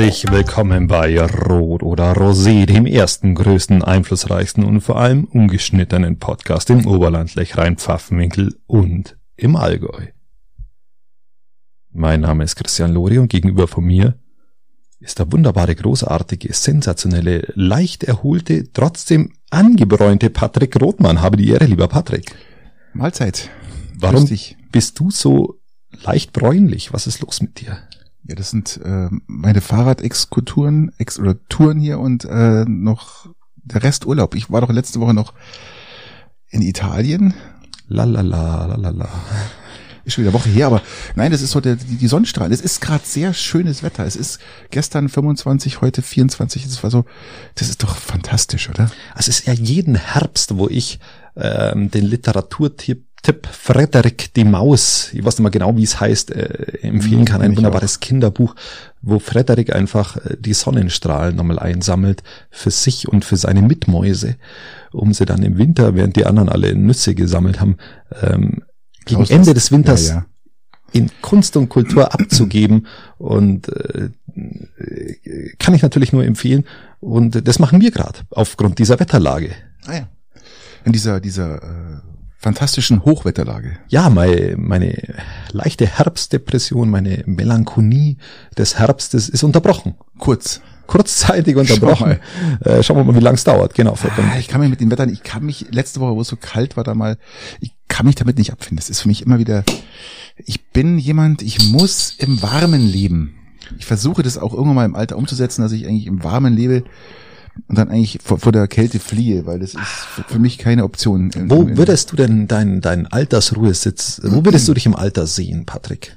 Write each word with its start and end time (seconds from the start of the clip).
Herzlich 0.00 0.32
willkommen 0.32 0.86
bei 0.86 1.22
Rot 1.22 1.82
oder 1.82 2.14
Rosé, 2.14 2.64
dem 2.64 2.86
ersten, 2.86 3.34
größten, 3.34 3.84
einflussreichsten 3.84 4.64
und 4.64 4.80
vor 4.80 4.98
allem 4.98 5.24
ungeschnittenen 5.24 6.18
Podcast 6.18 6.70
im 6.70 6.86
Oberland, 6.86 7.34
Lechrein, 7.34 7.76
Pfaffenwinkel 7.76 8.56
und 8.66 9.18
im 9.36 9.56
Allgäu. 9.56 10.06
Mein 11.92 12.22
Name 12.22 12.44
ist 12.44 12.56
Christian 12.56 12.94
Lori 12.94 13.18
und 13.18 13.28
gegenüber 13.28 13.68
von 13.68 13.84
mir 13.84 14.18
ist 15.00 15.18
der 15.18 15.30
wunderbare, 15.30 15.74
großartige, 15.74 16.50
sensationelle, 16.54 17.52
leicht 17.54 18.02
erholte, 18.02 18.72
trotzdem 18.72 19.34
angebräunte 19.50 20.30
Patrick 20.30 20.80
Rothmann. 20.80 21.20
Habe 21.20 21.36
die 21.36 21.50
Ehre, 21.50 21.66
lieber 21.66 21.88
Patrick. 21.88 22.34
Mahlzeit. 22.94 23.50
Warum 23.98 24.26
bist 24.72 24.98
du 24.98 25.10
so 25.10 25.60
leicht 26.02 26.32
bräunlich? 26.32 26.94
Was 26.94 27.06
ist 27.06 27.20
los 27.20 27.42
mit 27.42 27.60
dir? 27.60 27.76
Ja, 28.24 28.34
das 28.34 28.50
sind 28.50 28.80
äh, 28.84 29.08
meine 29.26 29.60
Fahrradexkurturen 29.60 30.92
Ex 30.98 31.18
oder 31.18 31.36
Touren 31.48 31.78
hier 31.78 31.98
und 31.98 32.24
äh, 32.24 32.64
noch 32.66 33.28
der 33.56 33.82
Rest 33.82 34.06
Urlaub. 34.06 34.34
Ich 34.34 34.50
war 34.50 34.60
doch 34.60 34.70
letzte 34.70 35.00
Woche 35.00 35.14
noch 35.14 35.32
in 36.48 36.62
Italien. 36.62 37.34
Lalala, 37.88 38.66
lalala. 38.66 39.08
Ist 40.04 40.14
schon 40.14 40.24
wieder 40.24 40.32
Woche 40.32 40.48
her, 40.48 40.66
aber 40.66 40.82
nein, 41.14 41.30
das 41.30 41.42
ist 41.42 41.54
der, 41.64 41.76
die, 41.76 41.96
die 41.96 42.06
Sonnenstrahlen. 42.06 42.52
Es 42.52 42.60
ist 42.60 42.80
gerade 42.80 43.04
sehr 43.04 43.34
schönes 43.34 43.82
Wetter. 43.82 44.04
Es 44.06 44.16
ist 44.16 44.38
gestern 44.70 45.08
25, 45.08 45.80
heute 45.80 46.00
24. 46.00 46.64
Das 46.64 46.82
war 46.82 46.90
so, 46.90 47.04
das 47.54 47.68
ist 47.68 47.82
doch 47.82 47.96
fantastisch, 47.96 48.70
oder? 48.70 48.90
Es 49.16 49.28
ist 49.28 49.46
ja 49.46 49.52
jeden 49.52 49.96
Herbst, 49.96 50.56
wo 50.56 50.68
ich 50.68 51.00
ähm, 51.36 51.90
den 51.90 52.04
Literaturtipp 52.06 53.09
Tipp 53.22 53.46
Frederik 53.46 54.32
die 54.34 54.44
Maus, 54.44 55.10
ich 55.12 55.22
weiß 55.22 55.34
nicht 55.34 55.42
mal 55.42 55.50
genau, 55.50 55.76
wie 55.76 55.82
es 55.82 56.00
heißt, 56.00 56.30
äh, 56.30 56.78
empfehlen 56.80 57.26
kann. 57.26 57.42
Ein 57.42 57.54
wunderbares 57.56 57.96
auch. 57.96 58.00
Kinderbuch, 58.00 58.54
wo 59.02 59.18
Frederik 59.18 59.74
einfach 59.74 60.16
äh, 60.16 60.36
die 60.38 60.54
Sonnenstrahlen 60.54 61.36
nochmal 61.36 61.58
einsammelt 61.58 62.22
für 62.50 62.70
sich 62.70 63.08
und 63.08 63.24
für 63.24 63.36
seine 63.36 63.60
Mitmäuse, 63.60 64.36
um 64.92 65.12
sie 65.12 65.26
dann 65.26 65.42
im 65.42 65.58
Winter, 65.58 65.94
während 65.94 66.16
die 66.16 66.24
anderen 66.24 66.48
alle 66.48 66.74
Nüsse 66.74 67.14
gesammelt 67.14 67.60
haben, 67.60 67.76
ähm, 68.22 68.62
gegen 69.04 69.24
Klaus, 69.24 69.30
Ende 69.30 69.52
des 69.52 69.70
Winters 69.70 70.08
ja, 70.08 70.14
ja. 70.14 70.26
in 70.92 71.10
Kunst 71.20 71.58
und 71.58 71.68
Kultur 71.68 72.14
abzugeben. 72.14 72.86
Und 73.18 73.68
äh, 73.68 74.08
kann 75.58 75.74
ich 75.74 75.82
natürlich 75.82 76.12
nur 76.14 76.24
empfehlen. 76.24 76.64
Und 77.00 77.46
das 77.46 77.58
machen 77.58 77.82
wir 77.82 77.90
gerade 77.90 78.20
aufgrund 78.30 78.78
dieser 78.78 78.98
Wetterlage. 78.98 79.50
Ah 79.84 79.94
ja. 79.94 80.08
In 80.84 80.92
dieser, 80.92 81.20
dieser 81.20 81.62
äh 81.62 82.00
fantastischen 82.40 83.04
Hochwetterlage. 83.04 83.78
Ja, 83.88 84.08
meine, 84.08 84.54
meine 84.56 84.96
leichte 85.52 85.86
Herbstdepression, 85.86 86.88
meine 86.88 87.22
Melancholie 87.26 88.16
des 88.56 88.78
Herbstes 88.78 89.28
ist 89.28 89.44
unterbrochen. 89.44 89.94
Kurz. 90.18 90.62
Kurzzeitig 90.86 91.54
unterbrochen. 91.54 92.18
Schau 92.64 92.70
äh, 92.70 92.82
schauen 92.82 92.96
wir 92.96 93.04
mal, 93.04 93.14
wie 93.14 93.22
lang 93.22 93.34
es 93.34 93.44
dauert. 93.44 93.74
Genau. 93.74 93.94
Ah, 94.02 94.38
ich 94.38 94.48
kann 94.48 94.60
mir 94.60 94.68
mit 94.68 94.80
den 94.80 94.90
Wettern, 94.90 95.10
ich 95.10 95.22
kann 95.22 95.44
mich, 95.44 95.66
letzte 95.70 96.00
Woche, 96.00 96.16
wo 96.16 96.22
es 96.22 96.28
so 96.28 96.36
kalt 96.36 96.76
war, 96.76 96.82
da 96.82 96.94
mal, 96.94 97.18
ich 97.60 97.74
kann 97.88 98.06
mich 98.06 98.16
damit 98.16 98.38
nicht 98.38 98.52
abfinden. 98.52 98.78
Das 98.78 98.88
ist 98.88 99.02
für 99.02 99.08
mich 99.08 99.22
immer 99.22 99.38
wieder, 99.38 99.62
ich 100.36 100.64
bin 100.70 100.98
jemand, 100.98 101.42
ich 101.42 101.70
muss 101.70 102.14
im 102.18 102.42
Warmen 102.42 102.84
leben. 102.84 103.36
Ich 103.78 103.84
versuche 103.84 104.22
das 104.22 104.38
auch 104.38 104.52
irgendwann 104.52 104.74
mal 104.74 104.84
im 104.86 104.96
Alter 104.96 105.16
umzusetzen, 105.16 105.62
dass 105.62 105.72
ich 105.72 105.86
eigentlich 105.86 106.06
im 106.06 106.24
Warmen 106.24 106.56
lebe 106.56 106.84
und 107.68 107.78
dann 107.78 107.88
eigentlich 107.88 108.18
vor, 108.22 108.38
vor 108.38 108.52
der 108.52 108.66
Kälte 108.68 108.98
fliehe, 108.98 109.46
weil 109.46 109.60
das 109.60 109.74
ist 109.74 109.80
für 110.28 110.38
mich 110.38 110.58
keine 110.58 110.84
Option. 110.84 111.30
Wo 111.46 111.66
würdest 111.76 112.12
du 112.12 112.16
denn 112.16 112.48
deinen 112.48 112.80
dein 112.80 113.06
Altersruhesitz, 113.06 114.20
wo 114.24 114.44
würdest 114.44 114.68
du 114.68 114.74
dich 114.74 114.86
im 114.86 114.96
Alter 114.96 115.26
sehen, 115.26 115.66
Patrick? 115.66 116.16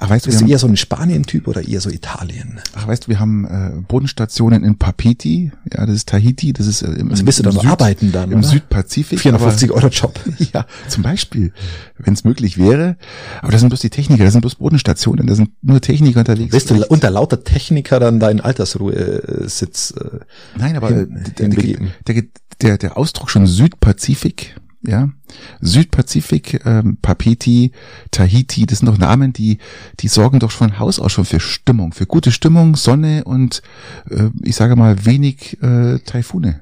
Ach, 0.00 0.08
weißt 0.08 0.26
du, 0.26 0.30
Bist 0.30 0.42
du 0.42 0.46
eher 0.46 0.58
so 0.58 0.68
ein 0.68 0.76
Spanien-Typ 0.76 1.48
oder 1.48 1.66
eher 1.66 1.80
so 1.80 1.90
Italien? 1.90 2.60
Ach, 2.74 2.86
weißt 2.86 3.04
du, 3.04 3.08
wir 3.08 3.18
haben 3.18 3.44
äh, 3.44 3.80
Bodenstationen 3.86 4.62
in 4.62 4.78
Papiti, 4.78 5.50
ja, 5.72 5.84
das 5.86 5.96
ist 5.96 6.08
Tahiti, 6.08 6.52
das 6.52 6.66
ist 6.66 6.82
äh, 6.82 6.92
im, 6.92 7.10
also 7.10 7.24
bist 7.24 7.40
du 7.40 7.42
da 7.42 7.52
noch 7.52 7.64
arbeiten 7.64 8.12
dann, 8.12 8.30
Im 8.30 8.38
oder? 8.38 8.48
Südpazifik. 8.48 9.20
450 9.20 9.72
Euro 9.72 9.88
Job. 9.88 10.18
Ja, 10.54 10.66
zum 10.88 11.02
Beispiel, 11.02 11.52
wenn 11.98 12.14
es 12.14 12.24
möglich 12.24 12.58
wäre. 12.58 12.96
Aber 13.42 13.50
das 13.50 13.60
sind 13.60 13.70
bloß 13.70 13.80
die 13.80 13.90
Techniker, 13.90 14.24
das 14.24 14.32
sind 14.32 14.40
bloß 14.40 14.54
Bodenstationen, 14.56 15.26
da 15.26 15.34
sind 15.34 15.50
nur 15.62 15.80
Techniker 15.80 16.20
unterwegs. 16.20 16.52
Bist 16.52 16.70
du 16.70 16.86
unter 16.86 17.10
lauter 17.10 17.42
Techniker 17.42 17.98
dann 17.98 18.20
deinen 18.20 18.40
Altersruhesitz 18.40 19.94
äh, 20.00 20.20
Nein, 20.56 20.76
aber 20.76 20.88
hin, 20.88 21.24
der, 21.38 21.48
der, 22.06 22.22
der, 22.62 22.78
der 22.78 22.96
Ausdruck 22.96 23.30
schon 23.30 23.46
Südpazifik, 23.46 24.56
ja, 24.82 25.10
Südpazifik, 25.60 26.64
ähm, 26.64 26.98
Papiti, 27.02 27.72
Tahiti, 28.10 28.66
das 28.66 28.78
sind 28.78 28.86
doch 28.86 28.98
Namen, 28.98 29.32
die, 29.32 29.58
die 30.00 30.08
sorgen 30.08 30.38
doch 30.38 30.52
von 30.52 30.78
Haus 30.78 31.00
aus 31.00 31.12
schon 31.12 31.24
für 31.24 31.40
Stimmung, 31.40 31.92
für 31.92 32.06
gute 32.06 32.30
Stimmung, 32.30 32.76
Sonne 32.76 33.24
und 33.24 33.62
äh, 34.08 34.30
ich 34.42 34.56
sage 34.56 34.76
mal 34.76 35.04
wenig 35.04 35.60
äh, 35.62 35.98
Taifune. 36.00 36.60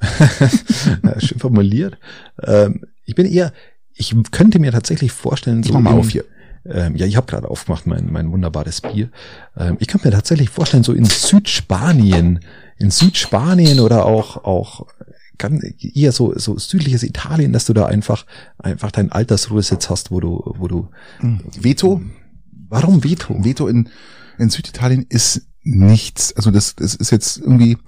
schön 1.18 1.38
formuliert. 1.38 1.98
Ähm, 2.42 2.84
ich 3.04 3.14
bin 3.14 3.26
eher, 3.26 3.52
ich 3.94 4.14
könnte 4.30 4.58
mir 4.58 4.72
tatsächlich 4.72 5.12
vorstellen, 5.12 5.62
so. 5.62 5.72
Mach 5.74 5.80
mal 5.80 5.98
auf 5.98 6.10
hier. 6.10 6.24
Ähm, 6.66 6.94
ja, 6.96 7.06
ich 7.06 7.16
habe 7.16 7.26
gerade 7.26 7.48
aufgemacht 7.48 7.86
mein, 7.86 8.12
mein 8.12 8.30
wunderbares 8.32 8.82
Bier. 8.82 9.08
Ähm, 9.56 9.76
ich 9.80 9.88
könnte 9.88 10.08
mir 10.08 10.12
tatsächlich 10.12 10.50
vorstellen, 10.50 10.82
so 10.82 10.92
in 10.92 11.04
Südspanien, 11.06 12.40
in 12.76 12.90
Südspanien 12.90 13.80
oder 13.80 14.04
auch 14.04 14.44
auch 14.44 14.86
kann 15.40 15.60
eher 15.80 16.12
so, 16.12 16.38
so 16.38 16.58
südliches 16.58 17.02
Italien, 17.02 17.52
dass 17.52 17.64
du 17.64 17.72
da 17.72 17.86
einfach, 17.86 18.26
einfach 18.58 18.92
deinen 18.92 19.10
Altersruhesitz 19.10 19.88
hast, 19.90 20.10
wo 20.10 20.20
du, 20.20 20.54
wo 20.58 20.68
du. 20.68 20.88
Hm. 21.18 21.40
Veto? 21.58 22.02
Warum 22.68 23.02
Veto? 23.02 23.42
Veto 23.42 23.66
in, 23.66 23.88
in 24.38 24.50
Süditalien 24.50 25.06
ist 25.08 25.46
nichts. 25.62 26.34
Also 26.36 26.50
das, 26.50 26.76
das 26.76 26.94
ist 26.94 27.10
jetzt 27.10 27.38
irgendwie, 27.38 27.78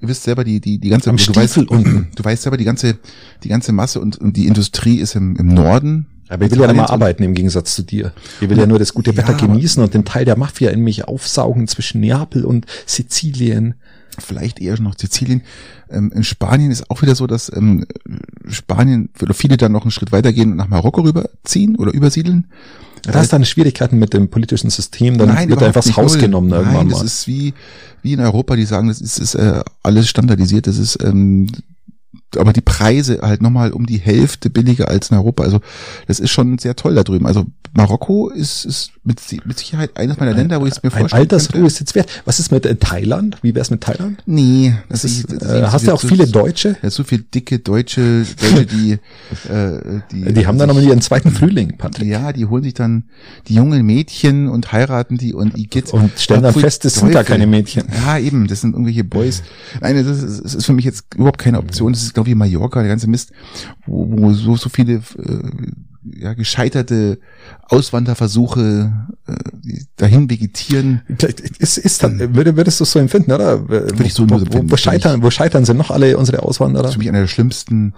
ihr 0.00 0.08
wisst 0.08 0.22
selber, 0.22 0.44
die, 0.44 0.60
die, 0.60 0.78
die 0.78 0.88
ganze, 0.90 1.10
Am 1.10 1.16
du 1.16 1.34
weißt, 1.34 1.58
unten. 1.58 2.10
du 2.14 2.24
weißt 2.24 2.42
selber, 2.42 2.58
die 2.58 2.64
ganze, 2.64 2.98
die 3.42 3.48
ganze 3.48 3.72
Masse 3.72 3.98
und, 3.98 4.18
und 4.18 4.36
die 4.36 4.46
Industrie 4.46 4.98
ist 4.98 5.16
im, 5.16 5.34
im 5.36 5.48
Norden. 5.48 6.06
Aber 6.28 6.44
ich 6.44 6.50
will 6.50 6.60
ja 6.60 6.72
mal 6.72 6.86
arbeiten 6.86 7.22
im 7.22 7.34
Gegensatz 7.34 7.74
zu 7.74 7.82
dir. 7.82 8.12
Ich 8.40 8.48
will 8.48 8.58
ja 8.58 8.66
nur 8.66 8.78
das 8.78 8.94
gute 8.94 9.16
Wetter 9.16 9.32
ja, 9.32 9.38
genießen 9.38 9.82
und 9.82 9.92
den 9.92 10.04
Teil 10.04 10.24
der 10.24 10.38
Mafia 10.38 10.70
in 10.70 10.80
mich 10.80 11.06
aufsaugen 11.08 11.68
zwischen 11.68 12.00
Neapel 12.00 12.44
und 12.44 12.66
Sizilien 12.86 13.74
vielleicht 14.18 14.60
eher 14.60 14.80
noch 14.80 14.96
Sizilien. 14.98 15.42
Ähm, 15.90 16.12
in 16.14 16.24
Spanien 16.24 16.70
ist 16.70 16.90
auch 16.90 17.02
wieder 17.02 17.14
so, 17.14 17.26
dass 17.26 17.50
ähm, 17.54 17.86
Spanien 18.48 19.10
oder 19.20 19.34
viele 19.34 19.56
dann 19.56 19.72
noch 19.72 19.82
einen 19.82 19.90
Schritt 19.90 20.12
weitergehen 20.12 20.52
und 20.52 20.56
nach 20.56 20.68
Marokko 20.68 21.02
rüberziehen 21.02 21.76
oder 21.76 21.92
übersiedeln. 21.92 22.46
Da 23.02 23.14
hast 23.14 23.32
dann 23.32 23.44
Schwierigkeiten 23.44 23.98
mit 23.98 24.14
dem 24.14 24.28
politischen 24.28 24.70
System, 24.70 25.18
dann 25.18 25.28
Nein, 25.28 25.48
wird 25.48 25.62
einfach 25.62 25.82
das 25.82 25.96
Haus 25.96 26.18
genommen 26.18 26.48
Nein, 26.48 26.60
irgendwann 26.60 26.86
mal. 26.88 26.92
Das 26.92 27.02
ist 27.02 27.26
wie, 27.26 27.52
wie 28.02 28.12
in 28.12 28.20
Europa, 28.20 28.54
die 28.54 28.64
sagen, 28.64 28.88
das 28.88 29.00
ist, 29.00 29.18
ist 29.18 29.34
äh, 29.34 29.62
alles 29.82 30.08
standardisiert, 30.08 30.68
das 30.68 30.78
ist 30.78 31.02
ähm, 31.02 31.48
aber 32.36 32.52
die 32.52 32.60
Preise 32.60 33.20
halt 33.22 33.42
nochmal 33.42 33.72
um 33.72 33.86
die 33.86 33.98
Hälfte 33.98 34.50
billiger 34.50 34.88
als 34.88 35.10
in 35.10 35.16
Europa. 35.16 35.42
Also 35.42 35.60
das 36.06 36.20
ist 36.20 36.30
schon 36.30 36.58
sehr 36.58 36.76
toll 36.76 36.94
da 36.94 37.02
drüben. 37.02 37.26
Also 37.26 37.46
Marokko 37.74 38.28
ist, 38.28 38.66
ist 38.66 38.92
mit, 39.02 39.18
mit 39.46 39.58
Sicherheit 39.58 39.96
eines 39.96 40.18
meiner 40.18 40.34
Länder, 40.34 40.60
wo 40.60 40.66
ich 40.66 40.72
es 40.72 40.82
mir 40.82 40.90
vorstelle. 40.90 41.20
Altersruhe 41.20 41.66
ist 41.66 41.80
jetzt 41.80 41.94
wert. 41.94 42.22
Was 42.26 42.38
ist 42.38 42.52
mit 42.52 42.66
äh, 42.66 42.76
Thailand? 42.76 43.38
Wie 43.42 43.54
wär's 43.54 43.70
mit 43.70 43.80
Thailand? 43.80 44.22
Nee. 44.26 44.74
Das, 44.90 45.02
das 45.02 45.12
ist, 45.12 45.42
äh, 45.42 45.62
hast 45.66 45.86
du 45.86 45.92
auch 45.92 46.00
viele 46.00 46.26
Deutsche? 46.26 46.76
Ja, 46.82 46.90
so 46.90 47.02
viel 47.02 47.20
dicke 47.20 47.60
Deutsche, 47.60 48.26
Deutsche, 48.40 48.66
die, 48.66 48.92
äh, 49.50 50.00
die, 50.10 50.34
die 50.34 50.46
haben 50.46 50.58
dann 50.58 50.68
nochmal 50.68 50.84
ihren 50.84 51.00
zweiten 51.00 51.30
Frühling, 51.30 51.78
Patrick. 51.78 52.08
Ja, 52.08 52.32
die 52.32 52.44
holen 52.44 52.62
sich 52.62 52.74
dann 52.74 53.04
die 53.48 53.54
jungen 53.54 53.84
Mädchen 53.86 54.48
und 54.48 54.70
heiraten 54.72 55.16
die 55.16 55.32
und 55.32 55.56
Igitt. 55.56 55.94
Und 55.94 56.18
stellen 56.18 56.42
dann 56.42 56.54
fest, 56.54 56.84
das 56.84 56.96
sind 56.96 57.12
gar 57.12 57.24
keine 57.24 57.46
Mädchen. 57.46 57.84
Ja, 58.04 58.18
eben, 58.18 58.48
das 58.48 58.60
sind 58.60 58.72
irgendwelche 58.72 59.04
Boys. 59.04 59.42
Nein, 59.80 59.96
das 59.96 60.18
ist, 60.18 60.44
das 60.44 60.54
ist 60.54 60.66
für 60.66 60.74
mich 60.74 60.84
jetzt 60.84 61.06
überhaupt 61.14 61.38
keine 61.38 61.58
Option. 61.58 61.92
Das 61.92 62.02
ist, 62.02 62.14
glaube 62.24 62.30
ich, 62.30 62.36
Mallorca, 62.36 62.80
der 62.80 62.88
ganze 62.88 63.08
Mist, 63.08 63.32
wo, 63.86 64.06
wo 64.08 64.32
so, 64.32 64.56
so 64.56 64.68
viele 64.68 64.94
äh, 64.94 65.00
ja, 66.04 66.34
gescheiterte 66.34 67.18
Auswanderversuche 67.68 68.92
äh, 69.26 69.32
dahin 69.96 70.28
vegetieren. 70.28 71.02
Ist, 71.58 71.78
ist 71.78 72.02
dann, 72.02 72.34
würde, 72.34 72.56
würdest 72.56 72.80
du 72.80 72.84
es 72.84 72.92
so 72.92 72.98
empfinden, 72.98 73.32
oder? 73.32 73.68
Würde 73.68 74.04
ich 74.04 74.14
so 74.14 74.24
nur 74.24 74.40
empfinden. 74.40 74.68
Wo, 74.68 74.72
wo 74.72 74.76
scheitern, 74.76 75.22
wo 75.22 75.30
scheitern 75.30 75.64
sind 75.64 75.76
noch 75.76 75.90
alle 75.90 76.16
unsere 76.16 76.42
Auswanderer? 76.42 76.82
Das 76.82 76.90
ist 76.90 76.94
für 76.94 76.98
mich 77.00 77.08
einer 77.08 77.20
der 77.20 77.28
schlimmsten 77.28 77.94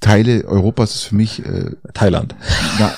Teile 0.00 0.44
Europas 0.44 0.94
ist 0.94 1.02
für 1.04 1.14
mich 1.14 1.44
äh, 1.44 1.70
Thailand. 1.94 2.34
Na, 2.78 2.92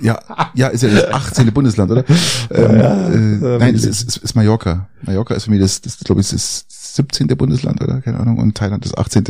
ja, 0.00 0.18
ja, 0.54 0.68
ist 0.68 0.82
ja 0.82 0.90
das 0.90 1.12
18. 1.12 1.52
Bundesland, 1.52 1.90
oder? 1.90 2.04
Ähm, 2.50 2.78
ja, 2.78 3.08
äh, 3.08 3.58
nein, 3.58 3.74
es 3.74 3.84
ist, 3.84 4.02
ist, 4.02 4.16
ist 4.18 4.34
Mallorca. 4.36 4.88
Mallorca 5.02 5.34
ist 5.34 5.44
für 5.44 5.50
mich 5.50 5.60
das, 5.60 5.80
das 5.80 5.98
glaube 5.98 6.20
ich, 6.20 6.28
das 6.28 6.66
17. 6.98 7.28
Bundesland, 7.28 7.82
oder? 7.82 8.00
Keine 8.02 8.20
Ahnung. 8.20 8.38
Und 8.38 8.56
Thailand 8.56 8.84
das 8.84 8.96
18. 8.96 9.24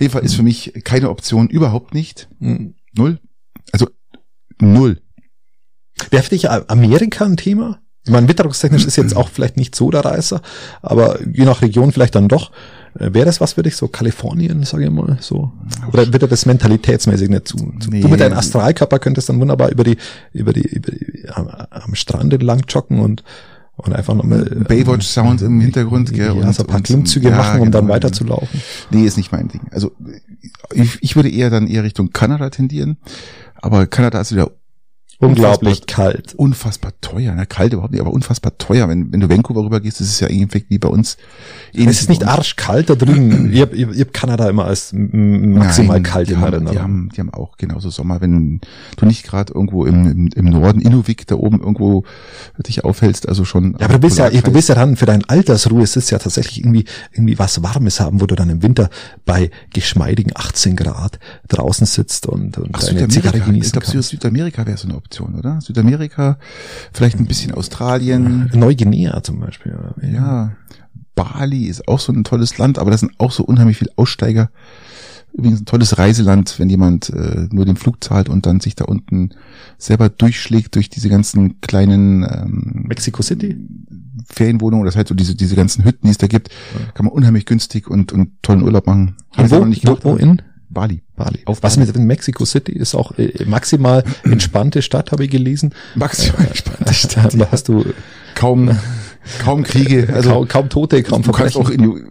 Jedenfalls 0.00 0.26
ist 0.26 0.34
für 0.34 0.42
mich 0.42 0.72
keine 0.84 1.10
Option, 1.10 1.48
überhaupt 1.48 1.94
nicht. 1.94 2.28
Mhm. 2.38 2.74
Null. 2.96 3.18
Also 3.72 3.88
null. 4.60 5.00
Wäre 6.10 6.22
für 6.22 6.30
dich 6.30 6.50
Amerika 6.50 7.24
ein 7.24 7.36
Thema? 7.36 7.80
Ich 8.06 8.12
meine, 8.12 8.28
witterungstechnisch 8.28 8.84
ist 8.84 8.96
jetzt 8.96 9.16
auch 9.16 9.28
vielleicht 9.28 9.56
nicht 9.56 9.74
so 9.74 9.90
der 9.90 10.04
Reißer, 10.04 10.40
aber 10.80 11.18
je 11.26 11.44
nach 11.44 11.60
Region 11.60 11.90
vielleicht 11.90 12.14
dann 12.14 12.28
doch. 12.28 12.52
Äh, 12.98 13.12
wäre 13.14 13.26
das 13.26 13.40
was 13.40 13.54
für 13.54 13.64
dich, 13.64 13.74
so 13.74 13.88
Kalifornien, 13.88 14.62
sage 14.62 14.84
ich 14.84 14.90
mal, 14.90 15.18
so? 15.20 15.50
Oder 15.92 16.12
wird 16.12 16.30
das 16.30 16.46
mentalitätsmäßig 16.46 17.28
nicht 17.28 17.48
zu? 17.48 17.72
Nee. 17.90 18.02
Du 18.02 18.08
mit 18.08 18.20
deinem 18.20 18.38
Astralkörper 18.38 19.00
könntest 19.00 19.28
dann 19.28 19.40
wunderbar 19.40 19.70
über 19.70 19.82
die, 19.82 19.96
über 20.32 20.52
die, 20.52 20.62
über 20.68 20.92
die 20.92 21.28
am, 21.30 21.48
am 21.48 21.94
Strand 21.96 22.32
entlang 22.32 22.62
joggen 22.68 23.00
und 23.00 23.24
Und 23.76 23.92
einfach 23.92 24.14
nochmal. 24.14 24.44
Baywatch-Sound 24.44 25.42
im 25.42 25.60
Hintergrund, 25.60 26.12
gell? 26.12 26.26
Ja, 26.26 26.32
und 26.32 26.54
so 26.54 26.62
ein 26.62 26.66
paar 26.66 26.80
Klimmzüge 26.80 27.28
ja, 27.28 27.36
machen, 27.36 27.60
um 27.60 27.66
genau, 27.66 27.80
dann 27.80 27.88
weiterzulaufen. 27.88 28.62
Nee, 28.90 29.04
ist 29.04 29.18
nicht 29.18 29.32
mein 29.32 29.48
Ding. 29.48 29.60
Also 29.70 29.92
ich, 30.72 30.98
ich 31.02 31.14
würde 31.16 31.28
eher 31.28 31.50
dann 31.50 31.66
eher 31.66 31.84
Richtung 31.84 32.10
Kanada 32.10 32.48
tendieren. 32.50 32.96
Aber 33.56 33.86
Kanada 33.86 34.20
ist 34.20 34.32
wieder 34.32 34.50
unglaublich 35.18 35.86
kalt. 35.86 36.34
Unfassbar 36.34 36.92
teuer, 37.00 37.34
ne? 37.34 37.46
Kalt 37.46 37.72
überhaupt 37.72 37.92
nicht, 37.92 38.00
aber 38.00 38.12
unfassbar 38.12 38.58
teuer. 38.58 38.88
Wenn, 38.88 39.12
wenn 39.12 39.20
du 39.20 39.28
Vancouver 39.28 39.64
rüber 39.64 39.80
gehst, 39.80 40.00
ist 40.00 40.10
es 40.10 40.20
ja 40.20 40.28
irgendwie 40.28 40.64
wie 40.68 40.78
bei 40.78 40.88
uns. 40.88 41.16
Es 41.72 42.00
ist 42.00 42.08
nicht 42.08 42.26
arschkalt 42.26 42.90
da 42.90 42.94
drüben. 42.94 43.52
ich 43.52 43.60
habe 43.60 43.76
hab 43.76 44.12
Kanada 44.12 44.48
immer 44.48 44.66
als 44.66 44.92
maximal 44.92 45.96
Nein, 45.96 46.02
kalt 46.02 46.30
in 46.30 46.42
Erinnerung. 46.42 46.72
Die 46.72 46.78
haben, 46.78 47.08
die 47.14 47.20
haben 47.20 47.32
auch 47.32 47.56
genauso 47.56 47.90
Sommer. 47.90 48.20
Wenn 48.20 48.60
du 48.96 49.06
nicht 49.06 49.24
gerade 49.24 49.52
irgendwo 49.54 49.84
im, 49.86 50.06
im, 50.06 50.28
im 50.34 50.44
Norden, 50.44 50.80
Inuvik, 50.80 51.26
da 51.26 51.36
oben 51.36 51.60
irgendwo 51.60 52.04
dich 52.58 52.84
aufhältst, 52.84 53.28
also 53.28 53.44
schon. 53.44 53.76
Ja, 53.78 53.86
aber 53.86 53.94
du 53.94 54.00
bist 54.00 54.18
ja, 54.18 54.30
du 54.30 54.52
bist 54.52 54.68
ja 54.68 54.74
dann 54.74 54.96
für 54.96 55.06
deine 55.06 55.28
Altersruhe, 55.28 55.82
es 55.82 55.96
ist 55.96 56.10
ja 56.10 56.18
tatsächlich 56.18 56.60
irgendwie, 56.60 56.84
irgendwie 57.12 57.38
was 57.38 57.62
Warmes 57.62 58.00
haben, 58.00 58.20
wo 58.20 58.26
du 58.26 58.34
dann 58.34 58.50
im 58.50 58.62
Winter 58.62 58.90
bei 59.24 59.50
geschmeidigen 59.72 60.32
18 60.34 60.76
Grad 60.76 61.18
draußen 61.48 61.86
sitzt 61.86 62.26
und, 62.26 62.58
und 62.58 62.70
Ach, 62.72 62.82
deine 62.82 63.08
Zigarre 63.08 63.40
genießen 63.40 63.78
Ich 63.78 63.90
glaube, 63.90 64.02
Südamerika 64.02 64.66
wäre 64.66 64.76
so 64.76 64.88
eine 64.88 64.96
Option, 64.96 65.05
oder? 65.34 65.60
Südamerika, 65.60 66.38
vielleicht 66.92 67.18
ein 67.18 67.26
bisschen 67.26 67.54
Australien. 67.54 68.50
Neuguinea 68.54 69.22
zum 69.22 69.40
Beispiel. 69.40 69.76
Ja. 70.02 70.52
Bali 71.14 71.66
ist 71.66 71.88
auch 71.88 71.98
so 71.98 72.12
ein 72.12 72.24
tolles 72.24 72.58
Land, 72.58 72.78
aber 72.78 72.90
da 72.90 72.98
sind 72.98 73.12
auch 73.18 73.32
so 73.32 73.42
unheimlich 73.42 73.78
viele 73.78 73.92
Aussteiger. 73.96 74.50
Übrigens 75.32 75.60
ein 75.60 75.66
tolles 75.66 75.98
Reiseland, 75.98 76.58
wenn 76.58 76.70
jemand 76.70 77.10
äh, 77.10 77.48
nur 77.50 77.66
den 77.66 77.76
Flug 77.76 78.02
zahlt 78.02 78.28
und 78.28 78.46
dann 78.46 78.60
sich 78.60 78.74
da 78.74 78.84
unten 78.86 79.30
selber 79.76 80.08
durchschlägt 80.08 80.74
durch 80.76 80.88
diese 80.88 81.10
ganzen 81.10 81.60
kleinen 81.60 82.22
ähm, 82.22 82.84
Mexico 82.88 83.22
City 83.22 83.56
Ferienwohnungen, 84.26 84.86
das 84.86 84.96
heißt 84.96 85.08
so 85.08 85.14
diese 85.14 85.34
diese 85.34 85.54
ganzen 85.54 85.84
Hütten, 85.84 86.06
die 86.06 86.10
es 86.10 86.18
da 86.18 86.26
gibt, 86.26 86.48
ja. 86.48 86.92
kann 86.92 87.04
man 87.04 87.12
unheimlich 87.12 87.44
günstig 87.44 87.88
und 87.88 88.12
und 88.12 88.42
tollen 88.42 88.62
Urlaub 88.62 88.86
machen. 88.86 89.16
wo, 89.36 89.60
wo, 89.60 89.98
wo 90.02 90.16
in 90.16 90.40
Bali. 90.76 91.00
Bali. 91.16 91.40
Auf 91.46 91.62
Was 91.62 91.76
Bali. 91.76 91.86
mit 91.86 91.96
Mexico 91.96 92.44
City 92.44 92.72
ist 92.72 92.94
auch 92.94 93.16
äh, 93.16 93.46
maximal 93.46 94.04
entspannte 94.24 94.82
Stadt, 94.82 95.10
habe 95.10 95.24
ich 95.24 95.30
gelesen. 95.30 95.74
Maximal 95.94 96.44
äh, 96.44 96.48
entspannte 96.48 96.92
Stadt. 97.02 97.34
Da 97.40 97.48
hast 97.50 97.68
du 97.68 97.86
kaum 98.34 98.76
kaum 99.42 99.62
Kriege, 99.62 100.12
also 100.12 100.30
kaum, 100.30 100.48
kaum 100.48 100.68
Tote, 100.68 101.02
kaum 101.02 101.22
du 101.22 101.32
kannst 101.32 101.56
auch 101.56 101.70
in, 101.70 102.06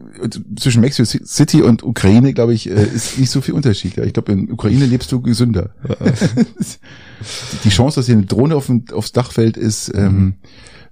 zwischen 0.57 0.81
Mexico 0.81 1.05
City 1.05 1.61
und 1.61 1.83
Ukraine, 1.83 2.33
glaube 2.33 2.55
ich, 2.55 2.67
äh, 2.67 2.83
ist 2.83 3.19
nicht 3.19 3.29
so 3.29 3.41
viel 3.41 3.53
Unterschied. 3.53 3.99
Ich 3.99 4.13
glaube, 4.13 4.31
in 4.31 4.51
Ukraine 4.51 4.87
lebst 4.87 5.11
du 5.11 5.21
gesünder. 5.21 5.69
Die 7.63 7.69
Chance, 7.69 7.99
dass 7.99 8.07
hier 8.07 8.15
eine 8.15 8.25
Drohne 8.25 8.55
auf, 8.55 8.71
aufs 8.91 9.11
Dach 9.11 9.31
fällt, 9.31 9.57
ist 9.57 9.91
ähm, 9.93 10.35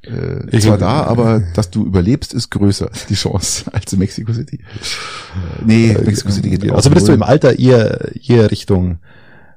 äh, 0.04 0.60
zwar 0.60 0.78
da, 0.78 1.04
aber 1.04 1.42
dass 1.54 1.70
du 1.70 1.86
überlebst, 1.86 2.34
ist 2.34 2.50
größer, 2.50 2.90
die 3.10 3.16
Chance, 3.16 3.72
als 3.74 3.94
in 3.94 4.00
Mexico 4.00 4.34
City. 4.34 4.60
Nee, 5.66 5.92
äh, 5.92 6.04
Mexico 6.04 6.32
City 6.32 6.50
geht 6.50 6.70
auch. 6.72 6.76
Also 6.76 6.92
würdest 6.92 7.08
du 7.08 7.14
im 7.14 7.24
Alter 7.24 7.58
eher, 7.58 8.12
eher 8.28 8.52
Richtung 8.52 9.00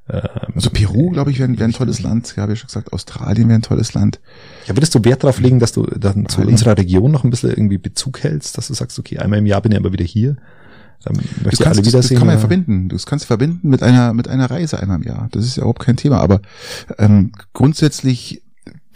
ähm, 0.09 0.21
also 0.55 0.71
Peru, 0.71 1.11
glaube 1.11 1.31
ich, 1.31 1.39
wäre 1.39 1.59
wär 1.59 1.67
ein 1.67 1.73
tolles 1.73 2.01
Land. 2.01 2.35
Ja, 2.37 2.45
habe 2.45 2.53
ich 2.53 2.61
schon 2.61 2.69
gesagt. 2.69 2.93
Australien 2.93 3.49
wäre 3.49 3.59
ein 3.59 3.63
tolles 3.63 3.95
Land. 3.95 4.21
Ja, 4.67 4.77
würdest 4.77 4.95
du 4.95 5.05
Wert 5.05 5.25
darauf 5.25 5.41
legen, 5.41 5.59
dass 5.59 5.73
du 5.73 5.83
dann 5.85 6.29
zu 6.29 6.43
unserer 6.43 6.79
Region 6.79 7.11
noch 7.11 7.25
ein 7.25 7.31
bisschen 7.31 7.51
irgendwie 7.51 7.79
Bezug 7.79 8.23
hältst, 8.23 8.57
dass 8.57 8.69
du 8.69 8.75
sagst, 8.75 8.99
okay, 8.99 9.19
einmal 9.19 9.41
im 9.41 9.47
Jahr 9.47 9.61
bin 9.63 9.73
ich 9.73 9.79
aber 9.79 9.93
wieder 9.93 10.05
hier. 10.05 10.37
Dann 11.03 11.17
das, 11.17 11.59
kannst, 11.59 11.67
alle 11.67 11.87
wiedersehen, 11.87 12.15
das 12.15 12.19
kann 12.19 12.27
man 12.27 12.37
ja 12.37 12.41
verbinden. 12.41 12.89
Das 12.89 13.05
kannst 13.05 13.25
du 13.25 13.27
verbinden 13.27 13.69
mit 13.69 13.83
einer 13.83 14.15
mit 14.15 14.29
einer 14.29 14.51
Reise 14.51 14.81
einmal 14.81 14.97
im 14.99 15.03
Jahr. 15.03 15.29
Das 15.33 15.45
ist 15.45 15.57
ja 15.57 15.63
überhaupt 15.63 15.83
kein 15.83 15.97
Thema. 15.97 16.21
Aber 16.21 16.41
ähm, 16.99 17.33
grundsätzlich 17.53 18.43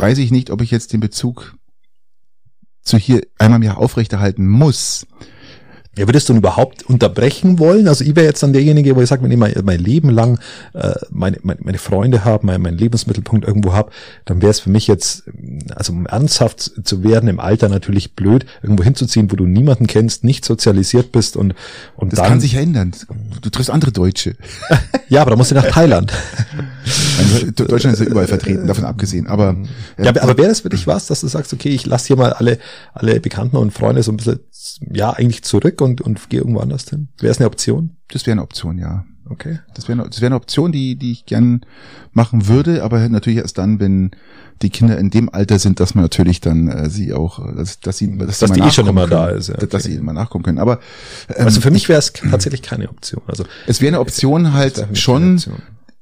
weiß 0.00 0.19
ich 0.19 0.31
nicht, 0.31 0.50
ob 0.50 0.62
ich 0.62 0.70
jetzt 0.70 0.93
den 0.93 1.00
Bezug 1.00 1.56
zu 2.82 2.97
hier 2.97 3.23
einmal 3.38 3.58
im 3.58 3.64
Jahr 3.64 3.79
aufrechterhalten 3.79 4.49
muss. 4.49 5.06
Ja, 5.99 6.06
würdest 6.06 6.29
du 6.29 6.35
überhaupt 6.35 6.85
unterbrechen 6.85 7.58
wollen? 7.58 7.88
Also 7.88 8.05
ich 8.05 8.14
wäre 8.14 8.25
jetzt 8.25 8.43
dann 8.44 8.52
derjenige, 8.52 8.94
wo 8.94 9.02
ich 9.02 9.08
sage, 9.08 9.25
wenn 9.25 9.32
ich 9.32 9.37
mein, 9.37 9.52
mein 9.64 9.81
Leben 9.81 10.08
lang 10.08 10.38
äh, 10.73 10.94
meine, 11.11 11.38
meine, 11.43 11.61
meine 11.64 11.79
Freunde 11.79 12.25
habe, 12.25 12.47
mein, 12.47 12.62
mein 12.62 12.79
Lebensmittelpunkt 12.79 13.47
irgendwo 13.47 13.73
habe, 13.73 13.91
dann 14.25 14.41
wäre 14.41 14.50
es 14.50 14.61
für 14.61 14.70
mich 14.70 14.87
jetzt, 14.87 15.25
also 15.75 15.93
um 15.93 16.06
ernsthaft 16.06 16.87
zu 16.87 17.02
werden 17.02 17.29
im 17.29 17.41
Alter 17.41 17.69
natürlich 17.69 18.14
blöd, 18.14 18.47
irgendwo 18.62 18.85
hinzuziehen, 18.85 19.32
wo 19.32 19.37
du 19.37 19.47
niemanden 19.47 19.88
kennst, 19.88 20.23
nicht 20.23 20.44
sozialisiert 20.44 21.11
bist 21.11 21.37
und 21.37 21.55
und 21.97 22.12
Das 22.12 22.20
dann, 22.20 22.29
kann 22.29 22.41
sich 22.41 22.52
ja 22.52 22.61
ändern. 22.61 22.93
Du 23.43 23.50
triffst 23.50 23.70
andere 23.70 23.91
Deutsche. 23.91 24.37
ja, 25.08 25.23
aber 25.23 25.32
da 25.32 25.37
musst 25.37 25.50
du 25.50 25.56
nach 25.56 25.67
Thailand. 25.67 26.12
Deutschland 27.55 27.94
ist 27.94 28.00
ja 28.00 28.06
überall 28.06 28.27
vertreten, 28.27 28.67
davon 28.67 28.85
abgesehen. 28.85 29.27
Aber 29.27 29.56
ja, 29.99 30.11
aber, 30.11 30.23
aber 30.23 30.38
wäre 30.38 30.49
das 30.49 30.61
für 30.61 30.69
dich 30.69 30.87
was, 30.87 31.06
dass 31.06 31.21
du 31.21 31.29
sagst, 31.29 31.53
okay, 31.53 31.71
ich 31.71 31.87
lasse 31.87 32.09
hier 32.09 32.17
mal 32.17 32.32
alle 32.32 32.59
alle 32.93 33.21
Bekannten 33.21 33.56
und 33.56 33.73
Freunde 33.73 34.03
so 34.03 34.12
ein 34.12 34.17
bisschen 34.17 34.41
ja 34.93 35.11
eigentlich 35.11 35.43
zurück 35.43 35.81
und, 35.81 36.00
und 36.00 36.31
gehe 36.31 36.41
irgendwo 36.41 36.61
anders 36.61 36.88
hin? 36.88 37.09
Wäre 37.19 37.31
es 37.31 37.38
eine 37.38 37.47
Option? 37.47 37.97
Das 38.09 38.27
wäre 38.27 38.32
eine 38.32 38.43
Option, 38.43 38.79
ja. 38.79 39.05
Okay. 39.29 39.61
Das 39.75 39.88
wäre 39.88 39.99
das 40.09 40.21
wäre 40.21 40.27
eine 40.27 40.37
Option, 40.37 40.73
die 40.73 40.97
die 40.97 41.12
ich 41.12 41.27
gern 41.27 41.61
machen 42.12 42.49
würde, 42.49 42.83
aber 42.83 43.09
natürlich 43.09 43.38
erst 43.38 43.59
dann, 43.59 43.79
wenn 43.79 44.11
die 44.62 44.71
Kinder 44.71 44.99
in 44.99 45.11
dem 45.11 45.33
Alter 45.33 45.59
sind, 45.59 45.81
dass 45.81 45.94
man 45.94 46.05
natürlich 46.05 46.41
dann 46.41 46.69
äh, 46.69 46.91
sie 46.91 47.15
auch, 47.15 47.38
dass, 47.56 47.81
dass 47.81 47.97
sie, 47.97 48.17
dass, 48.19 48.41
dass 48.41 48.53
die 48.53 48.61
eh 48.61 48.71
schon 48.71 48.87
immer 48.87 49.03
können, 49.03 49.11
da 49.12 49.29
ist, 49.29 49.49
ja, 49.49 49.55
okay. 49.55 49.67
dass 49.69 49.85
sie 49.85 49.94
immer 49.94 50.12
nachkommen 50.12 50.44
können. 50.44 50.59
Aber 50.59 50.81
ähm, 51.35 51.47
also 51.47 51.61
für 51.61 51.71
mich 51.71 51.88
wäre 51.88 51.99
es 51.99 52.12
tatsächlich 52.12 52.62
keine 52.62 52.88
Option. 52.91 53.23
Also 53.26 53.44
es 53.67 53.81
wäre 53.81 53.88
eine 53.88 54.00
Option 54.00 54.53
halt 54.53 54.87
schon. 54.94 55.35
Option 55.35 55.55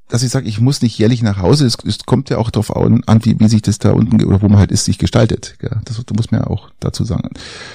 dass 0.09 0.23
ich 0.23 0.31
sage, 0.31 0.49
ich 0.49 0.61
muss 0.61 0.83
nicht 0.83 0.99
jährlich 0.99 1.23
nach 1.23 1.39
Hause. 1.39 1.67
Es, 1.67 1.77
es 1.85 1.99
kommt 2.07 2.31
ja 2.31 2.39
auch 2.39 2.51
darauf 2.51 2.75
an, 2.75 3.03
wie, 3.23 3.39
wie 3.39 3.49
sich 3.49 3.63
das 3.63 3.79
da 3.79 3.93
unten 3.93 4.23
oder 4.25 4.43
wo 4.43 4.49
man 4.49 4.59
halt 4.59 4.73
ist, 4.73 4.87
sich 4.87 4.99
gestaltet. 4.99 5.57
Ja, 5.63 5.81
das, 5.85 5.97
das 5.97 6.17
muss 6.17 6.31
man 6.31 6.41
ja 6.41 6.47
auch 6.47 6.71
dazu 6.81 7.05
sagen. 7.05 7.31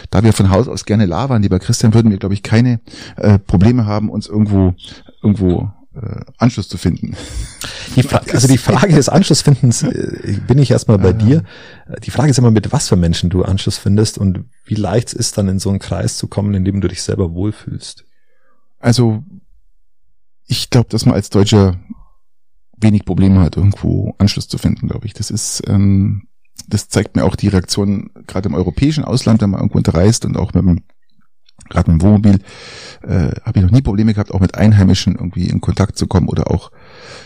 Da 0.09 0.23
wir 0.23 0.33
von 0.33 0.49
Haus 0.49 0.67
aus 0.67 0.85
gerne 0.85 1.05
labern, 1.05 1.41
lieber 1.41 1.59
Christian, 1.59 1.93
würden 1.93 2.11
wir, 2.11 2.17
glaube 2.17 2.33
ich, 2.33 2.43
keine 2.43 2.79
äh, 3.17 3.37
Probleme 3.39 3.85
haben, 3.85 4.09
uns 4.09 4.27
irgendwo 4.27 4.73
irgendwo 5.21 5.71
äh, 5.95 6.21
Anschluss 6.37 6.67
zu 6.67 6.77
finden. 6.77 7.15
Die 7.95 8.07
also 8.33 8.47
die 8.47 8.57
Frage 8.57 8.95
des 8.95 9.09
Anschlussfindens 9.09 9.83
äh, 9.83 10.39
bin 10.47 10.57
ich 10.57 10.71
erstmal 10.71 10.97
bei 10.97 11.13
dir. 11.13 11.43
Die 12.03 12.11
Frage 12.11 12.31
ist 12.31 12.39
immer, 12.39 12.51
mit 12.51 12.71
was 12.71 12.89
für 12.89 12.95
Menschen 12.95 13.29
du 13.29 13.43
Anschluss 13.43 13.77
findest 13.77 14.17
und 14.17 14.45
wie 14.65 14.75
leicht 14.75 15.09
es 15.09 15.13
ist 15.13 15.37
dann 15.37 15.47
in 15.47 15.59
so 15.59 15.69
einen 15.69 15.79
Kreis 15.79 16.17
zu 16.17 16.27
kommen, 16.27 16.53
in 16.55 16.65
dem 16.65 16.81
du 16.81 16.87
dich 16.87 17.03
selber 17.03 17.33
wohlfühlst. 17.33 18.05
Also 18.79 19.23
ich 20.45 20.69
glaube, 20.69 20.89
dass 20.89 21.05
man 21.05 21.15
als 21.15 21.29
Deutscher 21.29 21.79
wenig 22.83 23.05
Probleme 23.05 23.39
hat, 23.41 23.57
irgendwo 23.57 24.15
Anschluss 24.17 24.47
zu 24.47 24.57
finden, 24.57 24.87
glaube 24.87 25.07
ich. 25.07 25.13
Das 25.13 25.31
ist, 25.31 25.63
ähm, 25.67 26.27
das 26.67 26.89
zeigt 26.89 27.15
mir 27.15 27.25
auch 27.25 27.35
die 27.35 27.47
Reaktion 27.47 28.11
gerade 28.27 28.49
im 28.49 28.55
europäischen 28.55 29.03
Ausland, 29.03 29.41
wenn 29.41 29.49
man 29.49 29.61
irgendwo 29.61 29.77
unterreist 29.77 30.25
und 30.25 30.37
auch 30.37 30.53
mit 30.53 30.63
dem 30.63 30.83
gerade 31.69 31.91
mit 31.91 32.01
dem 32.01 32.05
Wohnmobil, 32.05 32.39
äh, 33.03 33.31
habe 33.43 33.59
ich 33.59 33.63
noch 33.63 33.71
nie 33.71 33.81
Probleme 33.81 34.13
gehabt, 34.13 34.33
auch 34.33 34.39
mit 34.39 34.55
Einheimischen 34.55 35.15
irgendwie 35.15 35.47
in 35.47 35.61
Kontakt 35.61 35.97
zu 35.97 36.07
kommen 36.07 36.27
oder 36.27 36.51
auch, 36.51 36.71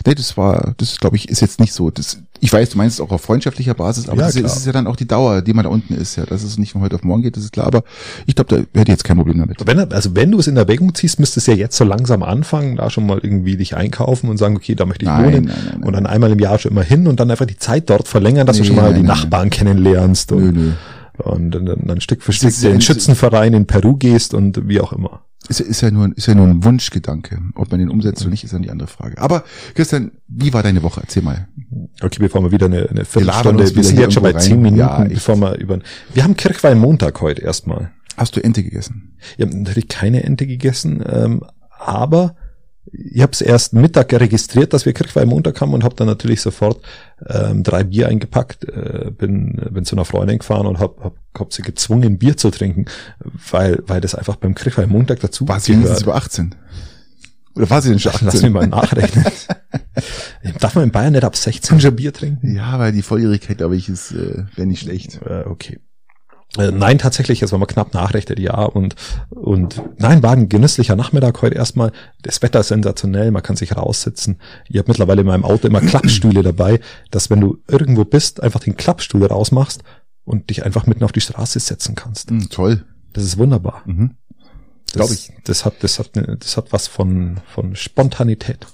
nee, 0.06 0.14
das 0.14 0.36
war, 0.36 0.74
das 0.76 0.98
glaube 0.98 1.16
ich, 1.16 1.28
ist 1.28 1.40
jetzt 1.40 1.60
nicht 1.60 1.72
so. 1.72 1.90
Das, 1.90 2.18
ich 2.40 2.52
weiß, 2.52 2.70
du 2.70 2.78
meinst 2.78 2.98
es 2.98 3.00
auch 3.00 3.10
auf 3.10 3.22
freundschaftlicher 3.22 3.74
Basis, 3.74 4.08
aber 4.08 4.20
ja, 4.20 4.26
das, 4.26 4.40
das, 4.40 4.56
ist 4.56 4.66
ja 4.66 4.72
dann 4.72 4.86
auch 4.86 4.96
die 4.96 5.06
Dauer, 5.06 5.42
die 5.42 5.52
man 5.52 5.64
da 5.64 5.70
unten 5.70 5.94
ist, 5.94 6.16
ja, 6.16 6.26
dass 6.26 6.42
es 6.42 6.58
nicht 6.58 6.72
von 6.72 6.82
heute 6.82 6.96
auf 6.96 7.04
morgen 7.04 7.22
geht, 7.22 7.36
das 7.36 7.44
ist 7.44 7.52
klar, 7.52 7.66
aber 7.66 7.82
ich 8.26 8.34
glaube, 8.34 8.54
da 8.54 8.56
hätte 8.56 8.82
ich 8.82 8.88
jetzt 8.88 9.04
kein 9.04 9.16
Problem 9.16 9.38
damit. 9.38 9.64
Wenn, 9.66 9.78
also 9.92 10.14
wenn 10.14 10.30
du 10.30 10.38
es 10.38 10.46
in 10.46 10.56
Erwägung 10.56 10.94
ziehst, 10.94 11.18
müsstest 11.20 11.46
du 11.46 11.52
ja 11.52 11.56
jetzt 11.56 11.76
so 11.76 11.84
langsam 11.84 12.22
anfangen, 12.22 12.76
da 12.76 12.90
schon 12.90 13.06
mal 13.06 13.18
irgendwie 13.22 13.56
dich 13.56 13.76
einkaufen 13.76 14.28
und 14.30 14.36
sagen, 14.36 14.56
okay, 14.56 14.74
da 14.74 14.86
möchte 14.86 15.04
ich 15.04 15.10
nein, 15.10 15.24
wohnen 15.24 15.44
nein, 15.46 15.56
nein, 15.72 15.82
und 15.82 15.92
dann 15.92 16.06
einmal 16.06 16.30
im 16.30 16.38
Jahr 16.38 16.58
schon 16.58 16.72
immer 16.72 16.82
hin 16.82 17.06
und 17.06 17.20
dann 17.20 17.30
einfach 17.30 17.46
die 17.46 17.58
Zeit 17.58 17.90
dort 17.90 18.08
verlängern, 18.08 18.46
dass 18.46 18.56
nee, 18.56 18.62
du 18.62 18.68
schon 18.68 18.76
mal 18.76 18.94
die 18.94 19.02
Nachbarn 19.02 19.50
kennenlernst 19.50 20.32
und 20.32 20.44
nö, 20.44 20.52
nö 20.52 20.72
und 21.18 21.50
dann, 21.50 21.66
dann 21.66 22.00
Stück 22.00 22.22
für 22.22 22.32
Stück 22.32 22.54
in 22.62 22.70
den 22.70 22.80
Schützenverein 22.80 23.54
in 23.54 23.66
Peru 23.66 23.96
gehst 23.96 24.34
und 24.34 24.68
wie 24.68 24.80
auch 24.80 24.92
immer. 24.92 25.22
Ist, 25.48 25.60
ist 25.60 25.80
ja 25.80 25.90
nur, 25.90 26.14
ist 26.16 26.26
ja 26.26 26.34
nur 26.34 26.46
ein 26.46 26.64
Wunschgedanke. 26.64 27.40
Ob 27.54 27.70
man 27.70 27.80
den 27.80 27.88
umsetzt 27.88 28.22
oder 28.22 28.30
nicht, 28.30 28.44
ist 28.44 28.52
dann 28.52 28.62
die 28.62 28.70
andere 28.70 28.88
Frage. 28.88 29.18
Aber 29.18 29.44
Christian, 29.74 30.10
wie 30.26 30.52
war 30.52 30.62
deine 30.62 30.82
Woche? 30.82 31.00
Erzähl 31.00 31.22
mal. 31.22 31.48
Okay, 32.02 32.18
bevor 32.18 32.42
wir 32.42 32.50
wieder 32.50 32.66
eine, 32.66 32.88
eine 32.88 33.04
Viertelstunde, 33.04 33.64
wir, 33.64 33.76
wir 33.76 33.84
sind 33.84 33.98
jetzt 33.98 34.14
schon 34.14 34.22
bei 34.22 34.32
zehn 34.32 34.60
Minuten, 34.60 34.78
ja, 34.78 35.04
bevor 35.04 35.36
wir 35.36 35.56
über, 35.56 35.78
wir 36.12 36.24
haben 36.24 36.36
Kirchweih 36.36 36.74
Montag 36.74 37.20
heute 37.20 37.42
erstmal. 37.42 37.92
Hast 38.16 38.36
du 38.36 38.42
Ente 38.42 38.64
gegessen? 38.64 39.16
Ich 39.36 39.46
habe 39.46 39.56
natürlich 39.56 39.88
keine 39.88 40.24
Ente 40.24 40.46
gegessen, 40.46 41.04
ähm, 41.08 41.44
aber 41.78 42.34
ich 42.92 43.22
habe 43.22 43.32
es 43.32 43.40
erst 43.40 43.72
Mittag 43.72 44.12
registriert, 44.12 44.72
dass 44.72 44.86
wir 44.86 44.92
Kirchweih 44.92 45.26
Montag 45.26 45.60
haben 45.60 45.74
und 45.74 45.84
habe 45.84 45.94
dann 45.94 46.06
natürlich 46.06 46.40
sofort 46.40 46.80
ähm, 47.26 47.62
drei 47.62 47.84
Bier 47.84 48.08
eingepackt, 48.08 48.64
äh, 48.64 49.10
bin, 49.10 49.60
bin 49.70 49.84
zu 49.84 49.96
einer 49.96 50.04
Freundin 50.04 50.38
gefahren 50.38 50.66
und 50.66 50.78
habe 50.78 51.02
hab, 51.02 51.16
hab 51.38 51.52
sie 51.52 51.62
gezwungen, 51.62 52.18
Bier 52.18 52.36
zu 52.36 52.50
trinken, 52.50 52.86
weil, 53.50 53.82
weil 53.86 54.00
das 54.00 54.14
einfach 54.14 54.36
beim 54.36 54.54
Kirchweih 54.54 54.86
Montag 54.86 55.20
dazu 55.20 55.46
War 55.48 55.60
sie 55.60 55.72
wenigstens 55.72 56.02
über 56.02 56.16
18? 56.16 56.54
Oder 57.56 57.70
war 57.70 57.82
sie 57.82 57.90
denn 57.90 57.98
schon 57.98 58.12
18? 58.12 58.26
Lass 58.26 58.42
mich 58.42 58.52
mal 58.52 58.66
nachrechnen. 58.68 59.24
Darf 60.60 60.76
man 60.76 60.84
in 60.84 60.90
Bayern 60.92 61.12
nicht 61.12 61.24
ab 61.24 61.34
16 61.34 61.80
schon 61.80 61.96
Bier 61.96 62.12
trinken? 62.12 62.54
Ja, 62.54 62.78
weil 62.78 62.92
die 62.92 63.02
Volljährigkeit, 63.02 63.58
glaube 63.58 63.76
ich, 63.76 63.88
ist 63.88 64.12
äh, 64.12 64.44
wäre 64.54 64.68
nicht 64.68 64.80
schlecht. 64.80 65.20
Äh, 65.26 65.44
okay. 65.46 65.80
Äh, 66.56 66.70
nein, 66.70 66.98
tatsächlich, 66.98 67.42
es 67.42 67.52
war 67.52 67.58
mal 67.58 67.66
knapp 67.66 67.92
nachrechnet, 67.92 68.38
ja. 68.38 68.62
Und, 68.62 68.94
und 69.28 69.82
nein, 69.98 70.22
war 70.22 70.32
ein 70.32 70.48
genüsslicher 70.48 70.96
Nachmittag 70.96 71.42
heute 71.42 71.56
erstmal. 71.56 71.92
Das 72.22 72.40
Wetter 72.40 72.60
ist 72.60 72.68
sensationell, 72.68 73.30
man 73.30 73.42
kann 73.42 73.56
sich 73.56 73.76
raussitzen. 73.76 74.40
Ich 74.68 74.78
habe 74.78 74.88
mittlerweile 74.88 75.20
in 75.20 75.26
meinem 75.26 75.44
Auto 75.44 75.68
immer 75.68 75.80
Klappstühle 75.80 76.42
dabei, 76.42 76.80
dass 77.10 77.28
wenn 77.28 77.40
du 77.40 77.58
irgendwo 77.68 78.04
bist, 78.04 78.42
einfach 78.42 78.60
den 78.60 78.76
Klappstuhl 78.76 79.26
rausmachst 79.26 79.82
und 80.24 80.48
dich 80.48 80.64
einfach 80.64 80.86
mitten 80.86 81.04
auf 81.04 81.12
die 81.12 81.20
Straße 81.20 81.60
setzen 81.60 81.94
kannst. 81.94 82.30
Mhm, 82.30 82.48
toll. 82.48 82.84
Das 83.12 83.24
ist 83.24 83.36
wunderbar. 83.36 83.82
Mhm. 83.84 84.14
Glaube 84.92 85.12
ich. 85.12 85.32
Das 85.44 85.66
hat, 85.66 85.82
das 85.82 85.98
hat, 85.98 86.12
das 86.14 86.56
hat 86.56 86.72
was 86.72 86.86
von, 86.86 87.40
von 87.46 87.76
Spontanität. 87.76 88.66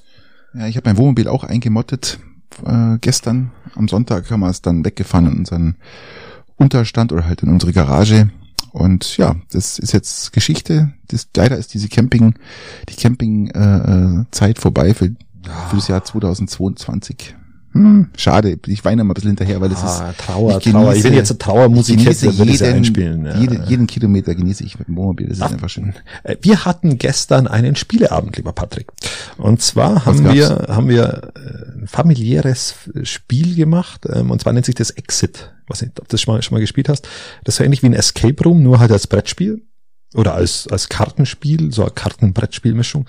Ja, 0.54 0.68
ich 0.68 0.76
habe 0.76 0.88
mein 0.88 0.96
Wohnmobil 0.96 1.26
auch 1.26 1.42
eingemottet. 1.42 2.20
Äh, 2.64 2.98
gestern 3.00 3.50
am 3.74 3.88
Sonntag 3.88 4.30
haben 4.30 4.40
wir 4.40 4.50
es 4.50 4.62
dann 4.62 4.84
weggefahren 4.84 5.26
in 5.26 5.38
unseren 5.38 5.76
Unterstand 6.56 7.12
oder 7.12 7.26
halt 7.26 7.42
in 7.42 7.50
unsere 7.50 7.72
Garage. 7.72 8.30
Und 8.72 9.16
ja, 9.18 9.36
das 9.52 9.78
ist 9.78 9.92
jetzt 9.92 10.32
Geschichte. 10.32 10.92
Das, 11.08 11.28
leider 11.36 11.56
ist 11.56 11.74
diese 11.74 11.88
Camping, 11.88 12.34
die 12.88 12.96
Camping-Zeit 12.96 14.58
äh, 14.58 14.60
vorbei 14.60 14.94
für, 14.94 15.10
für 15.70 15.76
das 15.76 15.88
Jahr 15.88 16.04
2022. 16.04 17.36
Hm, 17.74 18.08
schade, 18.16 18.56
ich 18.68 18.84
weine 18.84 19.02
mal 19.02 19.10
ein 19.10 19.14
bisschen 19.14 19.30
hinterher, 19.30 19.60
weil 19.60 19.72
es 19.72 19.82
Ah, 19.82 20.10
ist 20.10 20.18
Trauer, 20.20 20.58
ich 20.58 20.70
Trauer. 20.70 20.94
Ich 20.94 21.02
will 21.02 21.12
jetzt 21.12 21.30
eine 21.32 21.38
Trauermusik 21.38 22.04
hätte, 22.06 22.30
jeden, 22.30 22.64
einspielen. 22.64 23.26
Ja. 23.26 23.36
Jede, 23.36 23.64
jeden 23.66 23.88
Kilometer 23.88 24.34
genieße 24.36 24.62
ich 24.62 24.78
mit 24.78 24.86
dem 24.86 24.96
Wohnmobil. 24.96 25.26
Das 25.26 25.38
ist 25.38 25.42
einfach 25.42 25.68
schön. 25.68 25.92
Äh, 26.22 26.36
Wir 26.40 26.64
hatten 26.64 26.98
gestern 26.98 27.48
einen 27.48 27.74
Spieleabend, 27.74 28.36
lieber 28.36 28.52
Patrick. 28.52 28.92
Und 29.38 29.60
zwar 29.60 30.06
haben 30.06 30.32
wir, 30.32 30.66
haben 30.68 30.88
wir 30.88 31.32
äh, 31.34 31.80
ein 31.80 31.88
familiäres 31.88 32.76
Spiel 33.02 33.56
gemacht, 33.56 34.06
ähm, 34.08 34.30
und 34.30 34.40
zwar 34.40 34.52
nennt 34.52 34.66
sich 34.66 34.76
das 34.76 34.90
Exit. 34.90 35.52
Ich 35.64 35.70
weiß 35.70 35.82
nicht, 35.82 35.98
ob 35.98 36.06
du 36.06 36.12
das 36.12 36.20
schon 36.20 36.34
mal, 36.34 36.42
schon 36.42 36.54
mal 36.54 36.60
gespielt 36.60 36.88
hast. 36.88 37.08
Das 37.42 37.54
ist 37.54 37.58
so 37.58 37.64
ähnlich 37.64 37.82
wie 37.82 37.86
ein 37.86 37.94
Escape 37.94 38.40
Room, 38.44 38.62
nur 38.62 38.78
halt 38.78 38.92
als 38.92 39.08
Brettspiel. 39.08 39.62
Oder 40.14 40.34
als, 40.34 40.68
als 40.68 40.88
Kartenspiel, 40.88 41.72
so 41.72 41.82
eine 41.82 41.90
Karten-Brettspielmischung, 41.90 43.06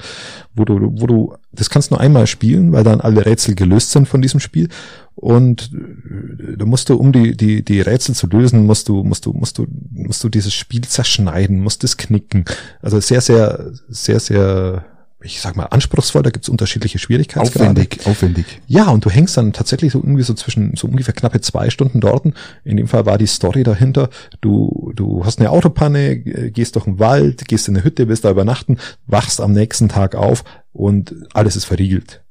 wo 0.55 0.65
du, 0.65 0.91
wo 0.99 1.07
du, 1.07 1.35
das 1.51 1.69
kannst 1.69 1.91
du 1.91 1.95
nur 1.95 2.01
einmal 2.01 2.27
spielen, 2.27 2.71
weil 2.71 2.83
dann 2.83 2.99
alle 2.99 3.25
Rätsel 3.25 3.55
gelöst 3.55 3.91
sind 3.91 4.07
von 4.07 4.21
diesem 4.21 4.39
Spiel. 4.39 4.69
Und 5.15 5.71
äh, 5.73 6.57
da 6.57 6.65
musst 6.65 6.89
du, 6.89 6.95
um 6.95 7.11
die, 7.11 7.37
die, 7.37 7.63
die 7.63 7.81
Rätsel 7.81 8.15
zu 8.15 8.27
lösen, 8.27 8.65
musst 8.65 8.89
du, 8.89 9.03
musst 9.03 9.25
du, 9.25 9.33
musst 9.33 9.57
du, 9.57 9.67
musst 9.91 10.23
du 10.23 10.29
dieses 10.29 10.53
Spiel 10.53 10.81
zerschneiden, 10.81 11.61
musst 11.61 11.83
es 11.83 11.97
knicken. 11.97 12.45
Also 12.81 12.99
sehr, 12.99 13.21
sehr, 13.21 13.71
sehr, 13.87 14.19
sehr, 14.19 14.85
ich 15.25 15.41
sag 15.41 15.55
mal, 15.55 15.65
anspruchsvoll, 15.65 16.23
da 16.23 16.29
gibt's 16.29 16.49
unterschiedliche 16.49 16.99
Schwierigkeitsgrade. 16.99 17.71
Aufwendig, 17.71 18.05
aufwendig. 18.05 18.45
Ja, 18.67 18.89
und 18.89 19.03
du 19.05 19.09
hängst 19.09 19.35
dann 19.37 19.53
tatsächlich 19.53 19.91
so 19.91 19.99
irgendwie 19.99 20.23
so 20.23 20.33
zwischen 20.33 20.75
so 20.75 20.87
ungefähr 20.87 21.13
knappe 21.13 21.41
zwei 21.41 21.69
Stunden 21.69 21.99
dort. 21.99 22.25
In 22.63 22.77
dem 22.77 22.87
Fall 22.87 23.05
war 23.05 23.17
die 23.17 23.27
Story 23.27 23.63
dahinter. 23.63 24.09
Du, 24.41 24.91
du 24.95 25.25
hast 25.25 25.39
eine 25.39 25.49
Autopanne, 25.49 26.11
äh, 26.11 26.51
gehst 26.51 26.75
durch 26.75 26.85
den 26.85 26.99
Wald, 26.99 27.47
gehst 27.47 27.67
in 27.67 27.75
eine 27.75 27.83
Hütte, 27.83 28.07
willst 28.07 28.23
da 28.23 28.31
übernachten, 28.31 28.77
wachst 29.07 29.41
am 29.41 29.51
nächsten 29.51 29.89
Tag 29.89 30.15
auf 30.15 30.43
und 30.71 31.15
alles 31.33 31.55
ist 31.55 31.65
verriegelt. 31.65 32.24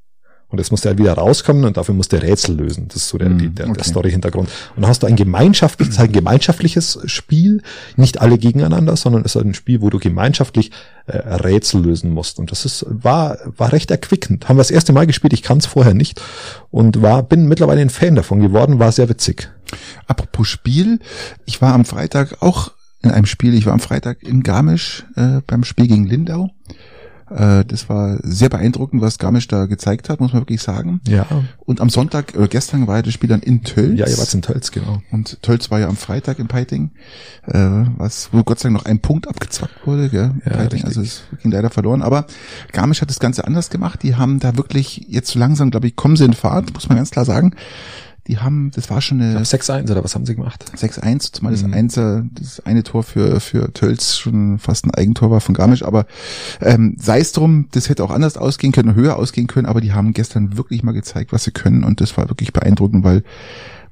Und 0.54 0.58
jetzt 0.58 0.70
musst 0.70 0.84
du 0.84 0.88
halt 0.88 0.98
wieder 0.98 1.14
rauskommen 1.14 1.64
und 1.64 1.76
dafür 1.76 1.94
musst 1.94 2.12
du 2.12 2.22
Rätsel 2.22 2.56
lösen. 2.56 2.86
Das 2.88 2.96
ist 2.96 3.08
so 3.08 3.18
der, 3.18 3.34
Mm, 3.34 3.54
der, 3.54 3.66
okay. 3.66 3.76
der 3.76 3.84
Story-Hintergrund. 3.84 4.48
Und 4.76 4.82
dann 4.82 4.88
hast 4.88 5.02
du 5.02 5.06
ein 5.06 5.16
gemeinschaftliches, 5.16 5.98
ein 5.98 6.12
gemeinschaftliches 6.12 6.98
Spiel, 7.06 7.62
nicht 7.96 8.20
alle 8.20 8.38
gegeneinander, 8.38 8.96
sondern 8.96 9.24
es 9.24 9.34
ist 9.34 9.42
ein 9.42 9.54
Spiel, 9.54 9.82
wo 9.82 9.90
du 9.90 9.98
gemeinschaftlich 9.98 10.70
äh, 11.06 11.16
Rätsel 11.16 11.82
lösen 11.82 12.10
musst. 12.10 12.38
Und 12.38 12.50
das 12.50 12.64
ist, 12.64 12.86
war, 12.88 13.38
war 13.56 13.72
recht 13.72 13.90
erquickend. 13.90 14.48
Haben 14.48 14.56
wir 14.56 14.60
das 14.60 14.70
erste 14.70 14.92
Mal 14.92 15.06
gespielt, 15.06 15.32
ich 15.32 15.42
kann 15.42 15.58
es 15.58 15.66
vorher 15.66 15.94
nicht. 15.94 16.22
Und 16.70 17.02
war, 17.02 17.22
bin 17.22 17.46
mittlerweile 17.46 17.80
ein 17.80 17.90
Fan 17.90 18.14
davon 18.14 18.40
geworden, 18.40 18.78
war 18.78 18.92
sehr 18.92 19.08
witzig. 19.08 19.50
Apropos 20.06 20.46
Spiel, 20.46 21.00
ich 21.46 21.60
war 21.60 21.74
am 21.74 21.84
Freitag 21.84 22.42
auch 22.42 22.72
in 23.02 23.10
einem 23.10 23.26
Spiel, 23.26 23.54
ich 23.54 23.66
war 23.66 23.72
am 23.72 23.80
Freitag 23.80 24.22
in 24.22 24.42
Garmisch 24.42 25.04
äh, 25.16 25.40
beim 25.46 25.64
Spiel 25.64 25.88
gegen 25.88 26.06
Lindau. 26.06 26.50
Äh, 27.34 27.64
das 27.64 27.88
war 27.88 28.18
sehr 28.22 28.48
beeindruckend, 28.48 29.02
was 29.02 29.18
Garmisch 29.18 29.48
da 29.48 29.66
gezeigt 29.66 30.08
hat, 30.08 30.20
muss 30.20 30.32
man 30.32 30.42
wirklich 30.42 30.62
sagen. 30.62 31.00
Ja. 31.08 31.26
Und 31.58 31.80
am 31.80 31.90
Sonntag, 31.90 32.34
oder 32.36 32.46
gestern 32.46 32.86
war 32.86 32.96
ja 32.96 33.02
das 33.02 33.12
Spiel 33.12 33.28
dann 33.28 33.40
in 33.40 33.64
Tölz. 33.64 33.98
Ja, 33.98 34.06
ihr 34.06 34.16
wart 34.18 34.32
in 34.32 34.42
Tölz, 34.42 34.70
genau. 34.70 35.02
Und 35.10 35.42
Tölz 35.42 35.70
war 35.70 35.80
ja 35.80 35.88
am 35.88 35.96
Freitag 35.96 36.38
in 36.38 36.46
Peiting, 36.46 36.92
äh, 37.46 37.84
was, 37.96 38.28
wo 38.32 38.44
Gott 38.44 38.60
sei 38.60 38.68
Dank 38.68 38.78
noch 38.78 38.84
ein 38.86 39.00
Punkt 39.00 39.26
abgezwackt 39.26 39.84
wurde, 39.84 40.10
gell? 40.10 40.30
Ja, 40.44 40.52
Peiting, 40.52 40.84
richtig. 40.84 40.84
also 40.84 41.00
es 41.02 41.22
ging 41.42 41.50
leider 41.50 41.70
verloren. 41.70 42.02
Aber 42.02 42.26
Garmisch 42.72 43.00
hat 43.00 43.10
das 43.10 43.18
Ganze 43.18 43.44
anders 43.44 43.68
gemacht. 43.68 44.02
Die 44.04 44.14
haben 44.14 44.38
da 44.38 44.56
wirklich 44.56 45.06
jetzt 45.08 45.30
so 45.30 45.38
langsam, 45.38 45.70
glaube 45.70 45.88
ich, 45.88 45.96
kommen 45.96 46.16
sie 46.16 46.24
in 46.24 46.34
Fahrt, 46.34 46.72
muss 46.72 46.88
man 46.88 46.98
ganz 46.98 47.10
klar 47.10 47.24
sagen. 47.24 47.54
Die 48.26 48.38
haben, 48.38 48.70
das 48.74 48.88
war 48.88 49.02
schon 49.02 49.20
eine 49.20 49.40
6-1 49.40 49.90
oder 49.90 50.02
was 50.02 50.14
haben 50.14 50.24
sie 50.24 50.34
gemacht? 50.34 50.64
6-1, 50.76 51.32
zumal 51.32 51.52
das 51.52 51.62
Mhm. 51.62 51.74
Einser, 51.74 52.24
das 52.32 52.60
eine 52.60 52.82
Tor 52.82 53.02
für, 53.02 53.38
für 53.40 53.72
Tölz 53.74 54.16
schon 54.16 54.58
fast 54.58 54.86
ein 54.86 54.92
Eigentor 54.92 55.30
war 55.30 55.40
von 55.40 55.54
Garmisch, 55.54 55.82
aber 55.82 56.06
ähm, 56.60 56.96
sei 56.98 57.20
es 57.20 57.32
drum, 57.32 57.68
das 57.72 57.88
hätte 57.88 58.02
auch 58.02 58.10
anders 58.10 58.36
ausgehen 58.38 58.72
können, 58.72 58.94
höher 58.94 59.16
ausgehen 59.16 59.46
können, 59.46 59.66
aber 59.66 59.80
die 59.82 59.92
haben 59.92 60.14
gestern 60.14 60.56
wirklich 60.56 60.82
mal 60.82 60.92
gezeigt, 60.92 61.32
was 61.32 61.44
sie 61.44 61.50
können 61.50 61.84
und 61.84 62.00
das 62.00 62.16
war 62.16 62.28
wirklich 62.30 62.52
beeindruckend, 62.52 63.04
weil 63.04 63.24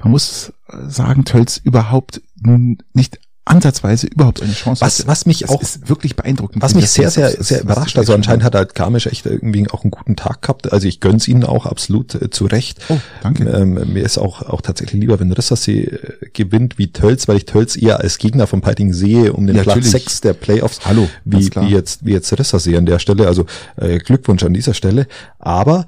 man 0.02 0.10
muss 0.10 0.52
sagen, 0.86 1.24
Tölz 1.24 1.58
überhaupt 1.62 2.22
nun 2.40 2.78
nicht 2.94 3.20
ansatzweise 3.44 4.06
überhaupt 4.06 4.40
eine 4.40 4.52
Chance 4.52 4.80
Was- 4.82 5.00
hatte. 5.00 5.08
was 5.08 5.26
mich 5.26 5.40
Das 5.40 5.50
auch- 5.50 5.60
ist 5.60 5.88
wirklich 5.88 6.14
beeindruckend. 6.14 6.62
Was 6.62 6.74
mich 6.74 6.88
sehr, 6.88 7.10
sehr, 7.10 7.30
sehr 7.42 7.62
überrascht, 7.62 7.98
also 7.98 8.14
anscheinend 8.14 8.44
hat 8.44 8.54
halt 8.54 8.74
Garmisch 8.76 9.06
echt 9.06 9.26
irgendwie 9.26 9.68
auch 9.68 9.82
einen 9.82 9.90
guten 9.90 10.14
Tag 10.14 10.42
gehabt. 10.42 10.72
Also 10.72 10.86
ich 10.86 11.00
gönn's 11.00 11.26
ihnen 11.26 11.42
auch 11.42 11.66
absolut 11.66 12.14
äh, 12.14 12.30
zu 12.30 12.46
Recht. 12.46 12.78
Oh, 12.88 12.98
danke. 13.22 13.44
Ähm, 13.48 13.92
mir 13.92 14.04
ist 14.04 14.16
auch, 14.18 14.42
auch 14.42 14.60
tatsächlich 14.60 15.00
lieber, 15.00 15.18
wenn 15.18 15.32
Rissersee 15.32 15.82
äh, 15.84 16.28
gewinnt 16.32 16.78
wie 16.78 16.92
Tölz, 16.92 17.26
weil 17.26 17.36
ich 17.36 17.44
Tölz 17.46 17.76
eher 17.76 17.98
als 18.00 18.18
Gegner 18.18 18.46
von 18.46 18.60
Peiting 18.60 18.92
sehe, 18.92 19.32
um 19.32 19.46
den 19.46 19.56
Ja, 19.56 19.62
Platz 19.64 19.76
natürlich. 19.76 19.92
6 20.04 20.20
der 20.20 20.34
Playoffs. 20.34 20.78
Hallo, 20.84 21.08
wie, 21.24 21.50
wie 21.56 21.68
jetzt, 21.70 22.06
wie 22.06 22.12
jetzt 22.12 22.32
Rissersee 22.38 22.76
an 22.76 22.86
der 22.86 23.00
Stelle. 23.00 23.26
Also 23.26 23.46
äh, 23.76 23.98
Glückwunsch 23.98 24.44
an 24.44 24.54
dieser 24.54 24.74
Stelle. 24.74 25.08
Aber 25.40 25.86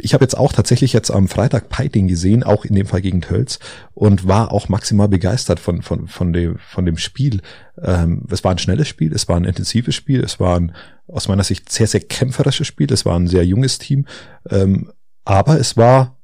ich 0.00 0.14
habe 0.14 0.24
jetzt 0.24 0.36
auch 0.36 0.52
tatsächlich 0.52 0.92
jetzt 0.92 1.10
am 1.10 1.28
Freitag 1.28 1.68
Peiting 1.68 2.08
gesehen, 2.08 2.42
auch 2.42 2.64
in 2.64 2.74
dem 2.74 2.86
Fall 2.86 3.02
gegen 3.02 3.20
Tölz 3.20 3.58
und 3.92 4.26
war 4.26 4.52
auch 4.52 4.68
maximal 4.68 5.08
begeistert 5.08 5.60
von 5.60 5.82
von 5.82 6.08
von 6.08 6.32
dem 6.32 6.58
von 6.58 6.86
dem 6.86 6.96
Spiel. 6.96 7.42
Ähm, 7.82 8.22
es 8.30 8.42
war 8.42 8.52
ein 8.52 8.58
schnelles 8.58 8.88
Spiel, 8.88 9.12
es 9.12 9.28
war 9.28 9.36
ein 9.36 9.44
intensives 9.44 9.94
Spiel, 9.94 10.24
es 10.24 10.40
war 10.40 10.58
ein 10.58 10.72
aus 11.06 11.28
meiner 11.28 11.44
Sicht 11.44 11.70
sehr 11.70 11.86
sehr 11.86 12.00
kämpferisches 12.00 12.66
Spiel, 12.66 12.90
es 12.92 13.04
war 13.04 13.18
ein 13.18 13.28
sehr 13.28 13.44
junges 13.44 13.78
Team, 13.78 14.06
ähm, 14.48 14.92
aber 15.24 15.60
es 15.60 15.76
war 15.76 16.15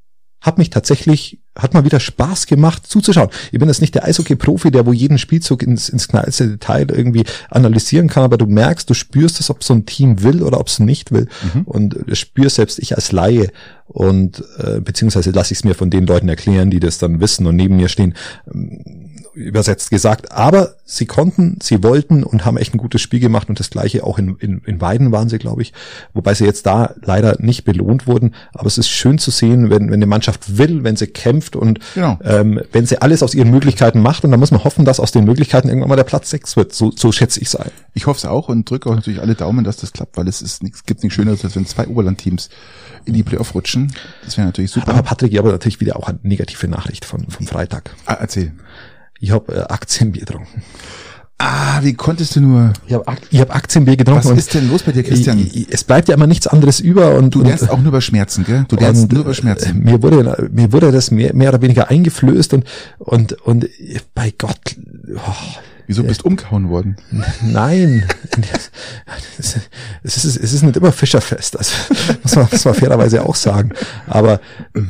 hat 0.42 0.58
mich 0.58 0.70
tatsächlich, 0.70 1.38
hat 1.56 1.72
mal 1.72 1.84
wieder 1.84 2.00
Spaß 2.00 2.46
gemacht 2.46 2.86
zuzuschauen. 2.86 3.30
Ich 3.52 3.58
bin 3.58 3.68
jetzt 3.68 3.80
nicht 3.80 3.94
der 3.94 4.04
Eishockey-Profi, 4.04 4.72
der 4.72 4.84
wo 4.86 4.92
jeden 4.92 5.18
Spielzug 5.18 5.62
ins, 5.62 5.88
ins 5.88 6.08
kleinste 6.08 6.48
Detail 6.48 6.88
irgendwie 6.90 7.24
analysieren 7.48 8.08
kann, 8.08 8.24
aber 8.24 8.36
du 8.36 8.46
merkst, 8.46 8.90
du 8.90 8.94
spürst 8.94 9.38
es, 9.38 9.50
ob 9.50 9.62
so 9.62 9.72
ein 9.72 9.86
Team 9.86 10.22
will 10.22 10.42
oder 10.42 10.58
ob 10.58 10.66
es 10.66 10.80
nicht 10.80 11.12
will. 11.12 11.28
Und 11.64 11.96
das 12.06 12.18
spür 12.18 12.50
selbst 12.50 12.80
ich 12.80 12.96
als 12.96 13.12
Laie 13.12 13.50
und 13.86 14.42
äh, 14.58 14.80
beziehungsweise 14.80 15.30
lasse 15.30 15.52
ich 15.52 15.60
es 15.60 15.64
mir 15.64 15.74
von 15.74 15.90
den 15.90 16.06
Leuten 16.06 16.28
erklären, 16.28 16.70
die 16.70 16.80
das 16.80 16.98
dann 16.98 17.20
wissen 17.20 17.46
und 17.46 17.56
neben 17.56 17.76
mir 17.76 17.88
stehen, 17.88 18.14
ähm, 18.52 19.01
übersetzt 19.34 19.90
gesagt. 19.90 20.32
Aber 20.32 20.74
sie 20.84 21.06
konnten, 21.06 21.58
sie 21.62 21.82
wollten 21.82 22.22
und 22.22 22.44
haben 22.44 22.56
echt 22.56 22.74
ein 22.74 22.78
gutes 22.78 23.00
Spiel 23.00 23.20
gemacht 23.20 23.48
und 23.48 23.58
das 23.60 23.70
gleiche 23.70 24.04
auch 24.04 24.18
in, 24.18 24.36
in, 24.38 24.60
in 24.66 24.80
Weiden 24.80 25.10
waren 25.12 25.28
sie, 25.28 25.38
glaube 25.38 25.62
ich, 25.62 25.72
wobei 26.12 26.34
sie 26.34 26.44
jetzt 26.44 26.66
da 26.66 26.94
leider 27.02 27.36
nicht 27.38 27.64
belohnt 27.64 28.06
wurden. 28.06 28.34
Aber 28.52 28.66
es 28.66 28.78
ist 28.78 28.88
schön 28.88 29.18
zu 29.18 29.30
sehen, 29.30 29.70
wenn, 29.70 29.86
wenn 29.86 29.94
eine 29.94 30.06
Mannschaft 30.06 30.58
will, 30.58 30.84
wenn 30.84 30.96
sie 30.96 31.06
kämpft 31.06 31.56
und 31.56 31.78
Genau. 31.94 32.18
ähm, 32.24 32.60
wenn 32.72 32.86
sie 32.86 33.00
alles 33.00 33.22
aus 33.22 33.34
ihren 33.34 33.50
Möglichkeiten 33.50 34.00
macht. 34.02 34.24
Und 34.24 34.30
da 34.32 34.36
muss 34.36 34.50
man 34.50 34.64
hoffen, 34.64 34.84
dass 34.84 35.00
aus 35.00 35.12
den 35.12 35.24
Möglichkeiten 35.24 35.68
irgendwann 35.68 35.88
mal 35.88 35.96
der 35.96 36.04
Platz 36.04 36.30
sechs 36.30 36.56
wird. 36.56 36.72
So, 36.74 36.92
so 36.94 37.12
schätze 37.12 37.40
ich 37.40 37.48
es 37.48 37.56
ein. 37.56 37.70
Ich 37.94 38.06
hoffe 38.06 38.18
es 38.18 38.24
auch 38.24 38.48
und 38.48 38.68
drücke 38.68 38.88
auch 38.90 38.94
natürlich 38.94 39.20
alle 39.20 39.34
Daumen, 39.34 39.64
dass 39.64 39.76
das 39.76 39.92
klappt, 39.92 40.16
weil 40.16 40.28
es 40.28 40.42
ist 40.42 40.62
nichts, 40.62 40.84
gibt 40.84 41.02
nichts 41.02 41.14
Schöneres, 41.16 41.44
als 41.44 41.56
wenn 41.56 41.66
zwei 41.66 41.86
Oberlandteams 41.86 42.48
in 43.04 43.14
die 43.14 43.22
Playoff 43.22 43.54
rutschen. 43.54 43.92
Das 44.24 44.36
wäre 44.36 44.46
natürlich 44.46 44.70
super. 44.70 44.88
Aber 44.92 45.02
Patrick, 45.02 45.32
ich 45.32 45.38
habe 45.38 45.50
natürlich 45.50 45.80
wieder 45.80 45.96
auch 45.96 46.08
eine 46.08 46.18
negative 46.22 46.68
Nachricht 46.68 47.04
von, 47.04 47.26
vom 47.28 47.46
Freitag. 47.46 47.90
ah, 48.06 48.14
erzähl. 48.20 48.52
Ich 49.22 49.30
habe 49.30 49.54
äh, 49.54 49.60
Aktienbier 49.72 50.22
getrunken. 50.22 50.64
Ah, 51.38 51.78
wie 51.82 51.94
konntest 51.94 52.34
du 52.34 52.40
nur? 52.40 52.72
Ich 52.88 52.92
habe 52.92 53.04
ich 53.30 53.40
hab 53.40 53.54
Aktienbier 53.54 53.96
getrunken. 53.96 54.24
Was 54.24 54.30
und 54.30 54.36
ist 54.36 54.52
denn 54.52 54.68
los 54.68 54.82
bei 54.82 54.90
dir, 54.90 55.04
Christian? 55.04 55.38
Ich, 55.38 55.56
ich, 55.56 55.66
es 55.72 55.84
bleibt 55.84 56.08
ja 56.08 56.16
immer 56.16 56.26
nichts 56.26 56.48
anderes 56.48 56.80
über 56.80 57.14
und 57.14 57.32
Du 57.32 57.42
lernst 57.42 57.70
auch 57.70 57.78
nur 57.78 57.88
über 57.88 58.00
Schmerzen, 58.00 58.44
gell? 58.44 58.64
Du 58.66 58.74
lernst 58.74 59.04
und, 59.04 59.12
nur 59.12 59.22
über 59.22 59.30
äh, 59.30 59.34
Schmerzen. 59.34 59.78
Mir 59.78 60.02
wurde, 60.02 60.50
mir 60.52 60.72
wurde 60.72 60.90
das 60.90 61.12
mehr, 61.12 61.34
mehr 61.34 61.50
oder 61.50 61.62
weniger 61.62 61.88
eingeflößt 61.88 62.52
und, 62.54 62.64
und, 62.98 63.32
und 63.42 63.68
bei 64.12 64.34
Gott, 64.36 64.76
oh, 65.14 65.20
Wieso 65.86 66.04
bist 66.04 66.22
du 66.22 66.26
umgehauen 66.26 66.68
worden? 66.68 66.96
nein, 67.42 68.08
es 70.02 70.24
ist, 70.24 70.36
es 70.36 70.52
ist 70.52 70.62
nicht 70.62 70.76
immer 70.76 70.92
Fischerfest, 70.92 71.58
also 71.58 71.72
muss 72.22 72.36
man, 72.36 72.48
muss 72.50 72.64
man 72.64 72.74
fairerweise 72.74 73.24
auch 73.24 73.34
sagen, 73.34 73.72
aber 74.06 74.40
äh, 74.74 74.80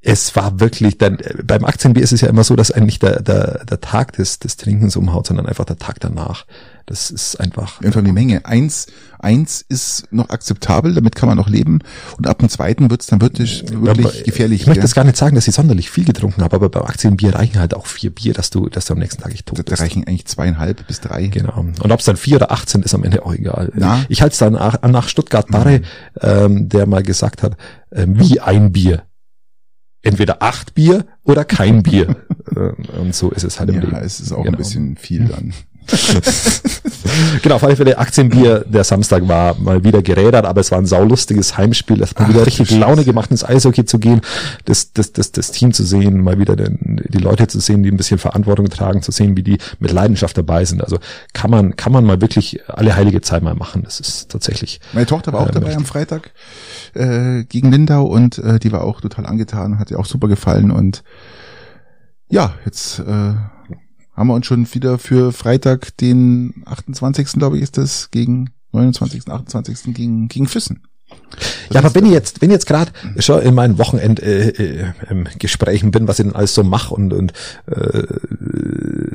es 0.00 0.36
war 0.36 0.60
wirklich 0.60 0.96
dann, 0.98 1.18
äh, 1.18 1.42
beim 1.42 1.64
Aktienbier 1.64 2.02
ist 2.02 2.12
es 2.12 2.20
ja 2.20 2.28
immer 2.28 2.44
so, 2.44 2.54
dass 2.54 2.70
eigentlich 2.70 3.00
der, 3.00 3.20
der, 3.20 3.64
der 3.64 3.80
Tag 3.80 4.12
des, 4.12 4.38
des 4.38 4.56
Trinkens 4.56 4.96
umhaut, 4.96 5.26
sondern 5.26 5.46
einfach 5.46 5.64
der 5.64 5.78
Tag 5.78 5.98
danach. 6.00 6.46
Das 6.86 7.10
ist 7.10 7.38
einfach, 7.38 7.82
Irgendwann 7.82 8.06
die 8.06 8.12
Menge. 8.12 8.46
Eins, 8.46 8.86
eins 9.18 9.62
ist 9.68 10.10
noch 10.10 10.30
akzeptabel, 10.30 10.94
damit 10.94 11.16
kann 11.16 11.28
man 11.28 11.36
noch 11.36 11.48
leben. 11.48 11.80
Und 12.16 12.26
ab 12.26 12.38
dem 12.38 12.48
zweiten 12.48 12.90
wird's 12.90 13.06
dann 13.08 13.20
wirklich, 13.20 13.62
wirklich 13.70 14.24
gefährlich. 14.24 14.62
Ich 14.62 14.66
möchte 14.66 14.80
gell? 14.80 14.86
jetzt 14.86 14.94
gar 14.94 15.04
nicht 15.04 15.18
sagen, 15.18 15.34
dass 15.34 15.46
ich 15.46 15.54
sonderlich 15.54 15.90
viel 15.90 16.04
getrunken 16.06 16.42
habe, 16.42 16.56
aber 16.56 16.70
beim 16.70 16.84
Aktienbier 16.84 17.34
reichen 17.34 17.58
halt 17.58 17.74
auch 17.74 17.86
vier 17.86 18.10
Bier, 18.10 18.32
dass 18.32 18.48
du, 18.48 18.70
dass 18.70 18.86
du 18.86 18.94
am 18.94 19.00
nächsten 19.00 19.20
Tag 19.20 19.34
echt 19.34 19.46
tot 19.46 19.58
da 19.58 19.62
bist. 19.64 19.82
reichen 19.82 20.06
eigentlich 20.06 20.26
zweieinhalb 20.26 20.86
bis 20.86 21.00
drei. 21.00 21.26
Genau. 21.26 21.58
Und 21.58 21.92
ob 21.92 21.98
es 22.00 22.06
dann 22.06 22.16
vier 22.16 22.36
oder 22.36 22.52
acht 22.52 22.70
sind, 22.70 22.86
ist 22.86 22.94
am 22.94 23.04
Ende 23.04 23.26
auch 23.26 23.34
egal. 23.34 23.70
Na? 23.74 24.06
Ich 24.08 24.22
halte 24.22 24.32
es 24.32 24.38
dann 24.38 24.54
nach, 24.54 25.08
Stuttgart 25.08 25.48
Barre, 25.48 25.82
ähm, 26.22 26.68
der 26.70 26.86
mal 26.86 27.02
gesagt 27.02 27.42
hat, 27.42 27.56
ähm, 27.92 28.18
wie 28.18 28.40
ein 28.40 28.72
Bier. 28.72 29.02
Entweder 30.02 30.42
acht 30.42 30.74
Bier 30.74 31.06
oder 31.24 31.44
kein 31.44 31.82
Bier. 31.82 32.16
und 32.98 33.14
so 33.14 33.30
ist 33.30 33.44
es 33.44 33.58
halt 33.58 33.70
im 33.70 33.76
ja, 33.76 33.80
Leben. 33.82 33.92
Ja, 33.94 34.00
es 34.00 34.20
ist 34.20 34.32
auch 34.32 34.44
genau. 34.44 34.56
ein 34.56 34.58
bisschen 34.58 34.96
viel 34.96 35.26
dann. 35.26 35.52
genau, 37.42 37.56
auf 37.56 37.64
alle 37.64 37.76
Fälle 37.76 37.98
Aktienbier, 37.98 38.64
der 38.66 38.84
Samstag 38.84 39.26
war 39.26 39.54
mal 39.58 39.82
wieder 39.84 40.02
gerädert, 40.02 40.44
aber 40.44 40.60
es 40.60 40.70
war 40.70 40.78
ein 40.78 40.86
saulustiges 40.86 41.56
Heimspiel. 41.56 42.02
Es 42.02 42.10
hat 42.10 42.20
mal 42.20 42.28
wieder 42.28 42.46
richtig 42.46 42.70
Laune 42.70 43.04
gemacht, 43.04 43.30
ins 43.30 43.44
Eishockey 43.44 43.84
zu 43.84 43.98
gehen, 43.98 44.20
das, 44.64 44.92
das, 44.92 45.12
das, 45.12 45.32
das 45.32 45.50
Team 45.50 45.72
zu 45.72 45.84
sehen, 45.84 46.22
mal 46.22 46.38
wieder 46.38 46.56
den, 46.56 47.00
die 47.08 47.18
Leute 47.18 47.46
zu 47.46 47.60
sehen, 47.60 47.82
die 47.82 47.90
ein 47.90 47.96
bisschen 47.96 48.18
Verantwortung 48.18 48.68
tragen, 48.68 49.02
zu 49.02 49.12
sehen, 49.12 49.36
wie 49.36 49.42
die 49.42 49.58
mit 49.78 49.92
Leidenschaft 49.92 50.36
dabei 50.36 50.64
sind. 50.64 50.82
Also 50.82 50.98
kann 51.32 51.50
man, 51.50 51.76
kann 51.76 51.92
man 51.92 52.04
mal 52.04 52.20
wirklich 52.20 52.60
alle 52.68 52.94
heilige 52.94 53.20
Zeit 53.20 53.42
mal 53.42 53.54
machen. 53.54 53.82
Das 53.84 54.00
ist 54.00 54.30
tatsächlich. 54.30 54.80
Meine 54.92 55.06
Tochter 55.06 55.32
war 55.32 55.40
auch 55.40 55.48
äh, 55.48 55.52
dabei 55.52 55.74
am 55.74 55.84
Freitag 55.84 56.32
äh, 56.94 57.44
gegen 57.44 57.70
Lindau 57.70 58.04
und 58.04 58.38
äh, 58.38 58.58
die 58.58 58.72
war 58.72 58.84
auch 58.84 59.00
total 59.00 59.26
angetan, 59.26 59.78
hat 59.78 59.90
ihr 59.90 59.98
auch 59.98 60.06
super 60.06 60.28
gefallen 60.28 60.70
und 60.70 61.02
ja, 62.30 62.54
jetzt 62.66 62.98
äh, 62.98 63.32
haben 64.18 64.26
wir 64.26 64.34
uns 64.34 64.46
schon 64.46 64.66
wieder 64.74 64.98
für 64.98 65.32
Freitag, 65.32 65.96
den 65.98 66.64
28. 66.66 67.34
glaube 67.34 67.56
ich, 67.56 67.62
ist 67.62 67.78
das, 67.78 68.10
gegen 68.10 68.50
29., 68.72 69.28
28. 69.28 69.94
gegen, 69.94 70.28
gegen 70.28 70.48
Füssen. 70.48 70.82
Das 71.38 71.48
ja, 71.70 71.80
aber 71.80 71.94
wenn 71.94 72.04
ich 72.04 72.12
jetzt, 72.12 72.42
wenn 72.42 72.50
ich 72.50 72.54
jetzt 72.54 72.66
gerade 72.66 72.90
schon 73.18 73.40
in 73.40 73.54
meinen 73.54 73.78
Wochenend 73.78 74.20
äh, 74.20 74.48
äh, 74.48 74.92
Gesprächen 75.38 75.90
bin, 75.92 76.08
was 76.08 76.18
ich 76.18 76.26
denn 76.26 76.34
alles 76.34 76.52
so 76.52 76.64
mache 76.64 76.92
und 76.92 77.12
und 77.12 77.32
äh, 77.66 78.02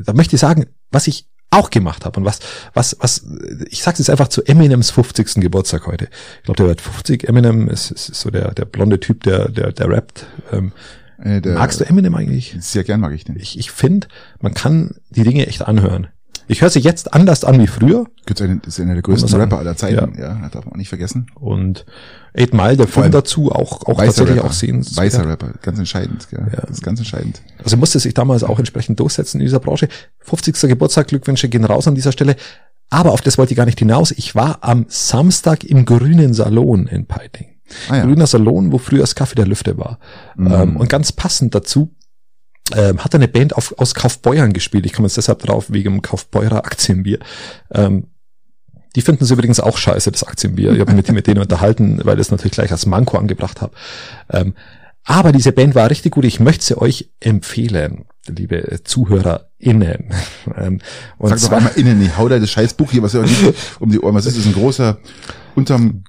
da 0.04 0.14
möchte 0.14 0.36
ich 0.36 0.40
sagen, 0.40 0.66
was 0.90 1.08
ich 1.08 1.28
auch 1.52 1.70
gemacht 1.70 2.06
habe 2.06 2.20
und 2.20 2.26
was 2.26 2.40
was 2.74 2.98
was 3.00 3.26
ich 3.70 3.84
sag's 3.84 4.00
jetzt 4.00 4.10
einfach 4.10 4.30
zu 4.30 4.44
Eminems 4.44 4.90
50. 4.90 5.36
Geburtstag 5.36 5.86
heute. 5.86 6.08
Ich 6.40 6.46
glaube, 6.46 6.58
der 6.58 6.68
wird 6.68 6.82
50. 6.82 7.28
Eminem 7.28 7.68
ist, 7.68 7.92
ist 7.92 8.16
so 8.16 8.32
der 8.32 8.54
der 8.54 8.66
blonde 8.66 9.00
Typ, 9.00 9.22
der 9.24 9.50
der 9.50 9.72
der 9.72 9.90
rappt. 9.90 10.26
Ähm, 10.52 10.72
äh, 11.22 11.42
der, 11.42 11.56
Magst 11.56 11.80
du 11.80 11.86
Eminem 11.86 12.16
eigentlich? 12.16 12.56
Sehr 12.60 12.84
gern 12.84 13.00
mag 13.00 13.14
ich 13.14 13.24
den. 13.24 13.38
Ich, 13.38 13.58
ich 13.58 13.72
finde, 13.72 14.08
man 14.42 14.54
kann 14.54 14.96
die 15.10 15.24
Dinge 15.24 15.48
echt 15.48 15.62
anhören. 15.62 16.08
Ich 16.48 16.62
höre 16.62 16.70
sie 16.70 16.80
jetzt 16.80 17.14
anders 17.14 17.44
an 17.44 17.60
wie 17.62 17.68
früher. 17.68 18.06
Das 18.26 18.42
ist 18.42 18.80
einer 18.80 18.94
der 18.94 19.02
größten 19.02 19.34
Rapper 19.40 19.60
aller 19.60 19.78
Zeiten, 19.78 20.14
ja. 20.18 20.40
ja, 20.42 20.50
darf 20.50 20.66
man 20.66 20.74
auch 20.74 20.78
nicht 20.78 20.90
vergessen. 20.90 21.28
Und 21.36 21.86
Eight 22.34 22.54
Mile, 22.54 22.78
der 22.78 22.88
Film 22.88 23.12
dazu, 23.12 23.52
auch, 23.52 23.84
auch 23.86 23.98
tatsächlich 23.98 24.38
Rapper, 24.38 24.48
auch 24.48 24.54
sehen. 24.54 24.86
Weißer 24.86 25.28
Rapper, 25.28 25.54
ganz 25.62 25.80
entscheidend, 25.80 26.30
gell? 26.30 26.46
ja. 26.52 26.62
das 26.62 26.72
ist 26.72 26.84
ganz 26.84 27.00
entscheidend. 27.00 27.42
Also 27.64 27.78
musste 27.78 28.00
sich 28.00 28.14
damals 28.14 28.44
auch 28.44 28.60
entsprechend 28.60 29.00
durchsetzen 29.00 29.40
in 29.40 29.46
dieser 29.46 29.60
Branche. 29.60 29.88
50. 30.20 30.70
Geburtstag, 30.70 31.08
Glückwünsche 31.08 31.48
gehen 31.48 31.64
raus 31.64 31.88
an 31.88 31.96
dieser 31.96 32.12
Stelle. 32.12 32.36
Aber 32.90 33.12
auf 33.12 33.22
das 33.22 33.38
wollte 33.38 33.54
ich 33.54 33.58
gar 33.58 33.66
nicht 33.66 33.80
hinaus. 33.80 34.12
Ich 34.12 34.36
war 34.36 34.60
am 34.62 34.86
Samstag 34.88 35.64
im 35.64 35.86
grünen 35.86 36.34
Salon 36.34 36.88
in 36.88 37.06
Peiting. 37.06 37.53
Ah, 37.90 37.98
ja. 37.98 38.06
Grüner 38.06 38.28
Salon, 38.28 38.72
wo 38.72 38.78
früher 38.78 39.02
das 39.02 39.16
Kaffee 39.16 39.36
der 39.36 39.48
Lüfte 39.48 39.78
war. 39.78 40.00
Mhm. 40.36 40.52
Ähm, 40.52 40.78
und 40.78 40.90
ganz 40.90 41.12
passend 41.12 41.56
dazu 41.56 41.96
ähm, 42.76 43.04
hat 43.04 43.14
eine 43.16 43.28
Band 43.28 43.56
auf, 43.56 43.78
aus 43.78 43.94
Kaufbeuern 43.94 44.54
gespielt. 44.54 44.86
Ich 44.86 44.94
komme 44.94 45.08
jetzt 45.08 45.18
deshalb 45.18 45.40
drauf, 45.40 45.66
wegen 45.70 46.02
Kaufbeurer 46.02 46.66
Aktienbier. 46.66 47.20
Ähm, 47.72 48.08
die 48.96 49.02
finden 49.02 49.26
sie 49.26 49.34
übrigens 49.34 49.60
auch 49.60 49.78
scheiße, 49.78 50.12
das 50.12 50.24
Aktienbier. 50.24 50.72
Ich 50.72 50.80
habe 50.80 50.94
mich 50.94 51.08
mit, 51.12 51.28
denen 51.28 51.42
unterhalten, 51.42 52.00
weil 52.04 52.16
ich 52.16 52.28
es 52.28 52.32
natürlich 52.32 52.54
gleich 52.54 52.72
als 52.72 52.86
Manko 52.86 53.18
angebracht 53.18 53.62
habe. 53.62 53.74
Ähm, 54.30 54.54
aber 55.04 55.32
diese 55.32 55.52
Band 55.52 55.76
war 55.76 55.90
richtig 55.90 56.14
gut. 56.14 56.26
Ich 56.26 56.40
möchte 56.40 56.64
sie 56.64 56.78
euch 56.78 57.12
empfehlen, 57.20 58.06
liebe 58.28 58.82
ZuhörerInnen. 58.84 60.10
Ähm, 60.56 60.80
und 61.18 61.30
Sag 61.30 61.50
doch 61.50 61.58
einmal 61.58 61.72
innen, 61.78 62.02
ich 62.02 62.18
hau 62.18 62.28
da 62.28 62.38
das 62.38 62.52
scheiß 62.52 62.74
Buch 62.74 62.92
hier, 62.92 63.02
was 63.02 63.14
ja 63.14 63.24
um 63.80 63.90
die 63.90 64.00
Ohren. 64.00 64.14
Was 64.14 64.26
ist 64.26 64.38
das? 64.38 64.46
Ein 64.46 64.54
großer, 64.54 65.00
unterm 65.56 66.04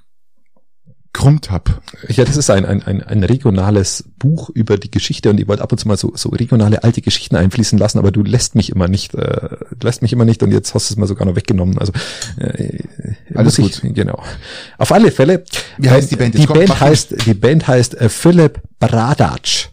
Krummtab. 1.15 1.81
Ja, 2.09 2.25
das 2.25 2.35
ist 2.35 2.49
ein, 2.49 2.65
ein, 2.65 2.83
ein, 2.83 3.01
ein 3.01 3.23
regionales 3.23 4.03
Buch 4.19 4.49
über 4.49 4.77
die 4.77 4.91
Geschichte 4.91 5.29
und 5.29 5.39
ich 5.39 5.47
wollte 5.47 5.63
ab 5.63 5.71
und 5.71 5.77
zu 5.77 5.87
mal 5.87 5.95
so, 5.95 6.11
so 6.13 6.27
regionale 6.27 6.83
alte 6.83 7.01
Geschichten 7.01 7.37
einfließen 7.37 7.79
lassen, 7.79 7.99
aber 7.99 8.11
du 8.11 8.21
lässt 8.21 8.53
mich 8.55 8.69
immer 8.69 8.89
nicht, 8.89 9.15
äh, 9.15 9.47
lässt 9.81 10.01
mich 10.01 10.11
immer 10.11 10.25
nicht 10.25 10.43
und 10.43 10.51
jetzt 10.51 10.73
hast 10.73 10.89
du 10.89 10.93
es 10.93 10.97
mal 10.97 11.07
sogar 11.07 11.25
noch 11.25 11.37
weggenommen. 11.37 11.77
Also 11.77 11.93
äh, 12.37 12.83
alles 13.33 13.55
gut. 13.55 13.81
Ich, 13.81 13.93
genau. 13.93 14.21
Auf 14.77 14.91
alle 14.91 15.09
Fälle. 15.09 15.45
Wie 15.77 15.89
heißt 15.89 16.11
die 16.11 16.17
Band? 16.17 16.37
Die 16.37 16.45
kommt, 16.45 16.59
Band 16.59 16.81
heißt, 16.81 17.25
die 17.25 17.33
Band 17.33 17.65
heißt 17.65 17.95
äh, 17.95 18.09
Philipp 18.09 18.61
Bradac. 18.79 19.69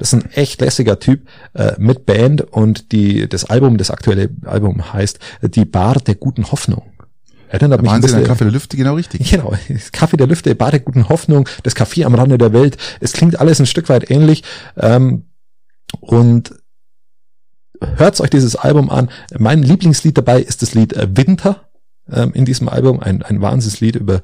Das 0.00 0.12
ist 0.12 0.14
ein 0.14 0.32
echt 0.32 0.60
lässiger 0.60 0.98
Typ 0.98 1.28
äh, 1.54 1.74
mit 1.78 2.06
Band 2.06 2.40
und 2.40 2.90
die 2.90 3.28
das 3.28 3.44
Album, 3.44 3.78
das 3.78 3.92
aktuelle 3.92 4.30
Album 4.46 4.92
heißt 4.92 5.20
Die 5.42 5.64
Bar 5.64 6.00
der 6.00 6.16
guten 6.16 6.50
Hoffnung. 6.50 6.91
Erinnert 7.52 7.80
da 7.80 7.82
mich 7.82 7.92
ein 7.92 8.00
bisschen. 8.00 8.24
Kaffee 8.24 8.44
der 8.44 8.52
Lüfte 8.52 8.76
genau 8.78 8.94
richtig. 8.94 9.30
Genau, 9.30 9.52
Kaffee 9.92 10.16
der 10.16 10.26
Lüfte, 10.26 10.54
Bade 10.54 10.80
guten 10.80 11.10
Hoffnung, 11.10 11.46
das 11.62 11.76
Café 11.76 12.06
am 12.06 12.14
Rande 12.14 12.38
der 12.38 12.54
Welt. 12.54 12.78
Es 13.00 13.12
klingt 13.12 13.38
alles 13.38 13.60
ein 13.60 13.66
Stück 13.66 13.90
weit 13.90 14.10
ähnlich. 14.10 14.42
Ähm, 14.78 15.26
und 16.00 16.54
hört 17.96 18.18
euch 18.22 18.30
dieses 18.30 18.56
Album 18.56 18.88
an. 18.88 19.10
Mein 19.38 19.62
Lieblingslied 19.62 20.16
dabei 20.16 20.40
ist 20.40 20.62
das 20.62 20.72
Lied 20.72 20.94
äh, 20.94 21.06
Winter 21.14 21.68
ähm, 22.10 22.32
in 22.32 22.46
diesem 22.46 22.70
Album. 22.70 23.00
Ein, 23.00 23.22
ein 23.22 23.42
Wahnsinnslied 23.42 23.96
über 23.96 24.22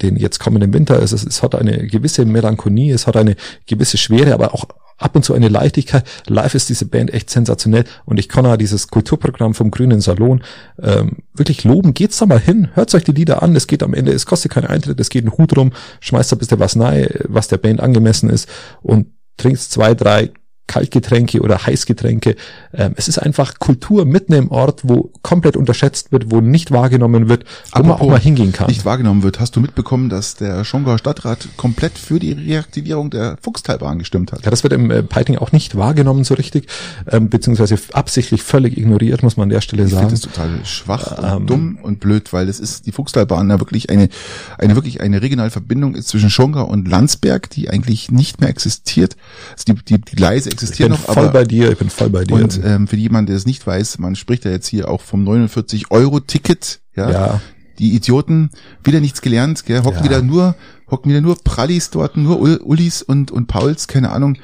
den 0.00 0.16
jetzt 0.16 0.40
kommenden 0.40 0.72
Winter. 0.72 1.02
Es, 1.02 1.12
es, 1.12 1.22
es 1.22 1.42
hat 1.42 1.54
eine 1.54 1.86
gewisse 1.86 2.24
Melancholie, 2.24 2.94
es 2.94 3.06
hat 3.06 3.18
eine 3.18 3.36
gewisse 3.66 3.98
Schwere, 3.98 4.32
aber 4.32 4.54
auch 4.54 4.64
ab 5.00 5.16
und 5.16 5.24
zu 5.24 5.34
eine 5.34 5.48
Leichtigkeit. 5.48 6.04
Live 6.26 6.54
ist 6.54 6.68
diese 6.68 6.86
Band 6.86 7.12
echt 7.12 7.30
sensationell 7.30 7.84
und 8.04 8.18
ich 8.18 8.28
kann 8.28 8.46
auch 8.46 8.56
dieses 8.56 8.88
Kulturprogramm 8.88 9.54
vom 9.54 9.70
Grünen 9.70 10.00
Salon 10.00 10.42
ähm, 10.80 11.18
wirklich 11.34 11.64
loben. 11.64 11.94
Geht's 11.94 12.18
da 12.18 12.26
mal 12.26 12.38
hin, 12.38 12.68
hört 12.74 12.94
euch 12.94 13.04
die 13.04 13.12
Lieder 13.12 13.42
an. 13.42 13.56
Es 13.56 13.66
geht 13.66 13.82
am 13.82 13.94
Ende, 13.94 14.12
es 14.12 14.26
kostet 14.26 14.52
keinen 14.52 14.66
Eintritt, 14.66 15.00
es 15.00 15.08
geht 15.08 15.24
ein 15.24 15.36
Hut 15.36 15.56
rum, 15.56 15.72
schmeißt 16.00 16.30
da 16.30 16.36
ein 16.36 16.38
bisschen 16.38 16.60
was 16.60 16.78
rein, 16.78 17.08
was 17.28 17.48
der 17.48 17.58
Band 17.58 17.80
angemessen 17.80 18.30
ist 18.30 18.48
und 18.82 19.06
trinkt 19.36 19.60
zwei, 19.60 19.94
drei 19.94 20.30
Kaltgetränke 20.70 21.40
oder 21.40 21.66
Heißgetränke. 21.66 22.36
Ähm, 22.72 22.92
es 22.94 23.08
ist 23.08 23.18
einfach 23.18 23.58
Kultur 23.58 24.04
mitten 24.04 24.34
im 24.34 24.52
Ort, 24.52 24.82
wo 24.84 25.10
komplett 25.20 25.56
unterschätzt 25.56 26.12
wird, 26.12 26.30
wo 26.30 26.40
nicht 26.40 26.70
wahrgenommen 26.70 27.28
wird, 27.28 27.44
wo 27.44 27.80
Apropos 27.80 27.88
man 27.88 28.00
auch 28.00 28.10
mal 28.12 28.20
hingehen 28.20 28.52
kann. 28.52 28.68
Nicht 28.68 28.84
wahrgenommen 28.84 29.24
wird. 29.24 29.40
Hast 29.40 29.56
du 29.56 29.60
mitbekommen, 29.60 30.10
dass 30.10 30.36
der 30.36 30.64
Schongauer 30.64 30.98
Stadtrat 30.98 31.48
komplett 31.56 31.98
für 31.98 32.20
die 32.20 32.30
Reaktivierung 32.30 33.10
der 33.10 33.36
Fuchstalbahn 33.42 33.98
gestimmt 33.98 34.30
hat? 34.30 34.44
Ja, 34.44 34.50
das 34.52 34.62
wird 34.62 34.72
im 34.72 34.92
äh, 34.92 35.02
Peiting 35.02 35.38
auch 35.38 35.50
nicht 35.50 35.76
wahrgenommen 35.76 36.22
so 36.22 36.34
richtig, 36.34 36.68
ähm, 37.10 37.28
beziehungsweise 37.28 37.76
absichtlich 37.92 38.44
völlig 38.44 38.78
ignoriert, 38.78 39.24
muss 39.24 39.36
man 39.36 39.44
an 39.44 39.50
der 39.50 39.62
Stelle 39.62 39.86
ich 39.86 39.90
sagen. 39.90 40.06
Ich 40.14 40.20
finde 40.20 40.26
das 40.28 40.34
total 40.34 40.64
schwach 40.64 41.18
ähm, 41.18 41.36
und 41.38 41.50
dumm 41.50 41.78
und 41.82 41.98
blöd, 41.98 42.32
weil 42.32 42.48
es 42.48 42.60
ist 42.60 42.86
die 42.86 42.92
Fuchstalbahn 42.92 43.50
ja 43.50 43.58
wirklich 43.58 43.90
eine, 43.90 44.08
eine 44.56 44.76
wirklich 44.76 45.00
eine 45.00 45.20
regionale 45.20 45.50
Verbindung 45.50 45.96
ist 45.96 46.06
zwischen 46.06 46.30
Schongau 46.30 46.64
und 46.64 46.86
Landsberg, 46.86 47.50
die 47.50 47.70
eigentlich 47.70 48.12
nicht 48.12 48.40
mehr 48.40 48.50
existiert. 48.50 49.16
Also 49.50 49.72
die, 49.72 49.84
die, 49.84 50.00
die 50.00 50.14
Gleise 50.14 50.50
existieren 50.62 50.92
noch. 50.92 51.00
Voll 51.00 51.24
aber, 51.24 51.32
bei 51.32 51.44
dir, 51.44 51.70
ich 51.70 51.78
bin 51.78 51.90
voll 51.90 52.10
bei 52.10 52.24
dir. 52.24 52.34
Und 52.34 52.60
ähm, 52.64 52.86
für 52.86 52.96
jemanden, 52.96 53.26
der 53.26 53.36
es 53.36 53.46
nicht 53.46 53.66
weiß, 53.66 53.98
man 53.98 54.16
spricht 54.16 54.44
ja 54.44 54.50
jetzt 54.50 54.66
hier 54.66 54.88
auch 54.88 55.00
vom 55.00 55.26
49-Euro-Ticket. 55.26 56.80
Ja? 56.96 57.10
ja. 57.10 57.40
Die 57.78 57.94
Idioten, 57.94 58.50
wieder 58.84 59.00
nichts 59.00 59.22
gelernt, 59.22 59.64
gell, 59.64 59.82
hocken 59.84 59.98
ja. 59.98 60.04
wieder 60.04 60.22
nur, 60.22 60.54
hocken 60.90 61.10
wieder 61.10 61.22
nur 61.22 61.36
Prallis 61.42 61.90
dort, 61.90 62.16
nur 62.16 62.40
Ullis 62.40 63.02
und, 63.02 63.30
und 63.30 63.46
Pauls, 63.46 63.88
keine 63.88 64.10
Ahnung. 64.10 64.36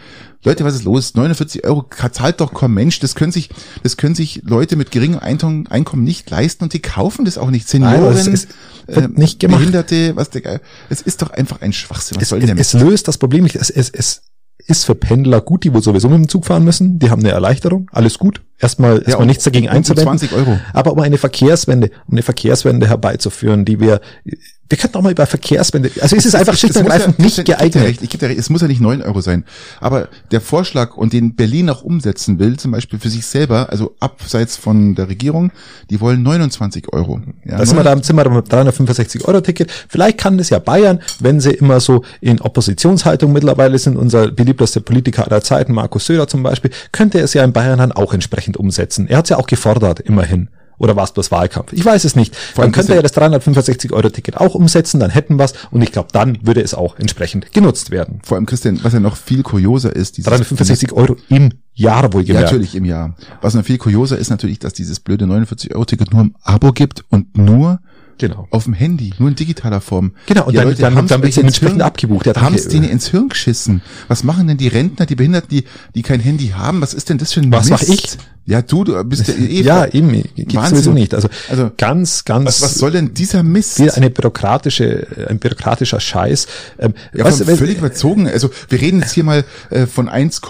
Leute, 0.47 0.65
was 0.65 0.77
ist 0.77 0.85
los? 0.85 1.15
49 1.17 1.65
Euro 1.65 1.85
zahlt 2.13 2.41
doch 2.41 2.55
kein 2.55 2.71
Mensch. 2.71 3.01
Das 3.01 3.17
können 3.17 3.33
sich, 3.33 3.51
das 3.83 3.97
können 3.97 4.15
sich 4.15 4.43
Leute 4.45 4.77
mit 4.77 4.93
geringem 4.93 5.19
Einkommen 5.19 6.05
nicht 6.05 6.31
leisten 6.31 6.63
und 6.63 6.73
die 6.73 6.79
kaufen 6.79 7.25
das 7.25 7.37
auch 7.37 7.51
nicht. 7.51 7.69
Senioren, 7.69 8.15
Nein, 8.15 8.33
ist, 8.33 8.49
äh, 8.87 9.09
nicht 9.09 9.41
gemacht. 9.41 9.59
Behinderte, 9.59 10.15
was 10.15 10.31
der 10.31 10.43
Geil. 10.43 10.61
Es 10.89 11.03
ist 11.03 11.21
doch 11.21 11.31
einfach 11.31 11.63
ein 11.63 11.73
Schwachsinn. 11.73 12.17
Was 12.17 12.23
es, 12.23 12.29
soll 12.29 12.41
denn 12.41 12.57
es, 12.59 12.75
es 12.75 12.81
löst 12.81 13.09
das 13.09 13.19
Problem 13.19 13.43
nicht. 13.43 13.57
Es, 13.57 13.71
es, 13.71 13.91
es 13.91 14.23
ist 14.67 14.85
für 14.85 14.95
Pendler 14.95 15.41
gut, 15.41 15.65
die 15.65 15.73
wohl 15.73 15.83
sowieso 15.83 16.09
mit 16.09 16.19
dem 16.19 16.29
Zug 16.29 16.47
fahren 16.47 16.65
müssen. 16.65 16.99
Die 16.99 17.11
haben 17.11 17.21
eine 17.21 17.31
Erleichterung, 17.31 17.89
alles 17.93 18.19
gut. 18.19 18.43
Erstmal, 18.59 18.99
erstmal 18.99 19.21
ja, 19.21 19.27
nichts 19.27 19.45
dagegen 19.45 19.69
einzuwenden. 19.69 20.19
20 20.19 20.33
Euro. 20.33 20.59
Aber 20.73 20.93
um 20.93 21.01
eine 21.01 21.19
Verkehrswende, 21.19 21.91
um 22.07 22.15
eine 22.15 22.23
Verkehrswende 22.23 22.89
herbeizuführen, 22.89 23.65
die 23.65 23.81
wir 23.81 24.01
wir 24.69 24.79
könnten 24.79 24.97
auch 24.97 25.03
mal 25.03 25.13
über 25.13 25.27
Verkehrswende, 25.27 25.91
also 26.01 26.17
es 26.17 26.27
ist 26.27 26.35
einfach 26.35 26.57
schlicht 26.57 26.77
und 26.77 26.83
ergreifend 26.83 27.19
ja, 27.19 27.25
nicht 27.25 27.45
geeignet. 27.45 27.77
Ich 27.77 27.83
recht, 27.83 28.03
ich 28.03 28.11
gebe 28.11 28.21
dir 28.21 28.31
recht, 28.31 28.41
es 28.41 28.51
muss 28.51 28.63
ja 28.63 28.69
nicht 28.69 28.81
neun 28.81 29.01
Euro 29.01 29.21
sein. 29.21 29.45
Aber 29.81 30.09
der 30.33 30.41
Vorschlag 30.41 30.97
und 30.97 31.13
den 31.13 31.37
Berlin 31.37 31.71
auch 31.71 31.83
umsetzen 31.83 32.39
will, 32.39 32.57
zum 32.57 32.73
Beispiel 32.73 32.99
für 32.99 33.09
sich 33.09 33.25
selber, 33.27 33.71
also 33.71 33.95
abseits 34.01 34.57
von 34.57 34.97
der 34.97 35.09
Regierung, 35.09 35.53
die 35.91 36.01
wollen 36.01 36.23
29 36.23 36.93
Euro. 36.93 37.21
Ja, 37.45 37.59
da 37.59 37.67
sind 37.67 37.77
wir 37.77 37.85
da 37.85 37.93
im 37.93 38.03
Zimmer 38.03 38.29
mit 38.29 38.51
365 38.51 39.25
Euro 39.27 39.41
Ticket. 39.41 39.71
Vielleicht 39.89 40.19
kann 40.19 40.37
das 40.37 40.51
ja 40.51 40.59
Bayern, 40.59 41.01
wenn 41.21 41.41
sie 41.41 41.51
immer 41.51 41.79
so 41.79 42.03
in 42.21 42.41
Oppositionshaltung 42.41 43.33
mittlerweile 43.33 43.79
sind, 43.79 43.97
unser 43.97 44.33
beliebtester 44.33 44.81
Politiker 44.81 45.27
aller 45.27 45.43
Zeiten, 45.43 45.75
Markus 45.75 46.07
Söder 46.07 46.27
zum 46.27 46.43
Beispiel, 46.43 46.73
könnte 46.91 47.21
es 47.21 47.35
ja 47.35 47.45
in 47.45 47.53
Bayern 47.53 47.79
dann 47.79 47.93
auch 47.93 48.13
entsprechend 48.13 48.46
umsetzen. 48.55 49.09
Er 49.09 49.19
hat 49.19 49.27
es 49.27 49.31
ja 49.31 49.39
auch 49.39 49.47
gefordert, 49.47 50.01
immerhin. 50.01 50.49
Oder 50.79 50.95
war 50.97 51.05
es 51.05 51.13
bloß 51.13 51.31
Wahlkampf? 51.31 51.73
Ich 51.73 51.85
weiß 51.85 52.05
es 52.05 52.17
nicht. 52.17 52.37
Dann 52.55 52.73
könnte 52.73 52.93
er 52.93 52.97
ja 52.97 53.03
das 53.03 53.13
365 53.13 53.93
Euro 53.93 54.11
Ticket 54.11 54.37
auch 54.37 54.55
umsetzen, 54.55 55.01
dann 55.01 55.11
hätten 55.11 55.39
wir 55.39 55.47
und 55.71 55.81
ich 55.81 55.93
glaube, 55.93 56.09
dann 56.13 56.39
würde 56.43 56.61
es 56.61 56.75
auch 56.75 56.99
entsprechend 56.99 57.53
genutzt 57.53 57.91
werden. 57.91 58.21
Vor 58.25 58.37
allem, 58.37 58.47
Christian, 58.47 58.81
was 58.83 58.93
ja 58.93 59.01
noch 59.01 59.17
viel 59.17 59.43
kurioser 59.43 59.95
ist, 59.95 60.17
dieses 60.17 60.29
365 60.29 60.93
Euro 60.93 61.17
im 61.29 61.53
Jahr 61.73 62.13
wohl 62.13 62.25
gemerkt. 62.25 62.29
Ja, 62.29 62.41
natürlich 62.43 62.75
im 62.75 62.85
Jahr. 62.85 63.17
Was 63.41 63.55
noch 63.55 63.65
viel 63.65 63.79
kurioser 63.79 64.19
ist 64.19 64.29
natürlich, 64.29 64.59
dass 64.59 64.73
dieses 64.73 65.01
blöde 65.01 65.27
49 65.27 65.75
Euro 65.75 65.85
Ticket 65.85 66.13
nur 66.13 66.23
im 66.23 66.35
Abo 66.43 66.73
gibt 66.73 67.05
und 67.09 67.39
nur 67.39 67.81
Genau. 68.19 68.47
Auf 68.51 68.65
dem 68.65 68.73
Handy, 68.75 69.13
nur 69.19 69.29
in 69.29 69.35
digitaler 69.35 69.81
Form. 69.81 70.13
Genau, 70.27 70.47
und 70.47 70.55
ja, 70.55 70.61
dann, 70.63 70.69
Leute, 70.71 70.83
dann, 70.83 70.95
dann 71.07 71.23
wird 71.23 71.37
ins 71.37 71.39
entsprechend 71.39 71.83
abgebucht. 71.83 72.27
Haben 72.37 72.55
es 72.55 72.69
denen 72.69 72.89
ins 72.89 73.09
Hirn 73.09 73.29
geschissen? 73.29 73.83
Was 74.09 74.25
machen 74.25 74.47
denn 74.49 74.57
die 74.57 74.69
Rentner, 74.69 75.07
die 75.07 75.15
Behinderten, 75.17 75.49
die, 75.51 75.65
die 75.95 76.03
kein 76.03 76.21
Handy 76.21 76.49
haben? 76.49 76.81
Was 76.81 76.95
ist 76.95 77.09
denn 77.11 77.19
das 77.19 77.33
für 77.33 77.41
ein 77.41 77.53
Was 77.53 77.69
Mist? 77.69 77.89
mach 77.89 77.95
ich? 77.95 78.17
Ja, 78.49 78.63
du, 78.63 78.85
du 78.85 79.03
bist 79.05 79.27
ja 79.29 79.35
eh. 79.35 79.63
ja, 79.63 79.87
eben, 79.87 80.13
gibt's 80.37 80.55
Wahnsinn. 80.55 80.77
sowieso 80.77 80.93
nicht. 80.93 81.15
Also, 81.15 81.29
Also, 81.49 81.71
ganz, 81.77 82.25
ganz 82.25 82.47
Was, 82.47 82.63
was 82.63 82.75
soll 82.77 82.93
denn 82.93 83.13
dieser 83.13 83.43
Mist? 83.43 83.81
wieder 83.81 83.95
eine 83.97 84.09
bürokratische, 84.09 85.27
ein 85.29 85.39
bürokratischer 85.41 85.99
Scheiß. 86.01 86.47
Ähm, 86.79 86.95
Ja, 87.13 87.29
du, 87.29 87.47
wenn- 87.47 87.57
völlig 87.59 87.79
überzogen. 87.79 88.29
Also 88.29 88.51
wir 88.69 88.81
reden 88.81 89.01
jetzt 89.01 89.13
hier 89.13 89.25
mal 89.25 89.45
äh, 89.71 89.87
von 89.87 90.09
1, 90.09 90.37
ich 90.37 90.41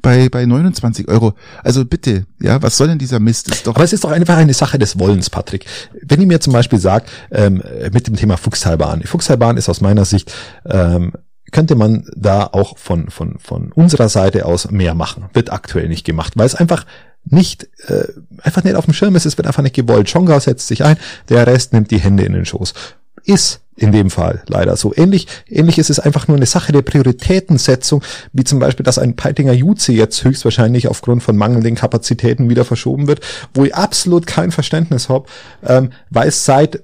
bei, 0.03 0.29
bei 0.29 0.45
29 0.45 1.09
Euro. 1.09 1.35
Also 1.63 1.85
bitte, 1.85 2.27
ja, 2.41 2.63
was 2.63 2.77
soll 2.77 2.89
denn 2.89 2.99
dieser 2.99 3.21
Mist? 3.21 3.49
Ist 3.49 3.67
doch 3.67 3.75
Aber 3.75 3.85
es 3.85 3.93
ist 3.93 4.05
doch 4.05 4.11
einfach 4.11 4.37
eine 4.37 4.55
Sache 4.55 4.79
des 4.79 4.99
Wollens, 4.99 5.31
Patrick. 5.31 5.67
Wenn 6.03 6.21
ich 6.21 6.27
mir 6.27 6.41
zum 6.41 6.53
Beispiel 6.53 6.79
sage, 6.79 7.07
ähm, 7.31 7.63
mit 7.93 8.07
dem 8.07 8.17
Thema 8.17 8.37
Fuchstalbahn. 8.37 9.01
Die 9.01 9.07
Fuchstalbahn 9.07 9.57
ist 9.57 9.69
aus 9.69 9.81
meiner 9.81 10.05
Sicht, 10.05 10.33
ähm, 10.67 11.13
könnte 11.51 11.77
man 11.77 12.05
da 12.15 12.45
auch 12.45 12.77
von, 12.79 13.09
von, 13.11 13.39
von 13.39 13.73
unserer 13.73 14.09
Seite 14.09 14.45
aus 14.45 14.71
mehr 14.71 14.95
machen. 14.95 15.25
Wird 15.33 15.51
aktuell 15.51 15.89
nicht 15.89 16.05
gemacht, 16.05 16.35
weil 16.37 16.47
es 16.47 16.55
einfach 16.55 16.85
nicht, 17.25 17.69
äh, 17.87 18.05
einfach 18.43 18.65
nicht 18.65 18.77
auf 18.77 18.85
dem 18.85 18.95
Schirm 18.95 19.17
ist, 19.17 19.27
es 19.27 19.37
wird 19.39 19.47
einfach 19.47 19.63
nicht 19.63 19.75
gewollt. 19.75 20.09
Schongau 20.09 20.39
setzt 20.39 20.69
sich 20.69 20.85
ein, 20.85 20.97
der 21.29 21.47
Rest 21.47 21.73
nimmt 21.73 21.91
die 21.91 21.99
Hände 21.99 22.25
in 22.25 22.33
den 22.33 22.45
Schoß. 22.45 22.75
Ist 23.25 23.61
in 23.79 23.93
dem 23.93 24.11
Fall 24.11 24.43
leider 24.49 24.77
so. 24.77 24.93
Ähnlich, 24.95 25.29
ähnlich 25.49 25.79
ist 25.79 25.91
es 25.91 26.01
einfach 26.01 26.29
nur 26.29 26.37
eine 26.37 26.47
Sache 26.47 26.73
der 26.73 26.83
Prioritätensetzung, 26.83 28.03
wie 28.33 28.45
zum 28.45 28.59
Beispiel, 28.59 28.85
dass 28.85 28.99
ein 28.99 29.17
Peitinger 29.17 29.53
Juze 29.53 29.93
jetzt 29.93 30.25
höchstwahrscheinlich 30.25 30.89
aufgrund 30.89 31.23
von 31.23 31.37
mangelnden 31.37 31.77
Kapazitäten 31.77 32.51
wieder 32.51 32.65
verschoben 32.65 33.07
wird, 33.07 33.21
wo 33.55 33.65
ich 33.65 33.75
absolut 33.75 34.27
kein 34.27 34.51
Verständnis 34.51 35.09
habe, 35.09 35.29
ähm, 35.65 35.91
weil 36.11 36.29
es 36.29 36.45
seit 36.45 36.83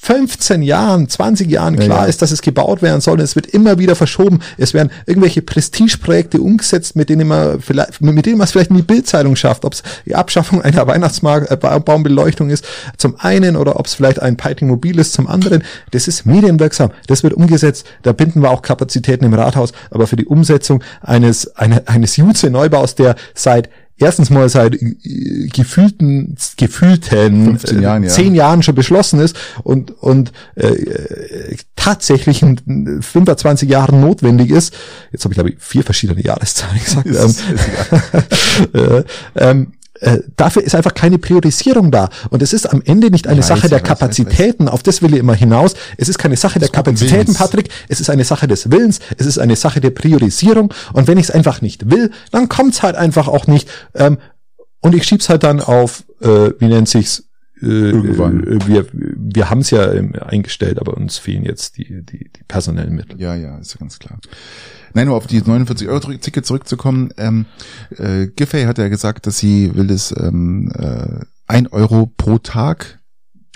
15 0.00 0.62
Jahren, 0.62 1.08
20 1.08 1.50
Jahren 1.50 1.74
Ja, 1.74 1.84
klar 1.84 2.02
ja. 2.02 2.04
ist, 2.06 2.22
dass 2.22 2.30
es 2.30 2.40
gebaut 2.40 2.82
werden 2.82 3.00
soll. 3.00 3.14
Und 3.14 3.20
es 3.20 3.34
wird 3.34 3.46
immer 3.46 3.78
wieder 3.78 3.96
verschoben. 3.96 4.38
Es 4.56 4.72
werden 4.72 4.90
irgendwelche 5.06 5.42
Prestigeprojekte 5.42 6.40
umgesetzt, 6.40 6.94
mit 6.94 7.10
denen 7.10 7.26
man 7.26 7.60
vielleicht, 7.60 8.00
mit 8.00 8.24
denen 8.24 8.38
man 8.38 8.44
es 8.44 8.52
vielleicht 8.52 8.70
in 8.70 8.76
die 8.76 8.82
Bildzeitung 8.82 9.34
schafft. 9.34 9.64
Ob 9.64 9.74
es 9.74 9.82
die 10.06 10.14
Abschaffung 10.14 10.62
einer 10.62 10.86
Weihnachtsbaumbeleuchtung 10.86 12.48
ist, 12.48 12.64
zum 12.96 13.16
einen, 13.18 13.56
oder 13.56 13.78
ob 13.78 13.86
es 13.86 13.94
vielleicht 13.94 14.22
ein 14.22 14.36
Piting 14.36 14.68
Mobil 14.68 14.98
ist, 15.00 15.12
zum 15.12 15.26
anderen. 15.26 15.64
Das 15.90 16.06
ist 16.06 16.24
medienwirksam. 16.24 16.92
Das 17.08 17.24
wird 17.24 17.34
umgesetzt. 17.34 17.84
Da 18.02 18.12
binden 18.12 18.40
wir 18.40 18.50
auch 18.50 18.62
Kapazitäten 18.62 19.24
im 19.24 19.34
Rathaus. 19.34 19.72
Aber 19.90 20.06
für 20.06 20.16
die 20.16 20.26
Umsetzung 20.26 20.82
eines, 21.00 21.56
eine, 21.56 21.88
eines 21.88 22.16
Jutze-Neubaus, 22.16 22.94
der 22.94 23.16
seit 23.34 23.68
Erstens 23.98 24.30
mal 24.30 24.48
seit 24.48 24.74
äh, 24.80 25.48
gefühlten, 25.52 26.36
gefühlten 26.56 27.44
15 27.58 27.82
Jahren, 27.82 28.02
ja. 28.04 28.08
zehn 28.08 28.34
Jahren 28.34 28.62
schon 28.62 28.74
beschlossen 28.74 29.20
ist 29.20 29.36
und, 29.64 29.90
und 29.90 30.32
äh, 30.54 30.68
äh, 30.68 31.56
tatsächlich 31.76 32.42
in 32.42 33.00
25 33.02 33.68
Jahren 33.68 34.00
notwendig 34.00 34.50
ist. 34.50 34.74
Jetzt 35.12 35.24
habe 35.24 35.32
ich, 35.32 35.36
glaube 35.36 35.50
ich, 35.50 35.56
vier 35.58 35.82
verschiedene 35.82 36.22
Jahreszahlen 36.22 36.78
gesagt. 36.78 37.06
Ist- 37.06 37.42
ist 37.50 38.74
äh, 38.74 39.04
ähm, 39.36 39.72
äh, 40.00 40.18
dafür 40.36 40.62
ist 40.62 40.74
einfach 40.74 40.94
keine 40.94 41.18
Priorisierung 41.18 41.90
da. 41.90 42.08
Und 42.30 42.42
es 42.42 42.52
ist 42.52 42.66
am 42.66 42.82
Ende 42.84 43.10
nicht 43.10 43.26
eine 43.26 43.40
weiß, 43.40 43.48
Sache 43.48 43.68
der 43.68 43.78
weiß, 43.78 43.82
ich 43.82 43.90
weiß, 43.90 43.98
Kapazitäten, 43.98 44.68
auf 44.68 44.82
das 44.82 45.02
will 45.02 45.14
ich 45.14 45.20
immer 45.20 45.34
hinaus. 45.34 45.74
Es 45.96 46.08
ist 46.08 46.18
keine 46.18 46.36
Sache 46.36 46.58
der 46.58 46.68
Kapazitäten, 46.68 47.28
Willens. 47.28 47.38
Patrick. 47.38 47.68
Es 47.88 48.00
ist 48.00 48.10
eine 48.10 48.24
Sache 48.24 48.48
des 48.48 48.70
Willens. 48.70 49.00
Es 49.16 49.26
ist 49.26 49.38
eine 49.38 49.56
Sache 49.56 49.80
der 49.80 49.90
Priorisierung. 49.90 50.72
Und 50.92 51.08
wenn 51.08 51.18
ich 51.18 51.24
es 51.24 51.30
einfach 51.30 51.60
nicht 51.62 51.90
will, 51.90 52.10
dann 52.30 52.48
kommt 52.48 52.74
es 52.74 52.82
halt 52.82 52.96
einfach 52.96 53.28
auch 53.28 53.46
nicht. 53.46 53.68
Ähm, 53.94 54.18
und 54.80 54.94
ich 54.94 55.04
schieb's 55.04 55.28
halt 55.28 55.42
dann 55.42 55.60
auf, 55.60 56.04
äh, 56.20 56.50
wie 56.58 56.66
nennt 56.66 56.88
sich's? 56.88 57.24
Äh, 57.62 57.66
Irgendwann. 57.66 58.46
Äh, 58.46 58.66
wir 58.66 58.86
wir 58.92 59.50
haben 59.50 59.60
es 59.60 59.70
ja 59.70 59.88
eingestellt, 59.88 60.78
aber 60.78 60.96
uns 60.96 61.18
fehlen 61.18 61.44
jetzt 61.44 61.76
die, 61.78 62.02
die, 62.02 62.30
die 62.30 62.44
personellen 62.46 62.94
Mittel. 62.94 63.20
Ja, 63.20 63.34
ja, 63.34 63.58
ist 63.58 63.74
ja 63.74 63.80
ganz 63.80 63.98
klar. 63.98 64.18
Nein, 64.94 65.06
nur 65.06 65.16
auf 65.16 65.26
die 65.26 65.42
49-Euro-Ticket 65.42 66.46
zurückzukommen. 66.46 67.12
Ähm, 67.18 67.46
äh, 67.96 68.26
Giffey 68.26 68.64
hat 68.64 68.78
ja 68.78 68.88
gesagt, 68.88 69.26
dass 69.26 69.38
sie 69.38 69.74
will 69.74 69.90
es 69.90 70.14
ähm, 70.18 70.72
äh, 70.74 71.24
1 71.46 71.72
Euro 71.72 72.10
pro 72.16 72.38
Tag. 72.38 72.97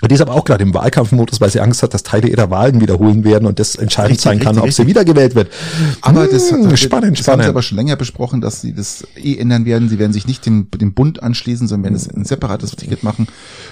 Und 0.03 0.11
die 0.11 0.15
ist 0.15 0.21
aber 0.21 0.33
auch 0.33 0.43
gerade 0.43 0.63
im 0.63 0.73
Wahlkampfmodus, 0.73 1.39
weil 1.39 1.49
sie 1.49 1.61
Angst 1.61 1.81
hat, 1.81 1.93
dass 1.93 2.03
Teile 2.03 2.27
ihrer 2.27 2.49
Wahlen 2.49 2.81
wiederholen 2.81 3.23
werden 3.23 3.45
und 3.45 3.57
das 3.57 3.75
entscheidend 3.77 4.11
Richtig, 4.11 4.23
sein 4.25 4.39
kann, 4.39 4.55
richtig, 4.55 4.63
ob 4.63 4.73
sie 4.73 4.81
richtig. 4.81 4.87
wiedergewählt 4.89 5.33
wird. 5.33 5.49
Aber 6.01 6.27
das, 6.27 6.51
Hm, 6.51 6.69
das, 6.69 6.81
spannend, 6.81 6.83
das 6.83 6.89
haben 7.01 7.15
sie 7.15 7.23
spannend. 7.23 7.45
aber 7.45 7.61
schon 7.61 7.77
länger 7.77 7.95
besprochen, 7.95 8.41
dass 8.41 8.59
sie 8.59 8.73
das 8.73 9.07
eh 9.15 9.37
ändern 9.37 9.63
werden. 9.65 9.87
Sie 9.87 9.99
werden 9.99 10.11
sich 10.11 10.27
nicht 10.27 10.45
dem, 10.45 10.69
dem 10.71 10.93
Bund 10.93 11.23
anschließen, 11.23 11.69
sondern 11.69 11.85
werden 11.85 11.95
es 11.95 12.09
ein 12.09 12.25
separates 12.25 12.71
Ticket 12.75 13.03
machen 13.03 13.27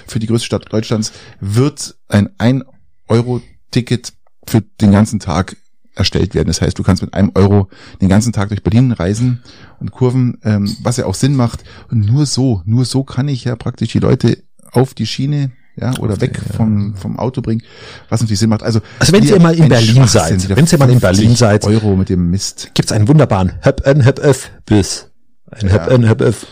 für 0.06 0.20
die 0.20 0.26
größte 0.26 0.46
Stadt 0.46 0.72
Deutschlands. 0.72 1.12
Wird 1.40 1.96
ein 2.08 2.30
1 2.38 2.64
Euro 3.08 3.42
Ticket 3.70 4.14
für 4.46 4.62
den 4.80 4.90
ganzen 4.90 5.20
Tag 5.20 5.58
erstellt 5.94 6.34
werden. 6.34 6.48
Das 6.48 6.62
heißt, 6.62 6.78
du 6.78 6.82
kannst 6.82 7.02
mit 7.02 7.12
einem 7.12 7.32
Euro 7.34 7.68
den 8.00 8.08
ganzen 8.08 8.32
Tag 8.32 8.48
durch 8.48 8.62
Berlin 8.62 8.92
reisen 8.92 9.42
und 9.80 9.90
Kurven, 9.90 10.38
ähm, 10.44 10.74
was 10.82 10.96
ja 10.96 11.04
auch 11.04 11.14
Sinn 11.14 11.36
macht. 11.36 11.62
Und 11.90 12.06
nur 12.06 12.24
so, 12.24 12.62
nur 12.64 12.86
so 12.86 13.04
kann 13.04 13.28
ich 13.28 13.44
ja 13.44 13.54
praktisch 13.54 13.92
die 13.92 13.98
Leute 13.98 14.38
auf 14.72 14.94
die 14.94 15.06
Schiene 15.06 15.50
ja, 15.76 15.96
oder 15.98 16.20
weg 16.20 16.38
vom, 16.56 16.94
vom 16.96 17.18
Auto 17.18 17.40
bringen, 17.40 17.62
was 18.08 18.20
natürlich 18.20 18.38
Sinn 18.40 18.50
macht. 18.50 18.62
Also, 18.62 18.80
Also 18.98 19.12
wenn 19.12 19.24
ihr 19.24 19.40
mal 19.40 19.54
in 19.54 19.68
Berlin 19.68 20.06
seid, 20.06 20.48
wenn 20.48 20.66
ihr 20.66 20.78
mal 20.78 20.90
in 20.90 21.00
Berlin 21.00 21.28
50 21.28 21.38
seid, 21.38 21.64
Euro 21.64 21.96
mit 21.96 22.08
dem 22.08 22.30
Mist. 22.30 22.70
gibt's 22.74 22.92
einen 22.92 23.08
wunderbaren 23.08 23.52
Hop-on, 23.64 24.04
Hop-off 24.04 24.50
bis 24.66 25.08
ein 25.50 25.68
Ja. 25.68 25.74
Hop-on, 25.86 26.08
Hop-off, 26.08 26.46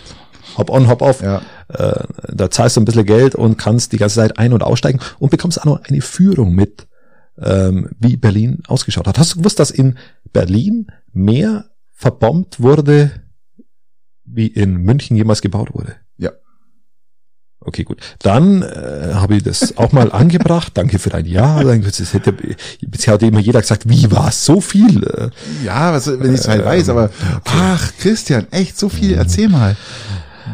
Hop-on, 0.57 0.89
Hop-off. 0.89 1.23
Ja. 1.23 1.43
Äh, 1.69 2.05
da 2.33 2.51
zahlst 2.51 2.77
du 2.77 2.81
ein 2.81 2.85
bisschen 2.85 3.07
Geld 3.07 3.35
und 3.35 3.57
kannst 3.59 3.93
die 3.93 3.99
ganze 3.99 4.17
Zeit 4.17 4.39
ein- 4.39 4.53
und 4.53 4.63
aussteigen 4.63 5.01
und 5.19 5.31
bekommst 5.31 5.61
auch 5.61 5.65
noch 5.67 5.85
eine 5.85 6.01
Führung 6.01 6.55
mit, 6.55 6.89
ähm, 7.41 7.91
wie 7.99 8.17
Berlin 8.17 8.63
ausgeschaut 8.67 9.07
hat. 9.07 9.19
Hast 9.19 9.35
du 9.35 9.39
gewusst, 9.39 9.59
dass 9.59 9.71
in 9.71 9.97
Berlin 10.33 10.89
mehr 11.13 11.67
verbombt 11.93 12.61
wurde, 12.61 13.11
wie 14.25 14.47
in 14.47 14.77
München 14.79 15.17
jemals 15.17 15.41
gebaut 15.43 15.75
wurde? 15.75 15.95
Ja. 16.17 16.31
Okay, 17.63 17.85
gut. 17.85 17.99
Dann 18.21 18.63
äh, 18.63 19.13
habe 19.15 19.37
ich 19.37 19.43
das 19.43 19.77
auch 19.77 19.93
mal 19.93 20.11
angebracht. 20.13 20.73
Danke 20.75 20.99
für 20.99 21.11
dein 21.11 21.27
Ja. 21.27 21.63
Das 21.63 22.15
hätte, 22.15 22.35
bisher 22.81 23.15
hat 23.15 23.23
immer 23.23 23.41
jeder 23.41 23.61
gesagt, 23.61 23.89
wie 23.89 24.11
war 24.11 24.29
es 24.29 24.45
so 24.45 24.61
viel? 24.63 25.05
Äh, 25.05 25.29
Ja, 25.65 25.93
was, 25.93 26.07
wenn 26.07 26.33
ich 26.33 26.41
es 26.41 26.49
halt 26.49 26.65
weiß, 26.65 26.89
aber 26.89 27.11
ach, 27.45 27.93
Christian, 27.99 28.47
echt 28.51 28.79
so 28.79 28.89
viel, 28.89 29.15
erzähl 29.15 29.49
mal. 29.49 29.77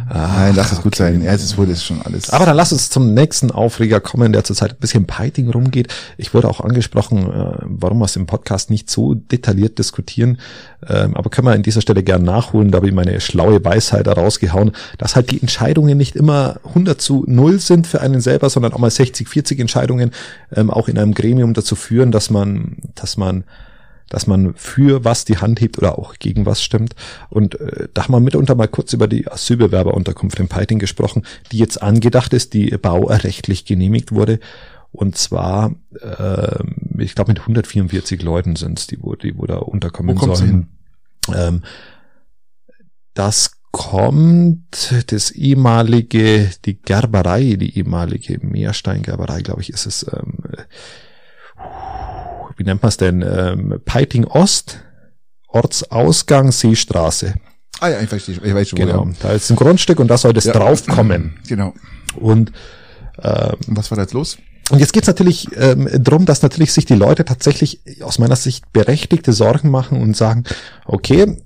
Nein, 0.09 0.55
lass 0.55 0.73
es 0.73 0.83
gut 0.83 0.95
sein. 0.95 1.23
Ja, 1.23 1.33
es 1.33 1.43
ist 1.43 1.85
schon 1.85 2.03
alles. 2.03 2.31
Aber 2.31 2.47
dann 2.47 2.57
lass 2.57 2.73
uns 2.73 2.91
zum 2.91 3.15
nächsten 3.15 3.51
Aufreger 3.51 4.01
kommen, 4.01 4.33
der 4.33 4.45
zurzeit 4.45 4.73
ein 4.73 4.79
bisschen 4.79 5.07
Piting 5.07 5.51
rumgeht. 5.51 5.93
Ich 6.17 6.35
wurde 6.35 6.49
auch 6.49 6.61
angesprochen, 6.61 7.31
äh, 7.31 7.57
warum 7.63 7.99
wir 7.99 8.05
es 8.05 8.17
im 8.17 8.27
Podcast 8.27 8.71
nicht 8.71 8.91
so 8.91 9.15
detailliert 9.15 9.79
diskutieren. 9.79 10.39
Ähm, 10.89 11.17
aber 11.17 11.31
können 11.31 11.47
wir 11.47 11.53
an 11.53 11.63
dieser 11.63 11.81
Stelle 11.81 12.03
gern 12.03 12.23
nachholen. 12.23 12.71
Da 12.71 12.77
habe 12.77 12.89
ich 12.89 12.95
meine 12.95 13.21
schlaue 13.21 13.65
Weisheit 13.65 14.09
rausgehauen, 14.09 14.73
dass 14.99 15.17
halt 15.17 15.31
die 15.31 15.41
Entscheidungen 15.41 15.97
nicht 15.97 16.17
immer 16.17 16.57
100 16.65 17.01
zu 17.01 17.25
0 17.27 17.61
sind 17.61 17.87
für 17.87 18.01
einen 18.01 18.21
selber, 18.21 18.51
sondern 18.51 18.73
auch 18.73 18.79
mal 18.79 18.91
60, 18.91 19.29
40 19.29 19.61
Entscheidungen 19.61 20.13
ähm, 20.55 20.71
auch 20.71 20.89
in 20.89 20.99
einem 20.99 21.15
Gremium 21.15 21.55
dazu 21.55 21.77
führen, 21.77 22.13
dass 22.13 22.31
man, 22.31 22.77
dass 22.95 23.17
man 23.17 23.45
dass 24.09 24.27
man 24.27 24.55
für 24.55 25.05
was 25.05 25.25
die 25.25 25.39
Hand 25.39 25.61
hebt 25.61 25.79
oder 25.79 25.99
auch 25.99 26.15
gegen 26.19 26.47
was 26.47 26.63
stimmt. 26.63 26.95
Und 27.29 27.61
äh, 27.61 27.89
da 27.93 28.05
haben 28.05 28.13
wir 28.13 28.21
mitunter 28.21 28.55
mal 28.55 28.69
kurz 28.69 28.93
über 28.93 29.09
die 29.09 29.31
Asylbewerberunterkunft 29.31 30.39
in 30.39 30.49
Peiting 30.49 30.79
gesprochen, 30.79 31.25
die 31.53 31.59
jetzt 31.59 31.83
angedacht 31.83 32.33
ist, 32.33 32.55
die 32.55 32.71
baurechtlich 32.71 33.65
genehmigt 33.65 34.13
wurde. 34.13 34.41
Und 34.93 35.17
zwar, 35.17 35.75
äh, 36.01 36.63
ich 36.99 37.15
glaube, 37.15 37.33
mit 37.33 37.41
144 37.41 38.23
Leuten 38.23 38.57
sind 38.57 38.79
es, 38.79 38.87
die, 38.87 39.03
wo, 39.03 39.15
die 39.15 39.37
wo 39.37 39.47
da 39.47 39.59
unterkommen 39.59 40.21
Wo 40.21 40.35
sollen. 40.35 40.69
Ähm, 41.35 41.63
das 43.15 43.53
kommt 43.73 44.95
das 45.09 45.31
ehemalige, 45.33 46.51
die 46.65 46.81
Gerberei, 46.81 47.57
die 47.57 47.77
ehemalige 47.77 48.39
Meersteingerberei, 48.41 49.43
glaube 49.43 49.61
ich, 49.61 49.71
ist 49.71 49.85
es. 49.85 50.07
Ähm, 50.11 50.39
wie 52.57 52.65
nennt 52.65 52.83
man 52.83 52.89
es 52.89 52.97
denn? 52.97 53.23
Ähm, 53.23 53.81
Peiting 53.85 54.25
Ost, 54.25 54.81
Ortsausgang, 55.49 56.53
Seestraße. 56.53 57.35
ah 57.81 57.89
ja, 57.89 58.01
ich 58.01 58.09
verstehe, 58.09 58.35
ich 58.43 58.55
weiß 58.55 58.69
schon. 58.69 58.79
wo 58.79 58.85
Genau. 58.87 59.05
der- 59.05 59.15
Da 59.21 59.31
ist 59.33 59.51
ein 59.51 59.57
Grundstück 59.57 60.01
und 60.01 60.09
da 60.09 60.17
soll 60.19 60.33
das 60.33 60.45
Ja. 60.45 60.53
draufkommen. 60.53 61.37
Genau. 61.49 61.75
Und 62.15 62.53
ähm, 63.23 63.55
Und 63.69 63.77
was 63.77 63.91
war 63.91 63.97
da 63.97 64.03
jetzt 64.03 64.13
los? 64.13 64.37
und 64.71 64.79
jetzt 64.81 64.93
geht's 64.93 65.07
natürlich 65.07 65.49
ähm, 65.57 65.89
drum, 66.03 66.27
dass 66.27 66.43
natürlich 66.43 66.73
sich 66.73 66.85
die 66.85 66.95
Leute 66.97 67.25
tatsächlich 67.25 67.81
aus 68.03 68.19
meiner 68.19 68.37
Sicht 68.37 68.73
berechtigte 68.73 69.33
Sorgen 69.33 69.71
machen 69.71 70.01
und 70.03 70.17
sagen, 70.17 70.45
okay, 70.85 71.37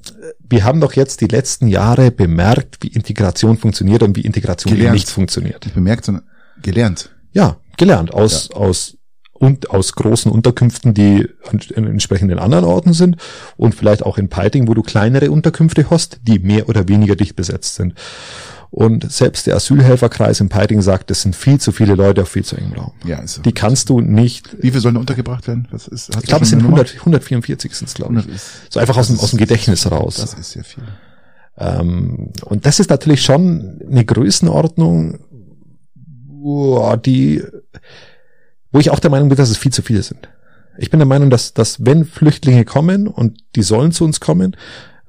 wir 0.49 0.65
haben 0.65 0.81
doch 0.81 0.95
jetzt 0.95 1.21
die 1.21 1.27
letzten 1.29 1.69
Jahre 1.69 2.11
bemerkt, 2.11 2.79
wie 2.81 2.89
Integration 2.89 3.57
funktioniert 3.59 4.03
und 4.03 4.17
wie 4.17 4.23
Integration 4.23 4.75
Gelernt. 4.75 4.95
nicht 4.95 5.09
funktioniert. 5.09 5.65
Nicht 5.65 5.75
bemerkt, 5.75 6.07
sondern 6.07 6.25
gelernt. 6.63 7.11
Ja, 7.33 7.59
gelernt 7.77 8.13
aus, 8.13 8.51
aus 8.51 8.97
und 9.41 9.71
aus 9.71 9.95
großen 9.95 10.31
Unterkünften, 10.31 10.93
die 10.93 11.27
an 11.51 11.87
entsprechenden 11.87 12.39
anderen 12.39 12.67
Orten 12.67 12.93
sind 12.93 13.17
und 13.57 13.75
vielleicht 13.75 14.05
auch 14.05 14.19
in 14.19 14.29
Peiting, 14.29 14.69
wo 14.69 14.75
du 14.75 14.83
kleinere 14.83 15.31
Unterkünfte 15.31 15.89
hast, 15.89 16.21
die 16.23 16.39
mehr 16.39 16.69
oder 16.69 16.89
weniger 16.89 17.17
dicht 17.17 17.37
besetzt 17.37 17.75
sind. 17.75 17.95
Und 18.71 19.11
selbst 19.11 19.47
der 19.47 19.57
Asylhelferkreis 19.57 20.41
in 20.41 20.51
Peiting 20.51 20.83
sagt, 20.83 21.11
es 21.11 21.23
sind 21.23 21.35
viel 21.35 21.59
zu 21.59 21.73
viele 21.73 21.95
Leute 21.95 22.23
auf 22.23 22.29
viel 22.29 22.45
zu 22.45 22.55
engem 22.55 22.75
Raum. 22.75 22.93
Ja, 23.05 23.19
also 23.19 23.41
die 23.41 23.53
kannst 23.53 23.89
du 23.89 24.01
nicht. 24.01 24.63
Wie 24.63 24.71
viele 24.71 24.81
sollen 24.81 24.99
untergebracht 24.99 25.49
werden? 25.49 25.67
Was 25.71 25.89
ist, 25.89 26.15
ich 26.15 26.23
glaube, 26.27 26.45
es 26.45 26.51
sind 26.51 26.61
100, 26.61 26.97
144 26.99 27.75
sind 27.75 27.89
es, 27.89 27.95
glaube 27.95 28.21
ich. 28.21 28.41
So 28.69 28.79
einfach 28.79 28.99
aus 28.99 29.09
dem, 29.09 29.19
aus 29.19 29.31
dem 29.31 29.39
Gedächtnis 29.39 29.91
raus. 29.91 30.17
Das 30.17 30.35
ist 30.35 30.53
sehr 30.53 30.65
viel. 30.65 30.85
Ähm, 31.57 32.29
und 32.45 32.67
das 32.67 32.79
ist 32.79 32.91
natürlich 32.91 33.23
schon 33.23 33.81
eine 33.91 34.05
Größenordnung, 34.05 35.19
die, 37.05 37.43
wo 38.73 38.79
ich 38.79 38.91
auch 38.91 38.99
der 38.99 39.11
Meinung 39.11 39.29
bin, 39.29 39.37
dass 39.37 39.51
es 39.51 39.59
viel 39.59 39.73
zu 39.73 39.83
viele 39.83 40.03
sind. 40.03 40.29
Ich 40.79 40.91
bin 40.91 41.01
der 41.01 41.07
Meinung, 41.07 41.31
dass, 41.31 41.53
dass 41.53 41.85
wenn 41.85 42.05
Flüchtlinge 42.05 42.65
kommen 42.65 43.07
und 43.07 43.39
die 43.57 43.63
sollen 43.63 43.93
zu 43.93 44.05
uns 44.05 44.21
kommen, 44.21 44.57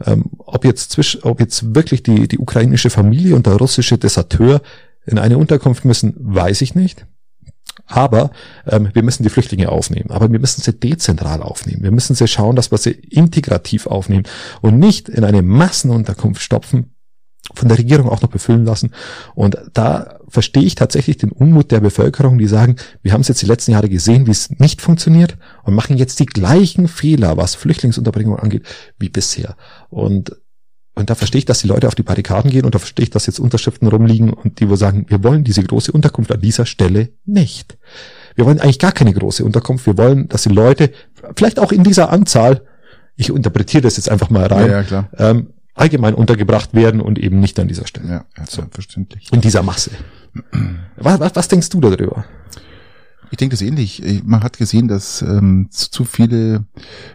ähm, 0.06 0.32
ob 0.40 0.66
jetzt 0.66 0.92
zwischen, 0.92 1.24
ob 1.24 1.40
jetzt 1.40 1.76
wirklich 1.76 2.04
die, 2.04 2.28
die 2.28 2.40
ukrainische 2.40 2.90
Familie 2.90 3.36
und 3.36 3.46
der 3.46 3.56
russische 3.56 3.98
Deserteur 3.98 4.62
in 5.06 5.18
eine 5.18 5.38
Unterkunft 5.38 5.86
müssen, 5.86 6.14
weiß 6.18 6.62
ich 6.62 6.76
nicht. 6.76 7.06
Aber 7.86 8.32
ähm, 8.66 8.90
wir 8.94 9.04
müssen 9.04 9.24
die 9.24 9.30
Flüchtlinge 9.30 9.70
aufnehmen. 9.70 10.12
Aber 10.12 10.32
wir 10.32 10.40
müssen 10.40 10.62
sie 10.62 10.74
dezentral 10.74 11.42
aufnehmen. 11.42 11.84
Wir 11.84 11.92
müssen 11.92 12.16
sie 12.16 12.28
schauen, 12.28 12.56
dass 12.56 12.72
wir 12.72 12.78
sie 12.78 12.92
integrativ 12.92 13.88
aufnehmen 13.88 14.24
und 14.62 14.80
nicht 14.80 15.10
in 15.10 15.24
eine 15.24 15.42
Massenunterkunft 15.42 16.42
stopfen, 16.42 16.96
von 17.54 17.68
der 17.68 17.78
Regierung 17.78 18.10
auch 18.10 18.22
noch 18.22 18.30
befüllen 18.30 18.66
lassen. 18.66 18.92
Und 19.36 19.58
da 19.74 20.20
verstehe 20.28 20.64
ich 20.64 20.76
tatsächlich 20.76 21.18
den 21.18 21.32
Unmut 21.32 21.72
der 21.72 21.80
Bevölkerung, 21.80 22.38
die 22.38 22.48
sagen, 22.48 22.78
wir 23.02 23.14
haben 23.14 23.22
es 23.22 23.28
jetzt 23.28 23.42
die 23.42 23.48
letzten 23.48 23.72
Jahre 23.72 23.90
gesehen, 23.90 24.28
wie 24.28 24.32
es 24.32 24.50
nicht 24.60 24.82
funktioniert 24.82 25.38
und 25.64 25.74
machen 25.74 25.98
jetzt 25.98 26.20
die 26.20 26.26
gleichen 26.26 26.88
Fehler, 26.88 27.38
was 27.38 27.56
Flüchtlingsunterbringung 27.56 28.38
angeht, 28.38 28.64
wie 28.98 29.10
bisher. 29.10 29.56
Und 29.90 30.36
und 30.94 31.10
da 31.10 31.16
verstehe 31.16 31.40
ich, 31.40 31.46
dass 31.46 31.62
die 31.62 31.70
Leute 31.70 31.88
auf 31.88 31.96
die 31.96 32.04
Barrikaden 32.04 32.52
gehen 32.52 32.66
und 32.66 32.76
da 32.76 32.80
verstehe 32.80 33.04
ich, 33.04 33.10
dass 33.10 33.26
jetzt 33.26 33.40
Unterschriften 33.40 33.88
rumliegen 33.88 34.34
und 34.34 34.60
die 34.60 34.70
wo 34.70 34.76
sagen, 34.76 35.06
wir 35.08 35.24
wollen 35.24 35.46
diese 35.46 35.64
große 35.64 35.92
Unterkunft 35.92 36.32
an 36.34 36.42
dieser 36.42 36.66
Stelle 36.66 37.10
nicht. 37.26 37.78
Wir 38.36 38.46
wollen 38.46 38.60
eigentlich 38.60 38.80
gar 38.80 38.92
keine 38.92 39.14
große 39.14 39.44
Unterkunft. 39.46 39.86
Wir 39.86 39.98
wollen, 39.98 40.28
dass 40.28 40.44
die 40.44 40.50
Leute, 40.50 40.92
vielleicht 41.36 41.60
auch 41.60 41.72
in 41.72 41.84
dieser 41.84 42.12
Anzahl, 42.12 42.62
ich 43.16 43.30
interpretiere 43.30 43.84
das 43.84 43.98
jetzt 43.98 44.10
einfach 44.10 44.30
mal 44.30 44.48
rein, 44.48 44.70
ja, 44.70 44.78
ja, 44.78 44.84
klar. 44.84 45.10
Ähm, 45.18 45.54
allgemein 45.74 46.14
untergebracht 46.14 46.74
werden 46.74 47.02
und 47.02 47.20
eben 47.20 47.40
nicht 47.40 47.60
an 47.60 47.68
dieser 47.68 47.88
Stelle. 47.88 48.10
Ja, 48.10 48.26
ja 48.38 48.46
so. 48.48 48.64
verständlich. 48.70 49.32
In 49.32 49.42
dieser 49.42 49.64
Masse. 49.64 49.92
was, 50.98 51.20
was, 51.20 51.36
was 51.36 51.48
denkst 51.48 51.70
du 51.70 51.80
darüber? 51.82 52.26
Ich 53.32 53.38
denke 53.38 53.54
das 53.54 53.62
ähnlich. 53.62 54.04
Man 54.26 54.44
hat 54.44 54.58
gesehen, 54.58 54.90
dass 54.90 55.22
ähm, 55.22 55.70
zu 55.72 56.04
viele, 56.04 56.66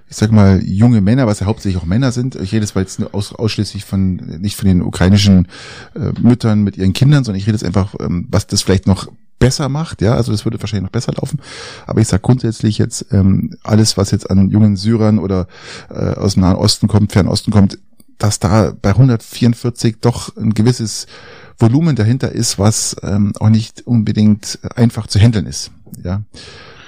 ich 0.09 0.17
sag 0.17 0.33
mal, 0.33 0.63
junge 0.65 1.03
Männer, 1.03 1.27
was 1.27 1.41
ja 1.41 1.47
hauptsächlich 1.47 1.81
auch 1.81 1.87
Männer 1.87 2.11
sind, 2.11 2.37
ich 2.37 2.53
rede 2.53 2.65
jetzt 2.65 2.75
weil 2.75 2.85
jetzt 2.85 3.03
aus, 3.13 3.35
ausschließlich 3.35 3.85
von, 3.85 4.17
nicht 4.17 4.57
von 4.57 4.67
den 4.67 4.81
ukrainischen 4.81 5.47
äh, 5.95 6.19
Müttern 6.19 6.63
mit 6.63 6.79
ihren 6.79 6.95
Kindern, 6.95 7.23
sondern 7.23 7.39
ich 7.39 7.47
rede 7.47 7.57
jetzt 7.57 7.67
einfach, 7.67 7.95
ähm, 8.01 8.27
was 8.31 8.47
das 8.47 8.63
vielleicht 8.63 8.87
noch 8.87 9.09
besser 9.39 9.69
macht, 9.69 10.01
ja, 10.01 10.15
also 10.15 10.33
das 10.33 10.47
würde 10.47 10.61
wahrscheinlich 10.63 10.85
noch 10.85 10.93
besser 10.93 11.13
laufen. 11.13 11.41
Aber 11.87 12.01
ich 12.01 12.09
sage 12.09 12.23
grundsätzlich 12.23 12.79
jetzt, 12.79 13.07
ähm, 13.13 13.55
alles, 13.63 13.99
was 13.99 14.11
jetzt 14.11 14.31
an 14.31 14.49
jungen 14.51 14.77
Syrern 14.77 15.19
oder 15.19 15.47
äh, 15.91 16.15
aus 16.15 16.35
dem 16.35 16.43
Nahen 16.43 16.57
Osten 16.57 16.89
kommt, 16.89 17.13
Fernosten 17.13 17.53
kommt, 17.53 17.79
dass 18.19 18.39
da 18.39 18.73
bei 18.81 18.91
144 18.91 19.97
doch 20.01 20.37
ein 20.37 20.55
gewisses 20.55 21.07
Volumen 21.59 21.97
dahinter 21.97 22.33
ist, 22.33 22.59
was 22.59 22.97
ähm, 23.03 23.33
auch 23.39 23.49
nicht 23.49 23.87
unbedingt 23.87 24.59
einfach 24.75 25.07
zu 25.07 25.19
handeln 25.19 25.47
ist. 25.47 25.71
Ja. 26.03 26.23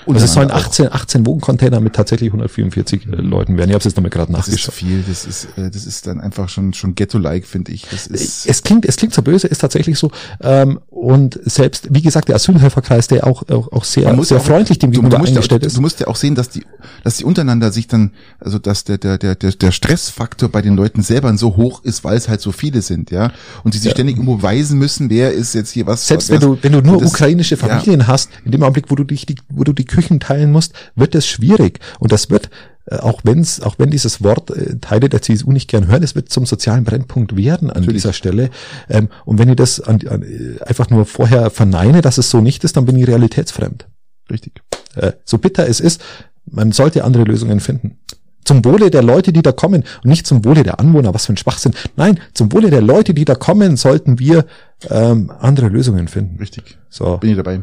Und 0.09 0.19
das 0.19 0.33
sollen 0.33 0.51
18, 0.51 0.91
18 0.91 1.27
Wogencontainer 1.27 1.81
mit 1.81 1.93
tatsächlich 1.93 2.31
144 2.31 3.07
äh, 3.07 3.17
Leuten 3.17 3.59
werden. 3.59 3.69
Ich 3.69 3.75
habe 3.75 3.81
es 3.81 3.85
jetzt 3.85 3.97
nochmal 3.97 4.09
gerade 4.09 4.33
nachgeschaut. 4.33 4.69
Das 4.69 4.69
ist 4.69 4.75
viel. 4.75 5.05
Das 5.07 5.27
ist, 5.27 5.49
äh, 5.59 5.71
das 5.71 5.85
ist 5.85 6.07
dann 6.07 6.19
einfach 6.19 6.49
schon 6.49 6.73
schon 6.73 6.95
Ghetto-like, 6.95 7.47
finde 7.47 7.73
ich. 7.73 7.85
Das 7.91 8.07
ist 8.07 8.47
es 8.47 8.63
klingt, 8.63 8.87
es 8.87 8.97
klingt 8.97 9.13
so 9.13 9.21
böse, 9.21 9.49
ist 9.49 9.59
tatsächlich 9.59 9.99
so. 9.99 10.11
Ähm, 10.41 10.81
und 10.89 11.39
selbst, 11.45 11.89
wie 11.91 12.01
gesagt, 12.01 12.29
der 12.29 12.37
Asylhelferkreis, 12.37 13.09
der 13.09 13.27
auch 13.27 13.43
auch, 13.51 13.71
auch 13.71 13.85
sehr 13.85 14.05
sehr 14.25 14.39
auch, 14.39 14.43
freundlich 14.43 14.79
dem 14.79 14.93
gegenüber 14.93 15.19
eingestellt 15.19 15.67
ist. 15.67 15.77
Du 15.77 15.83
musst 15.83 16.01
ja 16.01 16.07
auch 16.07 16.17
sehen, 16.17 16.35
dass 16.35 16.49
die, 16.49 16.65
dass 17.05 17.19
die 17.19 17.25
untereinander 17.25 17.71
sich 17.71 17.87
dann, 17.87 18.13
also 18.41 18.59
dass 18.59 18.85
der 18.85 18.97
der 18.97 19.19
der 19.19 19.35
der, 19.35 19.53
der 19.53 19.73
Stressfaktor 19.73 20.49
bei 20.49 20.63
den 20.63 20.75
Leuten 20.75 21.03
selber 21.03 21.37
so 21.37 21.57
hoch 21.57 21.85
ist, 21.85 22.03
weil 22.03 22.17
es 22.17 22.31
halt 22.31 22.41
so 22.41 22.51
viele 22.51 22.81
sind, 22.81 23.11
ja. 23.11 23.31
Und 23.63 23.75
die 23.75 23.79
sich 23.79 23.89
ja. 23.89 23.93
ständig 23.93 24.17
irgendwo 24.17 24.43
weisen 24.43 24.79
müssen, 24.79 25.11
wer 25.11 25.33
ist 25.33 25.55
jetzt 25.55 25.71
hier 25.73 25.87
was. 25.87 26.07
Selbst 26.07 26.31
wenn 26.31 26.41
du 26.41 26.57
wenn 26.63 26.73
du 26.73 26.81
nur 26.81 26.99
das, 26.99 27.11
ukrainische 27.11 27.59
Familien 27.59 28.01
ja. 28.01 28.07
hast, 28.07 28.31
in 28.47 28.53
dem 28.53 28.63
Augenblick, 28.63 28.91
wo 28.91 28.95
du 28.95 29.05
dich, 29.05 29.27
wo 29.51 29.65
du 29.65 29.75
die 29.75 29.85
Küchen 29.99 30.21
teilen 30.21 30.53
musst, 30.53 30.75
wird 30.95 31.17
es 31.17 31.27
schwierig. 31.27 31.81
Und 31.99 32.13
das 32.13 32.31
wird, 32.31 32.51
äh, 32.87 32.99
auch 32.99 33.23
wenn's, 33.25 33.61
auch 33.61 33.75
wenn 33.79 33.91
dieses 33.91 34.23
Wort 34.23 34.51
äh, 34.51 34.79
Teile 34.79 35.09
der 35.09 35.23
CSU 35.23 35.51
nicht 35.51 35.69
gern 35.69 35.89
hören, 35.89 36.05
es 36.05 36.15
wird 36.15 36.29
zum 36.29 36.47
sozialen 36.47 36.85
Brennpunkt 36.85 37.37
werden 37.37 37.69
an 37.69 37.81
Natürlich. 37.81 38.03
dieser 38.03 38.13
Stelle. 38.13 38.51
Ähm, 38.89 39.09
und 39.25 39.39
wenn 39.39 39.49
ich 39.49 39.57
das 39.57 39.81
an, 39.81 39.99
an, 40.09 40.25
einfach 40.65 40.89
nur 40.91 41.05
vorher 41.05 41.51
verneine, 41.51 42.01
dass 42.01 42.17
es 42.17 42.31
so 42.31 42.41
nicht 42.41 42.63
ist, 42.63 42.77
dann 42.77 42.85
bin 42.85 42.97
ich 42.97 43.09
realitätsfremd. 43.09 43.89
Richtig. 44.31 44.63
Äh, 44.95 45.13
so 45.25 45.39
bitter 45.39 45.69
es 45.69 45.81
ist, 45.81 46.01
man 46.47 46.71
sollte 46.71 47.03
andere 47.03 47.25
Lösungen 47.25 47.59
finden. 47.59 47.99
Zum 48.45 48.65
Wohle 48.65 48.91
der 48.91 49.03
Leute, 49.03 49.33
die 49.33 49.43
da 49.43 49.51
kommen 49.51 49.83
und 49.83 50.09
nicht 50.09 50.29
zum 50.29 50.45
Wohle 50.45 50.63
der 50.63 50.79
Anwohner, 50.79 51.13
was 51.13 51.27
für 51.27 51.33
ein 51.33 51.37
Schwachsinn. 51.37 51.73
Nein, 51.97 52.21
zum 52.35 52.53
Wohle 52.53 52.71
der 52.71 52.83
Leute, 52.83 53.15
die 53.15 53.25
da 53.25 53.35
kommen, 53.35 53.77
sollten 53.77 54.21
wir 54.21 54.47
ähm, 54.89 55.33
andere 55.41 55.69
Lösungen 55.69 56.07
finden. 56.07 56.39
Richtig. 56.39 56.79
So. 56.89 57.17
Bin 57.17 57.31
ich 57.31 57.37
dabei. 57.37 57.63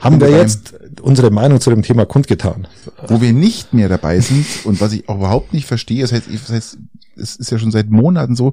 Haben 0.00 0.20
wir 0.20 0.30
jetzt 0.30 0.74
unsere 1.00 1.30
Meinung 1.30 1.60
zu 1.60 1.70
dem 1.70 1.82
Thema 1.82 2.06
kundgetan? 2.06 2.68
Wo 3.08 3.20
wir 3.20 3.32
nicht 3.32 3.74
mehr 3.74 3.88
dabei 3.88 4.20
sind 4.20 4.46
und 4.64 4.80
was 4.80 4.92
ich 4.92 5.08
auch 5.08 5.16
überhaupt 5.16 5.52
nicht 5.52 5.66
verstehe, 5.66 6.02
das 6.02 6.12
heißt, 6.12 6.26
das 6.30 6.50
heißt 6.50 6.78
es 7.18 7.36
ist 7.36 7.50
ja 7.50 7.58
schon 7.58 7.70
seit 7.70 7.90
Monaten 7.90 8.36
so. 8.36 8.52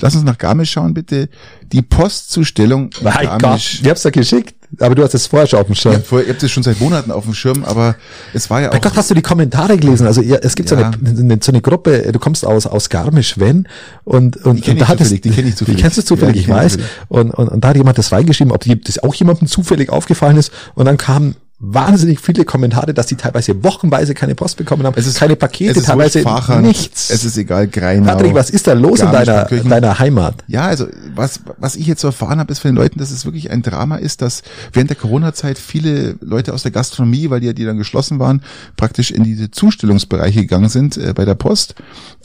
Lass 0.00 0.14
uns 0.14 0.24
nach 0.24 0.38
Garmisch 0.38 0.72
schauen, 0.72 0.94
bitte. 0.94 1.28
Die 1.72 1.82
Postzustellung. 1.82 2.90
Mein 3.02 3.38
Garmisch. 3.38 3.76
Gott, 3.76 3.80
ich 3.82 3.88
hab's 3.88 4.02
ja 4.04 4.10
geschickt. 4.10 4.54
Aber 4.80 4.94
du 4.94 5.02
hast 5.02 5.14
es 5.14 5.26
vorher 5.26 5.46
schon 5.46 5.60
auf 5.60 5.66
dem 5.66 5.74
Schirm. 5.74 5.94
Ja, 5.94 6.00
vorher, 6.00 6.26
ihr 6.26 6.34
habt 6.34 6.42
es 6.42 6.50
schon 6.50 6.62
seit 6.62 6.78
Monaten 6.78 7.10
auf 7.10 7.24
dem 7.24 7.32
Schirm, 7.32 7.64
aber 7.64 7.96
es 8.34 8.50
war 8.50 8.60
ja 8.60 8.68
auch. 8.68 8.72
Mein 8.72 8.82
Gott, 8.82 8.96
hast 8.96 9.08
du 9.08 9.14
die 9.14 9.22
Kommentare 9.22 9.78
gelesen? 9.78 10.06
Also 10.06 10.20
ja, 10.20 10.36
es 10.42 10.54
gibt 10.56 10.70
ja. 10.70 10.92
so, 10.92 11.22
eine, 11.22 11.38
so 11.40 11.52
eine 11.52 11.62
Gruppe, 11.62 12.12
du 12.12 12.18
kommst 12.18 12.46
aus, 12.46 12.66
aus 12.66 12.90
Garmisch, 12.90 13.38
wenn, 13.38 13.66
und, 14.04 14.36
und, 14.44 14.68
und 14.68 14.80
da 14.80 14.88
hat 14.88 15.00
es, 15.00 15.08
die 15.08 15.20
kenn 15.20 15.46
ich 15.46 15.56
zufällig. 15.56 15.78
Die 15.78 15.82
kennst 15.82 15.96
du 15.96 16.02
zufällig, 16.02 16.36
ja, 16.36 16.42
ich 16.42 16.48
weiß. 16.48 16.78
Und, 17.08 17.30
und, 17.30 17.48
und 17.48 17.64
da 17.64 17.68
hat 17.68 17.76
jemand 17.76 17.96
das 17.96 18.12
reingeschrieben, 18.12 18.52
ob 18.52 18.62
das 18.84 18.98
auch 18.98 19.14
jemandem 19.14 19.48
zufällig 19.48 19.88
aufgefallen 19.88 20.36
ist, 20.36 20.52
und 20.74 20.84
dann 20.84 20.98
kam 20.98 21.34
wahnsinnig 21.60 22.20
viele 22.20 22.44
Kommentare, 22.44 22.94
dass 22.94 23.06
die 23.06 23.16
teilweise 23.16 23.64
wochenweise 23.64 24.14
keine 24.14 24.36
Post 24.36 24.58
bekommen 24.58 24.84
haben, 24.86 24.94
es 24.96 25.06
ist, 25.06 25.18
keine 25.18 25.34
Pakete, 25.34 25.72
es 25.72 25.76
ist 25.78 25.86
teilweise 25.86 26.22
Fachern, 26.22 26.62
nichts. 26.62 27.10
Es 27.10 27.24
ist 27.24 27.36
egal, 27.36 27.66
Greinau. 27.66 28.06
Patrick, 28.06 28.34
was 28.34 28.50
ist 28.50 28.68
da 28.68 28.74
los 28.74 29.00
in 29.00 29.10
deiner, 29.10 29.44
deiner 29.44 29.98
Heimat? 29.98 30.44
Ja, 30.46 30.66
also 30.66 30.86
was, 31.16 31.40
was 31.58 31.74
ich 31.74 31.86
jetzt 31.88 32.00
so 32.00 32.08
erfahren 32.08 32.38
habe, 32.38 32.52
ist 32.52 32.60
von 32.60 32.70
den 32.70 32.76
Leuten, 32.76 33.00
dass 33.00 33.10
es 33.10 33.24
wirklich 33.24 33.50
ein 33.50 33.62
Drama 33.62 33.96
ist, 33.96 34.22
dass 34.22 34.42
während 34.72 34.90
der 34.90 34.96
Corona-Zeit 34.96 35.58
viele 35.58 36.16
Leute 36.20 36.54
aus 36.54 36.62
der 36.62 36.70
Gastronomie, 36.70 37.28
weil 37.28 37.40
die 37.40 37.48
ja 37.48 37.52
die 37.52 37.64
dann 37.64 37.76
geschlossen 37.78 38.20
waren, 38.20 38.42
praktisch 38.76 39.10
in 39.10 39.24
diese 39.24 39.50
Zustellungsbereiche 39.50 40.42
gegangen 40.42 40.68
sind 40.68 40.96
äh, 40.96 41.12
bei 41.12 41.24
der 41.24 41.34
Post 41.34 41.74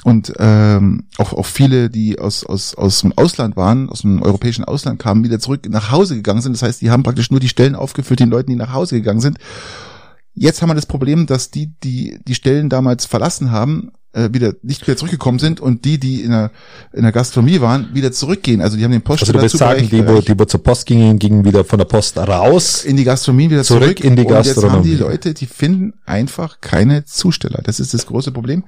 und 0.04 0.34
ähm, 0.38 1.06
auch, 1.18 1.34
auch 1.34 1.46
viele, 1.46 1.89
die 1.89 2.20
aus, 2.20 2.46
aus, 2.46 2.76
aus 2.76 3.02
dem 3.02 3.13
Ausland 3.18 3.56
waren, 3.56 3.89
aus 3.89 4.02
dem 4.02 4.22
europäischen 4.22 4.66
Ausland 4.66 5.00
kamen, 5.00 5.24
wieder 5.24 5.39
zurück 5.39 5.68
nach 5.70 5.92
Hause 5.92 6.16
gegangen 6.16 6.42
sind. 6.42 6.54
Das 6.54 6.62
heißt, 6.62 6.82
die 6.82 6.92
haben 6.92 7.04
praktisch 7.04 7.32
nur 7.32 7.39
die 7.39 7.48
Stellen 7.48 7.76
aufgefüllt 7.76 8.20
den 8.20 8.30
Leuten, 8.30 8.50
die 8.50 8.58
nach 8.58 8.74
Hause 8.74 8.96
gegangen 8.96 9.22
sind. 9.22 9.38
Jetzt 10.36 10.62
haben 10.62 10.70
wir 10.70 10.76
das 10.76 10.88
Problem, 10.88 11.26
dass 11.26 11.52
die, 11.52 11.72
die 11.84 12.20
die 12.28 12.36
Stellen 12.36 12.68
damals 12.68 13.06
verlassen 13.06 13.52
haben, 13.52 13.92
äh, 14.13 14.30
wieder 14.32 14.54
nicht 14.62 14.86
wieder 14.86 14.98
zurückgekommen 14.98 15.39
sind 15.39 15.62
und 15.62 15.86
die, 15.86 16.00
die 16.00 16.22
in 16.22 16.32
der, 16.32 16.52
in 16.92 17.04
der 17.04 17.12
Gastronomie 17.12 17.62
waren, 17.62 17.89
wieder 17.94 18.12
zurückgehen. 18.12 18.62
Also 18.62 18.76
die 18.76 18.84
haben 18.84 18.92
den 18.92 19.04
Poststeller 19.04 19.42
also 19.42 19.58
du 19.58 19.63
willst 19.63 19.80
sagen, 19.80 19.89
die 19.89 20.08
wo, 20.08 20.22
die, 20.22 20.38
wo 20.38 20.46
zur 20.46 20.63
Post 20.63 20.86
gingen, 20.86 21.18
gingen 21.18 21.46
wieder 21.46 21.63
von 21.63 21.78
der 21.78 21.86
Post 21.86 22.18
raus. 22.18 22.84
In 22.84 22.98
die 22.98 23.04
Gastronomie 23.04 23.52
wieder 23.52 23.63
zurück. 23.63 23.84
zurück 23.84 24.04
in 24.04 24.16
die 24.16 24.26
Gastronomie. 24.26 24.78
Und 24.80 24.86
jetzt 24.86 25.02
haben 25.02 25.08
die 25.10 25.13
Leute, 25.13 25.34
die 25.34 25.46
finden 25.46 25.94
einfach 26.06 26.62
keine 26.62 27.06
Zusteller. 27.06 27.62
Das 27.63 27.80
ist 27.80 27.94
das 27.94 28.06
große 28.06 28.32
Problem 28.32 28.63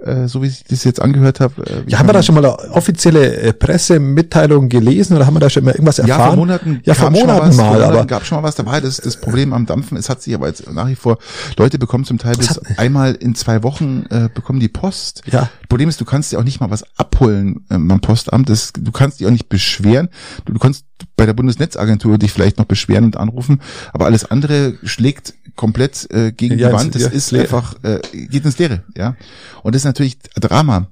äh, 0.00 0.26
so 0.28 0.42
wie 0.42 0.48
ich 0.48 0.64
das 0.64 0.84
jetzt 0.84 1.00
angehört 1.00 1.40
habe. 1.40 1.62
Äh, 1.62 1.90
ja, 1.90 1.98
haben 1.98 2.08
wir 2.08 2.12
da 2.12 2.22
schon 2.22 2.34
mal 2.34 2.44
eine 2.44 2.72
offizielle 2.72 3.36
äh, 3.36 3.52
Pressemitteilung 3.52 4.68
gelesen 4.68 5.16
oder 5.16 5.26
haben 5.26 5.34
wir 5.34 5.40
da 5.40 5.50
schon 5.50 5.64
mal 5.64 5.72
irgendwas 5.72 5.98
erfahren? 5.98 6.20
Ja, 6.20 6.26
vor 6.26 6.36
Monaten, 6.36 6.80
ja, 6.84 6.94
vor 6.94 7.10
Monaten 7.10 7.48
was, 7.48 7.56
mal, 7.56 7.64
vor 7.64 7.72
Monaten 7.74 7.92
aber 7.92 8.06
gab 8.06 8.24
schon 8.24 8.36
mal 8.36 8.42
was 8.42 8.54
dabei. 8.54 8.80
Das 8.80 8.96
das 8.96 9.16
Problem 9.16 9.52
am 9.52 9.66
Dampfen. 9.66 9.96
Es 9.96 10.08
hat 10.08 10.22
sich 10.22 10.34
aber 10.34 10.48
jetzt 10.48 10.70
nach 10.72 10.88
wie 10.88 10.94
vor 10.94 11.18
Leute 11.56 11.78
bekommen 11.78 12.04
zum 12.04 12.18
Teil 12.18 12.36
bis 12.36 12.58
einmal 12.76 13.14
in 13.14 13.34
zwei 13.34 13.62
Wochen 13.62 14.04
äh, 14.10 14.28
bekommen 14.32 14.60
die 14.60 14.68
Post. 14.68 15.22
Ja. 15.26 15.48
Problem 15.68 15.88
ist, 15.88 16.00
du 16.00 16.04
kannst 16.04 16.32
dir 16.32 16.38
auch 16.38 16.44
nicht 16.44 16.60
mal 16.60 16.70
was 16.70 16.84
abholen 16.96 17.64
äh, 17.70 17.78
beim 17.78 18.00
Postamt. 18.00 18.48
Das, 18.48 18.72
du 18.72 18.92
kannst 18.92 19.20
dich 19.20 19.26
auch 19.26 19.32
nicht 19.32 19.48
beschweren. 19.48 20.08
Du, 20.44 20.52
du 20.52 20.58
kannst 20.58 20.86
bei 21.16 21.26
der 21.26 21.32
Bundesnetzagentur 21.32 22.18
dich 22.18 22.32
vielleicht 22.32 22.58
noch 22.58 22.64
beschweren 22.64 23.04
und 23.04 23.16
anrufen, 23.16 23.60
aber 23.92 24.06
alles 24.06 24.24
andere 24.24 24.74
schlägt 24.82 25.34
komplett 25.56 26.10
äh, 26.10 26.32
gegen 26.32 26.58
ja, 26.58 26.68
die 26.68 26.74
Wand. 26.74 26.94
Das 26.94 27.02
ja, 27.02 27.08
ist 27.08 27.30
leer. 27.30 27.42
einfach, 27.42 27.76
äh, 27.82 28.00
geht 28.12 28.44
ins 28.44 28.58
Leere, 28.58 28.82
ja. 28.96 29.16
Und 29.62 29.74
das 29.74 29.82
ist 29.82 29.86
natürlich 29.86 30.18
Drama. 30.34 30.88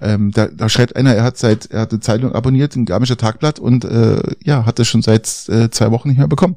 Ähm, 0.00 0.30
da, 0.32 0.48
da 0.48 0.68
schreibt 0.68 0.96
einer, 0.96 1.14
er 1.14 1.24
hat 1.24 1.38
seit, 1.38 1.66
er 1.66 1.80
hat 1.80 1.92
eine 1.92 2.00
Zeitung 2.00 2.32
abonniert, 2.32 2.76
ein 2.76 2.84
Garmischer 2.84 3.16
Tagblatt 3.16 3.58
und 3.58 3.84
äh, 3.84 4.20
ja, 4.44 4.66
hat 4.66 4.78
das 4.78 4.88
schon 4.88 5.02
seit 5.02 5.26
äh, 5.48 5.70
zwei 5.70 5.90
Wochen 5.90 6.08
nicht 6.08 6.18
mehr 6.18 6.28
bekommen. 6.28 6.56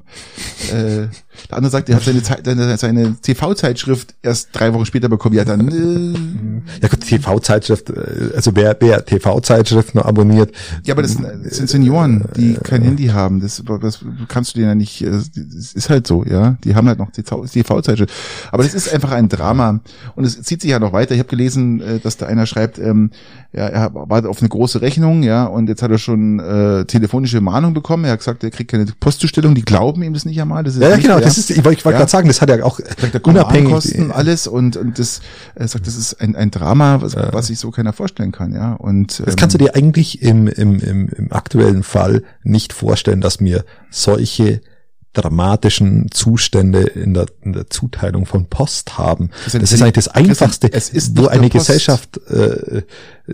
Äh, 0.72 1.08
der 1.50 1.58
andere 1.58 1.72
sagt, 1.72 1.90
er 1.90 1.96
hat 1.96 2.04
seine, 2.04 2.22
seine, 2.22 2.78
seine 2.78 3.16
TV-Zeitschrift 3.22 4.16
erst 4.22 4.50
drei 4.54 4.74
Wochen 4.74 4.86
später 4.86 5.10
bekommen. 5.10 5.36
Ja, 5.36 5.46
dann 5.46 5.68
äh, 5.70 6.80
Ja 6.82 6.88
gut, 6.88 7.02
TV-Zeitschrift, 7.02 7.90
äh, 7.90 8.32
also 8.36 8.52
wer, 8.56 8.76
wer 8.80 9.06
TV-Zeitschrift 9.06 9.96
noch 9.96 10.06
abonniert, 10.06 10.52
Ja, 10.84 10.94
aber 10.94 11.02
das 11.02 11.14
sind, 11.14 11.26
das 11.44 11.58
sind 11.58 11.70
Senioren, 11.70 12.26
die 12.36 12.56
kein 12.56 12.82
Handy 12.82 13.08
haben. 13.08 13.40
Das, 13.40 13.64
das 13.82 14.04
kannst 14.28 14.56
du 14.56 14.60
denen 14.60 14.70
ja 14.70 14.76
nicht, 14.76 15.02
äh, 15.02 15.12
das 15.12 15.74
ist 15.74 15.90
halt 15.90 16.08
so, 16.08 16.26
ja. 16.26 16.58
Die 16.64 16.76
haben 16.76 16.88
halt 16.88 17.00
noch 17.00 17.12
die 17.12 17.24
TV-Zeitschrift. 17.24 18.14
Aber 18.52 18.64
das 18.64 18.74
ist 18.74 18.94
einfach 18.94 19.12
ein 19.12 19.30
Drama. 19.30 19.80
Und 20.16 20.26
es 20.26 20.42
zieht 20.42 20.62
sich 20.62 20.72
ja 20.72 20.80
noch 20.80 20.94
weiter. 20.94 21.14
Ich 21.14 21.20
habe 21.20 21.30
gelesen, 21.30 21.82
äh, 21.82 22.00
dass 22.00 22.18
da 22.18 22.26
einer 22.26 22.46
schreibt, 22.46 22.80
ähm, 22.80 23.12
ja, 23.52 23.66
er 23.68 23.92
wartet 23.94 24.30
auf 24.30 24.40
eine 24.42 24.50
große 24.50 24.82
Rechnung, 24.82 25.24
ja, 25.24 25.46
und 25.46 25.70
jetzt 25.70 25.82
hat 25.82 25.90
er 25.90 25.98
schon 25.98 26.40
äh, 26.40 26.86
telefonische 26.86 27.42
Mahnung 27.42 27.74
bekommen. 27.74 28.06
Er 28.06 28.12
hat 28.12 28.20
gesagt, 28.20 28.44
er 28.44 28.52
kriegt 28.52 28.70
keine 28.72 28.86
Postzustellung, 29.00 29.56
die 29.56 29.64
glauben 29.64 30.04
ihm 30.04 30.14
das 30.14 30.26
nicht 30.26 30.40
einmal. 30.40 30.64
Das 30.64 30.76
ist 30.76 30.82
ja, 30.82 30.90
ja 30.90 30.96
nicht 30.96 31.04
genau, 31.06 31.18
der- 31.18 31.26
das 31.26 31.38
ist, 31.38 31.50
ich 31.50 31.66
wollte 31.66 31.84
Ja. 31.84 31.92
gerade 31.92 32.12
sagen, 32.12 32.28
das 32.28 32.42
hat 32.42 32.50
ja 32.50 32.64
auch 32.64 32.80
sagt, 32.80 33.16
da 33.16 33.20
unabhängig, 33.24 33.72
Kosten, 33.74 34.12
alles 34.12 34.46
und 34.48 34.78
und 34.78 35.00
das 35.00 35.22
er 35.56 35.68
sagt, 35.68 35.88
das 35.88 35.96
ist 35.96 36.22
ein, 36.22 36.36
ein 36.36 36.52
Drama, 36.52 37.02
was, 37.02 37.16
was 37.16 37.48
sich 37.48 37.58
so 37.60 37.72
keiner 37.72 37.94
vorstellen 37.94 38.32
kann, 38.32 38.54
ja. 38.54 38.74
Und 38.74 39.20
Das 39.26 39.36
kannst 39.36 39.56
du 39.56 39.58
dir 39.58 39.76
eigentlich 39.76 40.22
im, 40.22 40.48
im, 40.48 40.80
im, 40.80 41.10
im 41.10 41.32
aktuellen 41.32 41.84
Fall 41.84 42.24
nicht 42.44 42.72
vorstellen, 42.74 43.20
dass 43.22 43.40
mir 43.42 43.64
solche 43.90 44.62
dramatischen 45.14 46.10
Zustände 46.12 46.82
in 46.82 47.14
der, 47.14 47.26
in 47.42 47.54
der 47.54 47.70
Zuteilung 47.70 48.26
von 48.26 48.46
Post 48.48 48.98
haben. 48.98 49.30
Das 49.46 49.54
Christian, 49.54 49.64
ist, 49.64 49.82
eigentlich 49.82 49.94
das 49.94 50.08
Einfachste, 50.10 50.72
es 50.72 50.90
ist 50.90 51.18
wo 51.18 51.28
eine. 51.28 51.50
Gesellschaft, 51.50 52.18
äh, 52.30 52.84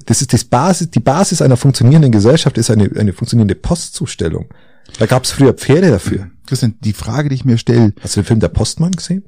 das 0.05 0.21
ist 0.21 0.31
das 0.33 0.45
Basis, 0.45 0.89
die 0.91 0.99
Basis 1.01 1.41
einer 1.41 1.57
funktionierenden 1.57 2.11
Gesellschaft 2.11 2.57
ist 2.57 2.71
eine, 2.71 2.89
eine 2.97 3.11
funktionierende 3.13 3.55
Postzustellung. 3.55 4.45
Da 4.99 5.05
gab 5.05 5.23
es 5.25 5.31
früher 5.31 5.53
Pferde 5.53 5.89
dafür. 5.91 6.27
Christian, 6.47 6.75
die 6.79 6.93
Frage, 6.93 7.27
die 7.29 7.35
ich 7.35 7.43
mir 7.45 7.57
stelle, 7.57 7.93
Hast 8.01 8.15
du 8.15 8.21
den 8.21 8.25
Film 8.27 8.39
Der 8.39 8.49
Postmann 8.49 8.91
gesehen? 8.91 9.25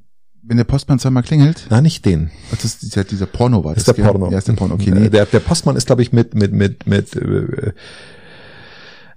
wenn 0.50 0.56
der 0.56 0.64
Postmann 0.64 0.98
zweimal 0.98 1.24
klingelt, 1.24 1.68
Nein, 1.70 1.84
nicht 1.84 2.06
den. 2.06 2.32
das 2.52 2.64
ist 2.64 2.82
dieser, 2.82 3.04
dieser 3.04 3.26
Porno 3.26 3.66
war 3.66 3.76
Das 3.76 3.84
das, 3.84 3.92
ist 3.92 3.98
der 3.98 4.06
gell? 4.06 4.14
Porno. 4.14 4.32
Ja, 4.32 4.38
ist 4.38 4.48
der 4.48 4.54
Porno, 4.54 4.76
okay, 4.76 4.92
Äh, 4.92 4.94
nee. 4.94 5.10
Der, 5.10 5.26
der 5.26 5.42
Postmann 5.42 5.76
ist, 5.76 5.88
glaube 5.88 6.02
ich, 6.04 6.14
mit, 6.14 6.36
mit, 6.36 6.54
mit, 6.54 6.88
mit, 6.88 7.14
äh, 7.18 7.74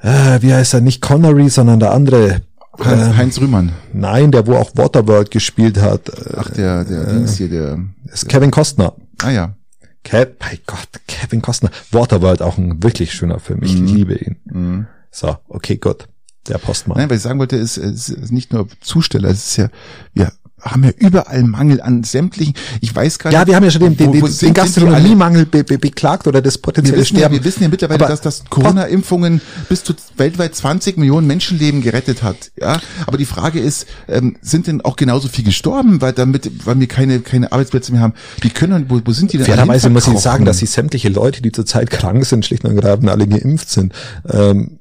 äh, 0.02 0.42
wie 0.42 0.52
heißt 0.52 0.74
er, 0.74 0.80
nicht 0.80 1.00
Connery, 1.00 1.48
sondern 1.48 1.78
der 1.78 1.92
andere. 1.92 2.42
Heinz, 2.84 3.02
Äh, 3.02 3.16
Heinz 3.16 3.40
Rühmann. 3.40 3.72
nein, 3.92 4.30
der, 4.32 4.46
wo 4.46 4.54
auch 4.56 4.70
Waterworld 4.76 5.30
gespielt 5.30 5.78
hat, 5.80 6.08
äh, 6.08 6.34
Ach, 6.36 6.50
der, 6.50 6.84
der 6.84 7.04
Dings 7.06 7.36
hier, 7.36 7.48
der, 7.48 7.78
ist 8.12 8.28
Kevin 8.28 8.50
Costner. 8.50 8.94
ah 9.22 9.30
ja. 9.30 9.54
Kev, 10.02 10.32
mein 10.40 10.58
Gott, 10.66 10.88
Kevin 11.06 11.42
Costner. 11.42 11.70
Waterworld, 11.92 12.40
auch 12.40 12.56
ein 12.56 12.82
wirklich 12.82 13.12
schöner 13.12 13.38
Film. 13.38 13.62
Ich 13.62 13.74
liebe 13.78 14.14
ihn. 14.14 14.36
Mhm. 14.44 14.86
So, 15.10 15.36
okay, 15.48 15.76
gut. 15.76 16.08
Der 16.48 16.56
Postmann. 16.56 16.96
Nein, 16.96 17.10
was 17.10 17.18
ich 17.18 17.22
sagen 17.22 17.38
wollte, 17.38 17.56
ist, 17.56 17.76
es 17.76 18.08
ist 18.08 18.32
nicht 18.32 18.50
nur 18.52 18.66
Zusteller, 18.80 19.28
es 19.28 19.46
ist 19.48 19.56
ja, 19.58 19.68
wir 20.14 20.32
haben 20.62 20.84
ja 20.84 20.90
überall 20.96 21.42
Mangel 21.44 21.80
an 21.80 22.04
sämtlichen, 22.04 22.54
ich 22.80 22.94
weiß 22.94 23.18
gar 23.18 23.32
ja, 23.32 23.40
nicht. 23.40 23.48
wir 23.48 23.56
haben 23.56 23.64
ja 23.64 23.70
schon 23.70 23.82
den, 23.82 23.96
den, 23.96 24.12
den, 24.12 24.24
den? 24.24 24.54
Gastronomiemangel 24.54 25.46
be, 25.46 25.64
be, 25.64 25.78
beklagt 25.78 26.26
oder 26.26 26.42
das 26.42 26.56
Wir 26.56 26.62
potenzielle 26.62 26.98
ja, 27.00 27.04
Sterben. 27.04 27.34
wir 27.34 27.44
wissen 27.44 27.62
ja 27.62 27.68
mittlerweile, 27.68 28.00
Aber- 28.04 28.08
dass 28.08 28.20
das 28.20 28.44
Corona-Impfungen 28.48 29.40
bis 29.68 29.84
zu 29.84 29.94
weltweit 30.16 30.54
20 30.54 30.96
Millionen 30.96 31.26
Menschenleben 31.26 31.82
gerettet 31.82 32.22
hat. 32.22 32.36
Ja, 32.60 32.80
aber 33.06 33.18
die 33.18 33.24
Frage 33.24 33.60
ist, 33.60 33.86
ähm, 34.08 34.36
sind 34.42 34.66
denn 34.66 34.80
auch 34.80 34.96
genauso 34.96 35.28
viel 35.28 35.44
gestorben, 35.44 36.00
weil 36.00 36.12
damit, 36.12 36.50
weil 36.66 36.78
wir 36.78 36.86
keine 36.88 37.20
keine 37.20 37.52
Arbeitsplätze 37.52 37.92
mehr 37.92 38.00
haben? 38.00 38.14
Die 38.42 38.50
können, 38.50 38.86
wo, 38.88 39.00
wo 39.04 39.12
sind 39.12 39.32
die 39.32 39.38
denn? 39.38 39.46
Fairerweise 39.46 39.90
muss 39.90 40.08
ich 40.08 40.18
sagen, 40.18 40.44
dass 40.44 40.58
sie 40.58 40.66
sämtliche 40.66 41.08
Leute, 41.08 41.42
die 41.42 41.52
zurzeit 41.52 41.90
krank 41.90 42.24
sind, 42.26 42.44
schlicht 42.44 42.64
und 42.64 42.74
ergreifend 42.74 43.08
alle 43.08 43.26
geimpft 43.26 43.70
sind. 43.70 43.92
Ähm, 44.28 44.79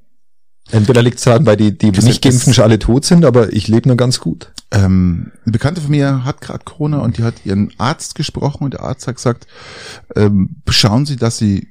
entweder 0.72 1.02
liegt 1.02 1.18
es 1.18 1.24
daran, 1.24 1.46
weil 1.46 1.58
die, 1.58 1.78
die 1.78 1.92
nicht 1.92 2.22
geimpften 2.22 2.54
schon 2.54 2.64
alle 2.64 2.80
tot 2.80 3.06
sind, 3.06 3.26
aber 3.26 3.54
ich 3.54 3.68
lebe 3.68 3.90
noch 3.90 3.98
ganz 3.98 4.20
gut. 4.20 4.52
Ähm, 4.72 5.32
eine 5.44 5.52
Bekannte 5.52 5.82
von 5.82 5.92
mir 5.92 6.24
hat 6.26 6.42
gerade 6.42 6.64
Corona 6.64 7.00
und 7.00 7.18
die 7.18 7.24
hat 7.24 7.46
ihren 7.46 7.72
Arzt 7.78 8.16
gesprochen 8.16 8.64
und 8.64 8.74
der 8.74 8.84
Arzt 8.84 9.08
hat 9.08 9.16
gesagt, 9.16 9.48
ähm, 10.16 10.62
schauen 10.70 11.06
Sie, 11.06 11.16
dass 11.16 11.38
Sie 11.38 11.68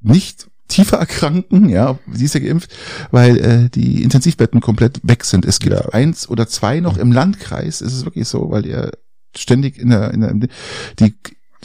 nicht 0.00 0.48
tiefer 0.68 0.98
erkranken, 0.98 1.68
ja, 1.68 1.98
sie 2.12 2.24
ist 2.24 2.34
ja 2.34 2.40
geimpft, 2.40 2.74
weil 3.10 3.38
äh, 3.38 3.68
die 3.70 4.02
Intensivbetten 4.02 4.60
komplett 4.60 5.00
weg 5.04 5.24
sind. 5.24 5.44
Es 5.44 5.60
gibt 5.60 5.74
Ja. 5.74 5.88
eins 5.90 6.28
oder 6.28 6.48
zwei 6.48 6.80
noch 6.80 6.96
im 6.96 7.12
Landkreis, 7.12 7.80
ist 7.80 7.92
es 7.92 8.04
wirklich 8.04 8.26
so, 8.26 8.50
weil 8.50 8.66
er 8.66 8.90
ständig 9.36 9.78
in 9.78 9.90
der, 9.90 10.12
in 10.12 10.20
der 10.20 10.34
die, 10.98 11.14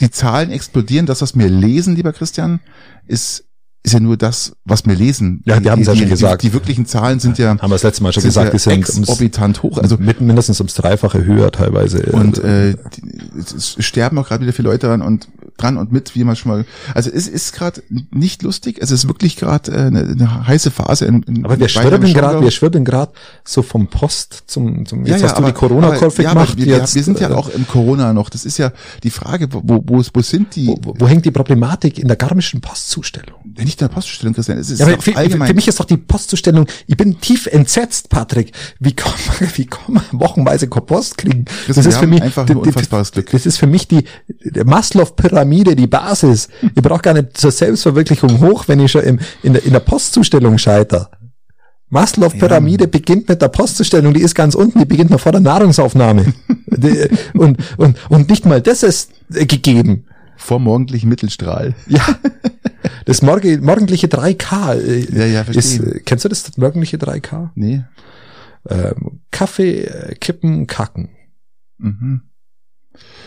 die 0.00 0.10
Zahlen 0.10 0.50
explodieren. 0.50 1.06
Das, 1.06 1.22
was 1.22 1.36
wir 1.36 1.48
lesen, 1.48 1.96
lieber 1.96 2.12
Christian, 2.12 2.60
ist 3.06 3.44
ist 3.84 3.92
ja 3.94 4.00
nur 4.00 4.16
das, 4.16 4.54
was 4.64 4.86
wir 4.86 4.94
lesen. 4.94 5.42
Ja, 5.44 5.58
Die- 5.58 5.64
wir 5.64 5.72
haben 5.72 5.80
es 5.80 5.88
ja 5.88 5.92
die, 5.94 5.98
schon 6.00 6.06
die, 6.06 6.10
gesagt. 6.12 6.42
Die, 6.42 6.48
die 6.48 6.52
wirklichen 6.52 6.86
Zahlen 6.86 7.18
sind 7.18 7.38
ja, 7.38 7.48
Haben 7.50 7.60
wir 7.62 7.68
das 7.70 7.82
letzte 7.82 8.02
Mal 8.04 8.12
schon 8.12 8.22
gesagt, 8.22 8.46
ja 8.46 8.52
die 8.52 8.58
sind 8.58 8.72
ums, 8.88 8.98
exorbitant 8.98 9.62
hoch. 9.64 9.78
Also 9.78 9.96
mit, 9.98 10.20
mindestens 10.20 10.60
ums 10.60 10.74
Dreifache 10.74 11.24
höher 11.24 11.50
teilweise. 11.50 12.02
und 12.12 12.38
äh, 12.38 12.74
die, 12.96 13.02
es, 13.40 13.76
es 13.76 13.84
sterben 13.84 14.18
auch 14.18 14.28
gerade 14.28 14.42
wieder 14.42 14.52
viele 14.52 14.68
Leute 14.68 14.86
dran 14.86 15.02
und 15.02 15.26
dran 15.62 15.76
und 15.76 15.92
mit, 15.92 16.14
wie 16.14 16.24
man 16.24 16.36
schon 16.36 16.52
mal. 16.52 16.64
Also 16.94 17.10
es 17.10 17.28
ist 17.28 17.52
gerade 17.52 17.82
nicht 18.10 18.42
lustig. 18.42 18.78
Es 18.80 18.90
ist 18.90 19.08
wirklich 19.08 19.36
gerade 19.36 19.72
äh, 19.72 19.76
eine, 19.86 20.00
eine 20.00 20.46
heiße 20.46 20.70
Phase. 20.70 21.06
In, 21.06 21.22
in 21.22 21.44
aber 21.44 21.58
wir 21.58 21.68
im 21.94 22.14
gerade, 22.14 22.40
wir 22.40 22.50
schwirbeln 22.50 22.84
gerade 22.84 23.12
so 23.44 23.62
vom 23.62 23.88
Post 23.88 24.44
zum, 24.46 24.86
zum 24.86 25.04
ja, 25.04 25.12
jetzt 25.12 25.22
ja, 25.22 25.28
hast 25.28 25.34
du 25.34 25.38
aber, 25.38 25.48
die 25.48 25.54
Corona-Kurve 25.54 26.22
ja, 26.22 26.30
gemacht. 26.30 26.56
wir, 26.56 26.66
jetzt, 26.66 26.94
wir 26.94 27.04
sind 27.04 27.20
ja 27.20 27.30
äh, 27.30 27.34
auch 27.34 27.48
im 27.48 27.66
Corona 27.66 28.12
noch. 28.12 28.30
Das 28.30 28.44
ist 28.44 28.58
ja 28.58 28.72
die 29.02 29.10
Frage, 29.10 29.48
wo, 29.52 29.62
wo, 29.64 30.02
wo, 30.12 30.22
sind 30.22 30.54
die? 30.56 30.66
wo, 30.68 30.78
wo- 30.82 30.94
wo 30.98 31.08
hängt 31.08 31.24
die 31.24 31.30
Problematik 31.30 31.98
in 31.98 32.08
der 32.08 32.16
garmischen 32.16 32.60
Postzustellung? 32.60 33.36
nicht 33.58 33.80
in 33.80 33.88
der 33.88 33.94
Poststellung, 33.94 34.34
Christian. 34.34 34.58
Es 34.58 34.70
ist 34.70 34.80
Ja, 34.80 34.86
für, 34.86 35.00
für, 35.00 35.16
allgemein. 35.16 35.48
für 35.48 35.54
mich 35.54 35.68
ist 35.68 35.78
doch 35.78 35.84
die 35.84 35.96
Postzustellung, 35.96 36.66
ich 36.86 36.96
bin 36.96 37.20
tief 37.20 37.46
entsetzt, 37.46 38.08
Patrick. 38.08 38.52
Wie 38.80 38.92
kann 38.92 39.12
man, 39.40 39.48
wie 39.56 39.66
kann 39.66 39.94
man 39.94 40.04
wochenweise 40.12 40.68
keine 40.68 40.86
Post 40.86 41.18
kriegen? 41.18 41.44
Christian, 41.66 41.84
wir 42.10 42.16
haben 42.18 42.22
einfach 42.22 42.48
nur 42.48 42.62
unfassbares 42.62 43.12
Glück. 43.12 43.30
Das 43.30 43.46
ist 43.46 43.58
für 43.58 43.66
mich 43.66 43.88
die, 43.88 44.04
die 44.28 44.64
Maslow-Pyramide, 45.52 45.76
die 45.76 45.86
Basis. 45.86 46.48
Ich 46.74 46.82
brauche 46.82 47.02
gar 47.02 47.14
nicht 47.14 47.36
zur 47.36 47.50
Selbstverwirklichung 47.50 48.40
hoch, 48.40 48.64
wenn 48.68 48.80
ich 48.80 48.90
schon 48.92 49.02
im, 49.04 49.18
in, 49.42 49.52
der, 49.54 49.64
in 49.64 49.72
der 49.72 49.80
Postzustellung 49.80 50.58
scheiter. 50.58 51.10
Maslow-Pyramide 51.90 52.88
beginnt 52.88 53.28
mit 53.28 53.42
der 53.42 53.48
Postzustellung, 53.48 54.14
die 54.14 54.22
ist 54.22 54.34
ganz 54.34 54.54
unten, 54.54 54.78
die 54.78 54.84
beginnt 54.86 55.10
noch 55.10 55.20
vor 55.20 55.32
der 55.32 55.40
Nahrungsaufnahme. 55.42 56.32
Und, 57.34 57.58
und, 57.76 57.96
und 58.10 58.28
nicht 58.30 58.46
mal 58.46 58.60
das 58.62 58.82
ist 58.82 59.10
äh, 59.34 59.44
gegeben. 59.46 60.06
vor 60.36 60.58
morgendlichen 60.58 61.08
Mittelstrahl. 61.10 61.74
Ja, 61.86 62.00
das 63.04 63.20
morge, 63.22 63.58
morgendliche 63.60 64.06
3K. 64.08 64.74
äh, 64.78 65.06
Ja, 65.16 65.26
ja, 65.26 65.40
ist, 65.42 65.74
verstehe. 65.76 65.96
äh, 65.96 66.00
Kennst 66.00 66.24
du 66.24 66.28
das 66.30 66.56
morgendliche 66.56 66.96
3K? 66.96 67.50
Nee. 67.54 67.84
Ähm, 68.68 69.20
Kaffee, 69.30 69.86
Kippen, 70.20 70.66
Kacken. 70.66 71.10
Mhm. 71.78 72.22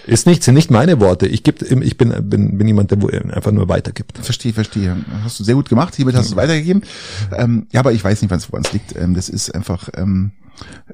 Ist 0.06 0.28
nicht, 0.28 0.44
sind 0.44 0.54
nicht 0.54 0.70
meine 0.70 1.00
Worte. 1.00 1.28
Ich 1.28 1.44
geb, 1.44 1.62
ich 1.62 1.98
bin, 1.98 2.30
bin, 2.30 2.58
bin 2.58 2.68
jemand, 2.68 2.92
der 2.92 3.00
einfach 3.36 3.52
nur 3.52 3.68
weitergibt. 3.70 4.18
Verstehe, 4.20 4.54
verstehe. 4.54 4.96
Hast 5.24 5.40
du 5.40 5.44
sehr 5.44 5.56
gut 5.56 5.68
gemacht. 5.68 5.96
Hiermit 5.96 6.16
hast 6.16 6.28
du 6.28 6.34
es 6.34 6.36
weitergegeben. 6.36 6.84
Ähm, 7.36 7.68
ja, 7.72 7.80
aber 7.80 7.92
ich 7.92 8.04
weiß 8.04 8.22
nicht, 8.22 8.32
woran 8.32 8.64
es 8.64 8.74
liegt. 8.74 8.96
Ähm, 8.96 9.16
das 9.16 9.30
ist 9.30 9.54
einfach, 9.56 9.90
ähm, 9.96 10.32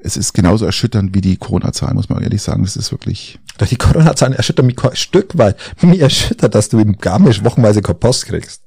es 0.02 0.16
ist 0.16 0.32
genauso 0.32 0.64
erschütternd 0.64 1.14
wie 1.14 1.20
die 1.20 1.36
Corona-Zahlen, 1.36 1.94
muss 1.94 2.08
man 2.08 2.22
ehrlich 2.22 2.40
sagen. 2.40 2.62
Das 2.62 2.76
ist 2.76 2.90
wirklich. 2.90 3.38
Doch 3.58 3.66
die 3.66 3.76
Corona-Zahlen 3.76 4.32
erschüttern 4.32 4.66
mich 4.66 4.76
kein 4.76 4.96
Stück 4.96 5.36
weit. 5.36 5.56
Mich 5.82 6.00
erschüttert, 6.00 6.54
dass 6.54 6.70
du 6.70 6.78
in 6.78 6.96
Garmisch 6.96 7.44
wochenweise 7.44 7.82
keine 7.82 7.98
Post 7.98 8.26
kriegst. 8.26 8.62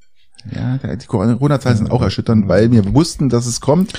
Ja, 0.53 0.77
die 0.77 1.07
Corona-Zahlen 1.07 1.77
sind 1.77 1.91
auch 1.91 2.03
erschütternd, 2.03 2.47
weil 2.47 2.71
wir 2.71 2.93
wussten, 2.93 3.29
dass 3.29 3.47
es 3.47 3.61
kommt. 3.61 3.93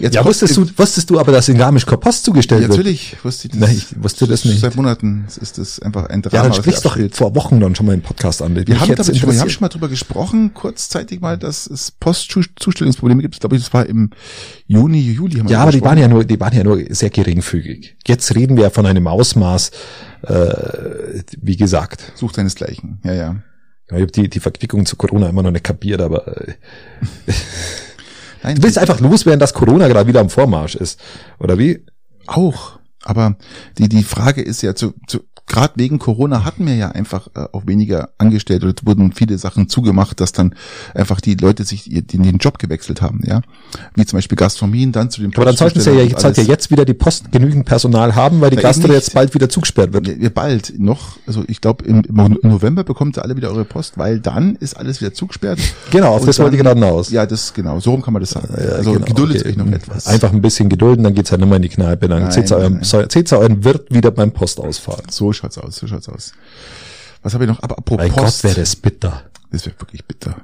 Jetzt 0.00 0.14
Ja, 0.14 0.24
wusstest 0.24 0.56
du, 0.56 0.66
wusstest 0.76 1.10
du 1.10 1.20
aber, 1.20 1.30
dass 1.30 1.48
in 1.48 1.58
Garmisch 1.58 1.84
keine 1.84 1.98
Post 1.98 2.24
zugestellt 2.24 2.62
Ja, 2.62 2.68
wird? 2.68 2.78
natürlich 2.78 3.16
wusste 3.22 3.46
ich 3.48 3.52
das. 3.52 3.60
Nein, 3.60 3.76
ich 3.76 4.02
wusste 4.02 4.26
das 4.26 4.44
nicht. 4.44 4.60
Seit 4.60 4.74
Monaten 4.76 5.26
ist 5.40 5.58
das 5.58 5.78
einfach 5.80 6.06
ein 6.06 6.22
Drama. 6.22 6.36
Ja, 6.36 6.42
dann 6.42 6.54
sprichst 6.54 6.84
doch 6.84 6.96
vor 7.12 7.34
Wochen 7.34 7.60
dann 7.60 7.74
schon 7.74 7.86
mal 7.86 7.92
im 7.94 8.00
Podcast 8.00 8.40
an. 8.42 8.54
Wir 8.56 8.80
haben, 8.80 8.94
damit 8.94 9.16
schon, 9.16 9.28
mal- 9.28 9.34
wir 9.34 9.40
haben 9.40 9.50
schon 9.50 9.60
mal 9.60 9.68
drüber 9.68 9.88
gesprochen, 9.88 10.54
kurzzeitig 10.54 11.20
mal, 11.20 11.36
dass 11.36 11.66
es 11.66 11.90
Postzustellungsprobleme 11.90 13.20
gibt. 13.22 13.34
Ich 13.36 13.40
glaube, 13.40 13.58
das 13.58 13.72
war 13.74 13.84
im 13.86 14.10
Juni, 14.66 15.00
Juli. 15.00 15.36
Haben 15.38 15.48
wir 15.48 15.52
Ja, 15.52 15.62
aber 15.62 15.72
die 15.72 15.82
waren 15.82 15.98
ja 15.98 16.08
nur, 16.08 16.24
die 16.24 16.40
waren 16.40 16.56
ja 16.56 16.64
nur 16.64 16.82
sehr 16.90 17.10
geringfügig. 17.10 17.96
Jetzt 18.06 18.34
reden 18.34 18.56
wir 18.56 18.70
von 18.70 18.86
einem 18.86 19.06
Ausmaß, 19.06 19.70
äh, 20.22 21.22
wie 21.40 21.56
gesagt. 21.56 22.12
Sucht 22.14 22.36
seinesgleichen. 22.36 23.00
Ja, 23.04 23.12
ja. 23.12 23.36
Ich 23.88 23.94
habe 23.94 24.06
die, 24.06 24.28
die 24.30 24.38
Verquickung 24.38 24.86
zu 24.86 24.94
Corona 24.94 25.28
immer 25.28 25.42
noch 25.42 25.50
nicht 25.50 25.64
kapiert, 25.64 26.00
aber 26.00 26.28
äh, 26.46 26.52
Nein, 28.42 28.56
du 28.56 28.62
willst 28.62 28.78
einfach 28.78 29.00
loswerden, 29.00 29.40
dass 29.40 29.54
Corona 29.54 29.88
gerade 29.88 30.08
wieder 30.08 30.20
am 30.20 30.30
Vormarsch 30.30 30.74
ist. 30.74 31.00
Oder 31.38 31.58
wie? 31.58 31.84
auch. 32.30 32.78
Aber 33.02 33.36
die, 33.78 33.88
die 33.88 34.02
Frage 34.02 34.42
ist 34.42 34.62
ja 34.62 34.74
zu, 34.74 34.92
zu 35.06 35.20
gerade 35.50 35.74
wegen 35.76 35.98
Corona 35.98 36.44
hatten 36.44 36.66
wir 36.66 36.74
ja 36.76 36.90
einfach 36.92 37.28
äh, 37.34 37.44
auch 37.52 37.66
weniger 37.66 38.10
angestellt 38.18 38.64
oder 38.64 38.74
wurden 38.84 39.12
viele 39.12 39.36
Sachen 39.36 39.68
zugemacht, 39.68 40.20
dass 40.20 40.32
dann 40.32 40.54
einfach 40.94 41.20
die 41.20 41.34
Leute 41.34 41.64
sich 41.64 41.90
ihr- 41.90 42.02
den, 42.02 42.22
den 42.22 42.38
Job 42.38 42.58
gewechselt 42.58 43.02
haben, 43.02 43.20
ja. 43.26 43.42
Wie 43.94 44.06
zum 44.06 44.16
Beispiel 44.16 44.36
Gastronomien 44.36 44.92
dann 44.92 45.10
zu 45.10 45.20
den 45.20 45.34
Aber 45.34 45.44
dann 45.44 45.56
sollten 45.56 45.80
sie 45.80 45.90
ja, 45.90 46.02
und 46.04 46.20
sollte 46.20 46.42
ja 46.42 46.48
jetzt 46.48 46.70
wieder 46.70 46.84
die 46.84 46.94
Post 46.94 47.32
genügend 47.32 47.66
Personal 47.66 48.14
haben, 48.14 48.40
weil 48.40 48.50
die 48.50 48.56
Gastro 48.56 48.92
jetzt 48.92 49.12
bald 49.12 49.34
wieder 49.34 49.48
zugesperrt 49.48 49.92
wird. 49.92 50.06
Ja, 50.06 50.28
bald 50.28 50.78
noch, 50.78 51.18
also 51.26 51.44
ich 51.48 51.60
glaube 51.60 51.84
im, 51.84 52.02
im 52.04 52.38
November 52.42 52.84
bekommt 52.84 53.18
ihr 53.18 53.22
alle 53.22 53.36
wieder 53.36 53.50
eure 53.50 53.64
Post, 53.64 53.98
weil 53.98 54.20
dann 54.20 54.56
ist 54.56 54.76
alles 54.76 55.00
wieder 55.00 55.12
zugesperrt. 55.12 55.58
Genau, 55.90 56.14
auf 56.14 56.24
das 56.24 56.38
wollte 56.38 56.56
ich 56.56 56.62
gerade 56.62 56.78
hinaus. 56.80 57.10
Ja, 57.10 57.26
das 57.26 57.52
genau, 57.52 57.80
so 57.80 57.90
rum 57.90 58.02
kann 58.02 58.12
man 58.14 58.20
das 58.20 58.30
sagen. 58.30 58.48
Ja, 58.56 58.76
also 58.76 58.92
genau, 58.92 59.04
geduldet 59.04 59.40
okay. 59.40 59.50
euch 59.50 59.56
noch 59.56 59.66
etwas. 59.66 60.06
Einfach 60.06 60.32
ein 60.32 60.40
bisschen 60.40 60.68
gedulden, 60.68 61.04
dann 61.04 61.14
geht's 61.14 61.30
halt 61.32 61.40
nicht 61.40 61.48
mehr 61.48 61.56
in 61.56 61.62
die 61.62 61.68
Kneipe. 61.68 62.08
Dann 62.08 62.30
seht 62.30 62.50
ihr 62.50 62.56
euren, 62.56 62.80
euren 63.32 63.64
Wirt 63.64 63.92
wieder 63.92 64.10
beim 64.10 64.32
Postausfahren. 64.32 65.04
So 65.10 65.32
schaut's 65.40 65.58
aus, 65.58 65.76
so 65.76 65.86
schaut's 65.86 66.08
aus. 66.08 66.32
Was 67.22 67.34
habe 67.34 67.44
ich 67.44 67.50
noch? 67.50 67.62
Aber 67.62 67.78
apropos 67.78 68.08
Bei 68.08 68.08
Gott 68.08 68.44
wäre 68.44 68.54
das 68.54 68.76
bitter. 68.76 69.24
das 69.50 69.66
wäre 69.66 69.78
wirklich 69.80 70.04
bitter. 70.04 70.36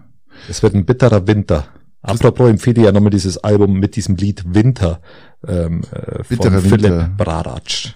Es 0.49 0.63
wird 0.63 0.75
ein 0.75 0.85
bitterer 0.85 1.27
Winter. 1.27 1.69
Apropos 2.03 2.49
empfehle 2.49 2.81
ich 2.81 2.85
ja 2.85 2.93
nochmal 2.93 3.11
dieses 3.11 3.39
Album 3.39 3.81
mit 3.81 3.97
diesem 3.97 4.17
Lied 4.17 4.55
Winter 4.55 5.01
ähm, 5.47 5.83
äh, 5.91 6.23
von 6.23 6.25
Bitterer 6.29 6.61
Philipp 6.61 6.83
Winter. 6.83 7.11
Braratsch. 7.17 7.95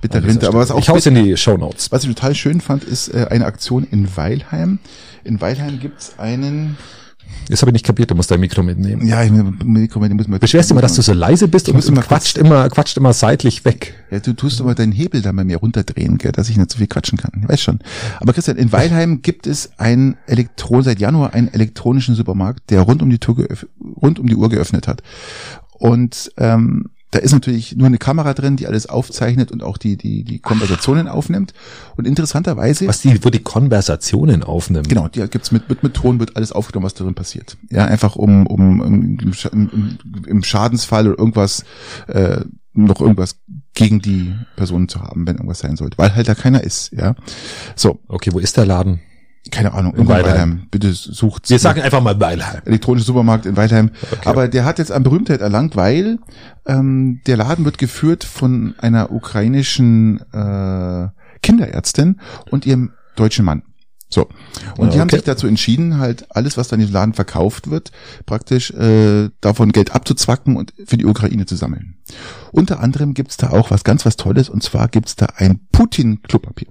Bitter 0.00 0.22
Winter. 0.22 0.48
Aber 0.48 0.58
was 0.58 0.70
auch 0.70 0.78
ich 0.78 0.88
hau's 0.88 1.06
in 1.06 1.14
die 1.14 1.36
Shownotes. 1.36 1.90
Was 1.90 2.04
ich 2.04 2.14
total 2.14 2.34
schön 2.34 2.60
fand, 2.60 2.84
ist 2.84 3.08
äh, 3.08 3.26
eine 3.30 3.46
Aktion 3.46 3.84
in 3.84 4.16
Weilheim. 4.16 4.78
In 5.24 5.40
Weilheim 5.40 5.80
gibt's 5.80 6.18
einen. 6.18 6.76
Das 7.48 7.60
habe 7.60 7.70
ich 7.70 7.74
nicht 7.74 7.84
kapiert, 7.84 8.10
du 8.10 8.14
musst 8.14 8.30
dein 8.30 8.40
Mikro 8.40 8.62
mitnehmen. 8.62 9.06
Ja, 9.06 9.22
ich, 9.22 9.30
Mikro, 9.30 10.00
den 10.00 10.16
muss 10.16 10.28
man. 10.28 10.38
Beschwerst 10.38 10.70
du 10.70 10.74
immer, 10.74 10.80
dass 10.80 10.94
du 10.94 11.02
so 11.02 11.12
leise 11.12 11.48
bist 11.48 11.68
und, 11.68 11.74
und 11.76 11.86
immer 11.86 12.02
quatscht 12.02 12.38
immer, 12.38 12.68
quatscht 12.68 12.96
immer 12.96 13.12
seitlich 13.12 13.64
weg. 13.64 13.94
Ja, 14.10 14.20
du 14.20 14.32
tust 14.32 14.60
aber 14.60 14.74
deinen 14.74 14.92
Hebel 14.92 15.22
da 15.22 15.32
bei 15.32 15.44
mir 15.44 15.58
runterdrehen, 15.58 16.18
gell, 16.18 16.32
dass 16.32 16.48
ich 16.48 16.56
nicht 16.56 16.70
so 16.70 16.78
viel 16.78 16.86
quatschen 16.86 17.18
kann. 17.18 17.32
Ich 17.42 17.48
weiß 17.48 17.60
schon. 17.60 17.80
Aber 18.20 18.32
Christian, 18.32 18.56
in 18.56 18.72
Weilheim 18.72 19.22
gibt 19.22 19.46
es 19.46 19.70
ein 19.78 20.16
Elektron 20.26 20.82
seit 20.82 21.00
Januar 21.00 21.34
einen 21.34 21.48
elektronischen 21.48 22.14
Supermarkt, 22.14 22.70
der 22.70 22.82
rund 22.82 23.02
um 23.02 23.10
die 23.10 23.18
geöff- 23.18 23.66
rund 24.00 24.18
um 24.18 24.28
die 24.28 24.36
Uhr 24.36 24.48
geöffnet 24.48 24.86
hat. 24.88 25.02
Und 25.72 26.30
ähm, 26.36 26.90
da 27.12 27.18
ist 27.18 27.32
natürlich 27.32 27.76
nur 27.76 27.86
eine 27.86 27.98
Kamera 27.98 28.32
drin, 28.32 28.56
die 28.56 28.66
alles 28.66 28.86
aufzeichnet 28.88 29.52
und 29.52 29.62
auch 29.62 29.76
die 29.76 29.96
die 29.96 30.24
die 30.24 30.38
Konversationen 30.38 31.08
aufnimmt. 31.08 31.52
Und 31.96 32.06
interessanterweise 32.06 32.88
Was 32.88 33.02
die, 33.02 33.22
wo 33.22 33.28
die 33.28 33.42
Konversationen 33.42 34.42
aufnimmt. 34.42 34.88
Genau, 34.88 35.08
die 35.08 35.20
gibt's 35.28 35.52
mit, 35.52 35.68
mit, 35.68 35.82
mit 35.82 35.94
Ton 35.94 36.18
wird 36.18 36.36
alles 36.36 36.52
aufgenommen, 36.52 36.86
was 36.86 36.94
darin 36.94 37.14
passiert. 37.14 37.58
Ja, 37.70 37.84
einfach 37.84 38.16
um, 38.16 38.46
um, 38.46 38.80
um 38.80 39.18
im, 39.18 39.32
im, 39.52 39.98
im 40.26 40.42
Schadensfall 40.42 41.06
oder 41.06 41.18
irgendwas, 41.18 41.64
äh, 42.08 42.40
noch 42.72 43.02
irgendwas 43.02 43.36
gegen 43.74 44.00
die 44.00 44.34
Person 44.56 44.88
zu 44.88 45.02
haben, 45.02 45.26
wenn 45.26 45.36
irgendwas 45.36 45.58
sein 45.58 45.76
sollte. 45.76 45.98
Weil 45.98 46.14
halt 46.14 46.28
da 46.28 46.34
keiner 46.34 46.64
ist, 46.64 46.92
ja. 46.92 47.14
So, 47.76 48.00
Okay, 48.08 48.30
wo 48.32 48.38
ist 48.38 48.56
der 48.56 48.64
Laden? 48.64 49.00
Keine 49.50 49.72
Ahnung, 49.72 49.94
in 49.94 50.06
Weilheim. 50.06 50.32
Weilheim. 50.32 50.66
Bitte 50.70 50.92
sucht 50.92 51.50
Wir 51.50 51.58
sagen 51.58 51.80
einfach 51.82 52.00
mal 52.00 52.18
Weilheim. 52.20 52.62
elektronischer 52.64 53.06
Supermarkt 53.06 53.44
in 53.46 53.56
Weilheim. 53.56 53.90
Okay. 54.12 54.28
Aber 54.28 54.48
der 54.48 54.64
hat 54.64 54.78
jetzt 54.78 54.92
an 54.92 55.02
Berühmtheit 55.02 55.40
erlangt, 55.40 55.74
weil 55.74 56.18
ähm, 56.66 57.20
der 57.26 57.36
Laden 57.36 57.64
wird 57.64 57.78
geführt 57.78 58.24
von 58.24 58.74
einer 58.78 59.10
ukrainischen 59.10 60.20
äh, 60.32 61.08
Kinderärztin 61.42 62.20
und 62.50 62.66
ihrem 62.66 62.92
deutschen 63.16 63.44
Mann. 63.44 63.62
So. 64.08 64.28
Und 64.76 64.88
Ja, 64.88 64.92
die 64.92 65.00
haben 65.00 65.08
okay. 65.08 65.16
sich 65.16 65.24
dazu 65.24 65.46
entschieden, 65.46 65.98
halt 65.98 66.26
alles, 66.36 66.56
was 66.56 66.68
dann 66.68 66.78
in 66.78 66.86
diesem 66.86 66.94
Laden 66.94 67.14
verkauft 67.14 67.70
wird, 67.70 67.90
praktisch 68.26 68.70
äh, 68.72 69.30
davon 69.40 69.72
Geld 69.72 69.94
abzuzwacken 69.94 70.56
und 70.56 70.72
für 70.84 70.98
die 70.98 71.06
Ukraine 71.06 71.46
zu 71.46 71.56
sammeln. 71.56 71.96
Unter 72.52 72.80
anderem 72.80 73.14
gibt's 73.14 73.38
da 73.38 73.50
auch 73.50 73.70
was 73.70 73.84
ganz 73.84 74.04
was 74.04 74.16
Tolles, 74.16 74.50
und 74.50 74.62
zwar 74.62 74.88
gibt's 74.88 75.16
da 75.16 75.26
ein 75.36 75.60
Putin-Klopapier. 75.72 76.68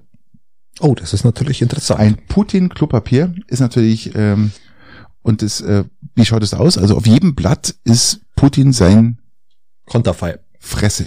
Oh, 0.80 0.94
das 0.94 1.12
ist 1.12 1.24
natürlich 1.24 1.62
interessant. 1.62 2.00
Ein 2.00 2.16
Putin-Klopapier 2.28 3.34
ist 3.46 3.60
natürlich, 3.60 4.14
ähm, 4.14 4.52
und 5.22 5.42
das, 5.42 5.60
äh, 5.60 5.84
wie 6.14 6.24
schaut 6.24 6.42
es 6.42 6.54
aus? 6.54 6.78
Also 6.78 6.96
auf 6.96 7.06
jedem 7.06 7.34
Blatt 7.34 7.74
ist 7.84 8.20
Putin 8.34 8.72
sein 8.72 9.18
Konterfei. 9.86 10.38
Fresse. 10.58 11.06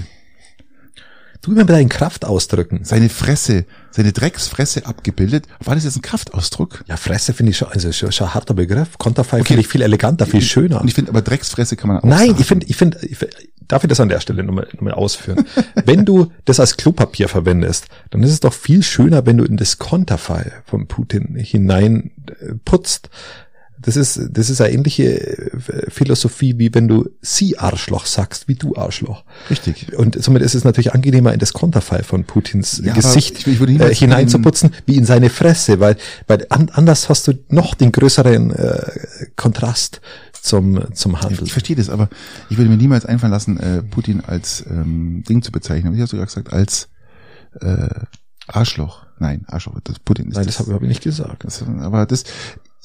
Du 1.46 1.52
immer 1.52 1.62
mit 1.62 1.70
deinen 1.70 1.90
Kraftausdrücken. 1.90 2.84
Seine 2.84 3.08
Fresse, 3.10 3.66
seine 3.92 4.12
Drecksfresse 4.12 4.86
abgebildet. 4.88 5.46
War 5.64 5.76
das 5.76 5.84
jetzt 5.84 5.96
ein 5.96 6.02
Kraftausdruck? 6.02 6.84
Ja, 6.88 6.98
Fresse 6.98 7.34
finde 7.34 7.52
ich 7.52 7.58
schon, 7.58 7.68
also 7.68 7.92
schon, 7.92 8.12
schon 8.12 8.28
ein 8.28 8.34
harter 8.34 8.56
Begriff. 8.56 8.98
Konterfei 8.98 9.38
Okay. 9.42 9.50
finde 9.50 9.62
ich 9.62 9.68
viel 9.68 9.82
eleganter, 9.84 10.26
viel 10.26 10.42
schöner. 10.42 10.82
Und 10.82 10.88
ich 10.88 10.96
finde 10.96 11.12
aber 11.12 11.22
Drecksfresse 11.22 11.76
kann 11.76 11.90
man 11.90 11.98
auch 12.00 12.04
Nein, 12.04 12.30
sagen. 12.30 12.38
ich 12.42 12.48
finde, 12.48 12.66
ich 12.68 12.76
finde, 12.76 12.98
ich, 13.04 13.18
find- 13.18 13.32
darf 13.68 13.84
ich 13.84 13.90
das 13.90 14.00
an 14.00 14.10
der 14.10 14.20
Stelle 14.22 14.44
nochmal, 14.44 14.68
nochmal 14.74 14.94
ausführen? 14.94 15.46
wenn 15.86 16.04
du 16.04 16.32
das 16.46 16.60
als 16.60 16.78
Klopapier 16.78 17.28
verwendest, 17.30 17.86
dann 18.10 18.24
ist 18.24 18.32
es 18.32 18.40
doch 18.40 18.54
viel 18.54 18.82
schöner, 18.82 19.26
wenn 19.28 19.38
du 19.38 19.44
in 19.44 19.58
das 19.58 19.78
Konterfei 19.78 20.52
von 20.66 20.88
Putin 20.88 21.36
hinein 21.36 22.10
äh, 22.42 22.56
putzt. 22.66 23.10
Das 23.86 23.96
ist, 23.96 24.20
das 24.32 24.50
ist 24.50 24.62
eine 24.62 24.74
ähnliche 24.74 25.06
äh, 25.20 25.90
Philosophie, 25.92 26.58
wie 26.58 26.74
wenn 26.74 26.88
du 26.88 27.08
sie 27.22 27.58
Arschloch 27.58 28.06
sagst, 28.08 28.48
wie 28.48 28.56
du 28.56 28.76
Arschloch. 28.76 29.24
Richtig. 29.50 29.96
Und 29.98 30.22
somit 30.24 30.42
ist 30.42 30.56
es 30.56 30.64
natürlich 30.64 30.94
angenehmer, 30.94 31.34
in 31.34 31.40
das 31.40 31.54
Konterfei 31.54 32.02
von 32.04 32.24
Putins 32.24 32.82
Ja, 32.84 32.94
Gesicht 32.94 33.48
ich- 33.48 33.62
ich 33.62 33.62
äh, 33.62 33.94
hineinzuputzen, 33.96 34.72
wie 34.86 34.96
in 34.98 35.06
seine 35.06 35.30
Fresse, 35.30 35.80
weil, 35.80 35.98
weil 36.28 36.46
an, 36.50 36.70
anders 36.74 37.10
hast 37.10 37.28
du 37.28 37.34
noch 37.50 37.76
den 37.76 37.92
größeren 37.92 38.52
äh, 38.52 38.92
Kontrast 39.36 40.02
zum, 40.34 40.94
zum 40.94 41.22
Handel. 41.22 41.44
Ich 41.46 41.52
verstehe 41.54 41.76
das, 41.76 41.90
aber 41.90 42.10
ich 42.50 42.58
würde 42.58 42.70
mir 42.70 42.78
niemals 42.78 43.06
einfallen 43.06 43.32
lassen, 43.32 43.58
äh, 43.60 43.82
Putin 43.84 44.22
als 44.26 44.64
ähm, 44.70 45.24
Ding 45.28 45.42
zu 45.42 45.52
bezeichnen. 45.52 45.94
Ich 45.94 46.00
habe 46.00 46.10
sogar 46.10 46.26
gesagt, 46.26 46.52
als 46.54 46.88
äh, 47.62 47.88
Arschloch. 48.48 49.06
Nein, 49.18 49.46
Arschloch. 49.48 49.80
Das 49.84 49.98
Putin 50.00 50.28
ist 50.30 50.36
Nein, 50.36 50.46
das 50.46 50.60
habe 50.60 50.74
hab 50.74 50.82
ich 50.82 50.90
nicht 50.90 51.04
gesagt. 51.04 51.44
Das, 51.46 51.64
aber 51.64 52.06
das, 52.06 52.26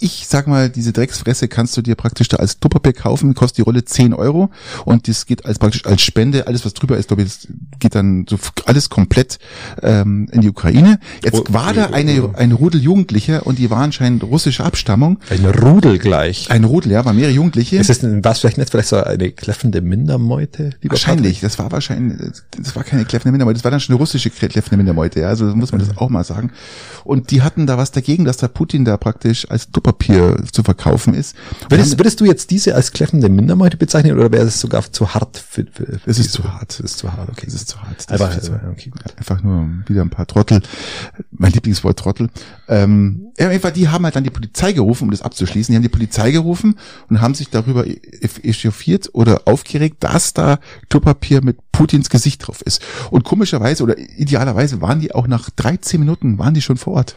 ich 0.01 0.27
sag 0.27 0.47
mal, 0.47 0.71
diese 0.71 0.93
Drecksfresse 0.93 1.47
kannst 1.49 1.77
du 1.77 1.83
dir 1.83 1.95
praktisch 1.95 2.29
da 2.29 2.39
als 2.39 2.59
Tupperpack 2.59 2.97
kaufen, 2.97 3.35
kostet 3.35 3.59
die 3.59 3.63
Rolle 3.63 3.85
10 3.85 4.15
Euro 4.15 4.51
und 4.85 5.09
das 5.09 5.27
geht 5.27 5.45
als 5.45 5.59
praktisch 5.59 5.85
als 5.85 6.03
Spende, 6.03 6.47
alles 6.47 6.65
was 6.65 6.75
drüber 6.75 6.97
ist, 6.97 7.09
glaube 7.09 7.23
ich, 7.23 7.29
das 7.29 7.49
geht 7.79 7.95
dann 7.95 8.27
so 8.29 8.39
alles 8.65 8.89
komplett 8.89 9.39
ähm, 9.83 10.29
in 10.33 10.41
die 10.41 10.49
Ukraine. 10.49 10.99
Jetzt 11.23 11.41
Oh, 11.41 11.45
war 11.53 11.73
da 11.75 11.87
eine, 11.87 12.31
ein 12.35 12.53
Rudel 12.53 12.81
Jugendlicher 12.81 13.47
und 13.47 13.59
die 13.59 13.71
waren 13.71 13.85
anscheinend 13.85 14.25
russischer 14.25 14.65
Abstammung. 14.65 15.19
Ein 15.29 15.45
Rudel 15.45 15.99
gleich. 15.99 16.51
Ein 16.51 16.65
Rudel, 16.65 16.93
ja, 16.93 17.05
waren 17.05 17.17
mehrere 17.17 17.33
Jugendliche. 17.33 17.77
Ist 17.77 17.91
es 17.91 18.01
denn, 18.01 18.25
was 18.25 18.41
vielleicht 18.41 18.59
nicht 18.59 18.71
vielleicht 18.71 18.89
so 18.89 18.97
eine 18.97 19.31
kläffende 19.31 19.81
Mindermeute, 19.81 20.71
Wahrscheinlich, 20.83 21.41
das 21.41 21.59
war 21.59 21.71
wahrscheinlich, 21.73 22.19
das 22.57 22.75
war 22.75 22.85
keine 22.85 23.05
kläffende 23.05 23.33
Mindermeute, 23.33 23.59
das 23.59 23.65
war 23.65 23.71
dann 23.71 23.81
schon 23.81 23.95
eine 23.95 24.01
russische 24.01 24.31
kläffende 24.31 24.77
Mindermeute, 24.77 25.21
ja, 25.21 25.29
also 25.29 25.45
muss 25.57 25.73
man 25.73 25.81
das 25.81 25.97
auch 25.99 26.09
mal 26.09 26.25
sagen. 26.25 26.53
Und 27.05 27.31
die 27.31 27.43
hatten 27.43 27.67
da 27.67 27.77
was 27.77 27.91
dagegen, 27.91 28.25
dass 28.25 28.39
der 28.39 28.49
Putin 28.49 28.85
da 28.85 28.97
praktisch 28.97 29.51
als 29.51 29.71
Klopapier 29.91 30.37
zu 30.53 30.63
verkaufen 30.63 31.15
ist. 31.15 31.35
Würdest, 31.69 31.99
würdest 31.99 32.21
du 32.21 32.25
jetzt 32.25 32.51
diese 32.51 32.75
als 32.75 32.93
kläffende 32.93 33.29
Mindermeute 33.29 33.77
bezeichnen 33.77 34.17
oder 34.17 34.31
wäre 34.31 34.47
es 34.47 34.61
sogar 34.61 34.91
zu 34.93 35.15
hart 35.15 35.39
für, 35.39 35.67
für, 35.73 35.99
für 35.99 36.11
Es 36.11 36.19
ist 36.19 36.33
zu 36.33 36.45
hart. 36.45 36.73
Es 36.73 36.81
ist 36.81 36.99
zu 36.99 37.13
hart, 37.13 37.29
okay. 37.29 37.47
Das 37.47 37.55
ist 37.55 37.69
zu 37.69 37.81
hart. 37.83 38.07
Aber, 38.09 38.31
ist 38.31 38.45
zu 38.45 38.53
hart. 38.53 38.65
äh, 38.65 38.69
okay, 38.69 38.91
gut. 38.91 39.03
Einfach 39.17 39.43
nur 39.43 39.69
wieder 39.87 40.03
ein 40.03 40.11
paar 40.11 40.27
Trottel. 40.27 40.63
Mein 41.31 41.53
Lieblingswort 41.53 41.99
Trottel. 41.99 42.31
Ähm, 42.69 43.33
ja, 43.39 43.49
einfach, 43.49 43.71
die 43.71 43.89
haben 43.89 44.05
halt 44.05 44.17
dann 44.17 44.25
die 44.25 44.31
Polizei 44.31 44.73
gerufen, 44.73 45.05
um 45.05 45.11
das 45.11 45.23
abzuschließen. 45.23 45.73
Die 45.73 45.77
haben 45.77 45.83
die 45.83 45.89
Polizei 45.89 46.31
gerufen 46.31 46.77
und 47.09 47.21
haben 47.21 47.35
sich 47.35 47.51
darüber 47.51 47.87
e- 47.87 48.01
echauffiert 48.43 49.11
oder 49.13 49.43
aufgeregt, 49.47 49.97
dass 50.01 50.35
da 50.35 50.59
Klopapier 50.89 51.43
mit 51.43 51.59
Putins 51.73 52.11
Gesicht 52.11 52.47
drauf 52.47 52.63
ist. 52.63 52.83
Und 53.11 53.25
komischerweise 53.25 53.83
oder 53.83 53.99
idealerweise 53.99 54.81
waren 54.81 55.01
die 55.01 55.15
auch 55.15 55.27
nach 55.27 55.51
13 55.51 56.01
Minuten 56.01 56.39
waren 56.39 56.55
die 56.55 56.63
schon 56.63 56.77
vor 56.77 56.95
Ort. 56.95 57.17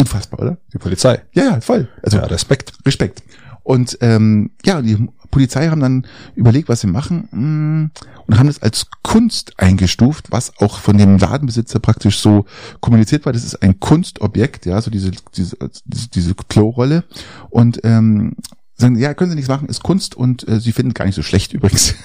Unfassbar, 0.00 0.40
oder? 0.40 0.58
Die 0.72 0.78
Polizei. 0.78 1.22
Ja, 1.32 1.44
ja, 1.44 1.60
voll. 1.60 1.88
Also 2.02 2.16
ja, 2.16 2.24
Respekt. 2.24 2.72
Respekt. 2.86 3.22
Und 3.62 3.98
ähm, 4.00 4.50
ja, 4.64 4.80
die 4.80 5.08
Polizei 5.30 5.68
haben 5.68 5.80
dann 5.80 6.06
überlegt, 6.34 6.68
was 6.68 6.80
sie 6.80 6.86
machen 6.86 7.28
mm, 7.30 7.90
und 8.26 8.38
haben 8.38 8.46
das 8.46 8.62
als 8.62 8.86
Kunst 9.02 9.52
eingestuft, 9.58 10.32
was 10.32 10.58
auch 10.58 10.78
von 10.78 10.96
dem 10.96 11.18
Ladenbesitzer 11.18 11.78
praktisch 11.78 12.18
so 12.18 12.46
kommuniziert 12.80 13.26
war. 13.26 13.32
Das 13.32 13.44
ist 13.44 13.62
ein 13.62 13.78
Kunstobjekt, 13.78 14.66
ja, 14.66 14.80
so 14.80 14.90
diese 14.90 15.12
diese 15.34 15.56
diese, 15.84 16.08
diese 16.08 16.34
Klorolle 16.34 17.04
und 17.50 17.80
ähm, 17.84 18.36
sagen, 18.80 18.98
ja, 18.98 19.14
können 19.14 19.30
Sie 19.30 19.36
nichts 19.36 19.48
machen, 19.48 19.68
ist 19.68 19.82
Kunst 19.82 20.16
und 20.16 20.46
äh, 20.48 20.60
Sie 20.60 20.72
finden 20.72 20.94
gar 20.94 21.04
nicht 21.04 21.14
so 21.14 21.22
schlecht 21.22 21.52
übrigens. 21.52 21.94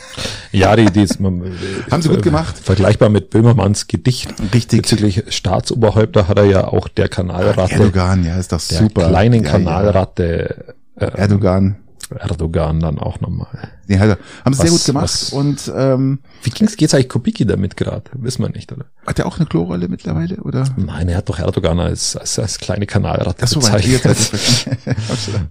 Ja, 0.51 0.73
die, 0.77 0.85
die 0.85 1.01
ist, 1.01 1.19
man, 1.19 1.41
Haben 1.91 2.01
sie 2.01 2.07
gut 2.07 2.21
gemacht. 2.21 2.57
Vergleichbar 2.57 3.09
mit 3.09 3.29
Böhmermanns 3.29 3.87
Gedicht. 3.87 4.33
Richtig. 4.53 4.83
Bezüglich 4.83 5.23
Staatsoberhäupter 5.27 6.29
hat 6.29 6.37
er 6.37 6.45
ja 6.45 6.67
auch 6.67 6.87
der 6.87 7.09
Kanalratte, 7.09 7.73
Erdogan, 7.73 8.23
ja, 8.23 8.37
ist 8.37 8.53
doch 8.53 8.61
der 8.65 8.77
super. 8.77 9.09
kleinen 9.09 9.43
ja, 9.43 9.51
Kanalratte, 9.51 10.73
Ja. 10.97 11.07
äh, 11.07 11.17
Erdogan. 11.17 11.75
Erdogan 12.11 12.79
dann 12.79 12.99
auch 12.99 13.19
nochmal. 13.21 13.69
Ja, 13.87 13.99
haben 14.43 14.53
sie 14.53 14.61
sehr 14.61 14.71
gut 14.71 14.85
gemacht 14.85 15.03
was- 15.03 15.29
und 15.33 15.71
ähm, 15.75 16.19
Wie 16.43 16.49
ging's, 16.49 16.75
geht's 16.77 16.93
eigentlich 16.93 17.09
Kubicki 17.09 17.45
damit 17.45 17.77
gerade? 17.77 18.03
Wissen 18.13 18.41
wir 18.43 18.49
nicht, 18.49 18.71
oder? 18.71 18.85
hat 19.05 19.19
er 19.19 19.27
auch 19.27 19.37
eine 19.37 19.45
Klorolle 19.45 19.87
mittlerweile 19.87 20.37
oder? 20.37 20.63
Nein, 20.77 21.09
er 21.09 21.17
hat 21.17 21.29
doch 21.29 21.37
Erdogan 21.37 21.79
als, 21.79 22.15
als, 22.15 22.39
als 22.39 22.57
kleine 22.57 22.87
Kanalratte 22.87 23.43
Ach 23.43 23.47
so, 23.47 23.59
bezeichnet. 23.59 24.01
seid- 24.03 24.79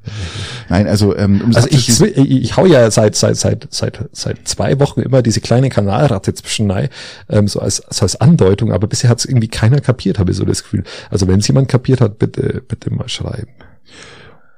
Nein, 0.69 0.87
also 0.89 1.17
ähm, 1.17 1.41
um 1.43 1.55
Also 1.55 1.69
ich, 1.71 1.89
ich, 2.01 2.57
hau 2.57 2.67
ja 2.67 2.91
seit, 2.91 3.15
seit, 3.17 3.37
seit, 3.37 3.69
seit, 3.71 4.09
seit 4.13 4.49
zwei 4.49 4.79
Wochen 4.81 5.01
immer 5.01 5.23
diese 5.23 5.41
kleine 5.41 5.69
Kanalratte 5.71 6.35
zwischen 6.35 6.71
rein, 6.71 6.89
ähm, 7.29 7.47
so 7.49 7.61
als, 7.61 7.83
so 7.91 8.03
als 8.03 8.17
Andeutung, 8.21 8.73
aber 8.73 8.87
bisher 8.87 9.11
hat 9.11 9.19
es 9.19 9.25
irgendwie 9.25 9.49
keiner 9.49 9.81
kapiert, 9.81 10.19
habe 10.19 10.33
ich 10.33 10.37
so 10.37 10.45
das 10.45 10.63
Gefühl. 10.63 10.85
Also 11.11 11.29
wenn 11.29 11.41
es 11.41 11.49
jemand 11.49 11.69
kapiert 11.69 12.01
hat, 12.01 12.19
bitte, 12.19 12.63
bitte 12.67 12.93
mal 12.93 13.09
schreiben. 13.09 13.53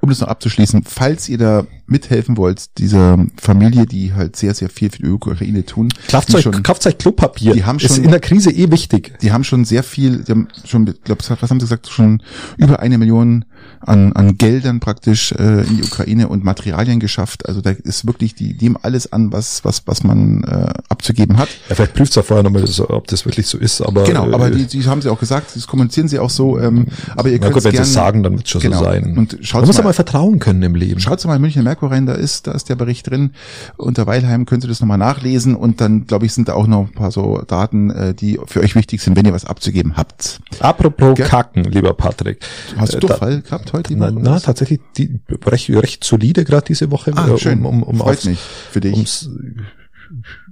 um 0.00 0.08
das 0.08 0.20
noch 0.20 0.28
abzuschließen, 0.28 0.84
falls 0.84 1.28
ihr 1.28 1.38
da 1.38 1.66
mithelfen 1.86 2.36
wollt, 2.36 2.78
dieser 2.78 3.18
Familie, 3.40 3.86
die 3.86 4.12
halt 4.14 4.36
sehr, 4.36 4.54
sehr 4.54 4.68
viel 4.68 4.90
für 4.90 5.02
die 5.02 5.08
Ukraine 5.10 5.64
tun, 5.64 5.88
Kauft 6.08 6.30
die 6.30 6.36
euch, 6.36 6.42
schon, 6.42 6.62
kauft 6.62 6.86
euch 6.86 6.98
Klopapier. 6.98 7.52
die 7.54 7.64
haben 7.64 7.78
Ist 7.78 7.94
schon- 7.96 8.04
in 8.04 8.10
der 8.10 8.20
Krise 8.20 8.50
eh 8.50 8.70
wichtig. 8.70 9.14
die 9.22 9.32
haben 9.32 9.44
schon 9.44 9.64
sehr 9.64 9.82
viel, 9.82 10.24
die 10.24 10.32
haben 10.32 10.48
schon, 10.64 10.86
ich 10.86 11.00
glaube, 11.02 11.22
was 11.28 11.50
haben 11.50 11.60
sie 11.60 11.64
gesagt, 11.66 11.88
schon 11.88 12.22
über 12.56 12.80
eine 12.80 12.98
Million 12.98 13.44
an, 13.80 14.12
an 14.14 14.36
Geldern 14.36 14.80
praktisch 14.80 15.32
äh, 15.32 15.62
in 15.66 15.76
die 15.78 15.82
Ukraine 15.84 16.28
und 16.28 16.44
Materialien 16.44 17.00
geschafft. 17.00 17.46
Also 17.48 17.60
da 17.60 17.70
ist 17.70 18.06
wirklich, 18.06 18.34
die 18.34 18.54
nehmen 18.60 18.76
alles 18.82 19.12
an, 19.12 19.32
was, 19.32 19.64
was, 19.64 19.82
was 19.86 20.02
man 20.04 20.44
äh, 20.44 20.72
abzugeben 20.88 21.36
hat. 21.38 21.48
Ja, 21.68 21.74
vielleicht 21.74 21.94
prüft 21.94 22.10
es 22.10 22.16
ja 22.16 22.22
vorher 22.22 22.42
nochmal, 22.42 22.64
ob 22.88 23.06
das 23.08 23.24
wirklich 23.24 23.46
so 23.46 23.58
ist, 23.58 23.80
aber. 23.80 24.04
Genau, 24.04 24.24
aber 24.32 24.48
äh, 24.48 24.56
die, 24.56 24.66
die 24.66 24.84
haben 24.86 25.02
sie 25.02 25.08
auch 25.10 25.18
gesagt, 25.20 25.54
das 25.54 25.66
kommunizieren 25.66 26.08
sie 26.08 26.18
auch 26.18 26.30
so, 26.30 26.58
ähm, 26.58 26.86
aber 27.16 27.28
ihr 27.28 27.36
Na 27.38 27.44
könnt 27.46 27.54
gut, 27.54 27.64
wenn 27.64 27.70
sie 27.70 27.76
gerne 27.76 27.86
es 27.86 27.92
sagen, 27.92 28.22
dann 28.22 28.32
wird 28.34 28.44
es 28.44 28.50
schon 28.50 28.60
genau. 28.60 28.78
so 28.78 28.84
sein. 28.84 29.04
Und 29.04 29.16
Man 29.16 29.28
schaut 29.42 29.66
muss 29.66 29.76
mal, 29.76 29.80
ja 29.82 29.84
mal 29.88 29.92
vertrauen 29.92 30.38
können 30.38 30.62
im 30.62 30.74
Leben. 30.74 31.00
Schaut 31.00 31.24
mal 31.24 31.36
in 31.36 31.40
München 31.42 31.62
Merkur 31.64 31.75
rein, 31.82 32.06
da 32.06 32.14
ist, 32.14 32.46
da 32.46 32.52
ist 32.52 32.68
der 32.68 32.74
Bericht 32.76 33.10
drin. 33.10 33.32
Unter 33.76 34.06
Weilheim 34.06 34.46
könnt 34.46 34.64
ihr 34.64 34.68
das 34.68 34.80
nochmal 34.80 34.98
nachlesen 34.98 35.54
und 35.54 35.80
dann, 35.80 36.06
glaube 36.06 36.26
ich, 36.26 36.32
sind 36.32 36.48
da 36.48 36.54
auch 36.54 36.66
noch 36.66 36.86
ein 36.88 36.92
paar 36.92 37.10
so 37.10 37.42
Daten, 37.46 37.90
äh, 37.90 38.14
die 38.14 38.38
für 38.46 38.60
euch 38.60 38.74
wichtig 38.74 39.02
sind, 39.02 39.16
wenn 39.16 39.24
ihr 39.26 39.32
was 39.32 39.44
abzugeben 39.44 39.96
habt. 39.96 40.40
Apropos 40.60 41.14
Gell? 41.14 41.26
Kacken, 41.26 41.64
lieber 41.64 41.94
Patrick. 41.94 42.40
Hast 42.76 42.92
du 42.94 42.96
Äh, 42.98 43.00
da- 43.00 43.06
Durchfall 43.08 43.42
gehabt 43.42 43.72
heute? 43.72 43.96
Na, 43.96 44.10
na 44.10 44.40
tatsächlich 44.40 44.80
die, 44.96 45.20
recht, 45.46 45.70
recht 45.70 46.04
solide 46.04 46.44
gerade 46.44 46.66
diese 46.66 46.90
Woche. 46.90 47.12
Ah, 47.14 47.28
äh, 47.28 47.38
schön. 47.38 47.58
Um, 47.64 47.66
um, 47.66 47.82
um 47.82 47.96
Freut 47.98 48.16
aufs- 48.18 48.24
mich 48.26 48.38
für 48.70 48.80
dich. 48.80 48.92
ums, 48.94 49.28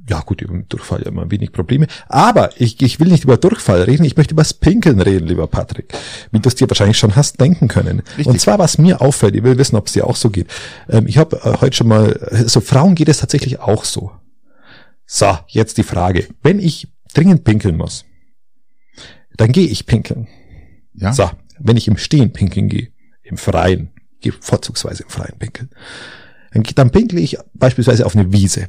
ja 0.09 0.21
gut, 0.21 0.43
über 0.43 0.57
Durchfall 0.69 1.01
ja 1.03 1.09
immer 1.09 1.31
wenig 1.31 1.53
Probleme. 1.53 1.87
Aber 2.09 2.51
ich, 2.61 2.81
ich 2.83 3.01
will 3.01 3.09
nicht 3.09 3.25
über 3.25 3.37
Durchfall 3.37 3.83
reden, 3.83 4.05
ich 4.05 4.17
möchte 4.17 4.35
über 4.35 4.43
das 4.43 4.55
Pinkeln 4.55 5.01
reden, 5.01 5.27
lieber 5.27 5.47
Patrick. 5.47 5.95
Wie 6.31 6.41
du 6.41 6.49
es 6.49 6.55
dir 6.55 6.69
wahrscheinlich 6.69 6.99
schon 6.99 7.17
hast 7.17 7.41
denken 7.41 7.69
können. 7.69 8.01
Richtig. 8.01 8.27
Und 8.27 8.41
zwar, 8.41 8.59
was 8.59 8.79
mir 8.79 9.01
auffällt, 9.01 9.35
ich 9.35 9.43
will 9.43 9.57
wissen, 9.57 9.77
ob 9.77 9.87
es 9.87 9.93
dir 9.93 10.07
auch 10.07 10.17
so 10.17 10.31
geht. 10.31 10.49
Ähm, 10.89 11.07
ich 11.07 11.17
habe 11.17 11.37
äh, 11.37 11.61
heute 11.61 11.77
schon 11.77 11.89
mal, 11.89 12.13
äh, 12.31 12.49
so 12.49 12.61
Frauen 12.61 12.95
geht 12.95 13.09
es 13.09 13.19
tatsächlich 13.19 13.61
auch 13.61 13.85
so. 13.85 14.13
So, 15.07 15.39
jetzt 15.49 15.79
die 15.79 15.83
Frage. 15.83 16.29
Wenn 16.43 16.59
ich 16.59 16.89
dringend 17.15 17.45
pinkeln 17.45 17.77
muss, 17.77 18.05
dann 19.37 19.53
gehe 19.53 19.69
ich 19.69 19.87
pinkeln. 19.87 20.29
ja? 20.95 21.13
So, 21.13 21.31
wenn 21.59 21.77
ich 21.77 21.89
im 21.89 21.97
Stehen 21.97 22.33
pinkeln 22.33 22.69
gehe, 22.69 22.89
im 23.23 23.37
Freien, 23.39 23.91
gehe 24.21 24.33
vorzugsweise 24.33 25.05
im 25.05 25.09
Freien 25.09 25.39
pinkeln, 25.39 25.71
dann, 26.53 26.63
dann 26.75 26.91
pinkle 26.91 27.21
ich 27.21 27.39
beispielsweise 27.55 28.07
auf 28.07 28.17
eine 28.17 28.33
Wiese. 28.33 28.69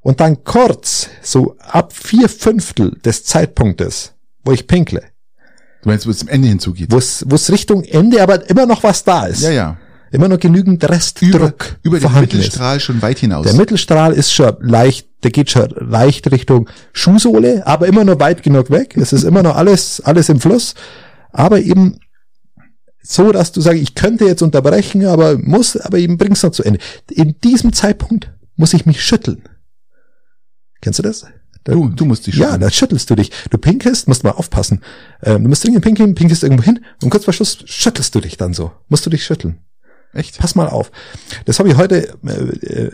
Und 0.00 0.20
dann 0.20 0.44
kurz, 0.44 1.08
so 1.22 1.56
ab 1.58 1.92
vier 1.92 2.28
Fünftel 2.28 2.92
des 3.04 3.24
Zeitpunktes, 3.24 4.14
wo 4.44 4.52
ich 4.52 4.66
pinkle, 4.66 5.02
Du 5.82 5.88
meinst, 5.90 6.06
wo 6.06 6.10
es 6.10 6.18
zum 6.18 6.28
Ende 6.28 6.48
hinzugeht? 6.48 6.90
wo 6.90 6.98
es, 6.98 7.24
wo 7.28 7.36
es 7.36 7.52
Richtung 7.52 7.84
Ende 7.84 8.20
aber 8.22 8.48
immer 8.50 8.66
noch 8.66 8.82
was 8.82 9.04
da 9.04 9.26
ist, 9.26 9.42
Ja, 9.42 9.50
ja. 9.50 9.76
immer 10.10 10.28
noch 10.28 10.40
genügend 10.40 10.82
Restdruck 10.88 11.32
Über, 11.32 11.54
über 11.82 11.96
den 11.98 12.02
vorhanden 12.02 12.30
ist. 12.30 12.36
Mittelstrahl 12.38 12.80
schon 12.80 13.00
weit 13.00 13.18
hinaus. 13.20 13.44
Der 13.46 13.54
Mittelstrahl 13.54 14.12
ist 14.12 14.32
schon 14.32 14.56
leicht, 14.60 15.08
der 15.22 15.30
geht 15.30 15.50
schon 15.50 15.68
leicht 15.78 16.30
Richtung 16.32 16.68
Schuhsohle, 16.92 17.64
aber 17.66 17.86
immer 17.86 18.04
noch 18.04 18.18
weit 18.18 18.42
genug 18.42 18.70
weg. 18.70 18.96
Es 18.96 19.12
ist 19.12 19.22
immer 19.22 19.42
noch 19.44 19.54
alles, 19.56 20.00
alles 20.00 20.28
im 20.28 20.40
Fluss. 20.40 20.74
Aber 21.30 21.60
eben 21.60 22.00
so, 23.02 23.30
dass 23.32 23.52
du 23.52 23.60
sagst, 23.60 23.80
ich 23.80 23.94
könnte 23.94 24.24
jetzt 24.26 24.42
unterbrechen, 24.42 25.06
aber 25.06 25.38
muss, 25.38 25.76
aber 25.76 25.98
eben 25.98 26.18
bring's 26.18 26.42
noch 26.42 26.50
zu 26.50 26.64
Ende. 26.64 26.80
In 27.10 27.36
diesem 27.44 27.72
Zeitpunkt 27.72 28.32
muss 28.56 28.74
ich 28.74 28.84
mich 28.84 29.02
schütteln. 29.04 29.42
Kennst 30.80 30.98
du 30.98 31.02
das? 31.02 31.26
Da- 31.64 31.72
du, 31.72 31.88
du 31.88 32.04
musst 32.04 32.26
dich 32.26 32.36
ja, 32.36 32.56
da 32.56 32.70
schüttelst 32.70 33.10
du 33.10 33.14
dich. 33.16 33.30
Du 33.50 33.58
pinkelst, 33.58 34.08
musst 34.08 34.24
mal 34.24 34.30
aufpassen. 34.30 34.80
Ähm, 35.22 35.42
du 35.42 35.48
musst 35.48 35.64
dringend 35.64 35.82
pinkeln, 35.84 36.14
pinkelst 36.14 36.42
irgendwo 36.42 36.62
hin 36.64 36.80
und 37.02 37.10
kurz 37.10 37.24
vor 37.24 37.34
Schluss 37.34 37.58
schüttelst 37.66 38.14
du 38.14 38.20
dich 38.20 38.36
dann 38.36 38.54
so. 38.54 38.70
Musst 38.88 39.04
du 39.06 39.10
dich 39.10 39.24
schütteln. 39.24 39.58
Echt? 40.14 40.38
Pass 40.38 40.54
mal 40.54 40.68
auf. 40.68 40.90
Das 41.44 41.58
habe 41.58 41.68
ich 41.68 41.76
heute 41.76 42.14
äh, 42.26 42.30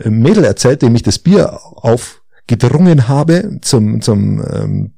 äh, 0.03 0.09
Mädel 0.09 0.43
erzählt, 0.43 0.81
dem 0.81 0.95
ich 0.95 1.03
das 1.03 1.19
Bier 1.19 1.59
aufgedrungen 1.63 3.07
habe 3.07 3.59
zum, 3.61 4.01
zum 4.01 4.43
ähm, 4.51 4.93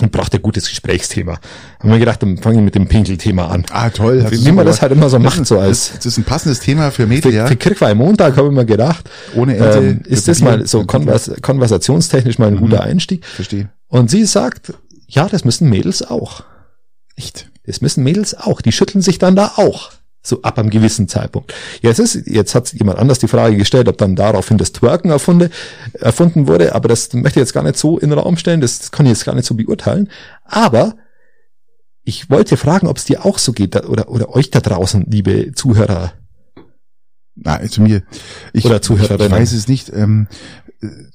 und 0.00 0.10
brachte 0.10 0.40
gutes 0.40 0.68
Gesprächsthema. 0.68 1.38
Haben 1.78 1.90
wir 1.90 1.98
gedacht, 1.98 2.22
dann 2.22 2.38
fange 2.38 2.58
ich 2.58 2.64
mit 2.64 2.74
dem 2.74 2.88
Pinkelthema 2.88 3.48
an. 3.48 3.64
Ah, 3.70 3.90
toll. 3.90 4.24
Wie 4.30 4.52
man 4.52 4.64
das 4.64 4.80
halt 4.80 4.92
immer 4.92 5.10
so 5.10 5.18
macht, 5.18 5.46
so 5.46 5.58
als 5.58 5.92
das 5.94 6.06
ist 6.06 6.18
ein 6.18 6.24
passendes 6.24 6.60
Thema 6.60 6.90
für 6.90 7.06
Mädel, 7.06 7.30
für, 7.30 7.36
ja. 7.36 7.46
für 7.46 7.56
Kirchweih 7.56 7.94
Montag 7.94 8.36
habe 8.36 8.48
ich 8.48 8.54
mir 8.54 8.64
gedacht, 8.64 9.08
Ohne 9.34 9.56
Ente. 9.56 9.78
ähm, 9.78 10.00
ist 10.06 10.28
das 10.28 10.40
mal 10.40 10.66
so 10.66 10.80
ein 10.80 10.86
konvers 10.86 11.30
konversationstechnisch 11.42 12.38
mal 12.38 12.48
ein 12.48 12.56
guter 12.56 12.82
Einstieg. 12.82 13.26
Verstehe. 13.26 13.68
Und 13.88 14.10
sie 14.10 14.24
sagt, 14.24 14.72
ja, 15.08 15.28
das 15.28 15.44
müssen 15.44 15.68
Mädels 15.68 16.02
auch. 16.02 16.44
Echt? 17.16 17.50
Das 17.66 17.82
müssen 17.82 18.02
Mädels 18.02 18.34
auch. 18.34 18.62
Die 18.62 18.72
schütteln 18.72 19.02
sich 19.02 19.18
dann 19.18 19.36
da 19.36 19.52
auch. 19.56 19.92
So 20.22 20.40
ab 20.42 20.58
einem 20.58 20.70
gewissen 20.70 21.08
Zeitpunkt. 21.08 21.52
Jetzt 21.80 21.98
ist, 21.98 22.26
jetzt 22.26 22.54
hat 22.54 22.72
jemand 22.72 22.98
anders 22.98 23.18
die 23.18 23.28
Frage 23.28 23.56
gestellt, 23.56 23.88
ob 23.88 23.98
dann 23.98 24.14
daraufhin 24.14 24.56
das 24.56 24.72
Twerken 24.72 25.10
erfunde, 25.10 25.50
erfunden 25.94 26.46
wurde, 26.46 26.74
aber 26.74 26.88
das 26.88 27.12
möchte 27.12 27.40
ich 27.40 27.44
jetzt 27.44 27.52
gar 27.52 27.64
nicht 27.64 27.76
so 27.76 27.98
in 27.98 28.10
den 28.10 28.18
Raum 28.18 28.36
stellen, 28.36 28.60
das, 28.60 28.78
das 28.78 28.92
kann 28.92 29.06
ich 29.06 29.10
jetzt 29.10 29.24
gar 29.24 29.34
nicht 29.34 29.46
so 29.46 29.54
beurteilen. 29.54 30.08
Aber 30.44 30.94
ich 32.04 32.30
wollte 32.30 32.56
fragen, 32.56 32.86
ob 32.86 32.98
es 32.98 33.04
dir 33.04 33.24
auch 33.24 33.38
so 33.38 33.52
geht, 33.52 33.74
oder, 33.86 34.08
oder 34.08 34.28
euch 34.30 34.50
da 34.50 34.60
draußen, 34.60 35.06
liebe 35.08 35.52
Zuhörer. 35.54 36.12
Na, 37.34 37.66
zu 37.66 37.80
mir. 37.80 38.02
Ich, 38.52 38.66
Oder 38.66 38.82
Zuhörerinnen. 38.82 39.26
Ich 39.26 39.32
weiß 39.32 39.52
es 39.52 39.66
nicht. 39.66 39.90
Ähm, 39.90 40.28
äh, 40.61 40.61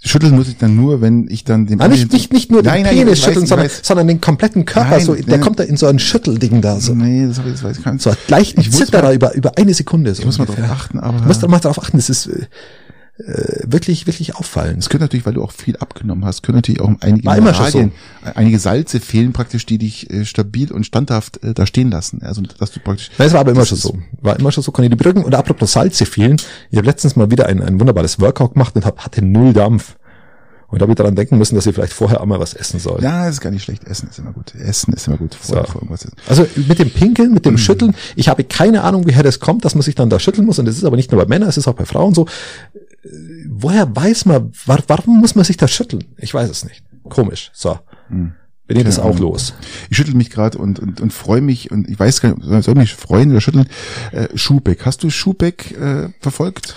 schütteln 0.01 0.36
muss 0.36 0.47
ich 0.47 0.57
dann 0.57 0.76
nur, 0.76 1.01
wenn 1.01 1.28
ich 1.30 1.43
dann 1.43 1.65
dem 1.68 1.82
Ah, 1.82 1.88
nicht, 1.89 2.11
nicht, 2.13 2.32
nicht 2.32 2.51
nur 2.51 2.61
den 2.63 2.68
Nein, 2.72 2.84
nein, 2.84 2.95
Penis 2.95 3.20
weiß, 3.20 3.26
schütteln, 3.26 3.45
sondern, 3.45 3.70
sondern 3.82 4.07
den 4.07 4.22
kompletten 4.22 4.63
Körper. 4.65 4.91
Nein, 4.91 5.05
so, 5.05 5.13
der 5.15 5.26
nein. 5.28 5.41
kommt 5.41 5.59
da 5.59 5.63
in 5.63 5.76
so 5.76 5.88
ein 5.88 5.99
Schüttelding 5.99 6.61
da. 6.61 6.80
So, 6.80 6.93
Nee, 6.95 7.28
das, 7.28 7.39
ich- 7.39 7.43
das 7.51 7.63
weiß 7.63 7.78
ich 7.80 7.84
gar 7.84 7.91
nicht. 7.93 8.01
so 8.01 8.09
einen 8.11 8.20
leichten 8.30 8.61
Ich 8.61 8.68
muss 8.72 8.78
Zitterer 8.80 9.03
mal- 9.03 9.15
über, 9.15 9.36
über 9.36 9.57
eine 9.57 9.74
Sekunde. 9.74 10.13
So 10.15 10.22
Ich 10.22 10.26
muss 10.26 10.38
mal 10.38 10.45
ungefähr. 10.45 10.68
drauf 10.68 10.78
achten, 10.78 10.99
aber 10.99 11.20
Du 11.20 11.26
musst 11.26 11.47
mal 11.47 11.59
darauf 11.59 11.82
achten, 11.84 11.97
das 11.97 12.09
ist 12.09 12.30
äh, 13.20 13.32
äh, 13.32 13.63
wirklich, 13.65 14.07
wirklich 14.07 14.36
auffallend. 14.36 14.80
es 14.80 14.89
könnte 14.89 15.05
natürlich, 15.05 15.26
weil 15.26 15.34
du 15.34 15.43
auch 15.43 15.51
viel 15.51 15.76
abgenommen 15.78 16.26
hast, 16.26 16.43
können 16.43 16.57
natürlich 16.57 16.82
auch 16.82 16.91
einige 17.01 17.26
War 17.26 17.38
immer 17.38 17.53
schon 17.53 17.65
Mineralien, 17.65 17.91
einige 18.36 18.59
Salze 18.59 18.99
fehlen 18.99 19.34
praktisch, 19.34 19.65
die 19.65 19.78
dich 19.78 20.09
äh, 20.11 20.26
stabil 20.26 20.72
und 20.72 20.86
standhaft 20.86 21.43
äh, 21.43 21.53
da 21.53 21.65
stehen 21.65 21.89
lassen. 21.89 22.22
Also 22.22 22.41
dass 22.41 22.72
du 22.72 22.80
praktisch 22.80 23.09
Nein, 23.18 23.28
es 23.28 23.34
war 23.34 23.41
aber 23.41 23.51
immer 23.51 23.61
Das 23.61 23.70
schon 23.70 23.78
so. 23.78 23.97
War 24.22 24.39
immer 24.39 24.51
schon 24.51 24.63
so, 24.63 24.72
konnte 24.72 24.89
die 24.89 24.95
Brücken. 24.95 25.24
Und 25.24 25.34
apropos 25.34 25.72
Salze 25.74 26.05
fehlen. 26.05 26.38
Ich 26.70 26.78
habe 26.78 26.86
letztens 26.88 27.15
mal 27.15 27.32
wieder 27.32 27.47
ein, 27.47 27.61
ein 27.61 27.80
wunderbares 27.80 28.20
Workout 28.20 28.53
gemacht 28.53 28.76
und 28.76 28.86
hab, 28.86 28.99
hatte 28.99 29.24
null 29.24 29.53
Dampf. 29.53 29.95
Und 30.70 30.80
da 30.80 30.84
habe 30.84 30.91
ich 30.91 30.97
daran 30.97 31.15
denken 31.15 31.38
müssen, 31.38 31.55
dass 31.55 31.65
ich 31.65 31.74
vielleicht 31.74 31.93
vorher 31.93 32.20
einmal 32.20 32.41
was 32.41 32.53
essen 32.53 32.80
soll. 32.80 33.01
Ja, 33.01 33.26
das 33.26 33.36
ist 33.36 33.41
gar 33.41 33.51
nicht 33.51 33.63
schlecht. 33.63 33.86
Essen 33.86 34.09
ist 34.09 34.20
immer 34.20 34.34
gut. 34.34 34.53
Essen 34.53 34.93
ist 34.93 35.07
immer 35.07 35.15
gut. 35.15 35.34
Vor, 35.34 35.59
So. 35.59 35.63
vor 35.63 35.82
irgendwas 35.82 36.03
ist. 36.03 36.13
Also 36.28 36.45
mit 36.68 36.78
dem 36.78 36.89
Pinkeln, 36.91 37.34
mit 37.34 37.45
dem 37.45 37.57
Schütteln, 37.57 37.95
ich 38.18 38.28
habe 38.28 38.43
keine 38.43 38.84
Ahnung, 38.84 39.05
woher 39.07 39.24
das 39.24 39.39
kommt, 39.39 39.63
dass 39.63 39.76
man 39.76 39.82
sich 39.82 39.95
dann 39.95 40.09
da 40.09 40.20
schütteln 40.20 40.45
muss. 40.45 40.59
Und 40.59 40.65
das 40.65 40.76
ist 40.76 40.84
aber 40.84 40.97
nicht 40.97 41.09
nur 41.11 41.22
bei 41.22 41.28
Männern, 41.28 41.47
es 41.47 41.55
ist 41.55 41.70
auch 41.70 41.74
bei 41.74 41.86
Frauen 41.86 42.13
so. 42.13 42.28
Woher 43.50 43.95
weiß 43.95 44.26
man, 44.26 44.52
wa- 44.66 44.80
warum 44.88 45.20
muss 45.20 45.36
man 45.36 45.45
sich 45.45 45.58
da 45.58 45.68
schütteln? 45.68 46.04
Ich 46.18 46.34
weiß 46.34 46.50
es 46.50 46.66
nicht. 46.66 46.84
Komisch. 47.10 47.52
So. 47.54 47.80
Hm. 48.10 48.34
Bin 48.68 48.76
ich 48.76 48.84
das 48.84 49.00
auch 49.00 49.18
los? 49.18 49.54
Ich 49.89 49.95
schüttel 49.95 50.14
mich 50.14 50.30
gerade 50.30 50.58
und, 50.58 50.78
und, 50.80 51.00
und 51.00 51.14
freue 51.14 51.39
mich 51.39 51.72
und 51.72 51.88
ich 51.89 51.98
weiß 51.98 52.20
gar 52.20 52.36
nicht, 52.36 52.66
soll- 52.66 52.76
mich 52.76 52.93
freuen 52.95 53.32
oder 53.32 53.39
schütteln. 53.39 53.68
Äh, 54.12 54.28
Schubeck. 54.36 54.86
Hast 54.86 55.04
du 55.04 55.10
Schubeck 55.10 55.72
äh, 55.80 56.10
verfolgt? 56.20 56.76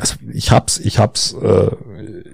also 0.00 0.16
ich 0.32 0.50
hab's, 0.50 0.78
ich 0.78 0.98
hab's, 0.98 1.32
äh, 1.40 1.70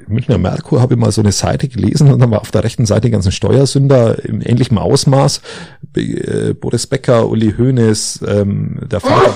im 0.07 0.15
Münchner 0.15 0.39
Merkur 0.39 0.81
habe 0.81 0.95
ich 0.95 1.01
mal 1.01 1.13
so 1.13 1.21
eine 1.21 1.33
Seite 1.33 1.69
gelesen 1.69 2.11
und 2.11 2.21
dann 2.21 2.31
war 2.31 2.41
auf 2.41 2.51
der 2.53 2.65
rechten 2.65 2.87
Seite 2.87 3.03
die 3.03 3.11
ganzen 3.11 3.33
Steuersünder 3.33 4.25
im 4.25 4.41
ähnlichen 4.41 4.79
Ausmaß. 4.79 5.43
Äh, 5.95 6.55
Boris 6.55 6.87
Becker, 6.87 7.29
Uli 7.29 7.53
Hoeneß, 7.59 8.21
ähm, 8.27 8.81
der 8.91 9.01
Vater, 9.01 9.35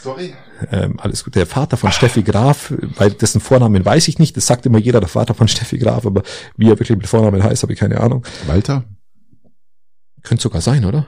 Sorry. 0.00 0.32
Ähm, 0.70 0.98
alles 0.98 1.24
gut, 1.24 1.34
der 1.34 1.46
Vater 1.46 1.76
von 1.76 1.92
Steffi 1.92 2.22
Graf, 2.22 2.72
weil 2.96 3.10
dessen 3.10 3.40
Vornamen 3.40 3.84
weiß 3.84 4.08
ich 4.08 4.18
nicht, 4.18 4.36
das 4.36 4.46
sagt 4.46 4.66
immer 4.66 4.78
jeder 4.78 5.00
der 5.00 5.08
Vater 5.08 5.34
von 5.34 5.48
Steffi 5.48 5.78
Graf, 5.78 6.06
aber 6.06 6.22
wie 6.56 6.66
er 6.66 6.78
wirklich 6.78 6.90
mit 6.90 7.06
Vornamen 7.06 7.42
heißt, 7.42 7.62
habe 7.62 7.72
ich 7.72 7.78
keine 7.78 8.00
Ahnung. 8.00 8.24
Walter? 8.46 8.84
Könnte 10.22 10.42
sogar 10.42 10.60
sein, 10.60 10.84
oder? 10.84 11.06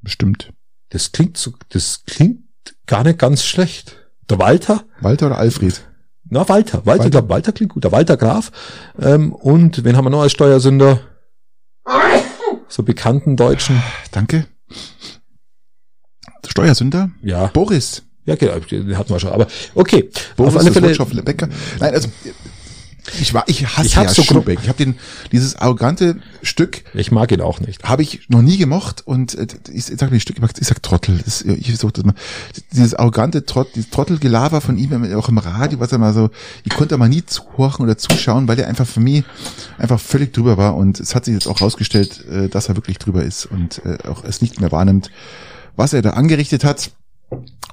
Bestimmt. 0.00 0.52
Das 0.90 1.12
klingt 1.12 1.36
so, 1.38 1.52
das 1.70 2.02
klingt 2.06 2.40
gar 2.86 3.04
nicht 3.04 3.18
ganz 3.18 3.44
schlecht. 3.44 3.96
Der 4.28 4.38
Walter? 4.38 4.84
Walter 5.00 5.26
oder 5.26 5.38
Alfred? 5.38 5.82
Na, 6.24 6.48
Walter. 6.48 6.78
Walter, 6.78 6.86
Walter. 6.86 7.04
ich 7.04 7.10
glaub, 7.10 7.28
Walter 7.28 7.52
klingt 7.52 7.72
gut. 7.72 7.84
Der 7.84 7.92
Walter 7.92 8.16
Graf. 8.16 8.52
Ähm, 8.98 9.32
und 9.32 9.84
wen 9.84 9.96
haben 9.96 10.04
wir 10.06 10.10
noch 10.10 10.22
als 10.22 10.32
Steuersünder? 10.32 11.00
So 12.68 12.82
bekannten 12.82 13.36
Deutschen. 13.36 13.82
Danke. 14.12 14.46
Steuersünder? 16.46 17.10
Ja. 17.22 17.46
Boris. 17.46 18.02
Ja, 18.24 18.36
genau, 18.36 18.58
den 18.60 18.96
hatten 18.96 19.10
wir 19.10 19.18
schon. 19.18 19.32
Aber 19.32 19.46
okay. 19.74 20.08
Boris 20.36 20.54
auf 20.54 20.60
alle 20.60 20.72
Fälle. 20.72 21.22
Becker. 21.22 21.48
Nein, 21.80 21.94
also 21.94 22.08
ich 23.20 23.34
war, 23.34 23.44
ich 23.48 23.66
hasse 23.66 23.86
ich 23.86 23.94
ja 23.94 24.08
so 24.08 24.22
Schubeck. 24.22 24.60
Ich 24.62 24.68
habe 24.68 24.78
den 24.78 24.94
dieses 25.32 25.56
arrogante 25.56 26.16
Stück. 26.42 26.84
Ich 26.94 27.10
mag 27.10 27.32
ihn 27.32 27.40
auch 27.40 27.58
nicht. 27.58 27.82
Habe 27.82 28.02
ich 28.02 28.28
noch 28.28 28.42
nie 28.42 28.58
gemocht 28.58 29.04
und 29.04 29.34
äh, 29.34 29.46
ich, 29.72 29.90
ich 29.90 29.98
sage 29.98 30.12
nicht 30.12 30.22
Stück, 30.22 30.36
ich 30.38 30.66
sag 30.66 30.82
Trottel. 30.82 31.18
Das, 31.24 31.42
ich 31.42 31.76
suche 31.76 31.92
das 31.92 32.04
mal. 32.04 32.14
Dieses 32.72 32.94
arrogante 32.94 33.44
Trott, 33.44 33.70
dieses 33.74 33.90
Trottelgelaber 33.90 34.60
von 34.60 34.78
ihm 34.78 35.14
auch 35.14 35.28
im 35.28 35.38
Radio, 35.38 35.80
was 35.80 35.90
er 35.90 35.98
mal 35.98 36.14
so. 36.14 36.30
Ich 36.62 36.74
konnte 36.74 36.96
mal 36.96 37.08
nie 37.08 37.26
zuhören 37.26 37.82
oder 37.82 37.98
zuschauen, 37.98 38.46
weil 38.46 38.58
er 38.60 38.68
einfach 38.68 38.86
für 38.86 39.00
mich 39.00 39.24
einfach 39.78 39.98
völlig 39.98 40.32
drüber 40.32 40.56
war 40.56 40.76
und 40.76 41.00
es 41.00 41.16
hat 41.16 41.24
sich 41.24 41.34
jetzt 41.34 41.48
auch 41.48 41.60
rausgestellt, 41.60 42.24
äh, 42.30 42.48
dass 42.48 42.68
er 42.68 42.76
wirklich 42.76 42.98
drüber 42.98 43.24
ist 43.24 43.46
und 43.46 43.82
äh, 43.84 43.98
auch 44.08 44.22
es 44.22 44.42
nicht 44.42 44.60
mehr 44.60 44.70
wahrnimmt, 44.70 45.10
was 45.76 45.92
er 45.92 46.02
da 46.02 46.10
angerichtet 46.10 46.64
hat 46.64 46.90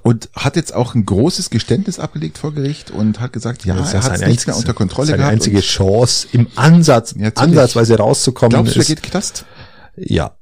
und 0.01 0.29
hat 0.33 0.55
jetzt 0.55 0.73
auch 0.73 0.95
ein 0.95 1.05
großes 1.05 1.49
Geständnis 1.49 1.99
abgelegt 1.99 2.37
vor 2.37 2.53
Gericht 2.53 2.91
und 2.91 3.19
hat 3.19 3.33
gesagt, 3.33 3.65
ja, 3.65 3.75
er 3.75 4.03
hat 4.03 4.13
es 4.21 4.27
nicht 4.27 4.47
mehr 4.47 4.55
unter 4.55 4.73
Kontrolle 4.73 5.07
seine 5.07 5.17
gehabt. 5.19 5.33
einzige 5.33 5.59
Chance 5.61 6.27
im 6.31 6.47
Ansatz, 6.55 7.15
ja, 7.17 7.29
ansatzweise 7.35 7.97
rauszukommen. 7.97 8.51
Glaubst 8.51 8.75
du, 8.75 8.79
er 8.79 8.85
geht 8.85 9.03
Knast? 9.03 9.45
Ja. 9.97 10.35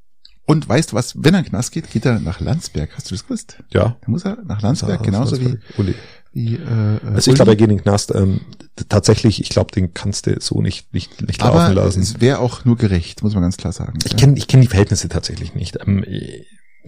Und 0.46 0.70
weißt 0.70 0.92
du 0.92 0.96
was, 0.96 1.14
wenn 1.22 1.34
er 1.34 1.42
in 1.42 1.46
Knast 1.48 1.72
geht, 1.74 1.90
geht 1.92 2.06
er 2.06 2.20
nach 2.20 2.40
Landsberg. 2.40 2.92
Hast 2.96 3.12
du 3.12 3.16
das 3.16 3.24
gewusst? 3.26 3.58
Ja. 3.74 3.98
Dann 4.02 4.12
muss 4.12 4.24
er 4.24 4.38
nach 4.46 4.62
Landsberg, 4.62 5.00
ja, 5.02 5.06
genauso 5.06 5.42
wie, 5.42 5.58
Uli. 5.78 5.94
wie 6.32 6.56
äh, 6.56 7.00
Also 7.14 7.32
ich 7.32 7.36
glaube, 7.36 7.52
er 7.52 7.58
geht 7.58 7.70
in 7.70 7.78
den 7.78 7.84
Knast. 7.84 8.16
Ähm, 8.16 8.40
tatsächlich, 8.88 9.42
ich 9.42 9.50
glaube, 9.50 9.72
den 9.72 9.94
kannst 9.94 10.28
du 10.28 10.38
so 10.40 10.62
nicht, 10.62 10.94
nicht, 10.94 11.22
nicht 11.22 11.42
Aber 11.44 11.60
laufen 11.64 11.76
lassen. 11.76 12.02
es 12.02 12.22
wäre 12.22 12.40
auch 12.40 12.64
nur 12.64 12.78
gerecht, 12.78 13.24
muss 13.24 13.34
man 13.34 13.42
ganz 13.44 13.58
klar 13.58 13.74
sagen. 13.74 14.00
Ich 14.06 14.16
kenne 14.16 14.38
ich 14.38 14.48
kenn 14.48 14.62
die 14.62 14.68
Verhältnisse 14.68 15.10
tatsächlich 15.10 15.54
nicht. 15.54 15.80
Ähm, 15.86 16.06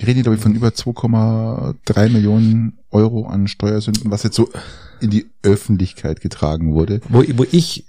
reden 0.06 0.24
glaube 0.24 0.36
ich, 0.36 0.42
von 0.42 0.56
über 0.56 0.70
2,3 0.70 2.10
Millionen 2.10 2.80
Euro 2.92 3.28
an 3.28 3.48
Steuersünden, 3.48 4.12
was 4.12 4.24
jetzt 4.24 4.36
so 4.36 4.50
in 5.00 5.10
die 5.10 5.30
Öffentlichkeit 5.44 6.22
getragen 6.22 6.74
wurde. 6.74 7.02
Wo, 7.10 7.24
wo 7.36 7.46
ich 7.52 7.86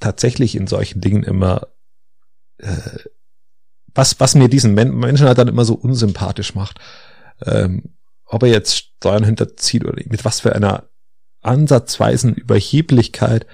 tatsächlich 0.00 0.54
in 0.54 0.66
solchen 0.66 1.00
Dingen 1.00 1.22
immer, 1.22 1.68
äh, 2.58 2.98
was, 3.94 4.20
was 4.20 4.34
mir 4.34 4.48
diesen 4.48 4.74
Menschen 4.74 5.26
halt 5.26 5.38
dann 5.38 5.48
immer 5.48 5.64
so 5.64 5.74
unsympathisch 5.74 6.54
macht, 6.54 6.78
ähm, 7.44 7.94
ob 8.24 8.42
er 8.44 8.48
jetzt 8.48 8.76
Steuern 8.76 9.24
hinterzieht 9.24 9.84
oder 9.84 10.00
mit 10.06 10.24
was 10.24 10.40
für 10.40 10.54
einer 10.54 10.84
ansatzweisen 11.42 12.34
Überheblichkeit 12.34 13.46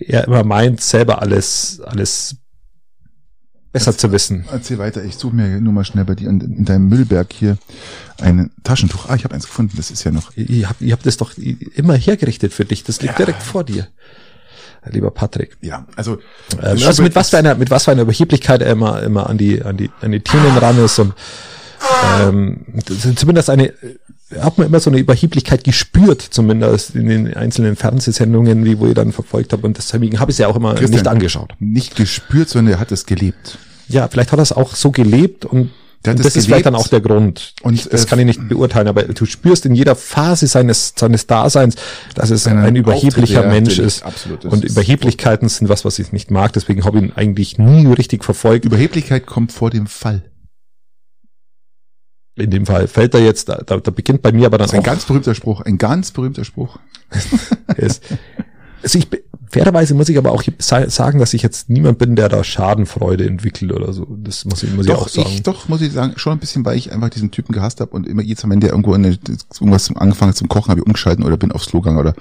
er 0.00 0.24
immer 0.24 0.44
meint, 0.44 0.80
selber 0.80 1.22
alles, 1.22 1.80
alles 1.80 2.36
besser 3.74 3.90
erzähl, 3.90 4.00
zu 4.08 4.12
wissen. 4.12 4.44
Erzähl 4.50 4.78
weiter, 4.78 5.04
ich 5.04 5.16
suche 5.16 5.34
mir 5.34 5.60
nur 5.60 5.72
mal 5.72 5.84
schnell 5.84 6.04
bei 6.04 6.14
dir 6.14 6.30
in, 6.30 6.40
in 6.40 6.64
deinem 6.64 6.88
Müllberg 6.88 7.32
hier 7.32 7.58
ein 8.20 8.50
Taschentuch. 8.62 9.08
Ah, 9.08 9.16
ich 9.16 9.24
habe 9.24 9.34
eins 9.34 9.46
gefunden, 9.46 9.76
das 9.76 9.90
ist 9.90 10.04
ja 10.04 10.12
noch. 10.12 10.30
Ich 10.36 10.66
habe 10.66 10.82
ich 10.82 10.92
hab 10.92 11.02
das 11.02 11.16
doch 11.16 11.32
immer 11.74 11.94
hergerichtet 11.94 12.54
für 12.54 12.64
dich, 12.64 12.84
das 12.84 13.02
liegt 13.02 13.18
ja. 13.18 13.26
direkt 13.26 13.42
vor 13.42 13.64
dir. 13.64 13.88
Lieber 14.90 15.10
Patrick. 15.10 15.56
Ja, 15.60 15.86
also, 15.96 16.18
ähm, 16.62 16.78
also 16.86 17.02
mit 17.02 17.14
was 17.16 17.30
für 17.30 17.38
einer, 17.38 17.54
mit 17.54 17.70
was 17.70 17.84
für 17.84 17.90
einer 17.90 18.02
Überheblichkeit 18.02 18.62
er 18.62 18.70
immer, 18.70 19.02
immer 19.02 19.28
an 19.28 19.38
die, 19.38 19.62
an 19.62 19.76
die, 19.76 19.90
an 20.02 20.12
die 20.12 20.20
Themen 20.20 20.56
ran 20.58 20.82
ist 20.82 20.98
und 20.98 21.14
ähm, 22.20 22.66
zumindest 23.16 23.50
eine, 23.50 23.72
hat 24.40 24.58
man 24.58 24.66
immer 24.66 24.80
so 24.80 24.90
eine 24.90 24.98
Überheblichkeit 24.98 25.64
gespürt, 25.64 26.22
zumindest 26.22 26.94
in 26.94 27.08
den 27.08 27.34
einzelnen 27.34 27.76
Fernsehsendungen, 27.76 28.64
wie 28.64 28.78
wo 28.78 28.86
ich 28.86 28.94
dann 28.94 29.12
verfolgt 29.12 29.52
habe. 29.52 29.66
Und 29.66 29.76
deswegen 29.76 30.20
habe 30.20 30.30
ich 30.30 30.34
es 30.34 30.38
ja 30.38 30.48
auch 30.48 30.56
immer 30.56 30.74
Christian, 30.74 30.92
nicht 30.92 31.08
angeschaut. 31.08 31.54
Nicht 31.58 31.96
gespürt, 31.96 32.48
sondern 32.48 32.74
er 32.74 32.80
hat 32.80 32.92
es 32.92 33.06
gelebt. 33.06 33.58
Ja, 33.88 34.08
vielleicht 34.08 34.32
hat 34.32 34.38
er 34.38 34.42
es 34.42 34.52
auch 34.52 34.74
so 34.74 34.90
gelebt 34.90 35.44
und 35.44 35.70
das, 36.02 36.36
ist 36.36 36.46
vielleicht 36.46 36.66
dann 36.66 36.74
auch 36.74 36.88
der 36.88 37.00
Grund. 37.00 37.54
Und 37.62 37.90
das 37.90 38.04
äh, 38.04 38.06
kann 38.06 38.18
ich 38.18 38.26
nicht 38.26 38.48
beurteilen, 38.48 38.88
aber 38.88 39.04
du 39.04 39.24
spürst 39.24 39.64
in 39.64 39.74
jeder 39.74 39.96
Phase 39.96 40.46
seines, 40.46 40.92
seines 40.96 41.26
Daseins, 41.26 41.76
dass 42.14 42.28
es 42.28 42.46
ein 42.46 42.76
überheblicher 42.76 43.40
Auftritt, 43.40 43.52
Mensch 43.52 43.78
ja, 43.78 43.84
ist. 43.84 44.04
Absolut, 44.04 44.44
und 44.44 44.64
Überheblichkeiten 44.64 45.48
sind 45.48 45.70
was, 45.70 45.86
was 45.86 45.98
ich 45.98 46.12
nicht 46.12 46.30
mag. 46.30 46.52
Deswegen 46.52 46.84
habe 46.84 46.98
ich 46.98 47.04
ihn 47.04 47.12
eigentlich 47.14 47.58
nie 47.58 47.86
richtig 47.86 48.22
verfolgt. 48.22 48.66
Überheblichkeit 48.66 49.24
kommt 49.24 49.52
vor 49.52 49.70
dem 49.70 49.86
Fall 49.86 50.22
in 52.36 52.50
dem 52.50 52.66
Fall 52.66 52.88
fällt 52.88 53.14
er 53.14 53.20
jetzt, 53.20 53.48
da, 53.48 53.56
da 53.62 53.76
beginnt 53.90 54.22
bei 54.22 54.32
mir 54.32 54.46
aber 54.46 54.58
dann 54.58 54.66
das 54.66 54.72
ist 54.72 54.78
auch. 54.78 54.82
Ein 54.82 54.84
ganz 54.84 55.04
berühmter 55.04 55.34
Spruch, 55.34 55.60
ein 55.60 55.78
ganz 55.78 56.10
berühmter 56.10 56.44
Spruch. 56.44 56.78
ist, 57.76 58.02
also 58.82 58.98
ich, 58.98 59.08
fairerweise 59.48 59.94
muss 59.94 60.08
ich 60.08 60.18
aber 60.18 60.32
auch 60.32 60.42
sagen, 60.58 61.18
dass 61.20 61.32
ich 61.32 61.42
jetzt 61.42 61.70
niemand 61.70 61.98
bin, 61.98 62.16
der 62.16 62.28
da 62.28 62.42
Schadenfreude 62.42 63.26
entwickelt 63.26 63.72
oder 63.72 63.92
so. 63.92 64.06
Das 64.22 64.44
muss 64.44 64.62
ich, 64.62 64.72
muss 64.74 64.86
doch, 64.86 64.94
ich 64.94 65.00
auch 65.00 65.08
sagen. 65.08 65.28
Ich, 65.32 65.42
doch, 65.42 65.68
muss 65.68 65.80
ich 65.80 65.92
sagen, 65.92 66.14
schon 66.16 66.32
ein 66.32 66.38
bisschen, 66.40 66.64
weil 66.64 66.76
ich 66.76 66.92
einfach 66.92 67.10
diesen 67.10 67.30
Typen 67.30 67.52
gehasst 67.52 67.80
habe 67.80 67.92
und 67.92 68.06
immer 68.06 68.22
jetzt, 68.22 68.48
wenn 68.48 68.60
der 68.60 68.70
irgendwo 68.70 68.94
in 68.94 69.06
eine, 69.06 69.18
irgendwas 69.54 69.94
angefangen 69.94 70.34
zum 70.34 70.48
Kochen, 70.48 70.70
habe 70.70 70.80
ich 70.80 70.86
umgeschalten 70.86 71.24
oder 71.24 71.36
bin 71.36 71.52
aufs 71.52 71.66
Klo 71.66 71.80
gegangen 71.80 71.98
oder 71.98 72.14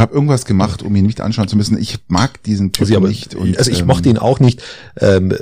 habe 0.00 0.14
irgendwas 0.14 0.44
gemacht, 0.44 0.82
um 0.82 0.94
ihn 0.96 1.06
nicht 1.06 1.20
anschauen 1.20 1.48
zu 1.48 1.56
müssen. 1.56 1.78
Ich 1.78 1.98
mag 2.08 2.42
diesen 2.42 2.72
Typen 2.72 2.94
also, 2.94 3.06
nicht. 3.06 3.34
Und, 3.34 3.58
also 3.58 3.70
ich 3.70 3.80
ähm, 3.80 3.86
mochte 3.86 4.08
ihn 4.08 4.18
auch 4.18 4.40
nicht. 4.40 4.62
Ähm, 5.00 5.34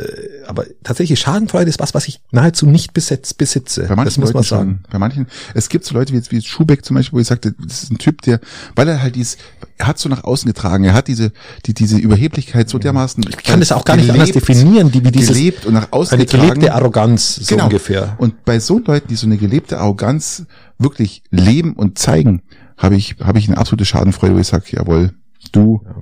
aber 0.47 0.65
tatsächlich 0.85 1.19
Schadenfreude 1.19 1.69
ist 1.69 1.81
was, 1.81 1.95
was 1.95 2.09
ich 2.09 2.21
nahezu 2.31 2.67
nicht 2.67 2.95
besetz, 2.95 3.35
besitze. 3.35 3.83
Bei 3.83 3.97
manchen 3.97 4.05
das 4.05 4.19
muss 4.19 4.35
man 4.35 4.43
sagen. 4.43 4.81
Schon. 4.83 4.91
Bei 4.91 4.99
manchen. 4.99 5.27
Es 5.55 5.69
gibt 5.69 5.85
so 5.85 5.95
Leute 5.95 6.13
wie 6.13 6.17
jetzt 6.17 6.31
wie 6.33 6.41
Schubeck 6.41 6.85
zum 6.85 6.97
Beispiel, 6.97 7.17
wo 7.17 7.21
ich 7.21 7.27
sagte, 7.27 7.55
das 7.59 7.85
ist 7.85 7.93
ein 7.93 7.99
Typ, 7.99 8.23
der, 8.23 8.41
weil 8.75 8.89
er 8.89 9.03
halt 9.03 9.17
dies, 9.17 9.37
er 9.79 9.89
hat 9.89 9.99
so 9.99 10.09
nach 10.09 10.25
außen 10.25 10.47
getragen, 10.47 10.85
er 10.85 10.95
hat 10.95 11.09
diese, 11.09 11.33
die, 11.67 11.75
diese 11.75 11.99
Überheblichkeit 11.99 12.69
so 12.69 12.79
dermaßen. 12.79 13.25
Ich 13.29 13.37
kann 13.39 13.61
das 13.61 13.73
auch 13.73 13.85
gar 13.85 13.97
nicht 13.97 14.11
anders 14.11 14.33
definieren, 14.33 14.91
die 14.91 15.05
wie 15.05 15.11
dieses 15.11 15.37
gelebt 15.37 15.67
und 15.67 15.75
nach 15.75 15.93
außen 15.93 16.15
eine 16.15 16.25
getragen. 16.25 16.49
gelebte 16.49 16.75
Arroganz 16.75 17.37
so 17.37 17.55
genau. 17.55 17.65
ungefähr. 17.65 18.15
Und 18.19 18.45
bei 18.45 18.61
so 18.61 18.79
Leuten, 18.79 19.09
die 19.09 19.17
so 19.17 19.27
eine 19.27 19.37
gelebte 19.37 19.79
Arroganz 19.79 20.45
wirklich 20.79 21.23
leben 21.31 21.73
und 21.75 21.99
zeigen, 21.99 22.43
habe 22.77 22.97
ich, 22.97 23.17
habe 23.23 23.39
ich 23.39 23.49
eine 23.49 23.59
absolute 23.59 23.85
Schadenfreude, 23.85 24.35
wo 24.35 24.39
ich 24.39 24.47
sage, 24.47 24.65
jawohl, 24.71 25.15
du, 25.53 25.83
ja. 25.85 25.95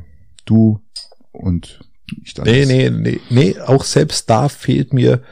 du 0.45 0.81
und 1.33 1.81
ich 2.23 2.35
dann. 2.35 2.45
Nee, 2.47 2.67
nee, 2.67 2.91
nee, 2.91 3.21
nee, 3.31 3.57
auch 3.61 3.85
selbst 3.85 4.29
da 4.31 4.49
fehlt 4.49 4.93
mir 4.93 5.23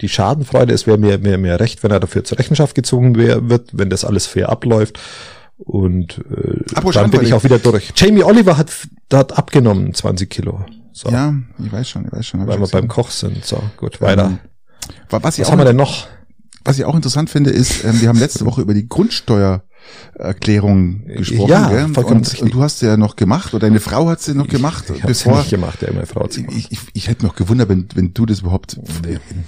die 0.00 0.08
Schadenfreude. 0.08 0.72
Es 0.74 0.86
wäre 0.86 0.98
mir 0.98 1.18
mehr, 1.18 1.38
mehr 1.38 1.60
recht, 1.60 1.82
wenn 1.82 1.90
er 1.90 2.00
dafür 2.00 2.24
zur 2.24 2.38
Rechenschaft 2.38 2.74
gezogen 2.74 3.16
wär, 3.16 3.48
wird, 3.48 3.70
wenn 3.72 3.90
das 3.90 4.04
alles 4.04 4.26
fair 4.26 4.48
abläuft. 4.48 4.98
Und 5.58 6.18
äh, 6.30 6.64
dann 6.92 7.10
bin 7.10 7.22
ich 7.22 7.32
auch 7.32 7.44
wieder 7.44 7.58
durch. 7.58 7.92
Jamie 7.96 8.22
Oliver 8.22 8.58
hat, 8.58 8.70
hat 9.10 9.38
abgenommen, 9.38 9.94
20 9.94 10.28
Kilo. 10.28 10.64
So. 10.92 11.10
Ja, 11.10 11.34
ich 11.58 11.72
weiß 11.72 11.88
schon, 11.88 12.04
ich 12.06 12.12
weiß 12.12 12.26
schon. 12.26 12.46
Weil 12.46 12.60
wir 12.60 12.68
beim 12.68 12.88
Koch 12.88 13.10
sind. 13.10 13.44
So, 13.44 13.62
gut, 13.76 14.00
weiter. 14.00 14.26
Ähm, 14.26 14.38
was, 15.08 15.38
was 15.38 15.50
haben 15.50 15.58
wir 15.58 15.64
denn 15.64 15.76
noch? 15.76 16.06
Was 16.64 16.78
ich 16.78 16.84
auch 16.84 16.94
interessant 16.94 17.30
finde, 17.30 17.50
ist, 17.50 17.84
ähm, 17.84 18.00
wir 18.00 18.08
haben 18.08 18.18
letzte 18.18 18.44
Woche 18.44 18.60
über 18.60 18.74
die 18.74 18.88
Grundsteuer 18.88 19.62
Erklärung 20.14 21.04
gesprochen. 21.06 21.50
Ja, 21.50 21.68
gell? 21.68 21.88
vollkommen 21.88 22.20
und, 22.20 22.42
und, 22.42 22.54
du 22.54 22.62
hast 22.62 22.78
sie 22.78 22.86
ja 22.86 22.96
noch 22.96 23.16
gemacht 23.16 23.52
oder 23.52 23.66
deine 23.66 23.80
Frau 23.80 24.08
hat 24.08 24.20
sie 24.20 24.34
noch 24.34 24.48
gemacht. 24.48 24.84
Ich, 24.88 24.96
ich 24.96 25.02
bevor, 25.02 25.34
sie 25.34 25.38
nicht 25.40 25.50
gemacht, 25.50 25.82
ja, 25.82 25.92
meine 25.92 26.06
Frau 26.06 26.24
hat 26.24 26.32
sie 26.32 26.42
gemacht. 26.42 26.58
Ich, 26.58 26.72
ich, 26.72 26.78
ich 26.94 27.08
hätte 27.08 27.24
noch 27.24 27.34
gewundert, 27.34 27.68
wenn, 27.68 27.86
wenn 27.94 28.14
du 28.14 28.24
das 28.24 28.40
überhaupt 28.40 28.78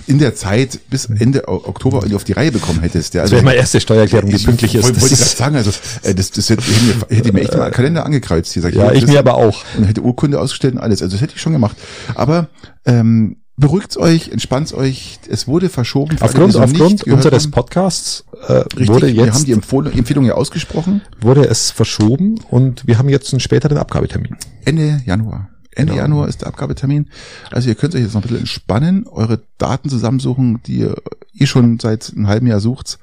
in 0.06 0.18
der 0.18 0.34
Zeit 0.34 0.80
bis 0.90 1.06
Ende 1.06 1.48
Oktober 1.48 2.04
auf 2.14 2.24
die 2.24 2.32
Reihe 2.32 2.52
bekommen 2.52 2.80
hättest. 2.80 3.14
Ja, 3.14 3.22
also, 3.22 3.32
das 3.32 3.38
wäre 3.38 3.44
meine 3.44 3.58
erste 3.58 3.80
Steuererklärung, 3.80 4.30
die 4.30 4.44
pünktlich 4.44 4.74
ist. 4.74 4.84
Wollte 4.84 4.98
ich 4.98 5.18
gerade 5.18 5.36
sagen, 5.36 5.56
also 5.56 5.70
äh, 6.02 6.14
das, 6.14 6.30
das 6.30 6.50
hätte, 6.50 6.62
hätte 7.08 7.32
mir 7.32 7.40
echt 7.40 7.56
mal 7.56 7.70
Kalender 7.70 8.04
angekreuzt. 8.04 8.52
Hier, 8.52 8.62
sag 8.62 8.72
ich, 8.72 8.78
ja, 8.78 8.92
ich 8.92 9.06
mir 9.06 9.18
aber 9.18 9.34
auch. 9.34 9.64
Und 9.76 9.84
hätte 9.84 10.02
Urkunde 10.02 10.40
ausgestellt 10.40 10.74
und 10.74 10.80
alles. 10.80 11.02
Also 11.02 11.16
das 11.16 11.22
hätte 11.22 11.34
ich 11.36 11.40
schon 11.40 11.52
gemacht. 11.52 11.76
Aber 12.14 12.48
ähm, 12.84 13.36
beruhigt 13.58 13.96
euch, 13.96 14.30
entspannt 14.30 14.72
euch. 14.72 15.18
Es 15.28 15.46
wurde 15.46 15.68
verschoben. 15.68 16.16
Aufgrund, 16.20 16.56
alle, 16.56 16.64
aufgrund 16.64 17.04
unseres. 17.04 17.50
Podcasts 17.50 18.24
äh, 18.46 18.52
Richtig, 18.52 18.88
wurde 18.88 19.08
jetzt. 19.08 19.16
Wir 19.16 19.32
haben 19.34 19.44
die 19.44 19.52
Empfehlung, 19.52 19.92
Empfehlung 19.92 20.24
ja 20.24 20.34
ausgesprochen. 20.34 21.02
Wurde 21.20 21.46
es 21.46 21.70
verschoben 21.70 22.40
und 22.50 22.86
wir 22.86 22.98
haben 22.98 23.08
jetzt 23.08 23.32
einen 23.32 23.40
späteren 23.40 23.76
Abgabetermin. 23.76 24.36
Ende 24.64 25.02
Januar. 25.04 25.50
Ende 25.72 25.92
genau. 25.92 26.02
Januar 26.02 26.28
ist 26.28 26.40
der 26.40 26.48
Abgabetermin. 26.48 27.10
Also 27.50 27.68
ihr 27.68 27.74
könnt 27.74 27.94
euch 27.94 28.02
jetzt 28.02 28.14
noch 28.14 28.20
ein 28.20 28.22
bisschen 28.22 28.38
entspannen, 28.38 29.06
eure 29.06 29.42
Daten 29.58 29.88
zusammensuchen, 29.88 30.60
die 30.66 30.78
ihr 30.78 30.96
eh 31.34 31.46
schon 31.46 31.78
seit 31.78 32.12
einem 32.14 32.26
halben 32.26 32.46
Jahr 32.46 32.60
sucht. 32.60 32.98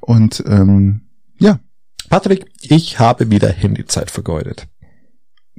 Und 0.00 0.42
ähm, 0.46 1.02
ja. 1.38 1.60
Patrick, 2.08 2.46
ich 2.60 2.98
habe 2.98 3.30
wieder 3.30 3.48
Handyzeit 3.48 4.10
vergeudet. 4.10 4.66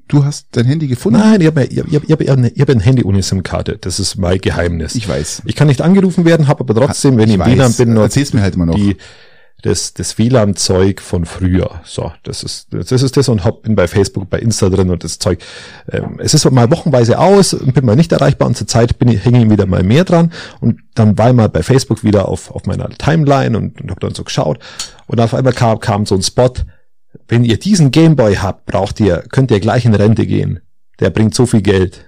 Du 0.08 0.26
hast 0.26 0.48
dein 0.52 0.66
Handy 0.66 0.88
gefunden? 0.88 1.20
Nein, 1.20 1.42
ich 1.42 1.48
habe 1.48 1.64
ich 1.64 1.80
hab, 1.80 1.88
ich 1.88 1.96
hab, 1.96 2.22
ich 2.22 2.30
hab, 2.30 2.40
ich 2.40 2.62
hab 2.62 2.70
ein 2.70 2.80
Handy 2.80 3.04
ohne 3.04 3.24
SIM-Karte. 3.24 3.78
Das 3.80 4.00
ist 4.00 4.18
mein 4.18 4.40
Geheimnis. 4.40 4.96
Ich 4.96 5.08
weiß. 5.08 5.44
Ich 5.46 5.56
kann 5.56 5.68
nicht 5.68 5.82
angerufen 5.82 6.26
werden, 6.26 6.48
habe 6.48 6.62
aber 6.62 6.76
trotzdem, 6.76 7.18
wenn 7.18 7.30
ich, 7.30 7.36
ich 7.36 7.42
im 7.42 7.46
WLAN 7.46 7.74
bin, 7.74 7.94
noch 7.94 8.04
Erzähl's 8.04 8.34
mir 8.34 8.42
halt 8.42 8.56
immer 8.56 8.66
noch. 8.66 8.76
Die, 8.76 8.98
das, 9.64 9.94
das 9.94 10.18
WLAN-Zeug 10.18 11.02
von 11.02 11.26
früher. 11.26 11.82
So, 11.86 12.12
das 12.24 12.44
ist, 12.44 12.68
das 12.72 12.92
ist 12.92 13.16
das 13.16 13.30
und 13.30 13.46
hab, 13.46 13.64
bin 13.64 13.76
bei 13.76 13.88
Facebook, 13.88 14.30
bei 14.30 14.40
Insta 14.40 14.70
drin 14.70 14.90
und 14.90 15.06
das 15.06 15.20
Zeug. 15.20 15.40
Ähm, 15.90 16.20
es 16.20 16.34
ist 16.34 16.50
mal 16.52 16.70
wochenweise 16.70 17.18
aus 17.18 17.54
und 17.54 17.74
bin 17.74 17.86
mal 17.86 17.96
nicht 17.96 18.12
erreichbar 18.12 18.50
und 18.50 18.58
zur 18.58 18.68
Zeit 18.68 19.00
bin 19.00 19.08
ich, 19.08 19.24
hänge 19.24 19.42
ich 19.42 19.50
wieder 19.50 19.66
mal 19.66 19.84
mehr 19.84 20.04
dran 20.04 20.34
und 20.60 20.82
dann 20.96 21.18
war 21.18 21.30
ich 21.30 21.36
mal 21.36 21.48
bei 21.48 21.64
Facebook 21.64 22.04
wieder 22.04 22.28
auf, 22.28 22.52
auf 22.52 22.66
meiner 22.66 22.90
Timeline 22.90 23.58
und, 23.58 23.80
und 23.82 23.90
habe 23.90 24.02
dann 24.02 24.14
so 24.14 24.26
geschaut 24.26 24.60
und 25.08 25.22
auf 25.22 25.34
einmal 25.34 25.54
kam, 25.54 25.80
kam 25.80 26.06
so 26.06 26.16
ein 26.16 26.22
Spot, 26.22 26.52
wenn 27.34 27.44
ihr 27.44 27.58
diesen 27.58 27.90
Gameboy 27.90 28.36
habt, 28.36 28.68
braucht 28.68 29.00
ihr, 29.00 29.24
könnt 29.32 29.50
ihr 29.50 29.60
gleich 29.60 29.86
in 29.86 29.96
Rente 29.96 30.28
gehen. 30.28 30.60
Der 31.00 31.10
bringt 31.10 31.34
so 31.34 31.48
viel 31.48 31.64
Geld. 31.64 32.06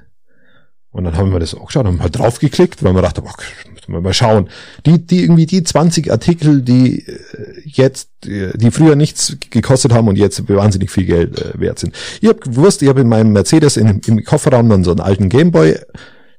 Und 0.92 1.06
dann 1.06 1.18
haben 1.18 1.32
wir 1.32 1.40
das 1.40 1.56
auch 1.56 1.66
geschaut, 1.66 1.88
haben 1.88 2.00
halt 2.00 2.16
draufgeklickt, 2.16 2.84
weil 2.84 2.94
wir 2.94 3.02
dachten, 3.02 3.24
boah, 3.24 3.34
müssen 3.74 3.92
wir 3.92 4.02
mal 4.02 4.14
schauen. 4.14 4.50
Die, 4.86 5.04
die 5.04 5.24
irgendwie 5.24 5.48
die 5.48 5.64
20 5.64 6.12
Artikel, 6.12 6.62
die 6.62 7.08
äh, 7.08 7.18
jetzt, 7.66 8.28
äh, 8.28 8.56
die 8.56 8.70
früher 8.70 8.96
nichts 8.96 9.36
gekostet 9.50 9.94
haben 9.94 10.08
und 10.08 10.16
jetzt 10.16 10.48
wahnsinnig 10.48 10.92
viel 10.92 11.06
Geld 11.06 11.42
äh, 11.42 11.60
wert 11.60 11.80
sind. 11.80 11.96
Ich 12.22 12.30
habe 12.30 12.42
gewusst, 12.42 12.84
ich 12.84 12.88
habe 12.90 13.02
in 13.02 13.10
meinem 13.10 13.34
Mercedes 13.34 13.78
in, 13.78 14.02
im 14.06 14.24
Kofferraum 14.24 14.70
dann 14.70 14.84
so 14.84 14.92
einen 14.92 15.00
alten 15.00 15.30
Gameboy. 15.30 15.80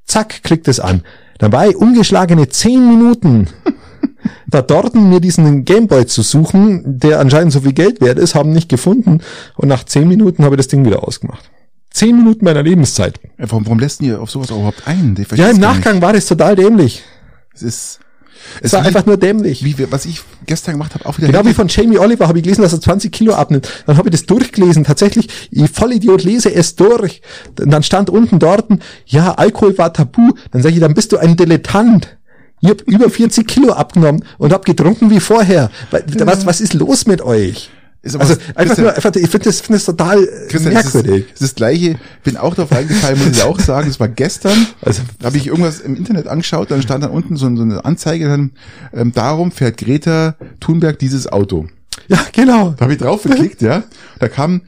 Zack, 0.04 0.44
klickt 0.44 0.68
es 0.68 0.78
an. 0.78 1.02
Ich 1.40 1.76
ungeschlagene 1.76 2.48
10 2.48 2.88
Minuten 2.88 3.48
da 4.46 4.62
dort 4.62 4.94
mir 4.94 5.20
diesen 5.20 5.64
Gameboy 5.64 6.06
zu 6.06 6.22
suchen, 6.22 6.82
der 6.86 7.20
anscheinend 7.20 7.52
so 7.52 7.60
viel 7.60 7.72
Geld 7.72 8.00
wert 8.00 8.18
ist, 8.18 8.34
haben 8.34 8.52
nicht 8.52 8.68
gefunden. 8.68 9.20
Und 9.56 9.68
nach 9.68 9.84
10 9.84 10.08
Minuten 10.08 10.44
habe 10.44 10.54
ich 10.54 10.58
das 10.58 10.68
Ding 10.68 10.84
wieder 10.84 11.06
ausgemacht. 11.06 11.50
Zehn 11.90 12.14
Minuten 12.14 12.44
meiner 12.44 12.62
Lebenszeit. 12.62 13.18
Warum, 13.38 13.64
warum 13.64 13.78
lässt 13.78 14.02
ihr 14.02 14.20
auf 14.20 14.30
sowas 14.30 14.50
überhaupt 14.50 14.86
ein? 14.86 15.16
Ja, 15.34 15.48
im 15.48 15.56
Nachgang 15.56 16.02
war 16.02 16.12
das 16.12 16.26
total 16.26 16.54
dämlich. 16.54 17.02
Es 17.54 17.62
ist, 17.62 18.00
es 18.60 18.72
war 18.72 18.82
einfach 18.82 19.06
nur 19.06 19.16
dämlich. 19.16 19.64
Wie, 19.64 19.90
was 19.90 20.04
ich 20.04 20.20
gestern 20.44 20.72
gemacht 20.72 20.94
habe, 20.94 21.06
auch 21.06 21.16
wieder. 21.16 21.28
Genau 21.28 21.46
wie 21.46 21.54
von 21.54 21.68
Jamie 21.68 21.98
Oliver 21.98 22.28
habe 22.28 22.38
ich 22.38 22.44
gelesen, 22.44 22.62
dass 22.62 22.72
er 22.72 22.82
20 22.82 23.10
Kilo 23.10 23.34
abnimmt. 23.34 23.68
Dann 23.86 23.96
habe 23.96 24.08
ich 24.08 24.12
das 24.12 24.26
durchgelesen. 24.26 24.84
Tatsächlich, 24.84 25.28
ich 25.50 25.70
Vollidiot 25.70 26.22
lese 26.22 26.54
es 26.54 26.76
durch. 26.76 27.22
Und 27.58 27.70
dann 27.70 27.82
stand 27.82 28.10
unten 28.10 28.38
dort, 28.38 28.66
ja, 29.06 29.32
Alkohol 29.32 29.78
war 29.78 29.92
tabu. 29.92 30.32
Dann 30.50 30.62
sage 30.62 30.74
ich, 30.74 30.80
dann 30.80 30.94
bist 30.94 31.12
du 31.12 31.16
ein 31.16 31.36
Dilettant. 31.36 32.18
Ich 32.60 32.70
habe 32.70 32.84
über 32.86 33.10
40 33.10 33.46
Kilo 33.46 33.72
abgenommen 33.72 34.24
und 34.38 34.52
habe 34.52 34.64
getrunken 34.64 35.10
wie 35.10 35.20
vorher. 35.20 35.70
Was, 35.90 36.46
was 36.46 36.60
ist 36.60 36.74
los 36.74 37.06
mit 37.06 37.20
euch? 37.20 37.70
also 38.14 38.36
einfach 38.54 38.78
nur, 38.78 38.94
einfach, 38.94 39.14
ich 39.14 39.28
finde 39.28 39.44
das, 39.46 39.60
finde 39.60 39.78
das 39.78 39.84
total 39.84 40.22
äh, 40.22 40.48
Christian, 40.48 40.74
merkwürdig. 40.74 41.24
Das, 41.24 41.32
ist 41.32 41.42
das 41.42 41.54
gleiche, 41.54 41.98
bin 42.22 42.36
auch 42.36 42.54
darauf 42.54 42.72
eingefallen, 42.72 43.18
muss 43.18 43.36
ich 43.36 43.42
auch 43.42 43.58
sagen, 43.58 43.88
es 43.88 43.98
war 43.98 44.08
gestern, 44.08 44.66
also 44.80 45.02
habe 45.22 45.36
ich 45.36 45.46
irgendwas 45.46 45.80
im 45.80 45.96
Internet 45.96 46.28
angeschaut, 46.28 46.70
dann 46.70 46.82
stand 46.82 47.04
da 47.04 47.08
unten 47.08 47.36
so, 47.36 47.54
so 47.56 47.62
eine 47.62 47.84
Anzeige, 47.84 48.28
dann 48.28 48.52
ähm, 48.92 49.12
darum 49.12 49.50
fährt 49.50 49.78
Greta 49.78 50.36
Thunberg 50.60 50.98
dieses 50.98 51.26
Auto. 51.26 51.66
Ja, 52.08 52.20
genau. 52.32 52.74
Da 52.76 52.82
habe 52.82 52.92
ich 52.92 52.98
drauf 52.98 53.24
geklickt, 53.24 53.62
ja. 53.62 53.84
Da 54.20 54.28
kamen 54.28 54.62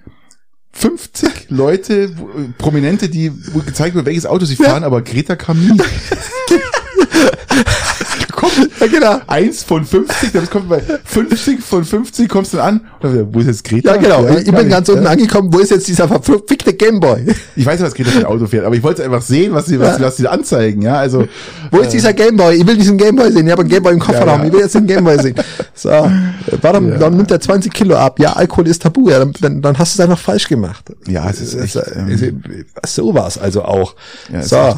50 0.72 1.30
Leute, 1.48 2.10
Prominente, 2.58 3.08
die 3.08 3.32
gezeigt 3.66 3.94
wird, 3.94 4.06
welches 4.06 4.26
Auto 4.26 4.44
sie 4.46 4.56
fahren, 4.56 4.82
ja. 4.82 4.86
aber 4.86 5.02
Greta 5.02 5.36
kam 5.36 5.60
nie. 5.60 5.78
kommt, 8.38 8.70
ja, 8.80 8.86
genau. 8.86 9.20
Eins 9.26 9.64
von 9.64 9.84
50, 9.84 10.32
das 10.32 10.50
kommt 10.50 10.68
bei 10.68 10.80
50 11.04 11.60
von 11.60 11.84
50 11.84 12.28
kommst 12.28 12.54
du 12.54 12.60
an. 12.60 12.82
Wo 13.00 13.40
ist 13.40 13.46
jetzt 13.46 13.64
Greta? 13.64 13.94
Ja, 13.94 14.00
genau. 14.00 14.24
Ja, 14.24 14.38
ich 14.38 14.52
bin 14.52 14.68
ganz 14.68 14.88
unten 14.88 15.06
angekommen. 15.06 15.52
Wo 15.52 15.58
ist 15.58 15.70
jetzt 15.70 15.88
dieser 15.88 16.08
verfickte 16.08 16.72
Gameboy? 16.72 17.26
Ich 17.56 17.66
weiß 17.66 17.80
nicht, 17.80 17.88
was 17.88 17.94
Greta 17.94 18.10
für 18.10 18.18
ein 18.18 18.24
Auto 18.26 18.46
fährt, 18.46 18.64
aber 18.64 18.76
ich 18.76 18.82
wollte 18.82 19.04
einfach 19.04 19.22
sehen, 19.22 19.52
was 19.52 19.66
sie, 19.66 19.80
was, 19.80 19.96
sie, 19.96 20.02
was 20.02 20.16
sie 20.16 20.28
anzeigen, 20.28 20.82
ja. 20.82 20.98
Also. 20.98 21.26
Wo 21.70 21.78
ist 21.78 21.88
äh, 21.88 21.92
dieser 21.92 22.12
Gameboy? 22.12 22.56
Ich 22.56 22.66
will 22.66 22.76
diesen 22.76 22.96
Gameboy 22.96 23.32
sehen. 23.32 23.46
Ich 23.46 23.52
habe 23.52 23.62
einen 23.62 23.70
Gameboy 23.70 23.92
im 23.92 24.00
Kofferraum. 24.00 24.44
Ich 24.44 24.52
will 24.52 24.60
jetzt 24.60 24.74
den 24.74 24.86
Gameboy 24.86 25.18
sehen. 25.20 25.34
So. 25.74 25.90
Warum, 26.62 26.98
dann 26.98 27.16
nimmt 27.16 27.30
er 27.30 27.40
20 27.40 27.72
Kilo 27.72 27.96
ab. 27.96 28.18
Ja, 28.20 28.34
Alkohol 28.34 28.68
ist 28.68 28.82
tabu. 28.82 29.08
Ja, 29.10 29.24
dann, 29.24 29.62
dann 29.62 29.78
hast 29.78 29.94
du 29.96 30.02
es 30.02 30.08
einfach 30.08 30.22
falsch 30.22 30.48
gemacht. 30.48 30.84
Ja, 31.06 31.28
es 31.28 31.40
ist 31.40 31.54
echt, 31.54 31.78
ähm, 31.94 32.34
so 32.86 33.14
war's 33.14 33.38
also 33.38 33.62
auch. 33.62 33.94
Ja, 34.32 34.42
so. 34.42 34.74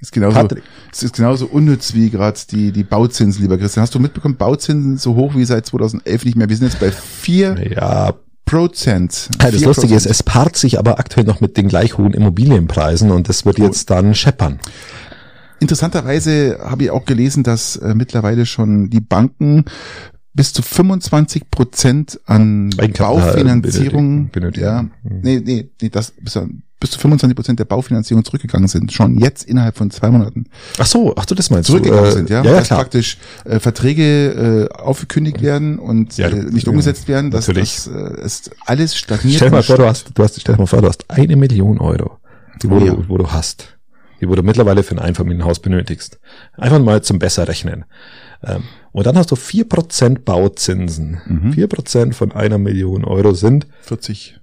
Ist 0.00 0.12
genauso, 0.12 0.48
es 0.92 1.02
ist 1.02 1.16
genauso 1.16 1.46
unnütz 1.46 1.94
wie 1.94 2.10
gerade 2.10 2.38
die, 2.50 2.72
die 2.72 2.84
Bauzinsen, 2.84 3.42
lieber 3.42 3.58
Christian. 3.58 3.82
Hast 3.82 3.94
du 3.94 3.98
mitbekommen, 3.98 4.36
Bauzinsen 4.36 4.98
so 4.98 5.14
hoch 5.14 5.34
wie 5.34 5.44
seit 5.44 5.66
2011 5.66 6.24
nicht 6.24 6.36
mehr? 6.36 6.48
Wir 6.48 6.56
sind 6.56 6.68
jetzt 6.68 6.80
bei 6.80 6.90
vier 6.92 7.72
ja. 7.74 8.14
Prozent. 8.44 9.28
Ja, 9.42 9.50
das 9.50 9.62
Lustige 9.62 9.94
ist, 9.94 10.06
es 10.06 10.22
paart 10.22 10.56
sich 10.56 10.78
aber 10.78 10.98
aktuell 10.98 11.26
noch 11.26 11.40
mit 11.40 11.56
den 11.56 11.68
gleich 11.68 11.98
hohen 11.98 12.12
Immobilienpreisen 12.12 13.10
und 13.10 13.28
das 13.28 13.44
wird 13.44 13.58
jetzt 13.58 13.90
dann 13.90 14.14
scheppern. 14.14 14.60
Interessanterweise 15.58 16.58
habe 16.62 16.84
ich 16.84 16.90
auch 16.90 17.06
gelesen, 17.06 17.42
dass 17.42 17.76
äh, 17.76 17.94
mittlerweile 17.94 18.46
schon 18.46 18.90
die 18.90 19.00
Banken 19.00 19.64
bis 20.34 20.52
zu 20.52 20.62
25 20.62 21.50
Prozent 21.50 22.20
an 22.26 22.70
Baufinanzierung, 22.70 24.28
benötigen. 24.30 24.64
ja, 24.64 24.86
nee, 25.02 25.40
nee, 25.42 25.70
nee, 25.80 25.88
das 25.88 26.12
bis, 26.12 26.38
bis 26.78 26.90
zu 26.90 26.98
25 26.98 27.34
Prozent 27.34 27.58
der 27.58 27.64
Baufinanzierung 27.64 28.24
zurückgegangen 28.24 28.68
sind, 28.68 28.92
schon 28.92 29.18
jetzt 29.18 29.44
innerhalb 29.44 29.76
von 29.76 29.90
zwei 29.90 30.10
Monaten. 30.10 30.46
Ach 30.78 30.86
so, 30.86 31.14
ach 31.16 31.24
du 31.24 31.34
das 31.34 31.50
meinst 31.50 31.68
zurückgegangen 31.68 32.04
du? 32.04 32.12
sind, 32.12 32.30
ja, 32.30 32.42
ja, 32.44 32.54
ja 32.54 32.60
klar. 32.62 32.80
praktisch 32.80 33.18
äh, 33.44 33.58
Verträge 33.60 34.68
äh, 34.70 34.74
aufgekündigt 34.74 35.40
werden 35.40 35.78
und 35.78 36.16
ja, 36.18 36.28
du, 36.28 36.36
äh, 36.36 36.42
nicht 36.42 36.68
umgesetzt 36.68 37.08
werden, 37.08 37.30
dass 37.30 37.46
das 37.46 37.86
äh, 37.86 38.24
ist 38.24 38.50
alles 38.66 38.94
stagniert. 38.96 39.36
Stell 39.36 39.50
mal 39.50 39.62
vor, 39.62 39.76
du 39.76 39.86
hast, 39.86 40.10
du 40.14 40.22
hast, 40.22 40.40
stell 40.40 40.56
mal 40.56 40.66
vor, 40.66 40.82
du 40.82 40.88
hast 40.88 41.10
eine 41.10 41.36
Million 41.36 41.78
Euro, 41.78 42.18
wo, 42.62 42.78
ja. 42.78 42.92
du, 42.92 43.08
wo 43.08 43.16
du 43.16 43.32
hast, 43.32 43.76
die 44.20 44.28
wo 44.28 44.34
du 44.34 44.42
mittlerweile 44.42 44.82
für 44.82 44.96
ein 44.96 44.98
Einfamilienhaus 44.98 45.60
benötigst. 45.60 46.18
Einfach 46.56 46.78
mal 46.78 47.02
zum 47.02 47.18
besser 47.18 47.48
rechnen. 47.48 47.86
Ähm, 48.44 48.64
und 48.92 49.06
dann 49.06 49.16
hast 49.16 49.30
du 49.30 49.36
vier 49.36 49.66
Prozent 49.66 50.26
Bauzinsen. 50.26 51.20
Mhm. 51.26 51.52
Vier 51.52 51.66
mhm. 51.66 51.70
Prozent 51.70 52.14
von 52.14 52.32
einer 52.32 52.58
Million 52.58 53.04
Euro 53.04 53.32
sind 53.32 53.66
40. 53.82 54.40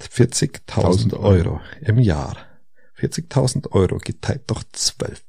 40.000 0.00 1.18
Euro 1.18 1.60
im 1.80 1.98
Jahr. 1.98 2.36
40.000 2.98 3.72
Euro 3.72 3.98
geteilt 3.98 4.42
durch 4.48 4.62
12. 4.72 5.22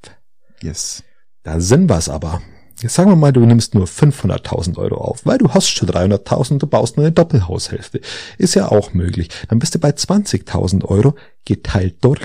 Yes. 0.62 1.04
Da 1.44 1.60
sind 1.60 1.90
wir's 1.90 2.10
aber. 2.10 2.42
Jetzt 2.82 2.96
sagen 2.96 3.12
wir 3.12 3.16
mal, 3.16 3.32
du 3.32 3.42
nimmst 3.42 3.76
nur 3.76 3.86
500.000 3.86 4.78
Euro 4.78 4.96
auf, 4.98 5.26
weil 5.26 5.38
du 5.38 5.54
hast 5.54 5.70
schon 5.70 5.90
300.000, 5.90 6.58
du 6.58 6.68
baust 6.68 6.98
nur 6.98 7.06
eine 7.06 7.14
Doppelhaushälfte. 7.14 8.02
Ist 8.38 8.56
ja 8.56 8.70
auch 8.70 8.94
möglich. 8.94 9.30
Dann 9.50 9.60
bist 9.60 9.76
du 9.76 9.80
bei 9.80 9.92
20.000 9.92 10.86
Euro 10.86 11.16
geteilt 11.46 12.04
durch 12.04 12.22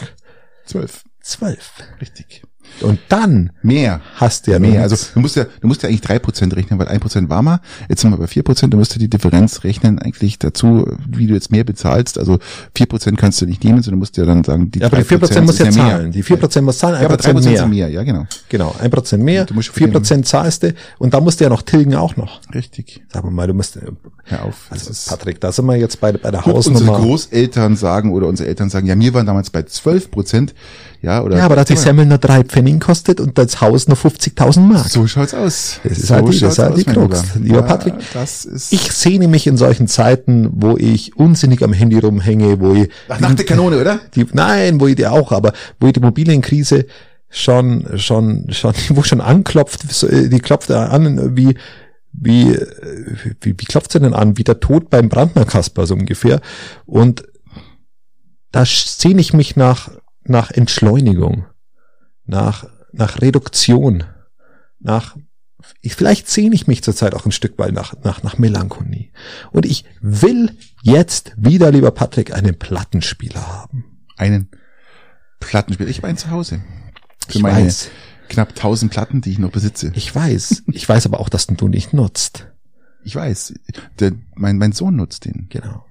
12. 0.66 1.04
12. 1.20 1.72
Richtig. 2.00 2.42
Und 2.82 2.98
dann 3.08 3.50
mehr 3.62 4.00
hast 4.16 4.46
du 4.46 4.52
ja 4.52 4.58
mehr. 4.58 4.82
Also 4.82 4.96
du 5.14 5.20
musst 5.20 5.36
ja, 5.36 5.46
du 5.60 5.66
musst 5.66 5.82
ja 5.82 5.88
eigentlich 5.88 6.02
drei 6.02 6.18
Prozent 6.18 6.54
rechnen, 6.54 6.78
weil 6.78 6.88
ein 6.88 7.00
Prozent 7.00 7.30
war 7.30 7.42
mal. 7.42 7.60
Jetzt 7.88 8.02
sind 8.02 8.10
wir 8.10 8.18
bei 8.18 8.26
vier 8.26 8.42
Prozent. 8.42 8.72
Du 8.72 8.76
musst 8.76 8.92
ja 8.92 8.98
die 8.98 9.08
Differenz 9.08 9.64
rechnen 9.64 9.98
eigentlich 9.98 10.38
dazu, 10.38 10.86
wie 11.08 11.26
du 11.26 11.34
jetzt 11.34 11.50
mehr 11.50 11.64
bezahlst. 11.64 12.18
Also 12.18 12.38
vier 12.74 12.86
Prozent 12.86 13.18
kannst 13.18 13.40
du 13.40 13.46
nicht 13.46 13.64
nehmen, 13.64 13.82
sondern 13.82 13.98
du 13.98 14.02
musst 14.02 14.16
ja 14.16 14.24
dann 14.24 14.44
sagen, 14.44 14.70
die 14.70 14.80
ja, 14.80 14.86
aber 14.86 14.98
die 14.98 15.04
vier 15.04 15.18
Prozent 15.18 15.46
musst 15.46 15.58
ja 15.58 15.70
zahlen. 15.70 16.12
Die 16.12 16.22
vier 16.22 16.36
Prozent 16.36 16.66
musst 16.66 16.80
zahlen, 16.80 16.96
ein 16.96 17.02
ja, 17.02 17.08
Prozent 17.08 17.44
mehr. 17.44 17.66
mehr. 17.66 17.88
Ja, 17.88 18.02
genau. 18.02 18.26
Genau, 18.48 18.74
ein 18.78 18.90
Prozent 18.90 19.24
mehr. 19.24 19.46
Vier 19.72 19.90
Prozent 19.90 20.26
zahlst 20.26 20.62
du 20.62 20.74
und 20.98 21.14
da 21.14 21.20
musst 21.20 21.40
du 21.40 21.44
ja 21.44 21.50
noch 21.50 21.62
tilgen 21.62 21.94
auch 21.94 22.16
noch. 22.16 22.40
Richtig. 22.54 23.02
Sag 23.12 23.24
mal, 23.30 23.46
du 23.46 23.54
musst. 23.54 23.78
Hör 24.24 24.44
auf. 24.44 24.66
Also 24.70 24.92
Patrick, 25.08 25.40
da 25.40 25.52
sind 25.52 25.66
wir 25.66 25.76
jetzt 25.76 26.00
bei, 26.00 26.12
bei 26.12 26.30
der 26.30 26.44
Hausnummer. 26.44 26.80
Unsere 26.80 26.96
Großeltern 26.98 27.76
sagen 27.76 28.12
oder 28.12 28.26
unsere 28.26 28.48
Eltern 28.48 28.70
sagen, 28.70 28.86
ja, 28.86 28.98
wir 28.98 29.14
waren 29.14 29.26
damals 29.26 29.50
bei 29.50 29.62
zwölf 29.62 30.10
Prozent. 30.10 30.54
Ja, 31.02 31.22
oder 31.22 31.36
ja, 31.36 31.44
aber 31.44 31.54
da 31.56 31.60
hat 31.62 31.68
die 31.68 31.76
Semmel 31.76 32.06
nur 32.06 32.18
drei 32.18 32.42
Pfennig 32.42 32.80
kostet 32.80 33.20
und 33.20 33.38
das 33.38 33.60
Haus 33.60 33.86
nur 33.88 33.96
50.000 33.96 34.60
Mark. 34.60 34.88
So 34.88 35.06
schaut's 35.06 35.34
aus. 35.34 35.80
Das 35.84 35.98
ist 35.98 36.06
so 36.08 36.14
halt 36.14 36.32
die, 36.32 36.40
das 36.40 36.58
halt 36.58 36.76
die 36.76 36.84
Krux. 36.84 37.22
Lieber 37.36 37.56
ja, 37.56 37.62
Patrick, 37.62 37.94
ich 38.70 38.92
sehne 38.92 39.28
mich 39.28 39.46
in 39.46 39.56
solchen 39.56 39.88
Zeiten, 39.88 40.48
wo 40.52 40.76
ich 40.76 41.16
unsinnig 41.16 41.62
am 41.62 41.72
Handy 41.72 41.98
rumhänge, 41.98 42.60
wo 42.60 42.74
ich... 42.74 42.88
Nach, 43.08 43.20
nach 43.20 43.34
der 43.34 43.46
Kanone, 43.46 43.80
oder? 43.80 44.00
Die, 44.14 44.26
nein, 44.32 44.80
wo 44.80 44.86
ich 44.86 44.96
die 44.96 45.06
auch, 45.06 45.32
aber 45.32 45.52
wo 45.80 45.86
ich 45.86 45.92
die 45.92 46.00
Immobilienkrise 46.00 46.86
schon, 47.28 47.86
schon, 47.96 48.46
schon, 48.50 48.74
wo 48.90 49.02
schon 49.02 49.20
anklopft, 49.20 50.02
die 50.02 50.40
klopft 50.40 50.70
an 50.70 51.36
wie, 51.36 51.56
wie, 52.12 52.58
wie, 53.40 53.54
wie 53.58 53.64
klopft 53.64 53.92
sie 53.92 54.00
denn 54.00 54.14
an? 54.14 54.38
Wie 54.38 54.44
der 54.44 54.60
Tod 54.60 54.90
beim 54.90 55.08
Brandner 55.08 55.44
Kasper, 55.44 55.86
so 55.86 55.94
ungefähr. 55.94 56.40
Und 56.86 57.24
da 58.52 58.64
sehne 58.64 59.20
ich 59.20 59.32
mich 59.34 59.56
nach 59.56 59.90
nach 60.28 60.50
Entschleunigung, 60.50 61.46
nach, 62.24 62.66
nach 62.92 63.20
Reduktion, 63.20 64.04
nach, 64.78 65.16
ich, 65.80 65.94
vielleicht 65.94 66.28
sehne 66.28 66.54
ich 66.54 66.66
mich 66.66 66.82
zurzeit 66.82 67.14
auch 67.14 67.26
ein 67.26 67.32
Stück 67.32 67.58
weit 67.58 67.72
nach, 67.72 67.94
nach, 68.02 68.22
nach 68.22 68.38
Melancholie. 68.38 69.10
Und 69.52 69.66
ich 69.66 69.84
will 70.00 70.56
jetzt 70.82 71.32
wieder, 71.36 71.70
lieber 71.70 71.90
Patrick, 71.90 72.34
einen 72.34 72.58
Plattenspieler 72.58 73.46
haben. 73.46 73.84
Einen 74.16 74.50
Plattenspieler. 75.40 75.90
Ich 75.90 75.98
habe 75.98 76.08
einen 76.08 76.18
zu 76.18 76.30
Hause. 76.30 76.62
Für 77.28 77.38
ich 77.38 77.42
meine 77.42 77.66
weiß. 77.66 77.90
knapp 78.28 78.54
tausend 78.54 78.92
Platten, 78.92 79.20
die 79.20 79.32
ich 79.32 79.38
noch 79.38 79.50
besitze. 79.50 79.92
Ich 79.94 80.14
weiß. 80.14 80.64
Ich 80.72 80.88
weiß 80.88 81.06
aber 81.06 81.20
auch, 81.20 81.28
dass 81.28 81.46
du 81.46 81.68
nicht 81.68 81.92
nutzt. 81.92 82.46
Ich 83.04 83.14
weiß. 83.14 83.54
Der, 84.00 84.12
mein, 84.34 84.58
mein 84.58 84.72
Sohn 84.72 84.96
nutzt 84.96 85.24
den. 85.24 85.48
Genau. 85.48 85.85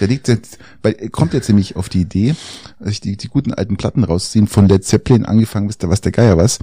Der 0.00 0.08
liegt 0.08 0.28
jetzt, 0.28 0.58
weil 0.82 0.92
er 0.92 1.10
kommt 1.10 1.34
jetzt 1.34 1.48
nämlich 1.48 1.76
auf 1.76 1.88
die 1.88 2.02
Idee, 2.02 2.34
sich 2.80 3.00
die, 3.00 3.16
die 3.16 3.28
guten 3.28 3.52
alten 3.52 3.76
Platten 3.76 4.04
rausziehen, 4.04 4.46
von 4.46 4.68
Led 4.68 4.84
Zeppelin 4.84 5.24
angefangen, 5.24 5.66
bis 5.66 5.78
da 5.78 5.88
was 5.88 6.00
der 6.00 6.12
Geier 6.12 6.36
was, 6.36 6.58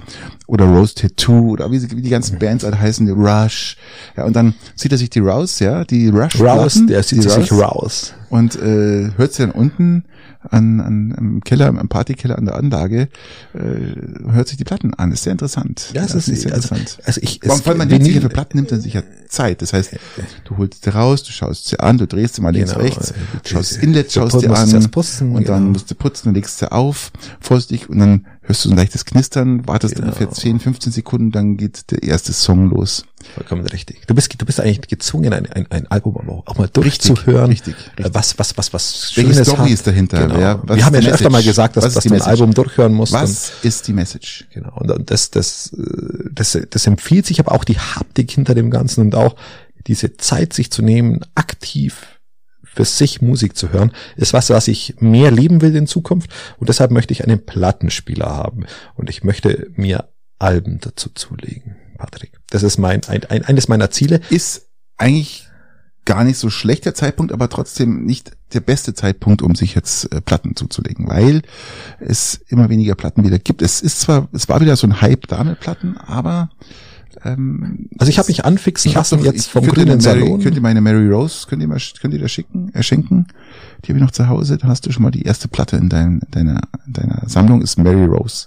oder 0.46 0.66
Rose 0.66 0.94
Tattoo, 0.94 1.50
oder 1.50 1.70
wie, 1.70 1.78
sie, 1.78 1.90
wie 1.90 2.02
die 2.02 2.10
ganzen 2.10 2.38
Bands 2.38 2.64
halt 2.64 2.78
heißen, 2.78 3.10
Rush, 3.10 3.76
ja, 4.16 4.24
und 4.24 4.34
dann 4.34 4.54
zieht 4.76 4.92
er 4.92 4.98
sich 4.98 5.10
die 5.10 5.20
Rouse, 5.20 5.58
ja, 5.60 5.84
die 5.84 6.08
Rush 6.08 6.40
Rouse, 6.40 6.86
der 6.86 7.02
zieht 7.02 7.22
sich 7.22 7.52
Rouse. 7.52 8.14
Und 8.30 8.56
äh, 8.56 9.10
hört 9.16 9.34
sie 9.34 9.42
dann 9.42 9.50
unten 9.50 10.04
an, 10.48 10.80
an 10.80 11.14
im 11.18 11.40
Keller, 11.44 11.68
im 11.68 11.88
Partykeller 11.88 12.38
an 12.38 12.46
der 12.46 12.54
Anlage, 12.54 13.08
äh, 13.52 14.30
hört 14.32 14.48
sich 14.48 14.56
die 14.56 14.64
Platten 14.64 14.94
an. 14.94 15.12
Ist 15.12 15.24
sehr 15.24 15.32
interessant. 15.32 15.90
Ja, 15.92 16.04
es 16.04 16.14
ist 16.14 16.26
sehr 16.26 16.54
also, 16.54 16.74
interessant. 16.74 16.98
Also 17.04 17.20
ich, 17.22 17.40
vor 17.42 17.66
allem 17.66 17.78
man 17.78 17.88
nimmt 17.88 18.04
sich 18.04 18.14
ja 18.14 18.20
für 18.20 18.28
Platten 18.28 18.56
nimmt 18.56 18.72
dann 18.72 18.80
sich 18.80 18.94
ja 18.94 19.02
Zeit. 19.28 19.60
Das 19.60 19.72
heißt, 19.72 19.96
du 20.44 20.56
holst 20.56 20.84
sie 20.84 20.90
raus, 20.90 21.24
du 21.24 21.32
schaust 21.32 21.68
sie 21.68 21.78
an, 21.80 21.98
du 21.98 22.06
drehst 22.06 22.36
sie 22.36 22.40
mal 22.40 22.50
links, 22.50 22.72
genau, 22.72 22.84
rechts, 22.84 23.12
schaust 23.44 23.72
das 23.72 23.82
Inlet, 23.82 24.12
schaust 24.12 24.40
sie 24.40 24.48
an 24.48 24.90
putzen, 24.90 25.34
und 25.34 25.48
dann 25.48 25.58
genau. 25.58 25.72
musst 25.72 25.90
du 25.90 25.94
putzen, 25.94 26.28
und 26.28 26.34
legst 26.34 26.58
sie 26.58 26.70
auf, 26.70 27.12
vorsichtig 27.40 27.90
und 27.90 27.98
dann 27.98 28.26
hörst 28.50 28.64
du 28.64 28.70
ein 28.70 28.76
leichtes 28.76 29.04
Knistern, 29.04 29.66
wartest 29.68 29.94
genau. 29.94 30.08
ungefähr 30.08 30.30
10, 30.30 30.58
15 30.58 30.92
Sekunden, 30.92 31.30
dann 31.30 31.56
geht 31.56 31.90
der 31.92 32.02
erste 32.02 32.32
Song 32.32 32.68
los. 32.68 33.04
Vollkommen 33.34 33.64
richtig. 33.66 34.06
Du 34.08 34.14
bist, 34.14 34.40
du 34.40 34.44
bist 34.44 34.60
eigentlich 34.60 34.80
gezwungen, 34.88 35.32
ein, 35.32 35.46
ein, 35.46 35.66
ein 35.70 35.86
Album 35.86 36.28
auch 36.44 36.58
mal 36.58 36.68
durchzuhören. 36.68 37.50
Richtig, 37.50 37.76
richtig. 37.76 38.14
Was, 38.14 38.38
was, 38.38 38.58
was, 38.58 38.72
was 38.72 39.12
Welche 39.14 39.32
Schönes 39.32 39.46
Story 39.48 39.62
hat. 39.62 39.70
ist 39.70 39.86
dahinter? 39.86 40.26
Genau. 40.26 40.40
Ja, 40.40 40.60
Wir 40.66 40.84
haben 40.84 40.94
ja 40.94 41.02
schon 41.02 41.12
öfter 41.12 41.30
mal 41.30 41.42
gesagt, 41.42 41.76
dass, 41.76 41.94
dass 41.94 42.04
du 42.04 42.12
ein 42.12 42.22
Album 42.22 42.52
durchhören 42.52 42.92
musst. 42.92 43.12
Was 43.12 43.52
ist 43.62 43.86
die 43.86 43.92
Message? 43.92 44.46
Genau. 44.52 44.72
Und 44.74 45.10
das, 45.10 45.30
das, 45.30 45.70
das, 46.32 46.58
das 46.68 46.86
empfiehlt 46.86 47.26
sich 47.26 47.38
aber 47.38 47.52
auch 47.52 47.64
die 47.64 47.78
Haptik 47.78 48.32
hinter 48.32 48.54
dem 48.54 48.70
Ganzen 48.70 49.02
und 49.02 49.14
auch 49.14 49.36
diese 49.86 50.16
Zeit 50.16 50.52
sich 50.52 50.72
zu 50.72 50.82
nehmen, 50.82 51.20
aktiv 51.34 52.19
für 52.80 52.86
sich 52.86 53.20
Musik 53.20 53.58
zu 53.58 53.72
hören, 53.72 53.92
ist 54.16 54.32
was, 54.32 54.48
was 54.48 54.66
ich 54.66 54.94
mehr 55.00 55.30
lieben 55.30 55.60
will 55.60 55.76
in 55.76 55.86
Zukunft. 55.86 56.30
Und 56.58 56.70
deshalb 56.70 56.90
möchte 56.90 57.12
ich 57.12 57.22
einen 57.22 57.44
Plattenspieler 57.44 58.30
haben. 58.30 58.64
Und 58.94 59.10
ich 59.10 59.22
möchte 59.22 59.70
mir 59.76 60.08
Alben 60.38 60.78
dazu 60.80 61.10
zulegen, 61.10 61.76
Patrick. 61.98 62.32
Das 62.48 62.62
ist 62.62 62.78
mein, 62.78 63.02
ein, 63.08 63.24
ein, 63.24 63.44
eines 63.44 63.68
meiner 63.68 63.90
Ziele. 63.90 64.22
Ist 64.30 64.68
eigentlich 64.96 65.46
gar 66.06 66.24
nicht 66.24 66.38
so 66.38 66.48
schlechter 66.48 66.94
Zeitpunkt, 66.94 67.32
aber 67.32 67.50
trotzdem 67.50 68.06
nicht 68.06 68.32
der 68.54 68.60
beste 68.60 68.94
Zeitpunkt, 68.94 69.42
um 69.42 69.54
sich 69.54 69.74
jetzt 69.74 70.10
äh, 70.10 70.22
Platten 70.22 70.56
zuzulegen, 70.56 71.06
weil 71.06 71.42
es 71.98 72.40
immer 72.48 72.70
weniger 72.70 72.94
Platten 72.94 73.24
wieder 73.24 73.38
gibt. 73.38 73.60
Es 73.60 73.82
ist 73.82 74.00
zwar, 74.00 74.28
es 74.32 74.48
war 74.48 74.62
wieder 74.62 74.76
so 74.76 74.86
ein 74.86 75.02
Hype 75.02 75.26
da 75.28 75.44
mit 75.44 75.60
Platten, 75.60 75.98
aber 75.98 76.48
ähm, 77.24 77.88
also 77.98 78.10
ich 78.10 78.18
habe 78.18 78.28
mich 78.28 78.44
anfixen 78.44 78.92
lassen 78.92 79.22
jetzt 79.24 79.50
vom 79.50 79.66
grünen 79.66 80.00
Salon. 80.00 80.40
Könnt 80.40 80.56
ihr 80.56 80.62
meine 80.62 80.80
Mary 80.80 81.08
Rose, 81.08 81.46
könnt 81.48 81.62
ihr 81.62 81.68
mal, 81.68 81.80
könnt 82.00 82.14
ihr 82.14 82.20
da 82.20 82.28
schicken, 82.28 82.70
erschenken? 82.72 83.26
Die 83.84 83.88
habe 83.88 83.98
ich 83.98 84.04
noch 84.04 84.10
zu 84.10 84.28
Hause. 84.28 84.58
Da 84.58 84.68
hast 84.68 84.86
du 84.86 84.92
schon 84.92 85.02
mal 85.02 85.10
die 85.10 85.22
erste 85.22 85.48
Platte 85.48 85.76
in 85.76 85.88
dein, 85.88 86.20
deiner, 86.30 86.60
deiner 86.86 87.28
Sammlung 87.28 87.62
ist 87.62 87.78
Mary 87.78 88.04
Rose. 88.04 88.46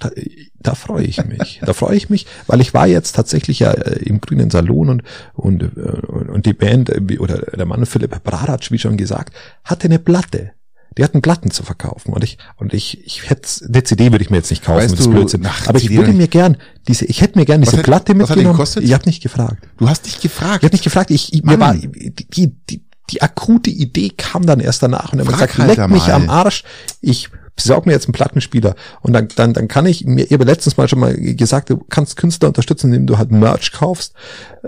Da, 0.00 0.10
da 0.58 0.74
freue 0.74 1.04
ich 1.04 1.24
mich. 1.24 1.60
da 1.64 1.72
freue 1.72 1.96
ich 1.96 2.10
mich, 2.10 2.26
weil 2.46 2.60
ich 2.60 2.74
war 2.74 2.86
jetzt 2.86 3.14
tatsächlich 3.14 3.60
ja 3.60 3.70
äh, 3.70 4.02
im 4.04 4.20
grünen 4.20 4.50
Salon 4.50 4.88
und 4.88 5.02
und 5.34 5.62
äh, 5.62 5.68
und 5.68 6.46
die 6.46 6.52
Band 6.52 6.90
äh, 6.90 7.18
oder 7.18 7.38
der 7.38 7.66
Mann 7.66 7.86
Philipp 7.86 8.22
Bradatsch, 8.24 8.72
wie 8.72 8.78
schon 8.78 8.96
gesagt, 8.96 9.34
hatte 9.62 9.84
eine 9.84 9.98
Platte 9.98 10.52
die 10.96 11.04
hatten 11.04 11.22
Platten 11.22 11.50
zu 11.50 11.62
verkaufen 11.62 12.12
und 12.12 12.22
ich 12.22 12.38
und 12.56 12.72
ich 12.72 13.04
ich 13.04 13.28
hätte 13.28 13.48
eine 13.66 13.82
CD 13.82 14.12
würde 14.12 14.24
ich 14.24 14.30
mir 14.30 14.36
jetzt 14.36 14.50
nicht 14.50 14.64
kaufen, 14.64 14.82
weißt 14.82 14.98
das 14.98 15.06
du, 15.06 15.10
Blödsinn. 15.10 15.46
aber 15.66 15.78
ich 15.78 15.90
würde 15.90 16.12
mir 16.12 16.28
gern 16.28 16.56
diese 16.86 17.04
ich 17.04 17.20
hätte 17.20 17.38
mir 17.38 17.44
gern 17.44 17.62
diese 17.62 17.78
hat, 17.78 17.84
Platte 17.84 18.14
mitgenommen. 18.14 18.60
Ich 18.80 18.92
habe 18.92 19.04
nicht 19.06 19.22
gefragt. 19.22 19.66
Du 19.78 19.88
hast 19.88 20.04
nicht 20.04 20.20
gefragt. 20.20 20.58
Ich 20.62 20.64
habe 20.64 20.74
nicht 20.74 20.84
gefragt. 20.84 21.10
Ich, 21.10 21.32
ich 21.32 21.42
mir 21.42 21.58
war 21.58 21.74
die, 21.74 22.10
die 22.14 22.54
die 22.68 22.84
die 23.10 23.22
akute 23.22 23.70
Idee 23.70 24.10
kam 24.16 24.46
dann 24.46 24.60
erst 24.60 24.82
danach 24.82 25.12
und 25.12 25.18
dann 25.18 25.26
hat 25.26 25.34
gesagt, 25.34 25.58
halt 25.58 25.76
leck 25.76 25.90
mich 25.90 26.12
am 26.12 26.30
Arsch. 26.30 26.64
Ich 27.00 27.28
besorg 27.56 27.86
mir 27.86 27.92
jetzt 27.92 28.06
einen 28.06 28.14
Plattenspieler 28.14 28.74
und 29.02 29.12
dann 29.12 29.28
dann 29.36 29.52
dann 29.52 29.68
kann 29.68 29.86
ich 29.86 30.04
mir 30.04 30.24
ich 30.24 30.32
habe 30.32 30.44
letztens 30.44 30.76
mal 30.76 30.88
schon 30.88 30.98
mal 31.00 31.14
gesagt, 31.14 31.70
du 31.70 31.76
kannst 31.76 32.16
Künstler 32.16 32.48
unterstützen, 32.48 32.88
indem 32.88 33.06
du 33.06 33.18
halt 33.18 33.30
Merch 33.30 33.72
kaufst, 33.72 34.14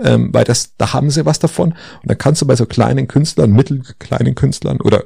ähm, 0.01 0.29
weil 0.33 0.43
das 0.43 0.75
da 0.77 0.93
haben 0.93 1.09
sie 1.09 1.25
was 1.25 1.39
davon 1.39 1.71
und 1.71 2.09
dann 2.09 2.17
kannst 2.17 2.41
du 2.41 2.45
bei 2.45 2.55
so 2.55 2.65
kleinen 2.65 3.07
Künstlern, 3.07 3.51
mittelkleinen 3.51 4.35
Künstlern 4.35 4.79
oder 4.79 5.05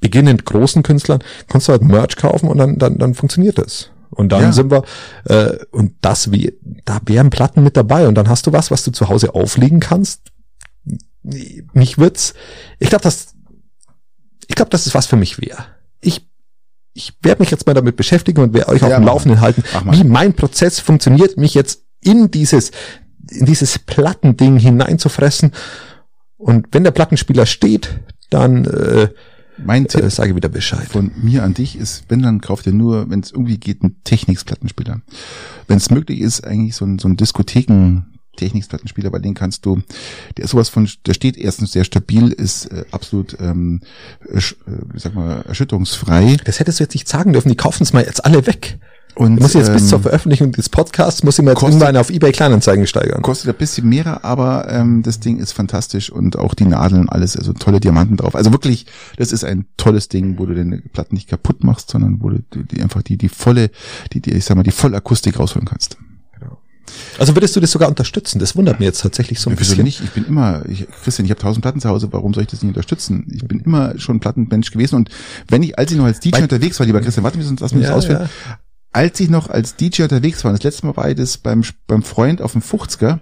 beginnend 0.00 0.44
großen 0.44 0.82
Künstlern, 0.82 1.22
kannst 1.48 1.68
du 1.68 1.72
halt 1.72 1.82
Merch 1.82 2.16
kaufen 2.16 2.48
und 2.48 2.58
dann, 2.58 2.78
dann, 2.78 2.98
dann 2.98 3.14
funktioniert 3.14 3.58
das. 3.58 3.90
Und 4.10 4.30
dann 4.32 4.42
ja. 4.42 4.52
sind 4.52 4.70
wir, 4.70 4.84
äh, 5.24 5.58
und 5.72 5.94
das 6.00 6.30
wie, 6.32 6.54
da 6.84 7.00
wären 7.04 7.30
Platten 7.30 7.62
mit 7.62 7.76
dabei 7.76 8.08
und 8.08 8.14
dann 8.14 8.28
hast 8.28 8.46
du 8.46 8.52
was, 8.52 8.70
was 8.70 8.84
du 8.84 8.90
zu 8.92 9.08
Hause 9.08 9.34
auflegen 9.34 9.80
kannst. 9.80 10.32
Mich 11.22 11.98
wird's, 11.98 12.34
ich 12.78 12.88
glaube, 12.88 13.02
das, 13.02 13.34
ich 14.46 14.54
glaube, 14.54 14.70
das 14.70 14.86
ist 14.86 14.94
was 14.94 15.06
für 15.06 15.16
mich 15.16 15.40
wäre. 15.40 15.66
Ich, 16.00 16.26
ich 16.94 17.14
werde 17.22 17.42
mich 17.42 17.50
jetzt 17.50 17.66
mal 17.66 17.74
damit 17.74 17.96
beschäftigen 17.96 18.40
und 18.40 18.54
werde 18.54 18.68
euch 18.68 18.80
ja, 18.80 18.88
auf 18.88 18.94
dem 18.94 19.04
Laufenden 19.04 19.40
halten, 19.40 19.64
wie 19.90 20.04
mein 20.04 20.34
Prozess 20.34 20.80
funktioniert, 20.80 21.36
mich 21.36 21.54
jetzt 21.54 21.82
in 22.00 22.30
dieses, 22.30 22.70
in 23.28 23.44
dieses 23.44 23.78
Plattending 23.80 24.56
hineinzufressen. 24.58 25.52
Und 26.36 26.68
wenn 26.70 26.84
der 26.84 26.92
Plattenspieler 26.92 27.44
steht, 27.44 28.00
dann 28.30 28.64
äh, 28.66 29.08
mein 29.58 29.86
Tipp, 29.86 30.02
äh, 30.02 30.10
sage 30.10 30.36
wieder 30.36 30.48
Bescheid. 30.48 30.86
Von 30.88 31.12
mir 31.16 31.42
an 31.42 31.54
dich 31.54 31.78
ist, 31.78 32.04
wenn 32.08 32.22
dann 32.22 32.40
kauft 32.40 32.66
ihr 32.66 32.72
nur, 32.72 33.10
wenn 33.10 33.20
es 33.20 33.30
irgendwie 33.30 33.58
geht, 33.58 33.82
einen 33.82 34.02
Technics-Plattenspieler. 34.04 35.00
Wenn 35.68 35.76
es 35.76 35.90
möglich 35.90 36.20
ist, 36.20 36.44
eigentlich 36.44 36.76
so 36.76 36.84
ein, 36.84 36.98
so 36.98 37.08
ein 37.08 37.16
Diskotheken 37.16 38.02
Technics-Plattenspieler, 38.36 39.10
bei 39.10 39.18
denen 39.18 39.34
kannst 39.34 39.66
du, 39.66 39.80
der 40.36 40.44
ist 40.44 40.50
sowas 40.50 40.68
von, 40.68 40.88
der 41.06 41.14
steht 41.14 41.36
erstens 41.36 41.72
sehr 41.72 41.84
stabil, 41.84 42.28
ist 42.28 42.66
äh, 42.66 42.84
absolut, 42.90 43.36
ähm, 43.40 43.80
äh, 44.30 44.40
sag 44.94 45.14
mal, 45.14 45.42
erschütterungsfrei. 45.42 46.36
Das 46.44 46.60
hättest 46.60 46.78
du 46.78 46.84
jetzt 46.84 46.94
nicht 46.94 47.08
sagen 47.08 47.32
dürfen, 47.32 47.48
die 47.48 47.56
kaufen 47.56 47.82
es 47.82 47.92
mal 47.92 48.04
jetzt 48.04 48.24
alle 48.24 48.46
weg. 48.46 48.78
Und 49.16 49.40
muss 49.40 49.54
ich 49.54 49.60
jetzt 49.60 49.68
ähm, 49.68 49.74
bis 49.74 49.88
zur 49.88 50.00
Veröffentlichung 50.00 50.52
des 50.52 50.68
Podcasts, 50.68 51.22
muss 51.22 51.38
ich 51.38 51.44
mir 51.44 51.52
jetzt 51.52 51.60
kostet, 51.60 51.80
irgendwann 51.80 51.96
auf 51.96 52.10
eBay 52.10 52.32
Kleinanzeigen 52.32 52.86
steigern. 52.86 53.22
Kostet 53.22 53.48
ein 53.48 53.56
bisschen 53.56 53.88
mehr, 53.88 54.22
aber 54.26 54.70
ähm, 54.70 55.02
das 55.02 55.20
Ding 55.20 55.38
ist 55.38 55.52
fantastisch 55.52 56.10
und 56.10 56.36
auch 56.36 56.52
die 56.52 56.66
Nadeln, 56.66 57.08
alles, 57.08 57.34
also 57.34 57.54
tolle 57.54 57.80
Diamanten 57.80 58.18
drauf. 58.18 58.34
Also 58.34 58.52
wirklich, 58.52 58.84
das 59.16 59.32
ist 59.32 59.42
ein 59.42 59.64
tolles 59.78 60.10
Ding, 60.10 60.38
wo 60.38 60.44
du 60.44 60.54
deine 60.54 60.82
Platten 60.92 61.14
nicht 61.14 61.30
kaputt 61.30 61.64
machst, 61.64 61.90
sondern 61.90 62.20
wo 62.20 62.28
du 62.28 62.44
die, 62.52 62.64
die 62.64 62.82
einfach 62.82 63.00
die, 63.00 63.16
die 63.16 63.30
volle, 63.30 63.70
die, 64.12 64.20
die, 64.20 64.32
ich 64.34 64.44
sag 64.44 64.54
mal, 64.54 64.64
die 64.64 64.70
volle 64.70 64.98
Akustik 64.98 65.38
rausholen 65.38 65.66
kannst. 65.66 65.96
Genau. 66.38 66.58
Also 67.18 67.34
würdest 67.34 67.56
du 67.56 67.60
das 67.60 67.70
sogar 67.70 67.88
unterstützen? 67.88 68.38
Das 68.38 68.54
wundert 68.54 68.80
mich 68.80 68.86
jetzt 68.86 69.00
tatsächlich 69.00 69.40
so 69.40 69.48
ein 69.48 69.54
ja, 69.54 69.60
bisschen. 69.60 69.82
nicht? 69.82 70.02
Ich 70.04 70.10
bin 70.10 70.26
immer, 70.26 70.62
ich, 70.68 70.86
Christian, 71.02 71.24
ich 71.24 71.30
habe 71.30 71.40
tausend 71.40 71.62
Platten 71.62 71.80
zu 71.80 71.88
Hause, 71.88 72.08
warum 72.10 72.34
soll 72.34 72.42
ich 72.42 72.50
das 72.50 72.60
nicht 72.60 72.68
unterstützen? 72.68 73.26
Ich 73.34 73.48
bin 73.48 73.60
immer 73.60 73.98
schon 73.98 74.20
Plattenmensch 74.20 74.70
gewesen 74.72 74.96
und 74.96 75.08
wenn 75.48 75.62
ich, 75.62 75.78
als 75.78 75.90
ich 75.90 75.96
noch 75.96 76.04
als 76.04 76.20
DJ 76.20 76.32
Weil, 76.32 76.42
unterwegs 76.42 76.78
war, 76.78 76.84
lieber 76.84 77.00
Christian, 77.00 77.24
warte, 77.24 77.38
lass 77.38 77.72
mich 77.72 77.82
ja, 77.82 77.88
das 77.88 77.96
ausführen. 77.96 78.28
Ja 78.48 78.58
als 78.96 79.20
ich 79.20 79.28
noch 79.28 79.50
als 79.50 79.76
DJ 79.76 80.04
unterwegs 80.04 80.42
war, 80.42 80.52
das 80.52 80.62
letzte 80.62 80.86
Mal 80.86 80.96
war 80.96 81.10
ich 81.10 81.16
das 81.16 81.36
beim, 81.36 81.62
beim 81.86 82.02
Freund 82.02 82.40
auf 82.40 82.52
dem 82.52 82.62
50er, 82.62 83.20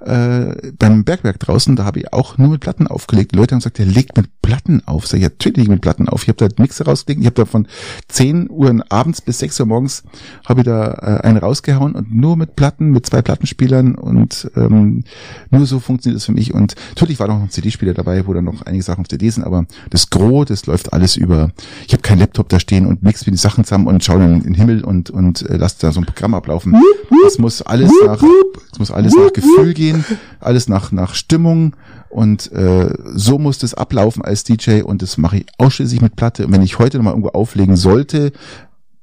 äh, 0.00 0.72
beim 0.78 1.04
Bergwerk 1.04 1.38
draußen, 1.40 1.76
da 1.76 1.84
habe 1.84 2.00
ich 2.00 2.12
auch 2.12 2.38
nur 2.38 2.48
mit 2.48 2.60
Platten 2.60 2.86
aufgelegt. 2.86 3.34
Leute 3.34 3.54
haben 3.54 3.60
gesagt, 3.60 3.78
der 3.78 3.86
legt 3.86 4.16
mit 4.16 4.28
Platten 4.42 4.82
auf. 4.86 5.06
Sag 5.06 5.18
ich, 5.18 5.22
ja, 5.22 5.28
natürlich 5.28 5.68
mit 5.68 5.80
Platten 5.80 6.08
auf. 6.08 6.22
Ich 6.22 6.28
habe 6.28 6.48
da 6.48 6.62
Mixer 6.62 6.86
rausgelegt. 6.86 7.20
Ich 7.20 7.26
habe 7.26 7.34
da 7.34 7.44
von 7.44 7.66
10 8.08 8.48
Uhr 8.50 8.84
abends 8.88 9.20
bis 9.20 9.38
6 9.38 9.60
Uhr 9.60 9.66
morgens 9.66 10.02
habe 10.46 10.60
ich 10.60 10.66
da 10.66 10.92
äh, 10.92 11.26
einen 11.26 11.38
rausgehauen 11.38 11.94
und 11.94 12.14
nur 12.14 12.36
mit 12.36 12.56
Platten, 12.56 12.90
mit 12.90 13.06
zwei 13.06 13.22
Plattenspielern 13.22 13.94
und 13.94 14.50
ähm, 14.56 15.04
nur 15.50 15.66
so 15.66 15.80
funktioniert 15.80 16.18
es 16.18 16.26
für 16.26 16.32
mich. 16.32 16.54
Und 16.54 16.74
natürlich 16.90 17.20
war 17.20 17.28
noch 17.28 17.40
ein 17.40 17.50
CD-Spieler 17.50 17.94
dabei, 17.94 18.26
wo 18.26 18.32
dann 18.32 18.44
noch 18.44 18.62
einige 18.62 18.82
Sachen 18.82 19.02
auf 19.02 19.08
CD 19.08 19.30
sind, 19.30 19.44
aber 19.44 19.66
das 19.90 20.10
Gros, 20.10 20.46
das 20.46 20.66
läuft 20.66 20.92
alles 20.92 21.16
über. 21.16 21.50
Ich 21.86 21.92
habe 21.92 22.02
kein 22.02 22.18
Laptop 22.18 22.48
da 22.48 22.60
stehen 22.60 22.86
und 22.86 23.02
mix 23.02 23.26
mir 23.26 23.32
die 23.32 23.38
Sachen 23.38 23.64
zusammen 23.64 23.86
und 23.86 24.04
schaue 24.04 24.22
in 24.24 24.42
den 24.42 24.54
Himmel 24.54 24.84
und 24.84 25.10
und 25.10 25.42
äh, 25.48 25.56
lasse 25.56 25.76
da 25.80 25.92
so 25.92 26.00
ein 26.00 26.06
Programm 26.06 26.34
ablaufen. 26.34 26.74
Es 27.26 27.38
muss 27.38 27.62
alles 27.62 27.92
nach, 28.04 28.22
es 28.72 28.78
muss 28.78 28.90
alles 28.90 29.14
nach 29.14 29.32
Gefühl 29.32 29.74
gehen, 29.74 29.79
alles 30.40 30.68
nach 30.68 30.92
nach 30.92 31.14
Stimmung 31.14 31.76
und 32.08 32.50
äh, 32.52 32.92
so 33.14 33.38
muss 33.38 33.58
das 33.58 33.74
ablaufen 33.74 34.22
als 34.22 34.44
DJ 34.44 34.82
und 34.82 35.02
das 35.02 35.16
mache 35.16 35.38
ich 35.38 35.46
ausschließlich 35.58 36.00
mit 36.00 36.16
Platte. 36.16 36.46
Und 36.46 36.52
wenn 36.52 36.62
ich 36.62 36.78
heute 36.78 36.98
nochmal 36.98 37.12
irgendwo 37.12 37.30
auflegen 37.30 37.76
sollte, 37.76 38.32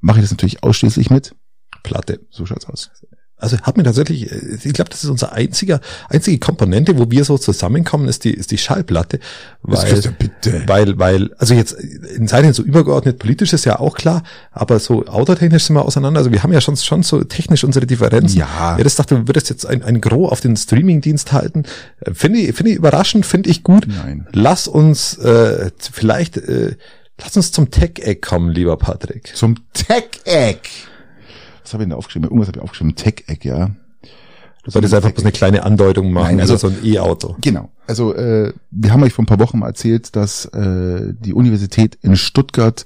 mache 0.01 0.19
ich 0.19 0.23
das 0.25 0.31
natürlich 0.31 0.63
ausschließlich 0.63 1.09
mit 1.09 1.33
Platte. 1.83 2.19
So 2.29 2.45
schaut's 2.45 2.65
aus. 2.65 2.91
Also 3.39 3.57
hat 3.61 3.77
mir 3.77 3.83
tatsächlich, 3.83 4.31
äh, 4.31 4.57
ich 4.63 4.73
glaube, 4.73 4.89
das 4.89 5.03
ist 5.03 5.09
unser 5.09 5.31
einziger, 5.31 5.79
einzige 6.09 6.39
Komponente, 6.39 6.97
wo 6.97 7.11
wir 7.11 7.23
so 7.23 7.37
zusammenkommen, 7.37 8.07
ist 8.07 8.23
die, 8.23 8.33
ist 8.33 8.49
die 8.49 8.57
Schallplatte. 8.57 9.19
Weil, 9.61 10.01
bitte. 10.17 10.63
weil, 10.65 10.97
weil, 10.97 11.33
also 11.37 11.53
jetzt 11.53 11.73
in 11.73 12.27
Seiten 12.27 12.51
so 12.53 12.63
übergeordnet 12.63 13.19
politisch 13.19 13.53
ist 13.53 13.65
ja 13.65 13.79
auch 13.79 13.95
klar, 13.95 14.23
aber 14.51 14.79
so 14.79 15.05
autotechnisch 15.05 15.65
sind 15.65 15.75
wir 15.75 15.85
auseinander. 15.85 16.19
Also 16.19 16.31
wir 16.31 16.41
haben 16.41 16.51
ja 16.51 16.61
schon, 16.61 16.77
schon 16.77 17.03
so 17.03 17.23
technisch 17.23 17.63
unsere 17.63 17.85
Differenzen. 17.85 18.39
Ja. 18.39 18.77
Ja, 18.77 18.83
das 18.83 18.95
dachte, 18.95 19.15
du 19.15 19.27
würdest 19.27 19.49
jetzt 19.51 19.67
ein, 19.67 19.83
ein 19.83 20.01
Gros 20.01 20.31
auf 20.31 20.41
den 20.41 20.57
Streamingdienst 20.57 21.31
halten. 21.31 21.63
Äh, 21.99 22.15
finde 22.15 22.39
ich, 22.39 22.55
finde 22.55 22.71
ich 22.71 22.77
überraschend, 22.77 23.25
finde 23.25 23.51
ich 23.51 23.61
gut. 23.61 23.87
Nein. 23.87 24.25
Lass 24.31 24.67
uns 24.67 25.15
äh, 25.19 25.69
vielleicht, 25.79 26.37
äh, 26.37 26.75
lass 27.21 27.37
uns 27.37 27.51
zum 27.51 27.69
Tech-Eck 27.69 28.23
kommen, 28.23 28.51
lieber 28.51 28.77
Patrick. 28.77 29.35
Zum 29.35 29.57
Tech-Eck 29.73 30.69
was 31.67 31.73
habe 31.73 31.83
ich 31.83 31.89
denn 31.89 31.97
aufgeschrieben? 31.97 32.29
Irgendwas 32.29 32.47
habe 32.47 32.59
ich 32.59 32.63
aufgeschrieben, 32.63 32.95
Tech-Eck, 32.95 33.43
ja. 33.43 33.71
Du 34.67 34.71
solltest 34.71 34.93
einfach 34.93 35.11
bloß 35.11 35.23
eine 35.23 35.31
kleine 35.31 35.63
Andeutung 35.63 36.11
machen, 36.11 36.35
Nein, 36.35 36.41
also, 36.41 36.55
also 36.55 36.67
so 36.67 36.73
ein 36.73 36.85
E-Auto. 36.85 37.37
Genau. 37.39 37.69
Also 37.87 38.13
äh, 38.13 38.51
wir 38.69 38.91
haben 38.91 39.01
euch 39.01 39.13
vor 39.13 39.23
ein 39.23 39.27
paar 39.27 39.39
Wochen 39.39 39.59
mal 39.59 39.67
erzählt, 39.67 40.13
dass 40.17 40.43
äh, 40.47 41.13
die 41.17 41.33
Universität 41.33 41.97
in 42.01 42.17
Stuttgart 42.17 42.85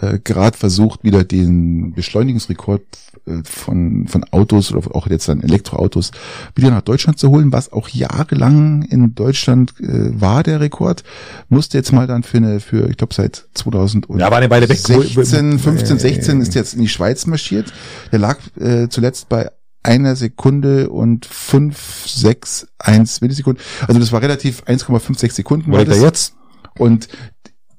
äh, 0.00 0.18
gerade 0.24 0.56
versucht, 0.56 1.04
wieder 1.04 1.24
den 1.24 1.92
Beschleunigungsrekord 1.92 2.80
äh, 3.26 3.42
von, 3.44 4.08
von 4.08 4.24
Autos 4.30 4.72
oder 4.72 4.96
auch 4.96 5.06
jetzt 5.06 5.28
dann 5.28 5.42
Elektroautos 5.42 6.12
wieder 6.54 6.70
nach 6.70 6.80
Deutschland 6.80 7.18
zu 7.18 7.28
holen, 7.28 7.52
was 7.52 7.72
auch 7.72 7.90
jahrelang 7.90 8.84
in 8.84 9.14
Deutschland 9.14 9.74
äh, 9.80 10.18
war 10.18 10.42
der 10.42 10.60
Rekord, 10.60 11.04
musste 11.50 11.76
jetzt 11.76 11.92
mal 11.92 12.06
dann 12.06 12.22
für 12.22 12.38
eine, 12.38 12.60
für 12.60 12.88
ich 12.88 12.96
glaube 12.96 13.12
seit 13.12 13.48
2016, 13.52 14.18
Ja, 14.18 14.30
war 14.30 14.38
eine 14.38 14.48
Weile 14.48 14.66
weg. 14.66 14.78
15, 14.78 15.58
16 15.58 16.40
ist 16.40 16.54
jetzt 16.54 16.72
in 16.72 16.80
die 16.80 16.88
Schweiz 16.88 17.26
marschiert. 17.26 17.70
Der 18.12 18.18
lag 18.18 18.38
äh, 18.58 18.88
zuletzt 18.88 19.28
bei 19.28 19.50
einer 19.88 20.16
Sekunde 20.16 20.90
und 20.90 21.24
fünf, 21.24 22.06
sechs, 22.06 22.68
eins 22.78 23.22
Millisekunden. 23.22 23.64
Also 23.86 23.98
das 23.98 24.12
war 24.12 24.20
relativ 24.20 24.62
1,56 24.64 25.32
Sekunden. 25.32 25.72
Das. 25.72 26.00
jetzt? 26.02 26.34
Und 26.76 27.08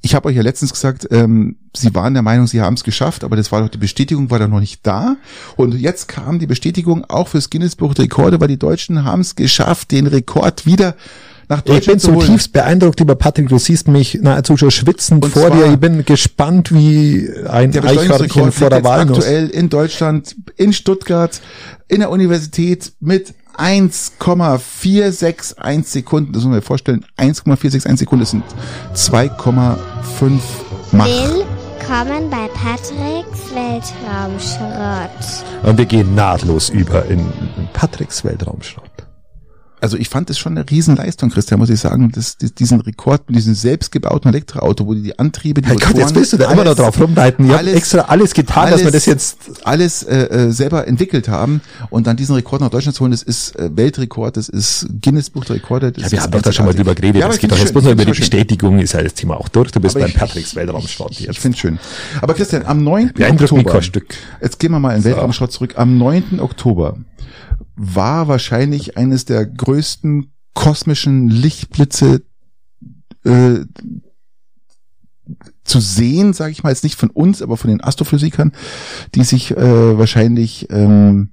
ich 0.01 0.15
habe 0.15 0.27
euch 0.27 0.35
ja 0.35 0.41
letztens 0.41 0.73
gesagt, 0.73 1.07
ähm, 1.11 1.57
sie 1.75 1.93
waren 1.93 2.13
der 2.13 2.23
Meinung, 2.23 2.47
sie 2.47 2.61
haben 2.61 2.73
es 2.73 2.83
geschafft, 2.83 3.23
aber 3.23 3.35
das 3.35 3.51
war 3.51 3.61
doch 3.61 3.69
die 3.69 3.77
Bestätigung, 3.77 4.31
war 4.31 4.39
doch 4.39 4.47
noch 4.47 4.59
nicht 4.59 4.87
da. 4.87 5.17
Und 5.55 5.75
jetzt 5.75 6.07
kam 6.07 6.39
die 6.39 6.47
Bestätigung 6.47 7.05
auch 7.05 7.27
fürs 7.27 7.51
Guinness 7.51 7.75
Buch 7.75 7.93
Rekorde, 7.95 8.41
weil 8.41 8.47
die 8.47 8.57
Deutschen 8.57 9.03
haben 9.03 9.21
es 9.21 9.35
geschafft, 9.35 9.91
den 9.91 10.07
Rekord 10.07 10.65
wieder 10.65 10.95
nach 11.49 11.65
Ich 11.65 11.85
bin 11.87 11.99
zutiefst 11.99 12.53
beeindruckt, 12.53 12.99
lieber 12.99 13.15
Patrick. 13.15 13.49
Du 13.49 13.57
siehst 13.57 13.87
mich 13.87 14.19
nahezu 14.21 14.55
schon 14.55 14.69
schwitzend 14.71 15.25
Und 15.25 15.31
vor 15.31 15.49
dir. 15.49 15.65
Ich 15.65 15.77
bin 15.77 16.05
gespannt 16.05 16.71
wie 16.71 17.27
ein 17.49 17.71
Der 17.71 17.83
Eichhörnchen 17.83 18.51
vor 18.51 18.69
der 18.69 18.77
jetzt 18.79 18.87
Walnuss. 18.87 19.17
aktuell 19.17 19.49
in 19.49 19.69
Deutschland, 19.69 20.35
in 20.55 20.73
Stuttgart, 20.73 21.41
in 21.87 22.01
der 22.01 22.11
Universität 22.11 22.93
mit 22.99 23.33
1,461 23.57 25.91
Sekunden. 25.91 26.33
Das 26.33 26.43
muss 26.43 26.51
man 26.51 26.59
sich 26.59 26.67
vorstellen. 26.67 27.03
1,461 27.17 27.99
Sekunden 27.99 28.21
das 28.21 28.29
sind 28.31 28.43
2,5 28.93 29.77
Mach. 30.91 31.07
Willkommen 31.07 32.29
bei 32.29 32.47
Patricks 32.53 33.51
Weltraumschrott. 33.55 35.09
Und 35.63 35.79
wir 35.79 35.85
gehen 35.85 36.13
nahtlos 36.13 36.69
über 36.69 37.07
in 37.07 37.25
Patricks 37.73 38.23
Weltraumschrott. 38.23 38.88
Also 39.81 39.95
ich 39.97 40.09
fand 40.09 40.29
es 40.29 40.37
schon 40.37 40.57
eine 40.57 40.69
Riesenleistung, 40.69 41.29
Christian, 41.29 41.59
muss 41.59 41.69
ich 41.69 41.79
sagen, 41.79 42.11
das, 42.13 42.37
das, 42.37 42.53
diesen 42.53 42.81
Rekord 42.81 43.29
mit 43.29 43.37
diesem 43.37 43.53
selbstgebauten 43.55 44.29
Elektroauto, 44.29 44.85
wo 44.85 44.93
die, 44.93 45.01
die 45.03 45.17
Antriebe, 45.19 45.61
die 45.61 45.69
Hey 45.69 45.75
Gott, 45.77 45.83
jetzt 45.89 45.95
Motoren, 45.95 46.15
willst 46.15 46.33
du 46.33 46.37
da 46.37 46.45
immer 46.51 46.63
noch 46.63 46.71
alles- 46.71 46.77
drauf 46.77 46.99
rumreiten. 46.99 47.45
Ich 47.45 47.53
alles- 47.55 47.73
extra 47.75 48.01
alles 48.01 48.33
getan, 48.33 48.71
dass 48.71 48.83
wir 48.83 48.91
das 48.91 49.05
jetzt 49.05 49.37
alles 49.63 50.03
äh, 50.03 50.17
äh, 50.47 50.51
selber 50.51 50.85
entwickelt 50.87 51.29
haben 51.29 51.61
und 51.89 52.07
dann 52.07 52.17
diesen 52.17 52.35
Rekord 52.35 52.61
nach 52.61 52.69
Deutschland 52.69 52.95
zu 52.95 53.01
holen, 53.01 53.11
das 53.11 53.23
ist 53.23 53.55
äh, 53.57 53.69
Weltrekord, 53.75 54.35
das 54.37 54.49
ist 54.49 54.87
Guinness 55.01 55.29
Buch 55.29 55.45
der 55.45 55.55
Rekorde. 55.57 55.91
Das 55.93 56.03
Ja, 56.05 56.11
wir 56.11 56.21
haben 56.23 56.31
doch 56.31 56.41
da 56.41 56.51
schon 56.51 56.65
mal 56.65 56.73
drüber 56.73 56.93
geredet. 56.95 57.19
Ja, 57.21 57.25
aber 57.25 57.35
ich 57.35 57.39
geht 57.41 57.51
doch 57.51 57.57
jetzt 57.57 57.71
bloß 57.71 57.85
noch 57.85 57.91
über 57.91 58.03
die 58.03 58.11
ich 58.11 58.17
schön. 58.17 58.21
Bestätigung, 58.23 58.79
ist 58.79 58.93
ja 58.93 59.01
das 59.01 59.13
Thema 59.13 59.37
auch 59.39 59.47
durch. 59.47 59.71
Du 59.71 59.79
bist 59.79 59.95
Aber 59.95 60.03
beim 60.05 60.11
ich- 60.11 60.17
Patricks 60.17 60.55
Weltraumschrott 60.55 61.11
Ich 61.11 61.19
jetzt. 61.21 61.39
finde 61.39 61.57
schön. 61.57 61.79
Aber 62.21 62.33
Christian, 62.33 62.65
am 62.65 62.83
9. 62.83 63.11
Beeindruckt 63.13 63.51
mich 63.53 63.65
Oktober, 63.65 64.01
jetzt 64.41 64.59
gehen 64.59 64.71
wir 64.71 64.79
mal 64.79 64.95
in 64.95 65.01
den 65.03 65.05
Weltraumschrott 65.05 65.51
zurück, 65.53 65.73
am 65.77 65.97
9. 65.97 66.39
Oktober 66.41 66.97
war 67.75 68.27
wahrscheinlich 68.27 68.97
eines 68.97 69.25
der 69.25 69.45
größten 69.45 70.31
kosmischen 70.53 71.29
Lichtblitze 71.29 72.21
äh, 73.23 73.59
zu 75.63 75.79
sehen, 75.79 76.33
sage 76.33 76.51
ich 76.51 76.63
mal, 76.63 76.71
jetzt 76.71 76.83
nicht 76.83 76.99
von 76.99 77.09
uns, 77.11 77.41
aber 77.41 77.55
von 77.57 77.69
den 77.69 77.81
Astrophysikern, 77.83 78.51
die 79.15 79.23
sich 79.23 79.51
äh, 79.51 79.97
wahrscheinlich 79.97 80.67
ähm, 80.71 81.29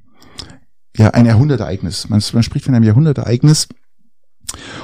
ja 0.96 1.10
ein 1.10 1.26
Jahrhundertereignis, 1.26 2.08
man, 2.08 2.22
man 2.32 2.42
spricht 2.42 2.66
von 2.66 2.74
einem 2.74 2.84
Jahrhundertereignis, 2.84 3.68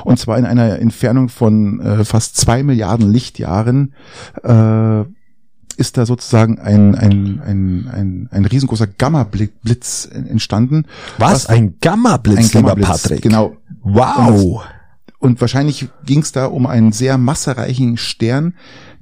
und 0.04 0.18
zwar 0.18 0.38
in 0.38 0.44
einer 0.44 0.78
Entfernung 0.78 1.28
von 1.28 1.80
äh, 1.80 2.04
fast 2.04 2.36
zwei 2.36 2.62
Milliarden 2.62 3.10
Lichtjahren 3.10 3.94
äh, 4.42 5.04
ist 5.72 5.96
da 5.96 6.06
sozusagen 6.06 6.58
ein, 6.58 6.94
ein, 6.94 7.40
ein, 7.40 7.88
ein, 7.92 8.28
ein 8.30 8.44
riesengroßer 8.44 8.86
Gamma-Blitz 8.86 10.08
entstanden. 10.12 10.86
Was? 11.18 11.46
Ein 11.46 11.76
Gamma-Blitz, 11.80 12.54
lieber 12.54 12.74
Gamma-Blitz, 12.74 12.88
Patrick. 13.02 13.22
Genau. 13.22 13.56
Wow. 13.82 14.64
Und 15.18 15.40
wahrscheinlich 15.40 15.88
ging 16.04 16.20
es 16.20 16.32
da 16.32 16.46
um 16.46 16.66
einen 16.66 16.92
sehr 16.92 17.16
massereichen 17.18 17.96
Stern, 17.96 18.54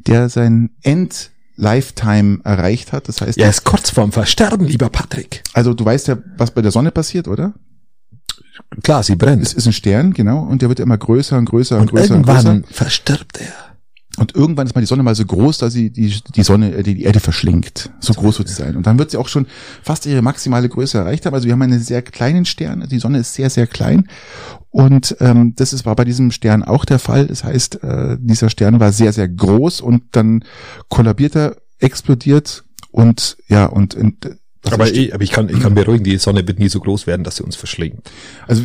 der 0.06 0.28
sein 0.28 0.70
End-Lifetime 0.82 2.40
erreicht 2.44 2.92
hat. 2.92 3.08
Das 3.08 3.20
heißt, 3.20 3.38
Er 3.38 3.50
ist 3.50 3.64
kurz 3.64 3.90
vorm 3.90 4.12
Versterben, 4.12 4.66
lieber 4.66 4.88
Patrick. 4.90 5.42
also 5.52 5.74
du 5.74 5.84
weißt 5.84 6.08
ja, 6.08 6.18
was 6.36 6.50
bei 6.50 6.62
der 6.62 6.70
Sonne 6.72 6.90
passiert, 6.90 7.28
oder? 7.28 7.54
Klar, 8.82 9.02
sie 9.02 9.16
brennt. 9.16 9.42
Es 9.42 9.54
ist 9.54 9.66
ein 9.66 9.72
Stern, 9.72 10.12
genau, 10.12 10.40
und 10.42 10.62
der 10.62 10.68
wird 10.68 10.80
immer 10.80 10.98
größer 10.98 11.38
und 11.38 11.46
größer 11.46 11.76
und, 11.76 11.82
und 11.82 11.90
größer 11.90 12.14
und 12.14 12.26
größer. 12.26 12.48
irgendwann 12.48 12.64
verstirbt 12.70 13.40
er. 13.40 13.69
Und 14.20 14.34
irgendwann 14.34 14.66
ist 14.66 14.74
mal 14.74 14.82
die 14.82 14.86
Sonne 14.86 15.02
mal 15.02 15.14
so 15.14 15.24
groß, 15.24 15.56
dass 15.56 15.72
sie 15.72 15.88
die, 15.88 16.14
die 16.36 16.42
Sonne, 16.42 16.74
äh, 16.74 16.82
die, 16.82 16.94
die 16.94 17.04
Erde 17.04 17.20
verschlingt. 17.20 17.90
So 18.00 18.12
groß 18.12 18.38
wird 18.38 18.48
sie 18.48 18.54
sein. 18.54 18.76
Und 18.76 18.86
dann 18.86 18.98
wird 18.98 19.10
sie 19.10 19.16
auch 19.16 19.28
schon 19.28 19.46
fast 19.82 20.04
ihre 20.04 20.20
maximale 20.20 20.68
Größe 20.68 20.98
erreicht 20.98 21.24
haben. 21.24 21.32
Also 21.32 21.46
wir 21.46 21.54
haben 21.54 21.62
einen 21.62 21.80
sehr 21.80 22.02
kleinen 22.02 22.44
Stern. 22.44 22.86
Die 22.90 22.98
Sonne 22.98 23.20
ist 23.20 23.32
sehr, 23.32 23.48
sehr 23.48 23.66
klein. 23.66 24.10
Und 24.68 25.16
ähm, 25.20 25.54
das 25.56 25.72
ist, 25.72 25.86
war 25.86 25.96
bei 25.96 26.04
diesem 26.04 26.32
Stern 26.32 26.62
auch 26.62 26.84
der 26.84 26.98
Fall. 26.98 27.28
Das 27.28 27.44
heißt, 27.44 27.82
äh, 27.82 28.18
dieser 28.20 28.50
Stern 28.50 28.78
war 28.78 28.92
sehr, 28.92 29.14
sehr 29.14 29.26
groß 29.26 29.80
und 29.80 30.02
dann 30.12 30.44
kollabiert 30.90 31.34
er, 31.34 31.56
explodiert 31.78 32.64
und 32.90 33.38
ja, 33.48 33.64
und, 33.64 33.94
und 33.94 34.26
äh, 34.26 34.34
Aber 34.70 34.92
ich, 34.92 35.14
aber 35.14 35.24
ich 35.24 35.30
kann, 35.30 35.48
ich 35.48 35.60
kann 35.60 35.74
beruhigen, 35.74 36.04
die 36.04 36.18
Sonne 36.18 36.46
wird 36.46 36.58
nie 36.58 36.68
so 36.68 36.80
groß 36.80 37.06
werden, 37.06 37.24
dass 37.24 37.36
sie 37.36 37.42
uns 37.42 37.56
verschlingt. 37.56 38.10
also 38.46 38.64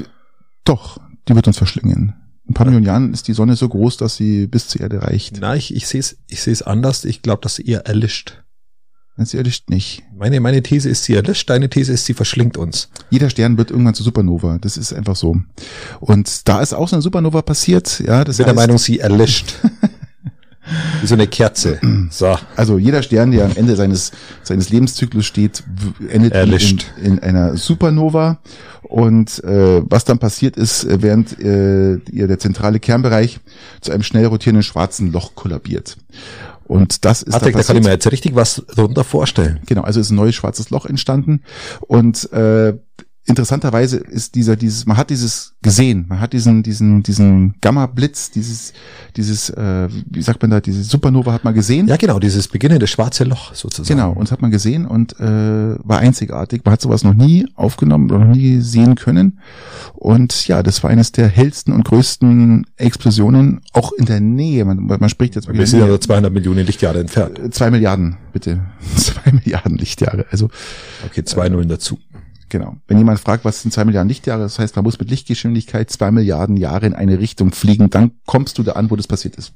doch, 0.66 1.00
die 1.30 1.36
wird 1.36 1.48
uns 1.48 1.58
verschlingen. 1.58 2.25
In 2.46 2.52
ein 2.52 2.54
paar 2.54 2.66
Millionen 2.66 2.86
Jahren 2.86 3.14
ist 3.14 3.28
die 3.28 3.34
Sonne 3.34 3.56
so 3.56 3.68
groß, 3.68 3.98
dass 3.98 4.16
sie 4.16 4.46
bis 4.48 4.68
zur 4.68 4.82
Erde 4.82 5.02
reicht. 5.02 5.38
Na, 5.40 5.56
ich, 5.56 5.74
ich 5.76 5.88
sehe 5.88 6.00
es 6.00 6.18
ich 6.28 6.42
sehe 6.42 6.54
es 6.54 6.62
anders. 6.62 7.04
Ich 7.06 7.22
glaube, 7.22 7.42
dass 7.42 7.56
sie 7.56 7.66
eher 7.66 7.86
erlischt. 7.88 8.44
Dann 9.18 9.26
sie 9.26 9.38
erlischt 9.38 9.70
nicht. 9.70 10.04
Meine, 10.16 10.40
meine 10.42 10.62
These 10.62 10.90
ist, 10.90 11.06
sie 11.06 11.16
erlischt. 11.16 11.50
Deine 11.50 11.70
These 11.70 11.94
ist, 11.94 12.06
sie 12.06 12.14
verschlingt 12.14 12.58
uns. 12.58 12.90
Jeder 13.10 13.30
Stern 13.30 13.58
wird 13.58 13.72
irgendwann 13.72 13.94
zu 13.96 14.04
Supernova. 14.04 14.58
Das 14.60 14.76
ist 14.76 14.94
einfach 14.94 15.16
so. 15.16 15.38
Und 16.02 16.48
da 16.48 16.62
ist 16.62 16.74
auch 16.74 16.90
so 16.90 16.98
eine 16.98 17.02
Supernova 17.02 17.42
passiert. 17.42 18.02
Ja, 18.06 18.24
das 18.26 18.36
Ich 18.40 18.46
bin 18.46 18.54
der 18.54 18.62
heißt, 18.62 18.68
Meinung, 18.68 18.78
sie 18.78 19.00
erlischt. 19.00 19.56
Wie 21.02 21.08
so 21.08 21.16
eine 21.16 21.28
Kerze. 21.28 21.80
So. 22.12 22.38
also 22.56 22.78
jeder 22.78 23.02
Stern, 23.02 23.32
der 23.32 23.46
am 23.46 23.52
Ende 23.56 23.76
seines 23.76 24.12
seines 24.44 24.70
Lebenszyklus 24.70 25.26
steht, 25.26 25.64
endet 26.08 26.34
in, 26.34 26.38
Erlischt. 26.38 26.86
in, 26.98 27.18
in 27.18 27.20
einer 27.20 27.58
Supernova. 27.58 28.40
Und 28.84 29.44
äh, 29.44 29.82
was 29.90 30.06
dann 30.06 30.20
passiert 30.20 30.56
ist, 30.56 30.84
äh, 30.84 31.02
während 31.02 31.40
äh, 31.40 31.96
ihr 32.12 32.28
der 32.28 32.40
zentrale 32.40 32.80
Kernbereich 32.80 33.40
zu 33.82 33.92
einem 33.92 34.04
schnell 34.04 34.28
rotierenden 34.28 34.64
schwarzen 34.64 35.12
Loch 35.12 35.34
kollabiert. 35.36 35.98
Und 36.66 37.06
das 37.06 37.22
ist 37.22 37.32
Patrick, 37.32 37.54
da 37.54 37.60
da 37.60 37.66
kann 37.66 37.78
ich 37.78 37.84
mir 37.84 37.92
jetzt 37.92 38.12
richtig 38.12 38.36
was 38.36 38.64
darunter 38.76 39.04
vorstellen. 39.04 39.60
Genau, 39.66 39.82
also 39.82 40.00
ist 40.00 40.12
ein 40.12 40.16
neues 40.16 40.36
schwarzes 40.36 40.72
Loch 40.72 40.86
entstanden 40.86 41.42
und 41.82 42.32
äh, 42.32 42.74
interessanterweise 43.26 43.98
ist 43.98 44.36
dieser 44.36 44.56
dieses 44.56 44.86
man 44.86 44.98
hat 44.98 45.10
dieses 45.10 45.54
gesehen, 45.62 46.06
man 46.08 46.20
hat 46.20 46.34
diesen 46.34 46.64
diesen 46.64 47.04
diesen 47.04 47.56
Gamma 47.62 47.88
Blitz, 47.88 48.32
dieses 48.32 48.74
dieses 49.16 49.50
äh, 49.50 49.90
wie 50.10 50.22
sagt 50.22 50.42
man 50.42 50.52
da 50.52 50.62
diese 50.62 50.84
Supernova 50.84 51.34
hat 51.34 51.44
man 51.44 51.54
gesehen. 51.54 51.88
Ja, 51.88 51.98
genau, 51.98 52.20
dieses 52.20 52.48
beginnende 52.48 52.88
schwarze 52.88 53.24
Loch 53.24 53.54
sozusagen. 53.54 53.98
Genau, 53.98 54.12
und 54.12 54.26
das 54.26 54.32
hat 54.32 54.42
man 54.42 54.52
gesehen 54.52 54.86
und 54.86 55.20
äh, 55.20 55.24
war 55.84 56.00
einzigartig. 56.00 56.62
Man 56.66 56.74
hat 56.74 56.82
sowas 56.82 57.04
noch 57.04 57.14
nie 57.14 57.48
aufgenommen 57.56 58.12
oder 58.12 58.26
noch 58.26 58.36
nie 58.36 58.62
sehen 58.62 58.96
können. 58.96 59.40
Und 59.94 60.48
ja, 60.48 60.62
das 60.62 60.84
war 60.84 60.90
eines 60.90 61.12
der 61.12 61.28
hellsten 61.28 61.74
und 61.74 61.86
größten 61.86 62.68
Explosionen, 62.78 63.62
auch 63.74 63.92
in 63.94 64.06
der 64.06 64.20
Nähe. 64.20 64.66
Man, 64.66 64.86
man 64.86 65.10
spricht 65.10 65.36
jetzt 65.36 65.52
Wir 65.52 65.68
sind 65.68 65.80
ja 65.80 65.88
nur 65.88 66.00
200 66.00 66.32
Millionen 66.32 66.66
Lichtjahre 66.66 67.00
entfernt. 67.00 67.40
zwei 67.54 67.72
Milliarden, 67.72 68.18
bitte. 68.34 68.62
Zwei 68.96 69.32
Milliarden 69.32 69.78
Lichtjahre. 69.78 70.26
Also 70.32 70.50
Okay, 71.06 71.24
zwei 71.24 71.50
Nullen 71.50 71.70
dazu. 71.70 72.00
Genau. 72.50 72.78
Wenn 72.88 72.98
jemand 73.00 73.20
fragt, 73.20 73.44
was 73.44 73.62
sind 73.62 73.72
zwei 73.72 73.86
Milliarden 73.86 74.08
Lichtjahre, 74.10 74.44
das 74.44 74.60
heißt, 74.60 74.76
man 74.76 74.84
muss 74.86 75.00
mit 75.00 75.10
Lichtgeschwindigkeit 75.10 75.90
zwei 75.90 76.12
Milliarden 76.12 76.58
Jahre 76.58 76.86
in 76.86 76.94
eine 76.94 77.20
Richtung 77.20 77.52
fliegen, 77.52 77.90
dann 77.90 78.12
kommst 78.26 78.58
du 78.58 78.64
da 78.64 78.74
an, 78.74 78.92
wo 78.92 78.96
das 78.96 79.08
passiert 79.08 79.36
ist. 79.36 79.54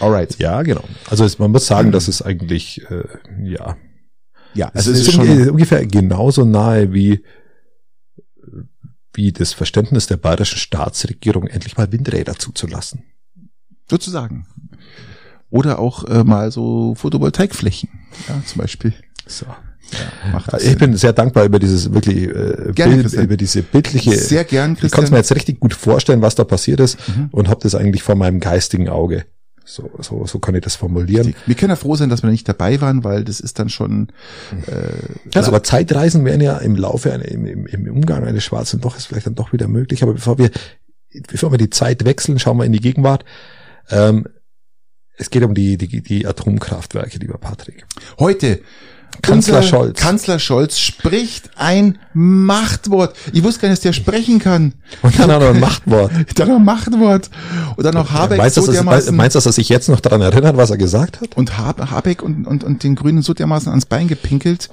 Alright. 0.00 0.38
Ja, 0.38 0.62
genau. 0.62 0.84
Also 1.10 1.24
es, 1.24 1.38
man 1.38 1.50
muss 1.50 1.66
sagen, 1.66 1.90
dass 1.90 2.08
es 2.08 2.22
eigentlich, 2.22 2.82
äh, 2.90 3.04
ja, 3.42 3.76
Ja, 4.54 4.68
es 4.74 4.86
also 4.86 4.92
es 4.92 4.98
ist, 5.00 5.08
ist 5.08 5.14
schon, 5.14 5.28
ungefähr- 5.28 5.50
ungefähr 5.52 5.86
genauso 5.86 6.44
nahe 6.44 6.92
wie 6.92 7.24
wie 9.14 9.32
das 9.32 9.52
Verständnis 9.52 10.06
der 10.06 10.16
bayerischen 10.16 10.58
Staatsregierung, 10.58 11.46
endlich 11.46 11.76
mal 11.76 11.90
Windräder 11.92 12.36
zuzulassen. 12.36 13.02
sozusagen. 13.90 14.46
Oder 15.50 15.78
auch 15.80 16.04
äh, 16.04 16.24
mal 16.24 16.50
so 16.50 16.94
Photovoltaikflächen, 16.94 17.90
ja, 18.28 18.42
zum 18.46 18.58
Beispiel. 18.62 18.94
So. 19.26 19.44
Das 20.50 20.62
Ich 20.64 20.76
bin 20.78 20.96
sehr 20.96 21.12
dankbar 21.12 21.44
über 21.44 21.58
dieses 21.58 21.92
wirklich 21.92 22.24
äh, 22.28 22.72
Gerne, 22.74 22.94
Bild, 22.94 23.02
Christian. 23.02 23.24
über 23.24 23.36
diese 23.36 23.62
bildliche. 23.62 24.16
sehr 24.16 24.44
gern, 24.44 24.72
ich 24.72 24.78
kann 24.80 24.86
es 24.86 24.92
Christian. 24.92 25.10
mir 25.12 25.18
jetzt 25.18 25.34
richtig 25.34 25.60
gut 25.60 25.74
vorstellen, 25.74 26.22
was 26.22 26.34
da 26.34 26.44
passiert 26.44 26.80
ist 26.80 26.98
Mhm. 27.08 27.28
und 27.32 27.48
habe 27.48 27.60
das 27.62 27.74
eigentlich 27.74 28.02
vor 28.02 28.14
meinem 28.14 28.40
geistigen 28.40 28.88
Auge. 28.88 29.24
So, 29.64 29.90
so, 30.00 30.26
so 30.26 30.38
kann 30.40 30.54
ich 30.56 30.62
das 30.62 30.74
formulieren. 30.74 31.34
Wir 31.46 31.54
können 31.54 31.70
ja 31.70 31.76
froh 31.76 31.94
sein, 31.94 32.08
dass 32.08 32.22
wir 32.24 32.30
nicht 32.30 32.48
dabei 32.48 32.80
waren, 32.80 33.04
weil 33.04 33.22
das 33.24 33.38
ist 33.38 33.58
dann 33.60 33.68
schon 33.68 34.08
äh, 34.66 35.36
Also, 35.36 35.48
aber 35.50 35.62
Zeitreisen 35.62 36.24
wären 36.24 36.40
ja 36.40 36.58
im 36.58 36.74
Laufe, 36.74 37.12
einer, 37.12 37.26
im, 37.26 37.46
im, 37.46 37.66
im 37.66 37.88
Umgang 37.94 38.24
eines 38.24 38.42
schwarzen 38.44 38.80
Loches 38.80 39.06
vielleicht 39.06 39.26
dann 39.26 39.34
doch 39.36 39.52
wieder 39.52 39.68
möglich. 39.68 40.02
Aber 40.02 40.14
bevor 40.14 40.36
wir 40.38 40.50
bevor 41.28 41.50
wir 41.52 41.58
die 41.58 41.70
Zeit 41.70 42.04
wechseln, 42.04 42.38
schauen 42.38 42.56
wir 42.56 42.64
in 42.64 42.72
die 42.72 42.80
Gegenwart. 42.80 43.24
Ähm, 43.90 44.26
es 45.16 45.30
geht 45.30 45.44
um 45.44 45.54
die, 45.54 45.76
die, 45.76 46.02
die 46.02 46.26
Atomkraftwerke, 46.26 47.18
lieber 47.18 47.38
Patrick. 47.38 47.84
Heute 48.18 48.60
Kanzler 49.20 49.58
unser 49.58 49.68
Scholz. 49.68 50.00
Kanzler 50.00 50.38
Scholz 50.38 50.78
spricht 50.78 51.50
ein 51.56 51.98
Machtwort. 52.14 53.14
Ich 53.32 53.42
wusste 53.44 53.60
gar 53.60 53.68
nicht, 53.68 53.78
dass 53.78 53.82
der 53.82 53.92
sprechen 53.92 54.38
kann. 54.38 54.74
Und 55.02 55.18
dann 55.18 55.30
auch 55.30 55.40
noch 55.40 55.50
ein 55.50 55.60
Machtwort. 55.60 56.10
Dann 56.36 56.48
noch 56.48 56.56
ein 56.56 56.64
Machtwort. 56.64 57.30
Und 57.76 57.84
dann 57.84 57.94
noch 57.94 58.10
Habeck 58.12 58.38
Meinst 58.38 58.56
du, 58.56 58.62
so 58.62 58.66
dass, 58.68 58.76
dermaßen, 58.76 59.14
meinst 59.14 59.34
du, 59.34 59.38
dass 59.38 59.46
er 59.46 59.52
sich 59.52 59.68
jetzt 59.68 59.88
noch 59.88 60.00
daran 60.00 60.20
erinnert, 60.22 60.56
was 60.56 60.70
er 60.70 60.76
gesagt 60.78 61.20
hat? 61.20 61.36
und 61.36 61.58
Habe- 61.58 61.90
Habeck 61.90 62.22
und, 62.22 62.46
und, 62.46 62.64
und 62.64 62.82
den 62.82 62.94
Grünen 62.94 63.22
so 63.22 63.34
dermaßen 63.34 63.68
ans 63.68 63.86
Bein 63.86 64.08
gepinkelt. 64.08 64.70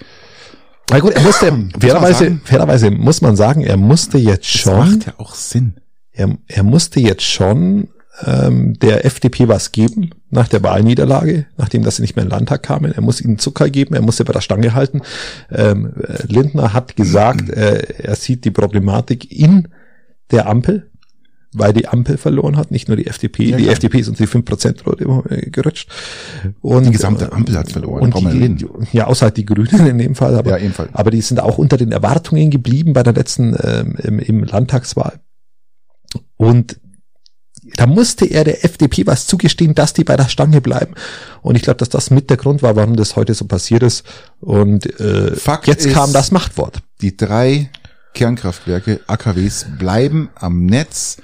Na 0.90 1.00
gut, 1.00 1.14
er 1.14 1.22
musste, 1.22 1.70
fairerweise, 1.80 2.40
fairerweise 2.44 2.90
muss 2.92 3.22
man 3.22 3.36
sagen, 3.36 3.62
er 3.62 3.78
musste 3.78 4.18
jetzt 4.18 4.52
Das 4.56 4.62
schon, 4.62 4.78
macht 4.78 5.06
ja 5.06 5.14
auch 5.18 5.36
Sinn. 5.36 5.76
er, 6.12 6.36
er 6.48 6.64
musste 6.64 7.00
jetzt 7.00 7.24
schon 7.24 7.90
ähm, 8.26 8.78
der 8.80 9.06
FDP 9.06 9.48
was 9.48 9.72
geben 9.72 10.12
nach 10.30 10.48
der 10.48 10.64
Wahlniederlage, 10.64 11.46
nachdem 11.58 11.84
dass 11.84 11.98
sie 11.98 12.02
nicht 12.02 12.16
mehr 12.16 12.24
in 12.24 12.30
den 12.30 12.36
Landtag 12.36 12.64
kamen. 12.64 12.92
Er 12.92 13.02
muss 13.02 13.22
ihnen 13.22 13.40
Zucker 13.40 13.70
geben, 13.70 13.96
er 13.96 14.02
muss 14.02 14.18
sie 14.18 14.24
bei 14.24 14.34
der 14.34 14.42
Stange 14.42 14.74
halten. 14.74 15.02
Ähm, 15.52 15.94
äh, 16.02 16.24
Lindner 16.28 16.74
hat 16.74 16.96
gesagt, 16.96 17.50
äh, 17.50 17.80
er 18.04 18.16
sieht 18.16 18.46
die 18.46 18.52
Problematik 18.52 19.32
in 19.32 19.68
der 20.32 20.48
Ampel, 20.48 20.90
weil 21.52 21.74
die 21.74 21.88
Ampel 21.88 22.18
verloren 22.18 22.58
hat, 22.58 22.70
nicht 22.70 22.88
nur 22.90 22.98
die 22.98 23.08
FDP. 23.08 23.46
Ja, 23.46 23.58
die 23.58 23.64
klar. 23.64 23.74
FDP 23.74 24.00
ist 24.00 24.08
unter 24.10 24.24
die 24.24 24.30
5% 24.30 25.30
äh, 25.32 25.50
gerutscht. 25.50 25.90
Und, 26.62 26.86
Die 26.86 26.92
gesamte 26.92 27.32
Ampel 27.32 27.58
hat 27.58 27.72
verloren, 27.72 28.14
Und 28.14 28.32
die, 28.34 28.56
die, 28.56 28.68
ja, 28.92 29.08
außer 29.08 29.28
halt 29.28 29.38
die 29.38 29.46
Grünen 29.46 29.88
in 29.88 29.98
dem 29.98 30.14
Fall. 30.14 30.36
Aber, 30.36 30.52
Ja, 30.52 30.58
ebenfalls. 30.58 30.94
aber 30.94 31.10
die 31.10 31.22
sind 31.22 31.40
auch 31.40 31.58
unter 31.58 31.78
den 31.78 31.92
Erwartungen 31.92 32.52
geblieben 32.52 32.94
bei 32.94 33.02
der 33.02 33.14
letzten 33.14 33.56
ähm, 33.64 33.96
im, 34.04 34.20
im 34.20 34.44
Landtagswahl. 34.44 35.20
Und 36.38 36.80
da 37.76 37.88
musste 37.88 38.26
er 38.26 38.44
der 38.44 38.66
FDP 38.66 39.06
was 39.08 39.28
zugestehen, 39.28 39.76
dass 39.76 39.94
die 39.94 40.04
bei 40.04 40.16
der 40.16 40.30
Stange 40.30 40.62
bleiben. 40.62 40.94
Und 41.42 41.56
ich 41.56 41.62
glaube, 41.62 41.78
dass 41.78 41.90
das 41.90 42.10
mit 42.10 42.30
der 42.30 42.38
Grund 42.38 42.62
war, 42.62 42.76
warum 42.76 42.96
das 42.96 43.16
heute 43.16 43.34
so 43.34 43.46
passiert 43.46 43.84
ist. 43.84 44.04
Und 44.40 45.00
äh, 45.00 45.36
Fakt 45.36 45.68
jetzt 45.68 45.90
kam 45.90 46.14
das 46.14 46.32
Machtwort. 46.32 46.80
Die 47.02 47.16
drei 47.16 47.70
Kernkraftwerke, 48.14 49.02
AKWs, 49.08 49.66
bleiben 49.78 50.30
am 50.36 50.66
Netz. 50.66 51.18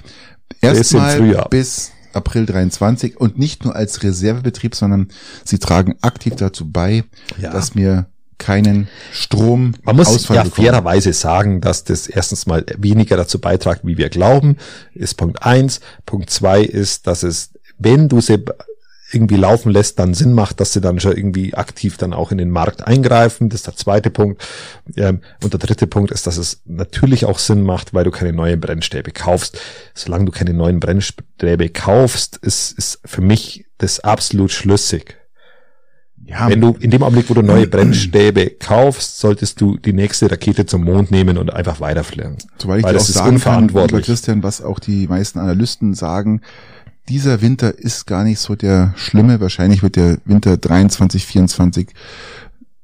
Erstmal 0.60 1.46
bis 1.50 1.92
April 2.12 2.46
23 2.46 3.20
und 3.20 3.38
nicht 3.38 3.64
nur 3.64 3.76
als 3.76 4.02
Reservebetrieb, 4.02 4.74
sondern 4.74 5.08
sie 5.44 5.58
tragen 5.58 5.96
aktiv 6.00 6.34
dazu 6.36 6.70
bei, 6.70 7.04
Ja. 7.38 7.50
dass 7.52 7.74
wir 7.76 8.06
keinen 8.38 8.88
Strom 9.12 9.74
Man 9.82 9.96
muss 9.96 10.08
Ausfall 10.08 10.36
ja 10.36 10.42
bekommen. 10.44 10.66
fairerweise 10.66 11.12
sagen, 11.12 11.60
dass 11.60 11.84
das 11.84 12.06
erstens 12.06 12.46
mal 12.46 12.64
weniger 12.76 13.16
dazu 13.16 13.40
beitragt, 13.40 13.80
wie 13.84 13.98
wir 13.98 14.08
glauben, 14.08 14.56
ist 14.94 15.14
Punkt 15.14 15.42
eins. 15.42 15.80
Punkt 16.04 16.30
zwei 16.30 16.62
ist, 16.62 17.06
dass 17.06 17.22
es, 17.22 17.50
wenn 17.78 18.08
du 18.08 18.20
sie 18.20 18.44
irgendwie 19.12 19.36
laufen 19.36 19.70
lässt, 19.70 19.98
dann 19.98 20.14
Sinn 20.14 20.32
macht, 20.32 20.60
dass 20.60 20.72
sie 20.72 20.80
dann 20.80 20.98
schon 20.98 21.16
irgendwie 21.16 21.54
aktiv 21.54 21.96
dann 21.96 22.12
auch 22.12 22.32
in 22.32 22.38
den 22.38 22.50
Markt 22.50 22.86
eingreifen. 22.86 23.48
Das 23.48 23.60
ist 23.60 23.66
der 23.66 23.76
zweite 23.76 24.10
Punkt. 24.10 24.44
Ähm, 24.96 25.20
und 25.42 25.52
der 25.52 25.60
dritte 25.60 25.86
Punkt 25.86 26.10
ist, 26.10 26.26
dass 26.26 26.36
es 26.36 26.60
natürlich 26.64 27.24
auch 27.24 27.38
Sinn 27.38 27.62
macht, 27.62 27.94
weil 27.94 28.04
du 28.04 28.10
keine 28.10 28.32
neuen 28.32 28.60
Brennstäbe 28.60 29.12
kaufst. 29.12 29.60
Solange 29.94 30.24
du 30.24 30.32
keine 30.32 30.54
neuen 30.54 30.80
Brennstäbe 30.80 31.68
kaufst, 31.68 32.36
ist, 32.38 32.76
ist 32.76 33.00
für 33.04 33.20
mich 33.20 33.66
das 33.78 34.00
absolut 34.00 34.50
schlüssig. 34.50 35.16
Ja, 36.28 36.48
Wenn 36.48 36.60
du 36.60 36.76
in 36.80 36.90
dem 36.90 37.04
Augenblick, 37.04 37.30
wo 37.30 37.34
du 37.34 37.42
neue 37.42 37.68
Brennstäbe 37.68 38.50
kaufst, 38.58 39.18
solltest 39.18 39.60
du 39.60 39.76
die 39.76 39.92
nächste 39.92 40.28
Rakete 40.28 40.66
zum 40.66 40.82
Mond 40.82 41.12
nehmen 41.12 41.38
und 41.38 41.52
einfach 41.52 41.78
weiterfliegen. 41.80 42.36
Soweit 42.58 42.78
ich 42.78 42.84
Weil 42.84 42.94
dir 42.94 42.98
auch 42.98 43.00
das 43.00 43.08
ist 43.10 43.14
sagen 43.14 43.38
kann, 43.38 43.68
lieber. 43.68 44.00
Christian, 44.00 44.42
was 44.42 44.60
auch 44.60 44.80
die 44.80 45.06
meisten 45.06 45.38
Analysten 45.38 45.94
sagen, 45.94 46.40
dieser 47.08 47.42
Winter 47.42 47.78
ist 47.78 48.06
gar 48.06 48.24
nicht 48.24 48.40
so 48.40 48.56
der 48.56 48.92
schlimme. 48.96 49.40
Wahrscheinlich 49.40 49.84
wird 49.84 49.94
der 49.94 50.18
Winter 50.24 50.56
23, 50.56 51.24
24 51.24 51.90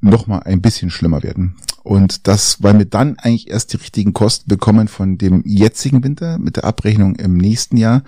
noch 0.00 0.28
mal 0.28 0.38
ein 0.38 0.62
bisschen 0.62 0.90
schlimmer 0.90 1.24
werden. 1.24 1.56
Und 1.82 2.28
das, 2.28 2.62
weil 2.62 2.78
wir 2.78 2.84
dann 2.84 3.18
eigentlich 3.18 3.50
erst 3.50 3.72
die 3.72 3.78
richtigen 3.78 4.12
Kosten 4.12 4.48
bekommen 4.48 4.86
von 4.86 5.18
dem 5.18 5.42
jetzigen 5.44 6.04
Winter 6.04 6.38
mit 6.38 6.56
der 6.56 6.64
Abrechnung 6.64 7.16
im 7.16 7.36
nächsten 7.36 7.76
Jahr. 7.76 8.04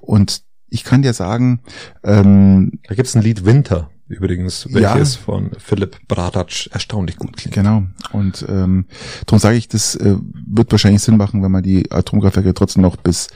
Und 0.00 0.42
ich 0.70 0.84
kann 0.84 1.02
dir 1.02 1.12
sagen, 1.12 1.60
ähm, 2.04 2.78
Da 2.88 2.94
gibt's 2.94 3.14
ein 3.14 3.22
Lied 3.22 3.44
Winter 3.44 3.90
übrigens, 4.08 4.66
Ja. 4.70 4.94
welches 4.94 5.16
von 5.16 5.50
Philipp 5.58 5.98
Bradatsch 6.08 6.68
erstaunlich 6.72 7.16
gut 7.16 7.36
klingt. 7.36 7.54
Genau. 7.54 7.84
Und 8.12 8.44
ähm, 8.48 8.86
darum 9.26 9.38
sage 9.38 9.56
ich, 9.56 9.68
das 9.68 9.94
äh, 9.94 10.16
wird 10.46 10.70
wahrscheinlich 10.72 11.02
Sinn 11.02 11.16
machen, 11.16 11.42
wenn 11.42 11.52
man 11.52 11.62
die 11.62 11.90
Atomkraftwerke 11.90 12.54
trotzdem 12.54 12.82
noch 12.82 12.96
bis 12.96 13.28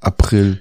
April 0.00 0.60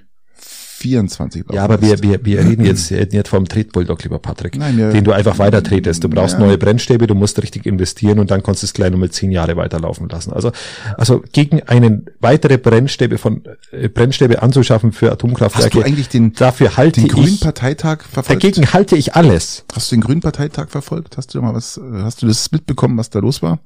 24 0.83 1.43
laufen 1.43 1.55
Ja, 1.55 1.63
aber 1.63 1.81
wir, 1.81 2.01
wir, 2.03 2.23
wir 2.25 2.39
reden 2.39 2.65
jetzt 2.65 2.91
nicht 2.91 3.27
vom 3.27 3.45
Tretbulldog, 3.47 4.03
lieber 4.03 4.19
Patrick, 4.19 4.57
Nein, 4.57 4.77
wir- 4.77 4.89
den 4.91 5.03
du 5.03 5.11
einfach 5.13 5.39
weiter 5.39 5.63
tretest. 5.63 6.03
Du 6.03 6.09
brauchst 6.09 6.33
Ja. 6.33 6.39
neue 6.45 6.57
Brennstäbe, 6.57 7.07
du 7.07 7.15
musst 7.15 7.41
richtig 7.41 7.65
investieren 7.65 8.19
und 8.19 8.29
dann 8.31 8.43
kannst 8.43 8.61
du 8.63 8.65
es 8.65 8.73
gleich 8.73 8.91
nochmal 8.91 9.09
zehn 9.09 9.31
Jahre 9.31 9.55
weiterlaufen 9.55 10.09
lassen. 10.09 10.33
Also, 10.33 10.51
also 10.97 11.23
gegen 11.31 11.63
einen 11.63 12.05
weitere 12.19 12.57
Brennstäbe 12.57 13.17
von 13.17 13.43
äh, 13.71 13.87
Brennstäbe 13.87 14.41
anzuschaffen 14.41 14.91
für 14.91 15.11
Atomkraftwerke, 15.11 15.65
Hast 15.65 15.73
du 15.73 15.81
eigentlich 15.87 16.09
den, 16.09 16.33
dafür 16.33 16.75
halte 16.77 16.99
den 17.01 17.09
Grünen 17.09 17.27
ich, 17.35 17.39
Parteitag 17.41 18.03
verfolgt? 18.03 18.43
dagegen 18.43 18.73
halte 18.73 18.95
ich 18.97 19.15
alles. 19.15 19.63
Hast 19.73 19.91
du 19.91 19.95
den 19.95 20.01
Grünen 20.01 20.21
Parteitag 20.21 20.69
verfolgt? 20.69 21.15
Hast 21.17 21.33
du 21.33 21.39
da 21.39 21.45
mal 21.45 21.53
was, 21.55 21.77
äh, 21.77 21.81
hast 22.01 22.21
du 22.21 22.27
das 22.27 22.51
mitbekommen, 22.51 22.97
was 22.97 23.09
da 23.09 23.19
los 23.19 23.41
war? 23.41 23.59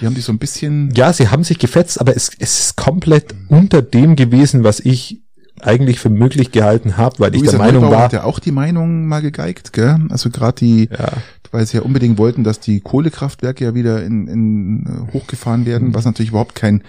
Die 0.00 0.04
haben 0.04 0.14
dich 0.14 0.24
so 0.26 0.32
ein 0.32 0.38
bisschen, 0.38 0.92
Ja, 0.94 1.10
sie 1.12 1.28
haben 1.28 1.42
sich 1.42 1.58
gefetzt, 1.58 1.98
aber 2.00 2.14
es, 2.14 2.30
es 2.38 2.60
ist 2.60 2.76
komplett 2.76 3.34
unter 3.48 3.80
dem 3.80 4.14
gewesen, 4.14 4.62
was 4.62 4.78
ich 4.80 5.22
eigentlich 5.62 5.98
für 6.00 6.10
möglich 6.10 6.52
gehalten 6.52 6.96
habe, 6.96 7.18
weil 7.18 7.34
ich 7.34 7.40
Luisa 7.40 7.52
der 7.52 7.66
Meinung 7.66 7.82
Neubauer 7.82 7.96
war, 7.96 8.04
hat 8.04 8.12
ja 8.12 8.24
auch 8.24 8.38
die 8.38 8.52
Meinung 8.52 9.06
mal 9.06 9.22
gegeigt, 9.22 9.72
gell? 9.72 9.98
Also 10.10 10.30
gerade 10.30 10.56
die, 10.58 10.88
ja, 10.90 11.12
weil 11.50 11.66
sie 11.66 11.78
ja 11.78 11.82
unbedingt 11.82 12.18
wollten, 12.18 12.44
dass 12.44 12.60
die 12.60 12.80
Kohlekraftwerke 12.80 13.64
ja 13.64 13.74
wieder 13.74 14.02
in, 14.04 14.28
in 14.28 14.86
äh, 14.86 15.12
hochgefahren 15.12 15.62
Mhm. 15.62 15.66
werden, 15.66 15.94
was 15.94 16.04
natürlich 16.04 16.30
überhaupt 16.30 16.54
kein, 16.54 16.82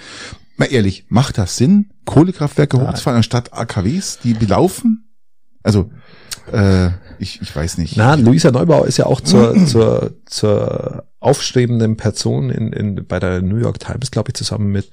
mal 0.57 0.65
ehrlich, 0.65 1.05
macht 1.09 1.37
das 1.37 1.57
Sinn, 1.57 1.87
Kohlekraftwerke 2.05 2.77
hochzufahren 2.79 3.17
anstatt 3.17 3.53
AKWs, 3.53 4.19
die 4.23 4.33
belaufen? 4.33 5.06
Also, 5.67 5.89
äh, 6.51 6.89
ich, 7.19 7.41
ich 7.41 7.55
weiß 7.55 7.77
nicht. 7.79 7.97
na, 7.97 8.13
Luisa 8.15 8.51
Neubauer 8.51 8.85
ist 8.87 8.97
ja 8.97 9.07
auch 9.07 9.21
zur, 9.21 9.65
zur, 9.65 10.13
zur 10.25 11.03
aufstrebenden 11.19 11.97
Person 11.97 12.51
in, 12.51 12.71
in, 12.71 13.05
bei 13.07 13.19
der 13.19 13.41
New 13.41 13.57
York 13.57 13.79
Times, 13.79 14.11
glaube 14.11 14.29
ich, 14.29 14.35
zusammen 14.35 14.71
mit 14.71 14.91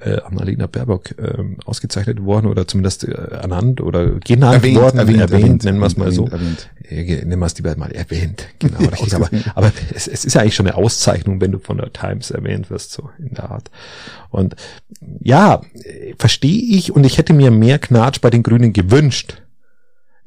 äh, 0.00 0.18
Annalena 0.22 0.66
Baerbock 0.66 1.14
ähm, 1.18 1.58
ausgezeichnet 1.66 2.24
worden 2.24 2.46
oder 2.46 2.66
zumindest 2.66 3.04
äh, 3.06 3.12
ernannt 3.12 3.82
oder 3.82 4.06
genannt 4.18 4.64
worden, 4.76 4.98
erwähnt, 5.20 5.64
nennen 5.64 5.78
wir 5.78 5.86
es 5.86 5.96
mal 5.98 6.10
so. 6.10 6.26
Erwähnt. 6.26 6.70
Ge- 6.88 7.18
nennen 7.24 7.38
wir 7.38 7.46
es 7.46 7.56
lieber 7.58 7.76
mal 7.76 7.92
erwähnt. 7.92 8.46
Genau, 8.58 8.78
richtig. 8.90 9.14
Aber, 9.14 9.28
aber 9.54 9.70
es, 9.94 10.08
es 10.08 10.24
ist 10.24 10.32
ja 10.34 10.40
eigentlich 10.40 10.54
schon 10.56 10.66
eine 10.66 10.76
Auszeichnung, 10.76 11.42
wenn 11.42 11.52
du 11.52 11.58
von 11.58 11.76
der 11.76 11.92
Times 11.92 12.30
erwähnt 12.30 12.70
wirst, 12.70 12.92
so 12.92 13.10
in 13.18 13.34
der 13.34 13.50
Art. 13.50 13.70
Und 14.30 14.56
ja, 15.22 15.60
äh, 15.74 16.14
verstehe 16.18 16.62
ich 16.76 16.92
und 16.96 17.04
ich 17.04 17.18
hätte 17.18 17.34
mir 17.34 17.50
mehr 17.50 17.78
Knatsch 17.78 18.20
bei 18.22 18.30
den 18.30 18.42
Grünen 18.42 18.72
gewünscht. 18.72 19.42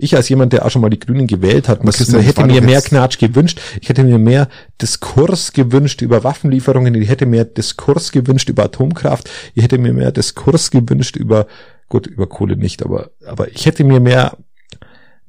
Ich 0.02 0.16
als 0.16 0.30
jemand, 0.30 0.52
der 0.52 0.66
auch 0.66 0.72
schon 0.72 0.82
mal 0.82 0.90
die 0.90 1.00
Grünen 1.00 1.28
gewählt 1.28 1.70
hat, 1.70 1.84
muss, 1.84 1.98
das 1.98 2.12
hätte 2.12 2.46
mir 2.46 2.62
mehr 2.62 2.82
Knatsch 2.82 3.20
gewünscht. 3.20 3.62
Ich 3.80 3.88
hätte 3.88 4.04
mir 4.04 4.18
mehr 4.18 4.48
Diskurs 4.82 5.54
gewünscht 5.54 6.02
über 6.02 6.24
Waffenlieferungen. 6.24 6.96
Ich 6.96 7.08
hätte 7.08 7.28
mehr 7.28 7.46
Diskurs 7.46 8.12
gewünscht 8.12 8.50
über 8.50 8.64
Atomkraft. 8.64 9.30
Ich 9.54 9.64
hätte 9.64 9.78
mir 9.78 9.94
mehr 9.94 10.12
Diskurs 10.12 10.72
gewünscht 10.72 11.16
über, 11.16 11.46
gut, 11.88 12.08
über 12.08 12.28
Kohle 12.28 12.58
nicht, 12.58 12.84
aber, 12.84 13.12
aber 13.26 13.50
ich 13.50 13.68
hätte 13.68 13.84
mir 13.84 14.00
mehr, 14.00 14.38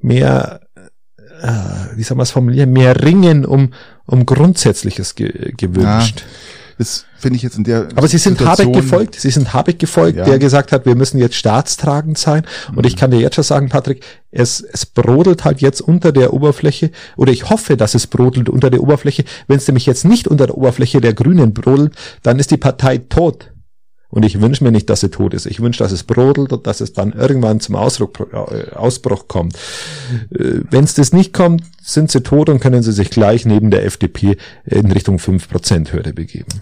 mehr, 0.01 0.63
äh, 1.43 1.97
wie 1.97 2.03
soll 2.03 2.17
man 2.17 2.25
es 2.25 2.31
formulieren, 2.31 2.73
mehr 2.73 3.05
Ringen 3.05 3.45
um, 3.45 3.75
um 4.07 4.25
Grundsätzliches 4.25 5.15
ge 5.15 5.53
gewünscht. 5.57 6.25
Das 6.83 7.07
finde 7.17 7.37
ich 7.37 7.43
jetzt 7.43 7.57
in 7.57 7.65
der 7.65 7.89
Aber 7.95 8.09
sie 8.09 8.19
sind 8.19 8.39
Situation- 8.39 8.67
Habeck 8.75 8.83
gefolgt, 8.83 9.15
sie 9.21 9.31
sind 9.31 9.53
Habeck 9.55 9.79
gefolgt, 9.79 10.19
Ja. 10.19 10.25
der 10.25 10.39
gesagt 10.41 10.73
hat, 10.73 10.85
wir 10.87 10.97
müssen 10.97 11.19
jetzt 11.19 11.37
staatstragend 11.37 12.19
sein. 12.19 12.45
Und 12.75 12.85
ich 12.87 12.97
kann 12.97 13.11
dir 13.13 13.21
jetzt 13.21 13.37
schon 13.37 13.45
sagen, 13.45 13.69
Patrick, 13.69 14.03
es, 14.31 14.61
es 14.61 14.85
brodelt 14.87 15.45
halt 15.45 15.61
jetzt 15.61 15.81
unter 15.81 16.11
der 16.11 16.33
Oberfläche, 16.33 16.91
oder 17.17 17.31
ich 17.33 17.49
hoffe, 17.51 17.77
dass 17.77 17.95
es 17.95 18.07
brodelt 18.09 18.49
unter 18.49 18.71
der 18.71 18.83
Oberfläche. 18.83 19.25
Wenn 19.47 19.59
es 19.59 19.69
nämlich 19.69 19.87
jetzt 19.87 20.05
nicht 20.05 20.27
unter 20.27 20.47
der 20.47 20.59
Oberfläche 20.59 21.01
der 21.01 21.15
Grünen 21.15 21.55
brodelt, 21.55 21.95
dann 22.23 22.39
ist 22.41 22.51
die 22.51 22.57
Partei 22.57 22.99
tot. 22.99 23.49
Und 24.15 24.25
ich 24.27 24.43
wünsche 24.43 24.63
mir 24.63 24.73
nicht, 24.73 24.91
dass 24.91 25.01
sie 25.01 25.09
tot 25.09 25.33
ist. 25.33 25.47
Ich 25.47 25.61
wünsche, 25.61 25.79
dass 25.83 25.91
es 25.91 26.03
brodelt 26.03 26.53
und 26.53 26.67
dass 26.67 26.83
es 26.83 26.93
dann 26.93 27.13
irgendwann 27.15 27.61
zum 27.61 27.77
Ausdruck, 27.77 28.29
äh, 28.35 28.75
Ausbruch 28.75 29.27
kommt. 29.27 29.55
Äh, 30.31 30.61
Wenn 30.71 30.85
es 30.85 30.93
das 30.93 31.15
nicht 31.15 31.33
kommt, 31.33 31.63
sind 31.83 32.11
sie 32.11 32.21
tot 32.23 32.51
und 32.51 32.61
können 32.61 32.83
sie 32.83 32.93
sich 32.93 33.09
gleich 33.09 33.47
neben 33.47 33.71
der 33.71 33.87
FDP 33.87 34.37
in 34.67 34.93
Richtung 34.93 35.17
5%-Hürde 35.19 36.13
begeben. 36.13 36.61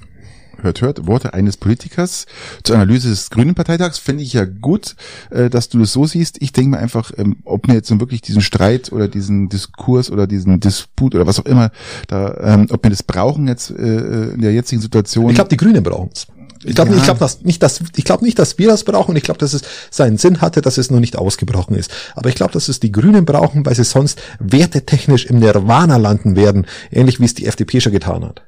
Hört, 0.62 0.80
hört, 0.80 1.06
Worte 1.06 1.34
eines 1.34 1.56
Politikers 1.56 2.26
zur 2.62 2.76
Analyse 2.76 3.08
des 3.08 3.30
Grünen 3.30 3.54
Parteitags 3.54 3.98
finde 3.98 4.22
ich 4.22 4.32
ja 4.32 4.44
gut, 4.44 4.96
äh, 5.30 5.50
dass 5.50 5.68
du 5.68 5.78
das 5.78 5.92
so 5.92 6.06
siehst. 6.06 6.40
Ich 6.40 6.52
denke 6.52 6.70
mir 6.70 6.78
einfach, 6.78 7.12
ähm, 7.16 7.36
ob 7.44 7.68
mir 7.68 7.74
jetzt 7.74 7.90
nun 7.90 8.00
wirklich 8.00 8.20
diesen 8.22 8.42
Streit 8.42 8.92
oder 8.92 9.08
diesen 9.08 9.48
Diskurs 9.48 10.10
oder 10.10 10.26
diesen 10.26 10.60
Disput 10.60 11.14
oder 11.14 11.26
was 11.26 11.38
auch 11.38 11.46
immer 11.46 11.70
da, 12.08 12.36
ähm, 12.42 12.66
ob 12.70 12.82
wir 12.82 12.90
das 12.90 13.02
brauchen 13.02 13.48
jetzt 13.48 13.70
äh, 13.70 14.30
in 14.32 14.40
der 14.40 14.52
jetzigen 14.52 14.80
Situation. 14.80 15.30
Ich 15.30 15.34
glaube, 15.34 15.50
die 15.50 15.56
Grünen 15.56 15.82
brauchen 15.82 16.10
es. 16.14 16.26
Ich 16.62 16.74
glaube 16.74 16.90
Ja. 16.90 16.98
ich 16.98 17.04
glaub, 17.04 17.18
dass 17.18 17.40
nicht, 17.42 17.62
dass 17.62 17.80
ich 17.96 18.04
glaube 18.04 18.22
nicht, 18.24 18.38
dass 18.38 18.58
wir 18.58 18.68
das 18.68 18.84
brauchen. 18.84 19.16
Ich 19.16 19.22
glaube, 19.22 19.38
dass 19.38 19.54
es 19.54 19.62
seinen 19.90 20.18
Sinn 20.18 20.42
hatte, 20.42 20.60
dass 20.60 20.76
es 20.76 20.90
nur 20.90 21.00
nicht 21.00 21.16
ausgebrochen 21.16 21.74
ist. 21.74 21.90
Aber 22.14 22.28
ich 22.28 22.34
glaube, 22.34 22.52
dass 22.52 22.68
es 22.68 22.80
die 22.80 22.92
Grünen 22.92 23.24
brauchen, 23.24 23.64
weil 23.64 23.74
sie 23.74 23.84
sonst 23.84 24.20
wertetechnisch 24.40 25.24
im 25.24 25.38
Nirvana 25.38 25.96
landen 25.96 26.36
werden, 26.36 26.66
ähnlich 26.90 27.18
wie 27.18 27.24
es 27.24 27.34
die 27.34 27.46
FDP 27.46 27.80
schon 27.80 27.92
getan 27.92 28.24
hat. 28.26 28.42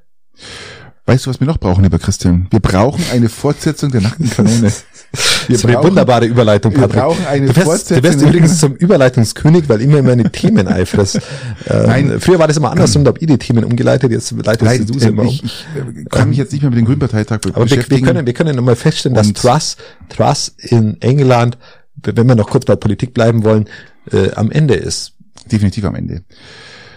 Weißt 1.05 1.27
du, 1.27 1.31
was 1.31 1.41
wir 1.41 1.49
noch 1.49 1.59
brauchen, 1.59 1.83
lieber 1.83 1.99
Christian? 1.99 2.47
Wir 2.51 2.61
brauchen 2.61 3.05
eine 3.13 3.29
Fortsetzung 3.29 3.91
der 3.91 4.03
nackten 4.03 4.31
Kanone. 4.31 4.63
Wir 5.49 5.57
Das 5.57 5.65
war 5.65 5.71
eine 5.73 5.83
wunderbare 5.83 6.27
Überleitung, 6.27 6.73
wir 6.73 6.83
Patrick. 6.83 7.01
brauchen 7.03 7.27
eine 7.27 7.47
du 7.47 7.57
wirst, 7.57 7.65
Fortsetzung. 7.67 8.03
du 8.03 8.09
wirst 8.09 8.23
übrigens 8.23 8.59
zum 8.61 8.75
Überleitungskönig, 8.77 9.69
weil 9.69 9.83
immer 9.83 10.01
meine 10.03 10.31
Themen 10.31 10.69
eifrest. 10.69 11.21
Ähm, 11.69 11.87
Nein. 11.87 12.21
Früher 12.21 12.39
war 12.41 12.49
das 12.49 12.57
immer 12.57 12.71
anders 12.73 12.95
und 12.97 13.07
habe 13.07 13.19
ich 13.21 13.27
die 13.27 13.39
Themen 13.39 13.63
umgeleitet, 13.65 14.11
jetzt 14.11 14.33
leitest 14.33 14.63
Nein, 14.65 14.87
du 14.87 14.99
sie 14.99 15.09
immer 15.09 15.23
um. 15.23 15.29
ich, 15.29 15.45
ich 15.45 15.65
äh, 15.77 16.05
kann 16.11 16.29
mich 16.29 16.39
jetzt 16.39 16.53
nicht 16.53 16.63
mehr 16.63 16.71
mit 16.71 16.79
dem 16.79 16.87
Grünparteitag 16.87 17.41
be- 17.41 17.51
Aber 17.51 17.65
wir, 17.67 17.71
wir 17.71 17.77
beschäftigen. 17.77 18.05
können, 18.07 18.27
wir 18.27 18.33
können 18.33 18.57
nochmal 18.57 18.75
feststellen, 18.75 19.15
dass 19.15 19.33
Truss, 19.33 19.77
Truss 20.09 20.55
in 20.59 21.01
England, 21.01 21.57
wenn 22.03 22.27
wir 22.27 22.35
noch 22.35 22.51
kurz 22.51 22.65
bei 22.65 22.75
Politik 22.75 23.15
bleiben 23.15 23.45
wollen, 23.45 23.69
äh, 24.11 24.33
am 24.35 24.51
Ende 24.51 24.75
ist. 24.75 25.13
definitiv 25.53 25.85
am 25.85 25.95
Ende. 25.95 26.23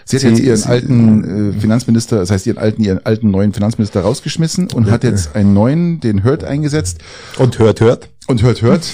Sie 0.08 0.16
hat 0.16 0.20
Sie- 0.22 0.28
jetzt 0.28 0.40
ihren 0.40 0.56
sie- 0.56 0.68
alten 0.68 1.50
äh, 1.56 1.60
Finanzminister, 1.60 2.18
das 2.18 2.30
heißt 2.30 2.46
ihren 2.46 2.58
alten, 2.58 2.82
ihren 2.84 3.04
alten 3.04 3.30
neuen 3.32 3.52
Finanzminister 3.52 4.02
rausgeschmissen 4.02 4.68
und 4.72 4.88
hat 4.90 5.02
jetzt 5.02 5.34
einen 5.34 5.52
neuen, 5.52 5.98
den 6.00 6.22
Hurt 6.22 6.44
eingesetzt. 6.44 6.98
Und 7.38 7.58
hört, 7.58 7.80
hört. 7.80 8.08
Und 8.28 8.42
hört, 8.42 8.62
hört. 8.62 8.86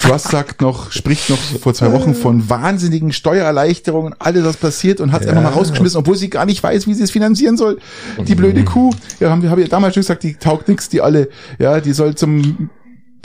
Truss 0.00 0.24
sagt 0.24 0.60
noch, 0.62 0.90
spricht 0.92 1.28
noch 1.30 1.38
vor 1.38 1.74
zwei 1.74 1.92
Wochen 1.92 2.14
von 2.14 2.48
wahnsinnigen 2.48 3.12
Steuererleichterungen, 3.12 4.14
alles 4.18 4.44
was 4.44 4.56
passiert 4.56 5.00
und 5.00 5.10
hat 5.12 5.20
es 5.22 5.26
Ja. 5.26 5.32
einfach 5.32 5.50
mal 5.50 5.56
rausgeschmissen, 5.56 5.98
obwohl 5.98 6.16
sie 6.16 6.28
gar 6.30 6.44
nicht 6.46 6.62
weiß, 6.62 6.86
wie 6.86 6.94
sie 6.94 7.02
es 7.04 7.10
finanzieren 7.10 7.56
soll. 7.56 7.78
Die 8.26 8.34
blöde 8.34 8.64
Kuh. 8.64 8.92
Ja, 9.20 9.30
haben 9.30 9.42
wir, 9.42 9.50
haben 9.50 9.58
wir 9.60 9.68
damals 9.68 9.94
schon 9.94 10.02
gesagt, 10.02 10.22
die 10.22 10.34
taugt 10.34 10.68
nix, 10.68 10.88
die 10.88 11.00
alle. 11.00 11.28
Ja, 11.58 11.80
die 11.80 11.92
soll 11.92 12.14
zum, 12.16 12.70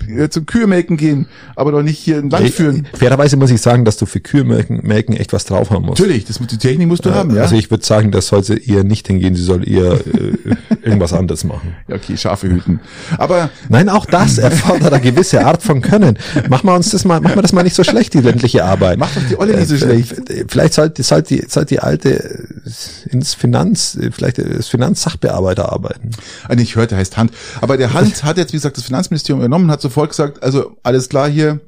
äh, 0.09 0.29
zum 0.29 0.45
Kühemelken 0.45 0.97
gehen, 0.97 1.27
aber 1.55 1.71
doch 1.71 1.81
nicht 1.83 1.99
hier 1.99 2.17
ein 2.17 2.29
Land 2.29 2.49
führen. 2.49 2.87
Fairerweise 2.93 3.37
muss 3.37 3.51
ich 3.51 3.61
sagen, 3.61 3.85
dass 3.85 3.97
du 3.97 4.05
für 4.05 4.19
Kühe 4.19 4.43
melken, 4.43 4.81
melken 4.83 5.15
echt 5.15 5.33
was 5.33 5.45
drauf 5.45 5.69
haben 5.69 5.85
musst. 5.85 5.99
Natürlich, 5.99 6.25
das, 6.25 6.39
die 6.39 6.57
Technik 6.57 6.87
musst 6.87 7.05
du 7.05 7.13
haben, 7.13 7.35
ja. 7.35 7.43
Also 7.43 7.55
ich 7.55 7.69
würde 7.71 7.85
sagen, 7.85 8.11
das 8.11 8.27
soll 8.27 8.43
sie 8.43 8.57
eher 8.57 8.83
nicht 8.83 9.07
hingehen, 9.07 9.35
sie 9.35 9.43
soll 9.43 9.67
eher 9.67 9.93
äh, 9.93 10.55
irgendwas 10.83 11.13
anderes 11.13 11.43
machen. 11.43 11.75
ja, 11.87 11.95
okay, 11.95 12.17
Schafe 12.17 12.47
hüten. 12.49 12.79
Aber 13.17 13.49
Nein, 13.69 13.89
auch 13.89 14.05
das 14.05 14.37
erfordert 14.37 14.93
eine 14.93 15.01
gewisse 15.01 15.45
Art 15.45 15.63
von 15.63 15.81
Können. 15.81 16.17
Machen 16.49 16.67
wir 16.67 16.75
uns 16.75 16.89
das 16.91 17.05
mal, 17.05 17.21
machen 17.21 17.35
wir 17.35 17.41
das 17.41 17.53
mal 17.53 17.63
nicht 17.63 17.75
so 17.75 17.83
schlecht, 17.83 18.13
die 18.13 18.19
ländliche 18.19 18.65
Arbeit. 18.65 18.97
Mach 18.99 19.13
doch 19.13 19.21
die 19.29 19.37
Olle 19.39 19.55
nicht 19.55 19.67
so 19.67 19.75
Äh, 19.75 19.79
schlecht. 19.79 20.15
Vielleicht, 20.47 20.73
sollte, 20.73 21.03
sollte, 21.03 21.35
die, 21.35 21.45
sollte 21.47 21.75
die 21.75 21.79
alte 21.79 22.23
äh, 22.23 23.09
ins 23.09 23.33
Finanz, 23.33 23.95
äh, 23.95 24.11
vielleicht 24.11 24.37
das 24.37 24.67
Finanzsachbearbeiter 24.67 25.71
arbeiten. 25.71 26.11
Ah, 26.47 26.55
nicht 26.55 26.75
hörte, 26.75 26.95
heißt 26.95 27.17
Hand. 27.17 27.31
Aber 27.61 27.77
der 27.77 27.93
Hand 27.93 28.23
hat 28.23 28.37
jetzt, 28.37 28.53
wie 28.53 28.57
gesagt, 28.57 28.77
das 28.77 28.83
Finanzministerium 28.83 29.39
übernommen, 29.41 29.71
hat 29.71 29.81
sofort 29.93 30.09
gesagt, 30.09 30.41
also 30.41 30.75
alles 30.81 31.07
klar 31.07 31.29
hier, 31.29 31.61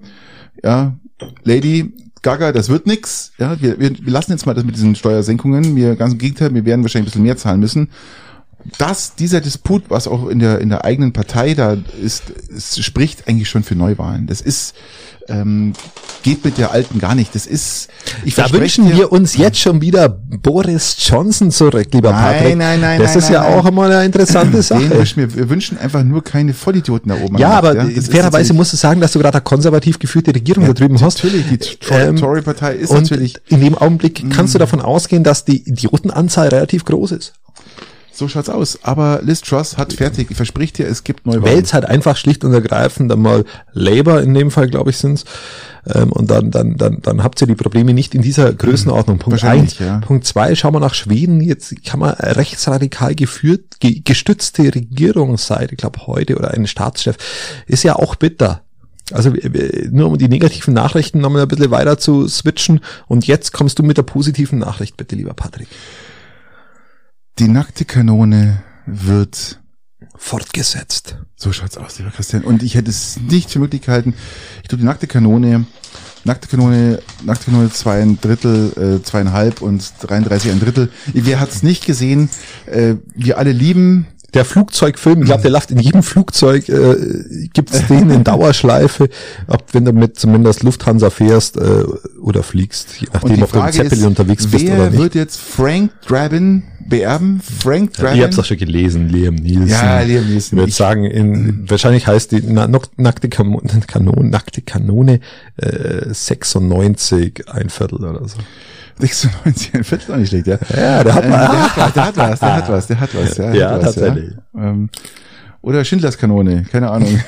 ja, 0.64 0.96
Lady 1.44 1.94
Gaga, 2.24 2.52
das 2.52 2.70
wird 2.70 2.88
nix. 2.88 3.32
Ja, 3.38 3.62
wir, 3.62 3.80
wir, 3.80 3.92
wir 3.92 4.12
lassen 4.12 4.32
jetzt 4.32 4.48
mal 4.48 4.56
das 4.56 4.66
mit 4.66 4.76
diesen 4.76 4.96
Steuersenkungen. 4.96 5.76
Wir 5.76 5.96
ganz 5.96 6.14
im 6.14 6.18
Gegenteil, 6.18 6.54
wir 6.56 6.66
werden 6.66 6.82
wahrscheinlich 6.82 7.10
ein 7.10 7.12
bisschen 7.12 7.24
mehr 7.24 7.38
zahlen 7.38 7.60
müssen. 7.60 7.90
Das, 8.78 9.16
dieser 9.16 9.42
Disput, 9.42 9.84
was 9.90 10.08
auch 10.08 10.28
in 10.28 10.40
der 10.40 10.60
in 10.60 10.70
der 10.70 10.86
eigenen 10.86 11.14
Partei 11.14 11.54
da 11.54 11.78
ist, 12.02 12.24
es 12.56 12.84
spricht 12.84 13.28
eigentlich 13.28 13.50
schon 13.50 13.64
für 13.64 13.76
Neuwahlen. 13.76 14.26
Das 14.28 14.42
ist 14.42 14.74
ähm, 15.28 15.74
geht 16.22 16.46
mit 16.46 16.58
der 16.60 16.72
alten 16.72 17.00
gar 17.00 17.16
nicht. 17.16 17.34
Das 17.34 17.48
ist 17.48 17.88
ich 18.26 18.36
Da 18.36 18.52
wünschen 18.52 18.86
dir- 18.88 18.96
wir 18.98 19.12
uns 19.12 19.36
jetzt 19.38 19.60
schon 19.60 19.82
wieder 19.82 20.08
Boris 20.08 20.96
Johnson 21.00 21.50
zurück, 21.52 21.88
lieber 21.94 22.12
Nein, 22.12 22.24
Patrick. 22.38 22.58
nein, 22.58 22.80
nein, 22.80 23.00
Das 23.00 23.12
nein, 23.12 23.18
ist 23.20 23.30
ja 23.30 23.42
nein, 23.42 23.54
auch 23.54 23.58
nein. 23.64 23.68
einmal 23.68 23.92
eine 23.92 24.06
interessante 24.06 24.62
Sache. 24.62 24.90
wünschen 24.92 25.18
wir, 25.18 25.36
wir 25.36 25.50
wünschen 25.50 25.78
einfach 25.80 26.04
nur 26.04 26.24
keine 26.24 26.54
Vollidioten 26.54 27.10
da 27.10 27.16
oben. 27.24 27.38
Ja, 27.40 27.50
der 27.50 27.58
aber 27.58 27.74
Das 27.76 27.90
ist 27.90 28.12
fairerweise 28.12 28.54
musst 28.54 28.74
du 28.74 28.78
sagen, 28.78 29.02
dass 29.02 29.14
du 29.14 29.20
gerade 29.20 29.38
eine 29.38 29.44
konservativ 29.44 29.98
geführte 30.00 30.34
Regierung 30.34 30.66
da 30.68 30.74
drüben 30.74 31.00
hast. 31.02 31.24
Natürlich, 31.24 31.46
die 31.48 31.94
Ähm, 31.94 32.18
Tory-Partei 32.18 32.76
ist 32.76 32.92
und 32.92 33.02
natürlich, 33.04 33.36
in 33.48 33.62
dem 33.62 33.76
Augenblick 33.76 34.30
kannst 34.32 34.54
du 34.54 34.60
davon 34.60 34.80
ausgehen, 34.82 35.24
dass 35.24 35.44
die 35.46 35.68
Idiotenanzahl 35.68 36.50
relativ 36.50 36.86
groß 36.86 37.14
ist. 37.14 37.34
So 38.18 38.28
schaut's 38.28 38.50
aus. 38.50 38.80
Aber 38.84 39.22
Liz 39.24 39.42
Truss 39.42 39.78
hat 39.78 39.94
fertig, 39.94 40.32
ich 40.32 40.38
versprich 40.38 40.74
dir, 40.74 40.88
es 40.88 41.04
gibt 41.04 41.26
Neuwahlen. 41.26 41.46
Wählt's 41.46 41.74
halt 41.74 41.86
einfach 41.86 42.18
schlicht 42.18 42.44
und 42.44 42.54
ergreifend 42.54 43.12
einmal 43.12 43.46
Labour 43.74 44.22
in 44.22 44.34
dem 44.34 44.52
Fall, 44.52 44.70
glaube 44.70 44.90
ich, 44.90 44.98
sind's. 44.98 45.26
Ähm, 45.88 46.12
und 46.12 46.32
dann, 46.32 46.52
dann, 46.52 46.78
dann, 46.78 47.02
dann 47.02 47.24
habt 47.24 47.42
ihr 47.42 47.48
die 47.48 47.56
Probleme 47.56 47.94
nicht 47.94 48.16
in 48.16 48.22
dieser 48.22 48.52
Größenordnung. 48.54 49.20
Punkt 49.20 49.44
eins. 49.44 49.80
ja. 49.80 50.00
Punkt 50.00 50.26
zwei, 50.26 50.56
schauen 50.56 50.74
wir 50.74 50.80
nach 50.80 50.94
Schweden. 50.94 51.42
Jetzt 51.42 51.84
kann 51.86 52.00
man 52.00 52.12
rechtsradikal 52.12 53.16
geführt, 53.16 53.80
ge 53.80 54.02
gestützte 54.04 54.64
Regierungsseite, 54.74 55.74
ich 55.74 55.78
glaube 55.78 56.08
heute, 56.08 56.38
oder 56.38 56.52
ein 56.52 56.68
Staatschef, 56.68 57.18
ist 57.68 57.84
ja 57.84 57.96
auch 57.96 58.16
bitter. 58.16 58.62
Also 59.12 59.32
nur 59.92 60.08
um 60.08 60.18
die 60.18 60.28
negativen 60.30 60.74
Nachrichten 60.74 61.20
nochmal 61.20 61.44
ein 61.44 61.48
bisschen 61.48 61.70
weiter 61.70 62.00
zu 62.00 62.28
switchen. 62.28 62.80
Und 63.08 63.28
jetzt 63.28 63.54
kommst 63.54 63.78
du 63.78 63.84
mit 63.84 63.98
der 63.98 64.04
positiven 64.04 64.58
Nachricht, 64.58 64.98
bitte, 64.98 65.16
lieber 65.16 65.34
Patrick. 65.34 65.68
Die 67.38 67.50
nackte 67.50 67.84
Kanone 67.84 68.64
wird, 68.86 69.60
Fortgesetzt. 70.16 71.18
so 71.36 71.52
schaut's 71.52 71.76
aus, 71.76 71.98
lieber 71.98 72.12
Christian. 72.12 72.46
Und 72.46 72.64
ich 72.64 72.76
hätte 72.76 72.90
es 72.90 73.18
nicht 73.18 73.52
für 73.52 73.60
möglich 73.60 73.82
gehalten. 73.82 74.14
Ich 74.64 74.70
glaube, 74.70 74.80
die 74.80 74.86
nackte 74.86 75.06
Kanone, 75.06 75.66
nackte 76.24 76.48
Kanone, 76.48 77.02
nackte 77.26 77.46
Kanone 77.46 77.70
zwei 77.72 78.02
ein 78.02 78.22
Drittel, 78.22 79.00
äh, 79.02 79.04
zweieinhalb 79.04 79.62
und 79.62 79.92
33 80.00 80.52
ein 80.52 80.62
Drittel. 80.62 80.90
Wer 81.14 81.42
hat's 81.42 81.62
nicht 81.62 81.86
gesehen? 81.86 82.30
Äh, 82.68 82.96
wir 83.14 83.38
alle 83.38 83.52
lieben 83.52 84.08
Der 84.36 84.44
Flugzeugfilm, 84.44 85.22
ich 85.22 85.28
glaube, 85.28 85.44
der 85.44 85.52
läuft 85.52 85.72
in 85.72 85.80
jedem 85.80 86.04
Flugzeug, 86.04 86.68
äh, 86.68 87.48
gibt's 87.54 87.88
den 87.88 88.10
in 88.10 88.26
Dauerschleife, 88.26 89.08
ob 89.48 89.74
wenn 89.74 89.86
du 89.86 89.94
mit 89.94 90.20
zumindest 90.20 90.64
Lufthansa 90.64 91.10
fährst 91.10 91.56
äh, 91.56 91.86
oder 92.22 92.44
fliegst, 92.44 93.00
je 93.00 93.08
nachdem, 93.14 93.42
ob 93.44 93.52
du 93.54 93.60
im 93.60 93.72
Zeppelin 93.72 94.00
ist, 94.00 94.06
unterwegs 94.06 94.48
bist 94.48 94.66
oder 94.66 94.78
wer 94.78 94.90
nicht. 94.90 95.00
wird 95.00 95.16
jetzt 95.16 95.40
Frank 95.40 95.92
Drabin 96.06 96.64
beerben? 96.86 97.42
Frank 97.42 97.94
Drabin? 97.94 98.18
ich 98.18 98.24
hab's 98.24 98.38
auch 98.38 98.44
schon 98.44 98.58
gelesen, 98.58 99.08
Liam 99.08 99.36
Nielsen. 99.36 99.70
Ja, 99.70 100.02
Liam 100.02 100.26
Neeson. 100.28 100.58
Ich 100.58 100.64
würde 100.64 100.74
sagen, 100.74 101.06
in, 101.06 101.70
wahrscheinlich 101.70 102.06
heißt 102.06 102.34
die 102.34 102.44
na, 102.46 102.68
nackte 102.68 103.30
Kanone, 103.30 103.62
Kanone, 103.88 104.30
nackte 104.30 104.62
Kanone 104.62 105.22
äh, 105.56 106.14
96, 106.14 107.46
ein 107.48 107.70
Viertel 107.70 108.04
oder 108.04 108.28
so. 108.28 108.38
96, 109.00 109.74
ein 109.76 109.84
Viertel 109.84 110.14
auch 110.14 110.18
nicht 110.18 110.30
schlecht, 110.30 110.48
ja. 110.48 110.58
Ja, 110.76 111.04
der 111.04 111.14
hat 111.16 111.24
Äh, 111.26 111.30
mal. 111.30 111.48
der, 111.50 112.06
hat 112.06 112.18
was, 112.18 112.40
der 112.40 112.56
hat 112.56 112.70
was, 112.70 112.88
der 112.88 113.00
hat 113.00 113.14
was, 113.16 113.36
der 113.36 113.50
hat 113.50 113.52
was. 113.52 113.58
Ja, 113.58 113.70
hat 113.72 113.78
was, 113.84 113.96
tatsächlich. 113.96 114.34
Ja. 114.54 114.64
Ähm, 114.70 114.90
oder 115.62 115.84
Schindlers 115.84 116.18
Kanone, 116.18 116.64
keine 116.64 116.90
Ahnung. 116.92 117.20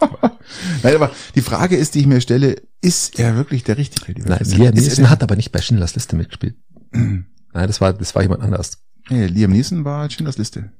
Nein, 0.82 0.94
aber 0.94 1.10
die 1.34 1.40
Frage 1.42 1.76
ist, 1.76 1.94
die 1.94 2.00
ich 2.00 2.06
mir 2.06 2.20
stelle, 2.20 2.56
ist 2.80 3.18
er 3.18 3.36
wirklich 3.36 3.64
der 3.64 3.76
Richtige? 3.76 4.20
Nein? 4.26 4.38
Liam 4.44 4.74
der- 4.74 5.10
hat 5.10 5.22
aber 5.22 5.36
nicht 5.36 5.52
bei 5.52 5.60
Schindlers 5.60 5.94
Liste 5.94 6.16
mitgespielt. 6.16 6.56
Nein, 6.92 7.26
das 7.52 7.80
war, 7.80 7.92
das 7.92 8.14
war 8.14 8.22
jemand 8.22 8.42
anders. 8.42 8.78
Nee, 9.08 9.26
Liam 9.26 9.50
Neeson 9.52 9.84
war 9.84 10.08
Schindlers 10.10 10.38
Liste. 10.38 10.70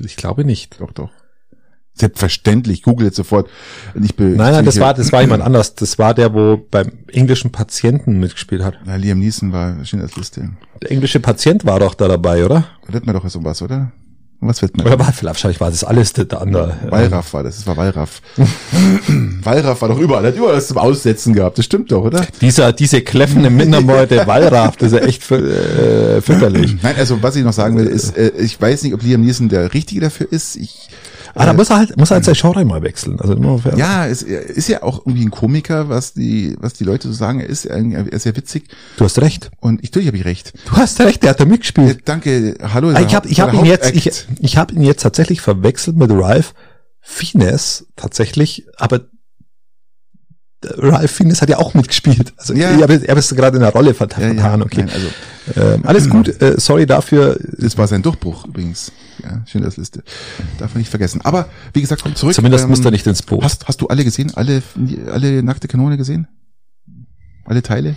Ich 0.00 0.16
glaube 0.16 0.44
nicht. 0.44 0.80
Doch, 0.80 0.92
doch. 0.92 1.10
Selbstverständlich, 1.94 2.82
google 2.82 3.06
jetzt 3.06 3.16
sofort. 3.16 3.48
Ich 4.02 4.16
be- 4.16 4.24
Nein, 4.24 4.52
nein, 4.52 4.64
das 4.64 4.80
war, 4.80 4.94
das 4.94 5.12
war 5.12 5.20
jemand 5.20 5.42
anders. 5.44 5.74
Das 5.74 5.98
war 5.98 6.14
der, 6.14 6.32
wo 6.34 6.56
beim 6.70 6.90
englischen 7.08 7.52
Patienten 7.52 8.18
mitgespielt 8.18 8.62
hat. 8.62 8.74
Na, 8.86 8.96
Liam 8.96 9.18
Neeson 9.18 9.52
war 9.52 9.84
Schindlers 9.84 10.16
Liste. 10.16 10.50
Der 10.82 10.90
englische 10.90 11.20
Patient 11.20 11.64
war 11.66 11.78
doch 11.80 11.94
da 11.94 12.08
dabei, 12.08 12.44
oder? 12.44 12.64
Da 12.86 12.94
wird 12.94 13.06
man 13.06 13.14
doch 13.14 13.28
so 13.28 13.44
was, 13.44 13.60
oder? 13.62 13.92
Um 14.40 14.48
was 14.48 14.60
wird 14.60 14.76
man? 14.76 14.86
Oder 14.86 14.98
war, 14.98 15.12
vielleicht 15.12 15.24
wahrscheinlich 15.26 15.60
war 15.60 15.70
das 15.70 15.84
alles 15.84 16.14
der, 16.14 16.24
der 16.24 16.40
andere. 16.40 16.76
Wallraff 16.88 17.32
war 17.32 17.44
das, 17.44 17.56
das 17.58 17.66
war 17.68 17.76
Wallraff. 17.76 18.20
Wallraff 19.42 19.80
war 19.82 19.88
doch 19.88 19.98
überall, 19.98 20.26
hat 20.26 20.34
überall 20.36 20.56
was 20.56 20.68
zum 20.68 20.78
Aussetzen 20.78 21.32
gehabt, 21.34 21.58
das 21.58 21.64
stimmt 21.64 21.92
doch, 21.92 22.02
oder? 22.04 22.26
Dieser, 22.40 22.72
diese 22.72 23.02
kläffende 23.02 23.50
Mindermeute 23.50 24.26
Wallraff, 24.26 24.76
das 24.76 24.92
ist 24.92 24.98
ja 25.00 25.06
echt 25.06 25.30
äh, 25.30 26.20
fürchterlich. 26.20 26.76
Nein, 26.82 26.96
also 26.96 27.22
was 27.22 27.36
ich 27.36 27.44
noch 27.44 27.52
sagen 27.52 27.76
will, 27.76 27.86
ist, 27.86 28.16
äh, 28.16 28.32
ich 28.38 28.60
weiß 28.60 28.82
nicht, 28.82 28.94
ob 28.94 29.02
Liam 29.02 29.20
Neeson 29.22 29.48
der 29.48 29.72
Richtige 29.74 30.00
dafür 30.00 30.26
ist. 30.32 30.56
Ich, 30.56 30.88
Ah, 31.34 31.46
da 31.46 31.52
muss 31.54 31.70
er 31.70 31.78
halt, 31.78 31.96
muss 31.96 32.10
er 32.10 32.16
halt 32.16 32.24
sein 32.24 32.34
Genre 32.34 32.64
mal 32.64 32.82
wechseln. 32.82 33.18
Also 33.20 33.34
nur 33.34 33.58
für, 33.60 33.76
ja, 33.76 34.06
es 34.06 34.22
er 34.22 34.42
ist 34.42 34.68
ja 34.68 34.82
auch 34.82 35.06
irgendwie 35.06 35.24
ein 35.24 35.30
Komiker, 35.30 35.88
was 35.88 36.12
die, 36.12 36.56
was 36.60 36.74
die 36.74 36.84
Leute 36.84 37.08
so 37.08 37.14
sagen. 37.14 37.40
Er 37.40 37.48
ist, 37.48 37.64
er 37.64 37.78
ist 38.12 38.22
sehr 38.24 38.36
witzig 38.36 38.64
Du 38.98 39.04
hast 39.04 39.18
recht. 39.20 39.50
und 39.60 39.82
ich 39.82 39.90
natürlich 39.90 40.08
habe 40.08 40.16
ich 40.18 40.24
recht. 40.24 40.52
Du 40.66 40.72
hast 40.76 41.00
recht, 41.00 41.22
der 41.22 41.30
hat 41.30 41.40
da 41.40 41.44
mitgespielt. 41.44 42.00
danke, 42.04 42.56
hallo. 42.62 42.90
Ah, 42.94 43.00
ich 43.00 43.14
habe 43.14 43.28
ich 43.28 43.40
hab 43.40 43.52
ihn 43.54 43.64
jetzt, 43.64 43.90
ich, 43.94 44.10
ich 44.40 44.56
habe 44.56 44.74
ihn 44.74 44.82
jetzt 44.82 45.02
tatsächlich 45.02 45.40
verwechselt 45.40 45.96
mit 45.96 46.10
Ralph 46.12 46.54
Fiennes, 47.00 47.86
tatsächlich, 47.96 48.66
aber 48.76 49.00
Ralph 50.64 51.10
Fiennes 51.10 51.42
hat 51.42 51.48
ja 51.48 51.58
auch 51.58 51.74
mitgespielt. 51.74 52.32
Also 52.36 52.54
Ja. 52.54 52.74
ich 52.76 52.82
habe 52.82 52.94
er 53.04 53.16
ist 53.16 53.34
gerade 53.34 53.56
in 53.56 53.62
der 53.62 53.72
Rolle 53.72 53.94
vert- 53.94 54.12
ja, 54.12 54.28
vertan, 54.28 54.60
ja, 54.60 54.64
okay. 54.66 54.84
Nein, 54.84 54.90
also 54.94 55.08
Ähm, 55.56 55.82
alles 55.84 56.08
gut, 56.10 56.40
äh, 56.40 56.54
sorry 56.58 56.86
dafür. 56.86 57.36
das 57.58 57.76
war 57.76 57.88
sein 57.88 58.02
Durchbruch 58.02 58.46
übrigens. 58.46 58.92
Ja, 59.22 59.42
Schindlers 59.46 59.76
Liste. 59.76 60.02
Darf 60.58 60.74
man 60.74 60.80
nicht 60.80 60.90
vergessen. 60.90 61.20
Aber 61.22 61.48
wie 61.74 61.80
gesagt, 61.80 62.02
komm 62.02 62.14
zurück. 62.14 62.34
Zumindest 62.34 62.64
Ähm, 62.64 62.70
muss 62.70 62.84
er 62.84 62.90
nicht 62.90 63.06
ins 63.06 63.22
Boot. 63.22 63.42
Hast, 63.44 63.66
hast 63.68 63.80
du 63.80 63.88
alle 63.88 64.04
gesehen? 64.04 64.32
Alle, 64.34 64.62
alle 65.12 65.42
nackte 65.42 65.68
Kanone 65.68 65.96
gesehen? 65.96 66.28
Alle 67.44 67.62
Teile? 67.62 67.96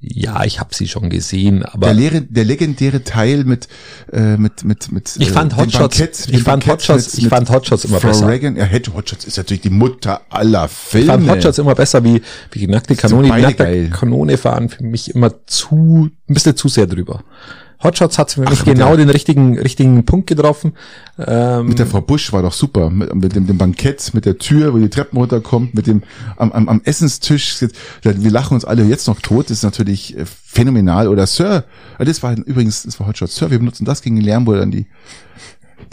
Ja, 0.00 0.44
ich 0.44 0.60
habe 0.60 0.72
sie 0.76 0.86
schon 0.86 1.10
gesehen, 1.10 1.64
aber 1.64 1.86
Der, 1.88 1.94
leere, 1.94 2.20
der 2.22 2.44
legendäre 2.44 3.02
Teil 3.02 3.42
mit 3.42 3.66
äh, 4.12 4.36
mit 4.36 4.62
mit 4.64 4.92
mit 4.92 5.16
ich 5.18 5.30
äh, 5.30 5.32
fand 5.32 5.56
Hotshots, 5.56 5.98
Bankett- 5.98 6.28
ich 6.28 6.42
fand 6.44 6.64
Bankett 6.64 6.68
Hotshots, 6.88 7.06
mit- 7.06 7.14
ich 7.14 7.22
mit 7.24 7.30
fand 7.30 7.50
Hotshots 7.50 7.84
immer 7.84 7.98
Frau 7.98 8.08
besser. 8.10 8.28
Reagan, 8.28 8.54
ja, 8.54 8.62
Hedge- 8.62 8.94
Hotshots 8.94 9.24
ist 9.24 9.36
natürlich 9.38 9.62
die 9.62 9.70
Mutter 9.70 10.20
aller 10.30 10.68
Filme. 10.68 11.04
Ich 11.04 11.10
fand 11.10 11.28
Hotshots 11.28 11.58
immer 11.58 11.74
besser 11.74 12.04
wie, 12.04 12.22
wie 12.52 12.58
die 12.60 12.68
nackte 12.68 12.94
Kanone. 12.94 13.24
Die 13.24 13.28
beide 13.30 13.42
nackte 13.48 13.64
geil. 13.64 13.90
Kanone 13.90 14.38
fahren 14.38 14.68
für 14.68 14.84
mich 14.84 15.12
immer 15.16 15.32
zu, 15.48 16.08
ein 16.28 16.32
bisschen 16.34 16.54
zu 16.54 16.68
sehr 16.68 16.86
drüber. 16.86 17.24
Hotshots 17.82 18.18
hat 18.18 18.32
für 18.32 18.40
mich 18.40 18.50
Ach, 18.60 18.64
genau 18.64 18.88
der- 18.96 19.06
den 19.06 19.10
richtigen, 19.10 19.56
richtigen 19.58 20.04
Punkt 20.04 20.26
getroffen. 20.26 20.72
Ähm, 21.18 21.66
Mit 21.68 21.78
der 21.78 21.86
Frau 21.86 22.00
Busch 22.00 22.32
war 22.32 22.42
doch 22.42 22.52
super. 22.52 22.90
Mit, 22.90 23.14
mit 23.14 23.36
dem, 23.36 23.46
dem 23.46 23.56
Bankett, 23.56 24.12
mit 24.14 24.24
der 24.26 24.38
Tür, 24.38 24.74
wo 24.74 24.78
die 24.78 24.88
Treppen 24.88 25.16
runterkommt, 25.18 25.74
mit 25.74 25.86
dem 25.86 26.02
am, 26.36 26.50
am, 26.52 26.68
am 26.68 26.80
Essenstisch. 26.84 27.64
Wir 28.02 28.30
lachen 28.30 28.54
uns 28.54 28.64
alle 28.64 28.82
jetzt 28.84 29.06
noch 29.06 29.20
tot. 29.20 29.46
Das 29.50 29.58
ist 29.58 29.62
natürlich 29.62 30.16
äh, 30.18 30.24
phänomenal. 30.26 31.06
Oder 31.08 31.26
Sir. 31.26 31.64
Ah, 31.98 32.04
Das 32.04 32.22
war 32.22 32.36
übrigens, 32.36 32.82
das 32.82 32.98
war 32.98 33.06
Hotshot. 33.06 33.30
Sir, 33.30 33.50
wir 33.50 33.58
benutzen 33.60 33.84
das 33.84 34.02
gegen 34.02 34.16
den 34.16 34.24
Lärm, 34.24 34.46
wo 34.46 34.54
dann 34.54 34.70
die, 34.72 34.86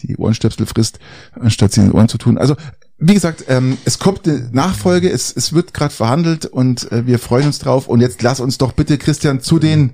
die 0.02 0.18
Ohrenstöpsel 0.18 0.66
frisst, 0.66 1.00
anstatt 1.40 1.72
sie 1.74 1.82
in 1.82 1.88
den 1.88 1.94
Ohren 1.94 2.10
zu 2.10 2.18
tun. 2.18 2.38
Also, 2.38 2.56
wie 2.98 3.14
gesagt, 3.14 3.44
ähm, 3.50 3.78
es 3.86 4.00
kommt 4.00 4.26
eine 4.28 4.50
Nachfolge, 4.54 5.10
es, 5.12 5.32
es 5.36 5.52
wird 5.54 5.74
gerade 5.74 5.94
verhandelt 5.94 6.46
und 6.46 6.92
äh, 6.94 7.06
wir 7.06 7.20
freuen 7.20 7.48
uns 7.48 7.60
drauf. 7.60 7.88
Und 7.90 8.00
jetzt 8.02 8.22
lass 8.24 8.40
uns 8.40 8.58
doch 8.58 8.72
bitte, 8.72 8.98
Christian, 8.98 9.42
zu 9.42 9.60
den 9.60 9.92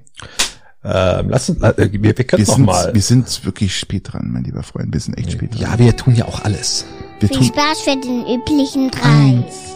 ähm, 0.84 1.30
lass 1.30 1.50
uns, 1.50 1.62
äh, 1.62 1.90
wir, 1.92 2.04
wir 2.04 2.14
können 2.14 2.40
wir 2.40 2.48
noch 2.48 2.56
sind, 2.56 2.66
mal. 2.66 2.94
wir 2.94 3.02
sind 3.02 3.46
wirklich 3.46 3.78
spät 3.78 4.12
dran, 4.12 4.30
mein 4.32 4.44
lieber 4.44 4.64
Freund. 4.64 4.94
Wir 4.94 5.00
sind 5.00 5.18
echt 5.18 5.32
spät 5.34 5.54
dran. 5.54 5.62
Ja, 5.62 5.80
wir 5.80 5.96
tun 5.96 6.16
ja 6.16 6.26
auch 6.26 6.44
alles. 6.44 6.86
wir 7.20 7.30
Viel 7.30 7.38
tun 7.38 7.48
Spaß 7.48 7.82
für 7.82 7.96
den 7.98 8.26
üblichen 8.26 8.90
Preis. 8.90 9.76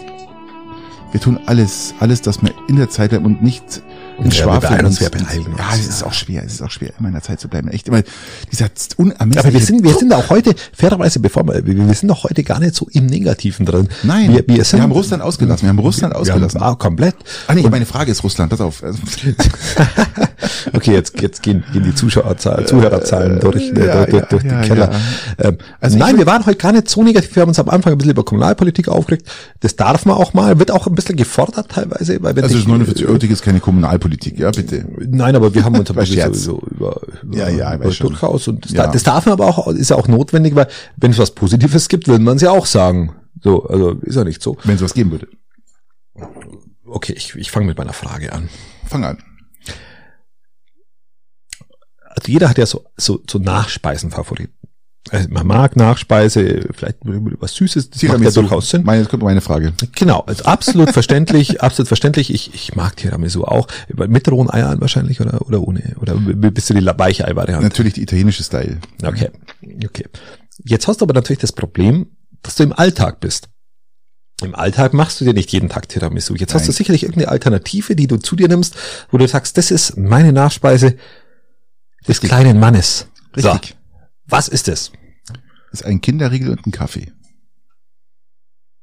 Wir 1.12 1.22
tun 1.22 1.40
alles, 1.46 1.94
alles, 2.00 2.22
dass 2.22 2.42
wir 2.42 2.54
in 2.68 2.76
der 2.76 2.90
Zeit 2.90 3.12
bleiben 3.12 3.26
und 3.26 3.42
nicht 3.42 3.84
ins 4.18 4.38
Ja, 4.38 4.46
wir 4.46 4.62
Schwafeln 4.62 5.00
wir 5.00 5.10
beeilen 5.10 5.56
Ja, 5.58 5.66
es 5.74 5.88
ist 5.88 6.04
auch 6.04 6.14
schwer, 6.14 6.44
es 6.46 6.54
ist 6.54 6.62
auch 6.62 6.72
schwer, 6.72 6.92
immer 7.00 7.10
in 7.10 7.14
der 7.14 7.24
Zeit 7.24 7.40
zu 7.40 7.48
bleiben. 7.48 7.68
Echt 7.70 7.88
immer 7.88 8.02
dieser 8.52 8.68
unermessliche 8.98 9.40
Aber 9.48 9.54
wir 9.54 9.66
sind, 9.66 9.84
wir 9.84 9.94
sind 9.94 10.14
auch 10.14 10.30
heute, 10.30 10.54
fairerweise, 10.74 11.20
bevor 11.20 11.46
wir, 11.48 11.66
wir 11.66 11.76
wir 11.76 11.94
sind 11.94 12.10
auch 12.12 12.24
heute 12.24 12.44
gar 12.44 12.60
nicht 12.60 12.76
so 12.76 12.88
im 12.92 13.06
Negativen 13.06 13.66
drin. 13.66 13.90
Nein, 14.04 14.34
wir, 14.34 14.44
wir, 14.48 14.64
sind, 14.64 14.82
haben 14.82 14.92
Russland 14.92 15.22
ausgelassen, 15.22 15.64
wir 15.64 15.70
haben 15.70 15.80
Russland 15.80 16.14
wir 16.14 16.20
ausgelassen. 16.20 16.62
Ah, 16.62 16.76
komplett. 16.76 17.16
Ah, 17.48 17.54
nee, 17.54 17.68
meine 17.70 17.86
Frage 17.86 18.12
ist 18.12 18.24
Russland, 18.24 18.50
pass 18.50 18.62
auf. 18.62 18.84
Okay, 20.74 20.94
jetzt, 20.94 21.20
jetzt 21.22 21.42
gehen, 21.44 21.64
gehen 21.74 21.84
die 21.84 21.96
Zuschauerzahlen, 21.96 22.68
Zuhörerzahlen 22.68 23.40
durch, 23.40 23.72
äh, 23.72 23.86
ja, 23.86 24.06
durch, 24.06 24.14
ja, 24.14 24.26
durch 24.26 24.44
ja, 24.44 24.50
den 24.50 24.62
Keller. 24.68 24.92
Ähm, 25.38 25.58
Also 25.80 25.98
nein, 25.98 26.18
wir 26.18 26.26
waren 26.26 26.46
heute 26.46 26.58
gar 26.58 26.72
nicht 26.72 26.90
so 26.90 27.04
negativ. 27.04 27.36
Wir 27.36 27.42
haben 27.42 27.50
uns 27.50 27.60
am 27.60 27.70
Anfang 27.70 27.94
ein 27.94 27.98
bisschen 27.98 28.12
über 28.12 28.26
Kommunalpolitik 28.26 28.88
aufgeregt. 28.88 29.28
Das 29.62 29.76
darf 29.76 30.06
man 30.06 30.16
auch 30.16 30.34
mal, 30.34 30.58
wird 30.60 30.72
auch 30.72 30.88
ein 30.88 30.96
bisschen 30.96 31.16
gefordert 31.16 31.70
teilweise. 31.70 32.22
Weil 32.22 32.36
wenn 32.36 32.44
also 32.44 32.56
sich- 32.56 32.66
das 32.66 32.72
49 32.72 33.08
Euro 33.08 33.16
ist 33.18 33.42
keine 33.42 33.60
Kommunalpolitik, 33.60 34.05
ja, 34.36 34.52
bitte. 34.52 34.86
Nein, 35.00 35.36
aber 35.36 35.54
wir 35.54 35.64
haben 35.64 35.76
uns 35.80 35.90
ein 35.90 35.96
War 35.96 36.02
bisschen 36.04 36.16
Scherz. 36.18 36.40
so, 36.44 36.60
so 36.62 36.68
über, 36.72 37.02
über, 37.24 37.38
Ja, 37.38 37.50
ja, 37.50 37.76
über 37.76 37.90
durchaus. 37.90 38.48
Und 38.48 38.66
das, 38.66 38.72
Ja. 38.74 38.86
da- 38.88 38.92
das 38.94 39.04
darf 39.04 39.26
man 39.26 39.34
aber 39.34 39.46
auch, 39.48 39.68
ist 39.68 39.90
ja 39.90 39.96
auch 39.98 40.08
notwendig, 40.08 40.56
weil 40.56 40.68
wenn 40.98 41.12
es 41.12 41.18
was 41.18 41.32
Positives 41.32 41.88
gibt, 41.90 42.08
würde 42.08 42.24
man 42.24 42.36
es 42.38 42.42
ja 42.42 42.52
auch 42.52 42.66
sagen. 42.66 43.16
So, 43.44 43.64
also 43.66 43.92
ist 44.02 44.16
ja 44.16 44.24
nicht 44.24 44.42
so. 44.42 44.58
Wenn 44.64 44.76
es 44.76 44.82
was 44.82 44.94
geben 44.94 45.12
würde. 45.12 45.28
Okay, 46.88 47.14
ich, 47.18 47.36
ich 47.36 47.52
fange 47.52 47.66
mit 47.66 47.78
meiner 47.78 47.94
Frage 47.94 48.32
an. 48.34 48.50
Fang 48.86 49.04
an. 49.04 49.18
Also 52.18 52.32
jeder 52.32 52.48
hat 52.50 52.58
ja 52.58 52.66
so, 52.66 52.86
so, 52.96 53.20
so 53.30 53.40
Nachspeisenfavoriten. 53.40 54.55
Also 55.12 55.30
man 55.30 55.46
mag 55.46 55.76
Nachspeise, 55.76 56.68
vielleicht 56.74 56.98
was 57.04 57.54
Süßes, 57.54 57.92
das 57.92 58.02
macht 58.02 58.04
ja 58.04 58.18
Tiramisu. 58.18 58.42
durchaus 58.42 58.70
Sinn. 58.72 58.84
Meine, 58.84 59.02
jetzt 59.02 59.10
kommt 59.12 59.22
meine 59.22 59.42
Frage. 59.42 59.74
Genau, 59.94 60.22
also 60.22 60.46
absolut 60.46 60.90
verständlich, 60.92 61.62
absolut 61.62 61.88
verständlich. 61.88 62.34
Ich, 62.34 62.54
ich 62.56 62.76
mag 62.76 62.96
Tiramisu 62.98 63.44
auch. 63.44 63.68
Mit 63.94 64.30
rohen 64.32 64.50
Eiern 64.50 64.82
wahrscheinlich 64.82 65.22
oder, 65.22 65.46
oder 65.46 65.62
ohne? 65.62 65.96
Oder 66.00 66.16
bist 66.16 66.70
du 66.70 66.74
die 66.74 66.86
Weichei-Variante? 66.86 67.68
Natürlich 67.68 67.94
die 67.94 68.02
italienische 68.02 68.44
Style. 68.44 68.80
Okay, 69.04 69.30
okay. 69.86 70.06
Jetzt 70.64 70.88
hast 70.88 71.02
du 71.02 71.06
aber 71.06 71.14
natürlich 71.14 71.40
das 71.40 71.52
Problem, 71.52 72.08
dass 72.42 72.56
du 72.56 72.64
im 72.64 72.74
Alltag 72.74 73.20
bist. 73.20 73.50
Im 74.42 74.56
Alltag 74.56 74.94
machst 74.94 75.22
du 75.22 75.26
dir 75.26 75.34
nicht 75.34 75.52
jeden 75.52 75.70
Tag 75.70 75.88
Tiramisu. 75.88 76.36
Jetzt 76.36 76.54
hast 76.54 76.64
Nein. 76.64 76.68
du 76.68 76.74
sicherlich 76.74 77.04
irgendeine 77.04 77.30
Alternative, 77.30 77.96
die 77.96 78.08
du 78.08 78.18
zu 78.18 78.36
dir 78.36 78.48
nimmst, 78.48 78.76
wo 79.12 79.18
du 79.18 79.28
sagst, 79.28 79.58
das 79.58 79.72
ist 79.72 79.98
meine 79.98 80.34
Nachspeise 80.34 80.96
des 82.08 82.20
kleinen 82.22 82.60
Mannes. 82.60 83.08
Richtig. 83.36 83.70
So, 83.70 83.85
was 84.28 84.48
ist 84.48 84.68
es? 84.68 84.92
Das 85.72 85.82
ist 85.82 85.86
ein 85.86 86.02
Kinderriegel 86.02 86.50
und 86.50 86.66
ein 86.66 86.72
Kaffee. 86.72 87.12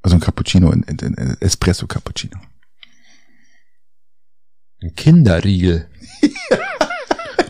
Also 0.01 0.17
ein 0.17 0.19
Cappuccino, 0.19 0.69
ein, 0.69 0.83
ein, 0.87 0.99
ein 1.17 1.37
Espresso 1.39 1.87
Cappuccino. 1.87 2.39
Ein 4.81 4.93
Kinderriegel. 4.95 5.89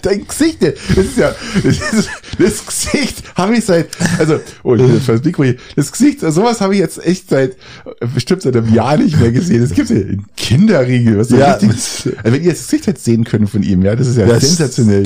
Dein 0.03 0.27
Gesicht, 0.27 0.61
das 0.61 0.73
ist 0.97 1.17
ja, 1.17 1.33
das, 1.63 1.77
ist, 1.93 2.09
das 2.37 2.65
Gesicht 2.65 3.23
habe 3.35 3.55
ich 3.55 3.65
seit, 3.65 3.87
also, 4.19 4.39
oh, 4.63 4.75
ich 4.75 4.81
bin 4.81 4.93
jetzt 5.07 5.25
Mikro 5.25 5.43
hier, 5.45 5.55
das 5.75 5.91
Gesicht, 5.91 6.19
sowas 6.19 6.61
habe 6.61 6.73
ich 6.73 6.79
jetzt 6.81 7.03
echt 7.05 7.29
seit, 7.29 7.53
äh, 8.01 8.05
bestimmt 8.13 8.41
seit 8.41 8.55
einem 8.55 8.73
Jahr 8.73 8.97
nicht 8.97 9.19
mehr 9.19 9.31
gesehen. 9.31 9.61
Das 9.61 9.71
gibt's 9.73 9.91
ja 9.91 9.97
in 9.97 10.25
Kinderriegel, 10.35 11.17
was 11.17 11.29
so 11.29 11.37
Ja, 11.37 11.53
richtig, 11.53 11.69
also 11.69 12.35
wenn 12.35 12.43
ihr 12.43 12.51
das 12.51 12.63
Gesicht 12.63 12.85
jetzt 12.87 13.03
sehen 13.05 13.23
können 13.23 13.47
von 13.47 13.63
ihm, 13.63 13.81
ja, 13.81 13.95
das 13.95 14.07
ist 14.07 14.17
ja 14.17 14.25
Das- 14.25 14.43
sensationell. 14.43 15.03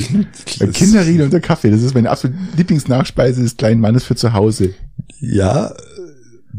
Ein 0.60 0.72
Kinderriegel 0.72 1.22
und 1.26 1.32
der 1.32 1.40
Kaffee, 1.40 1.70
das 1.70 1.82
ist 1.82 1.94
meine 1.94 2.10
absolute 2.10 2.38
Lieblingsnachspeise 2.56 3.40
des 3.42 3.56
kleinen 3.56 3.80
Mannes 3.80 4.04
für 4.04 4.16
zu 4.16 4.32
Hause. 4.32 4.74
Ja, 5.20 5.72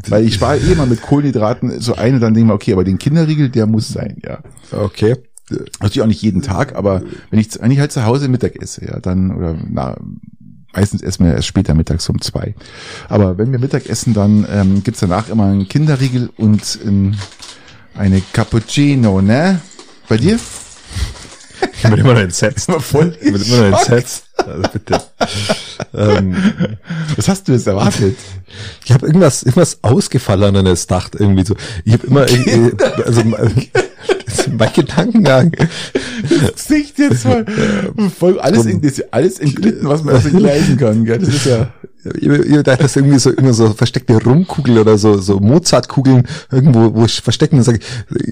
Weil 0.08 0.24
ich 0.24 0.34
spare 0.34 0.56
eh 0.58 0.72
immer 0.72 0.86
mit 0.86 1.02
Kohlenhydraten 1.02 1.80
so 1.80 1.94
ein 1.94 2.14
und 2.14 2.20
dann 2.20 2.32
denke 2.32 2.46
ich 2.46 2.48
mir, 2.48 2.54
okay, 2.54 2.72
aber 2.72 2.84
den 2.84 2.98
Kinderriegel, 2.98 3.50
der 3.50 3.66
muss 3.66 3.88
sein, 3.88 4.16
ja. 4.24 4.38
okay. 4.72 5.16
Natürlich 5.50 6.02
auch 6.02 6.06
nicht 6.06 6.22
jeden 6.22 6.42
Tag, 6.42 6.74
aber 6.76 7.02
wenn 7.30 7.38
ich 7.38 7.60
eigentlich 7.62 7.80
halt 7.80 7.92
zu 7.92 8.04
Hause 8.04 8.28
Mittag 8.28 8.56
esse, 8.60 8.84
ja, 8.84 9.00
dann, 9.00 9.34
oder 9.34 9.56
na, 9.68 9.96
meistens 10.72 11.02
essen 11.02 11.24
wir 11.26 11.34
erst 11.34 11.48
später 11.48 11.74
mittags 11.74 12.08
um 12.08 12.20
zwei. 12.20 12.54
Aber 13.08 13.38
wenn 13.38 13.52
wir 13.52 13.58
Mittag 13.58 13.88
essen, 13.88 14.14
dann 14.14 14.46
ähm, 14.50 14.82
gibt's 14.84 15.00
danach 15.00 15.28
immer 15.28 15.46
einen 15.46 15.68
Kinderriegel 15.68 16.30
und 16.36 16.78
ähm, 16.84 17.14
eine 17.94 18.22
Cappuccino, 18.32 19.20
ne? 19.20 19.60
Bei 20.08 20.16
dir? 20.16 20.38
Ich 21.72 21.82
bin 21.82 21.98
immer 21.98 22.14
noch 22.14 22.20
entsetzt. 22.20 22.68
Immer 22.68 22.80
voll 22.80 23.16
Ich 23.20 23.32
bin 23.32 23.42
immer 23.42 23.70
noch 23.70 23.78
entsetzt. 23.78 24.24
Also 24.36 24.62
bitte. 24.72 25.00
ähm, 25.94 26.36
Was 27.16 27.28
hast 27.28 27.48
du 27.48 27.52
jetzt 27.52 27.66
erwartet? 27.66 28.16
ich 28.84 28.92
habe 28.92 29.06
irgendwas, 29.06 29.42
irgendwas 29.42 29.78
Ausgefallenes 29.82 30.86
gedacht 30.86 31.14
irgendwie 31.18 31.44
so. 31.44 31.54
Ich 31.84 31.92
habe 31.92 32.06
immer, 32.06 32.28
äh, 32.28 32.72
also 33.04 33.22
mein 34.50 34.72
Gedankengang. 34.72 35.52
Das 35.52 36.68
Gesicht 36.68 36.98
jetzt 36.98 37.24
mal 37.24 37.44
voll 38.16 38.40
alles, 38.40 38.66
in, 38.66 38.82
alles 39.10 39.38
entglitten, 39.38 39.88
was 39.88 40.02
man 40.02 40.14
also 40.16 40.36
leisen 40.36 40.76
kann, 40.76 41.04
gell? 41.04 41.18
Das 41.18 41.28
ist 41.28 41.46
ja, 41.46 41.72
Ich, 42.14 42.26
ich 42.26 42.62
dachte, 42.62 42.82
das 42.82 42.96
irgendwie 42.96 43.18
so, 43.18 43.30
immer 43.30 43.52
so 43.52 43.72
versteckte 43.74 44.22
Rumkugel 44.22 44.78
oder 44.78 44.96
so, 44.96 45.18
so 45.18 45.38
Mozartkugeln 45.38 46.26
irgendwo, 46.50 46.94
wo 46.94 47.04
ich 47.04 47.20
verstecken 47.20 47.58
und 47.58 47.64
sage, 47.64 47.80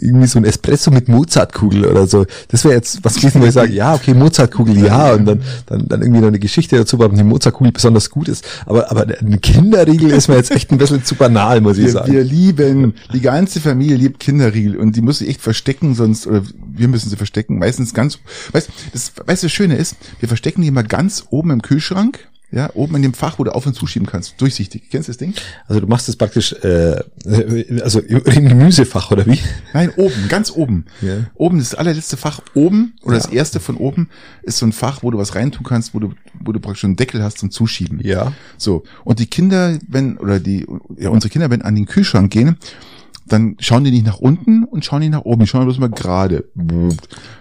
irgendwie 0.00 0.26
so 0.26 0.38
ein 0.38 0.44
Espresso 0.44 0.90
mit 0.90 1.08
Mozartkugel 1.08 1.84
oder 1.84 2.06
so. 2.06 2.24
Das 2.48 2.64
wäre 2.64 2.74
jetzt 2.74 3.04
was 3.04 3.16
gewesen, 3.16 3.42
wo 3.42 3.46
ich 3.46 3.52
sage, 3.52 3.72
ja, 3.72 3.94
okay, 3.94 4.14
Mozartkugel, 4.14 4.78
ja, 4.78 5.12
und 5.12 5.26
dann, 5.26 5.42
dann, 5.66 5.86
dann 5.86 6.00
irgendwie 6.00 6.20
noch 6.20 6.28
eine 6.28 6.38
Geschichte 6.38 6.76
dazu, 6.76 6.98
warum 6.98 7.16
die 7.16 7.24
Mozartkugel 7.24 7.72
besonders 7.72 8.08
gut 8.08 8.28
ist. 8.28 8.46
Aber, 8.64 8.90
aber 8.90 9.06
ein 9.20 9.40
Kinderriegel 9.40 10.10
ist 10.12 10.28
mir 10.28 10.36
jetzt 10.36 10.50
echt 10.50 10.70
ein 10.70 10.78
bisschen 10.78 11.04
zu 11.04 11.14
banal, 11.14 11.60
muss 11.60 11.76
ich 11.76 11.84
wir, 11.86 11.92
sagen. 11.92 12.12
wir 12.12 12.24
lieben, 12.24 12.94
die 13.12 13.20
ganze 13.20 13.60
Familie 13.60 13.96
liebt 13.96 14.18
Kinderriegel 14.18 14.76
und 14.76 14.96
die 14.96 15.02
muss 15.02 15.18
sie 15.18 15.28
echt 15.28 15.42
verstecken, 15.42 15.94
sonst, 15.94 16.26
oder 16.26 16.42
wir 16.74 16.88
müssen 16.88 17.10
sie 17.10 17.16
verstecken, 17.16 17.58
meistens 17.58 17.92
ganz, 17.92 18.18
weißt, 18.52 18.70
das, 18.92 19.12
weißt 19.26 19.42
du, 19.42 19.46
das 19.46 19.52
Schöne 19.52 19.76
ist, 19.76 19.96
wir 20.20 20.28
verstecken 20.28 20.62
die 20.62 20.68
immer 20.68 20.84
ganz 20.84 21.26
oben 21.28 21.50
im 21.50 21.60
Kühlschrank, 21.60 22.28
ja, 22.50 22.70
oben 22.74 22.96
in 22.96 23.02
dem 23.02 23.12
Fach, 23.14 23.38
wo 23.38 23.44
du 23.44 23.54
auf 23.54 23.66
und 23.66 23.74
zuschieben 23.74 24.06
kannst, 24.08 24.40
durchsichtig. 24.40 24.84
Kennst 24.90 25.08
du 25.08 25.12
das 25.12 25.18
Ding? 25.18 25.34
Also 25.66 25.80
du 25.80 25.86
machst 25.86 26.08
das 26.08 26.16
praktisch, 26.16 26.52
äh, 26.54 26.96
also 27.82 28.00
im 28.00 28.48
Gemüsefach 28.48 29.10
oder 29.10 29.26
wie? 29.26 29.38
Nein, 29.74 29.90
oben, 29.96 30.28
ganz 30.28 30.50
oben. 30.50 30.86
Ja. 31.02 31.26
Oben, 31.34 31.58
das 31.58 31.74
allerletzte 31.74 32.16
Fach 32.16 32.40
oben, 32.54 32.94
oder 33.02 33.16
Ja. 33.16 33.22
das 33.22 33.30
erste 33.30 33.60
von 33.60 33.76
oben, 33.76 34.08
ist 34.42 34.58
so 34.58 34.66
ein 34.66 34.72
Fach, 34.72 35.02
wo 35.02 35.10
du 35.10 35.18
was 35.18 35.34
reintun 35.34 35.64
kannst, 35.66 35.92
wo 35.92 35.98
du, 35.98 36.12
wo 36.40 36.52
du 36.52 36.60
praktisch 36.60 36.84
einen 36.84 36.96
Deckel 36.96 37.22
hast 37.22 37.38
zum 37.38 37.50
Zuschieben. 37.50 38.00
Ja. 38.02 38.32
So. 38.56 38.82
Und 39.04 39.18
die 39.18 39.26
Kinder, 39.26 39.78
wenn, 39.86 40.16
oder 40.16 40.40
die, 40.40 40.66
ja, 40.96 41.10
unsere 41.10 41.30
Kinder, 41.30 41.50
wenn 41.50 41.60
an 41.62 41.74
den 41.74 41.84
Kühlschrank 41.86 42.30
gehen, 42.32 42.56
dann 43.32 43.56
schauen 43.60 43.84
die 43.84 43.90
nicht 43.90 44.06
nach 44.06 44.18
unten 44.18 44.64
und 44.64 44.84
schauen 44.84 45.00
nicht 45.00 45.12
nach 45.12 45.22
oben, 45.24 45.40
die 45.42 45.46
schauen 45.46 45.64
bloß 45.64 45.78
mal 45.78 45.90
gerade. 45.90 46.44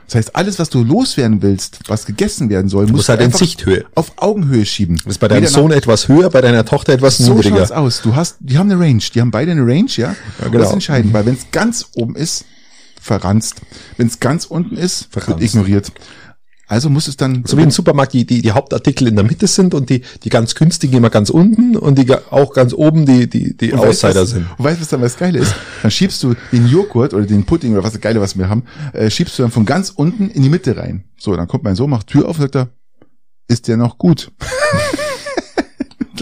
Das 0.06 0.16
heißt, 0.16 0.36
alles, 0.36 0.60
was 0.60 0.70
du 0.70 0.84
loswerden 0.84 1.42
willst, 1.42 1.80
was 1.88 2.06
gegessen 2.06 2.50
werden 2.50 2.70
soll, 2.70 2.84
musst 2.84 2.94
Muss 2.94 3.10
halt 3.10 3.22
in 3.22 3.32
Sichthöhe. 3.32 3.86
auf 3.96 4.14
Augenhöhe 4.18 4.66
schieben. 4.66 4.98
Das 4.98 5.14
ist 5.14 5.18
bei 5.20 5.28
deinem 5.28 5.42
Weder 5.44 5.52
Sohn 5.52 5.72
etwas 5.72 6.08
höher, 6.08 6.30
bei 6.30 6.42
deiner 6.42 6.64
Tochter 6.66 6.94
etwas 6.94 7.18
so 7.18 7.34
niedriger. 7.34 7.58
schaut's 7.58 7.72
aus. 7.72 8.02
Du 8.02 8.16
hast, 8.16 8.38
die 8.40 8.58
haben 8.58 8.72
eine 8.72 8.80
Range, 8.80 9.02
die 9.14 9.20
haben 9.22 9.32
beide 9.32 9.52
eine 9.52 9.62
Range, 9.66 9.90
ja. 9.96 10.10
Und 10.40 10.52
genau. 10.52 10.60
Das 10.60 10.68
ist 10.70 10.74
entscheidend, 10.74 11.14
weil 11.14 11.26
wenn 11.26 11.36
es 11.36 11.48
ganz 11.52 11.88
oben 11.96 12.16
ist, 12.16 12.46
verranzt. 13.02 13.62
Wenn 13.98 14.08
es 14.08 14.20
ganz 14.20 14.46
unten 14.46 14.76
ist, 14.78 15.14
wird 15.14 15.26
Verranzt. 15.26 15.44
ignoriert. 15.44 15.92
Also 16.68 16.90
muss 16.90 17.08
es 17.08 17.16
dann 17.16 17.44
So 17.46 17.58
wie 17.58 17.64
im 17.64 17.72
Supermarkt 17.72 18.14
die, 18.14 18.26
die, 18.26 18.42
die 18.42 18.52
Hauptartikel 18.52 19.08
in 19.08 19.16
der 19.16 19.24
Mitte 19.24 19.48
sind 19.48 19.74
und 19.74 19.90
die, 19.90 20.02
die 20.24 20.30
ganz 20.30 20.54
günstigen 20.54 20.98
immer 20.98 21.10
ganz 21.10 21.30
unten 21.30 21.78
und 21.78 21.98
die 21.98 22.14
auch 22.30 22.54
ganz 22.54 22.74
oben 22.74 23.06
die, 23.06 23.30
die, 23.30 23.56
die 23.56 23.72
Und 23.72 23.80
Outsider 23.80 24.24
was, 24.24 24.32
sind. 24.32 24.48
Und 24.58 24.66
weißt 24.66 24.78
du, 24.78 24.82
was 24.82 24.90
dann 24.90 25.02
was 25.02 25.18
Geile 25.18 25.40
ist? 25.40 25.56
Dann 25.82 25.92
schiebst 25.92 26.22
du 26.24 26.36
den 26.52 26.68
Joghurt 26.68 27.14
oder 27.14 27.26
den 27.26 27.46
Pudding 27.46 27.74
oder 27.74 27.84
was 27.84 27.94
das 27.94 28.02
Geile, 28.02 28.20
was 28.20 28.38
wir 28.38 28.50
haben, 28.50 28.64
äh, 28.92 29.10
schiebst 29.10 29.40
du 29.40 29.44
dann 29.44 29.52
von 29.52 29.66
ganz 29.66 29.92
unten 29.92 30.30
in 30.30 30.44
die 30.44 30.50
Mitte 30.50 30.76
rein. 30.76 31.06
So, 31.18 31.36
dann 31.38 31.48
kommt 31.48 31.64
mein 31.64 31.76
Sohn, 31.76 31.90
macht 31.90 32.08
Tür 32.08 32.28
auf, 32.28 32.38
sagt 32.38 32.56
er, 32.56 32.70
ist 33.48 33.68
der 33.70 33.78
noch 33.78 33.98
gut? 33.98 34.32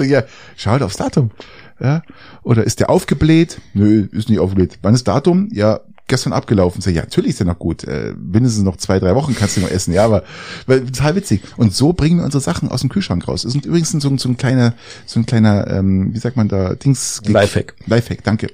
Ja, 0.03 0.23
schau 0.57 0.71
halt 0.71 0.83
aufs 0.83 0.97
Datum. 0.97 1.31
Ja, 1.79 2.03
oder 2.43 2.65
ist 2.65 2.81
der 2.81 2.89
aufgebläht? 2.89 3.61
Nö, 3.73 4.07
ist 4.11 4.29
nicht 4.29 4.39
aufgebläht. 4.39 4.79
Wann 4.81 4.93
ist 4.93 5.07
Datum? 5.07 5.49
Ja, 5.51 5.79
gestern 6.07 6.33
abgelaufen. 6.33 6.81
Sag 6.81 6.91
ich, 6.91 6.97
ja, 6.97 7.03
natürlich 7.03 7.31
ist 7.31 7.39
der 7.39 7.47
noch 7.47 7.59
gut. 7.59 7.83
Äh, 7.83 8.13
mindestens 8.17 8.63
noch 8.63 8.77
zwei, 8.77 8.99
drei 8.99 9.15
Wochen 9.15 9.35
kannst 9.35 9.57
du 9.57 9.61
noch 9.61 9.69
essen. 9.69 9.93
Ja, 9.93 10.05
aber 10.05 10.23
weil, 10.67 10.85
total 10.85 11.15
witzig. 11.15 11.41
Und 11.57 11.73
so 11.73 11.93
bringen 11.93 12.17
wir 12.19 12.25
unsere 12.25 12.41
Sachen 12.41 12.69
aus 12.69 12.81
dem 12.81 12.89
Kühlschrank 12.89 13.27
raus. 13.27 13.41
Das 13.43 13.55
ist 13.55 13.65
übrigens 13.65 13.91
so, 13.91 14.07
ein- 14.09 14.17
so 14.17 14.29
ein 14.29 14.37
kleiner, 14.37 14.73
so 15.05 15.19
ein 15.19 15.25
kleiner, 15.25 15.67
ähm, 15.67 16.13
wie 16.13 16.19
sagt 16.19 16.37
man 16.37 16.47
da, 16.47 16.75
Dings. 16.75 17.21
Lifehack. 17.25 17.75
Lifehack, 17.87 18.23
danke. 18.23 18.49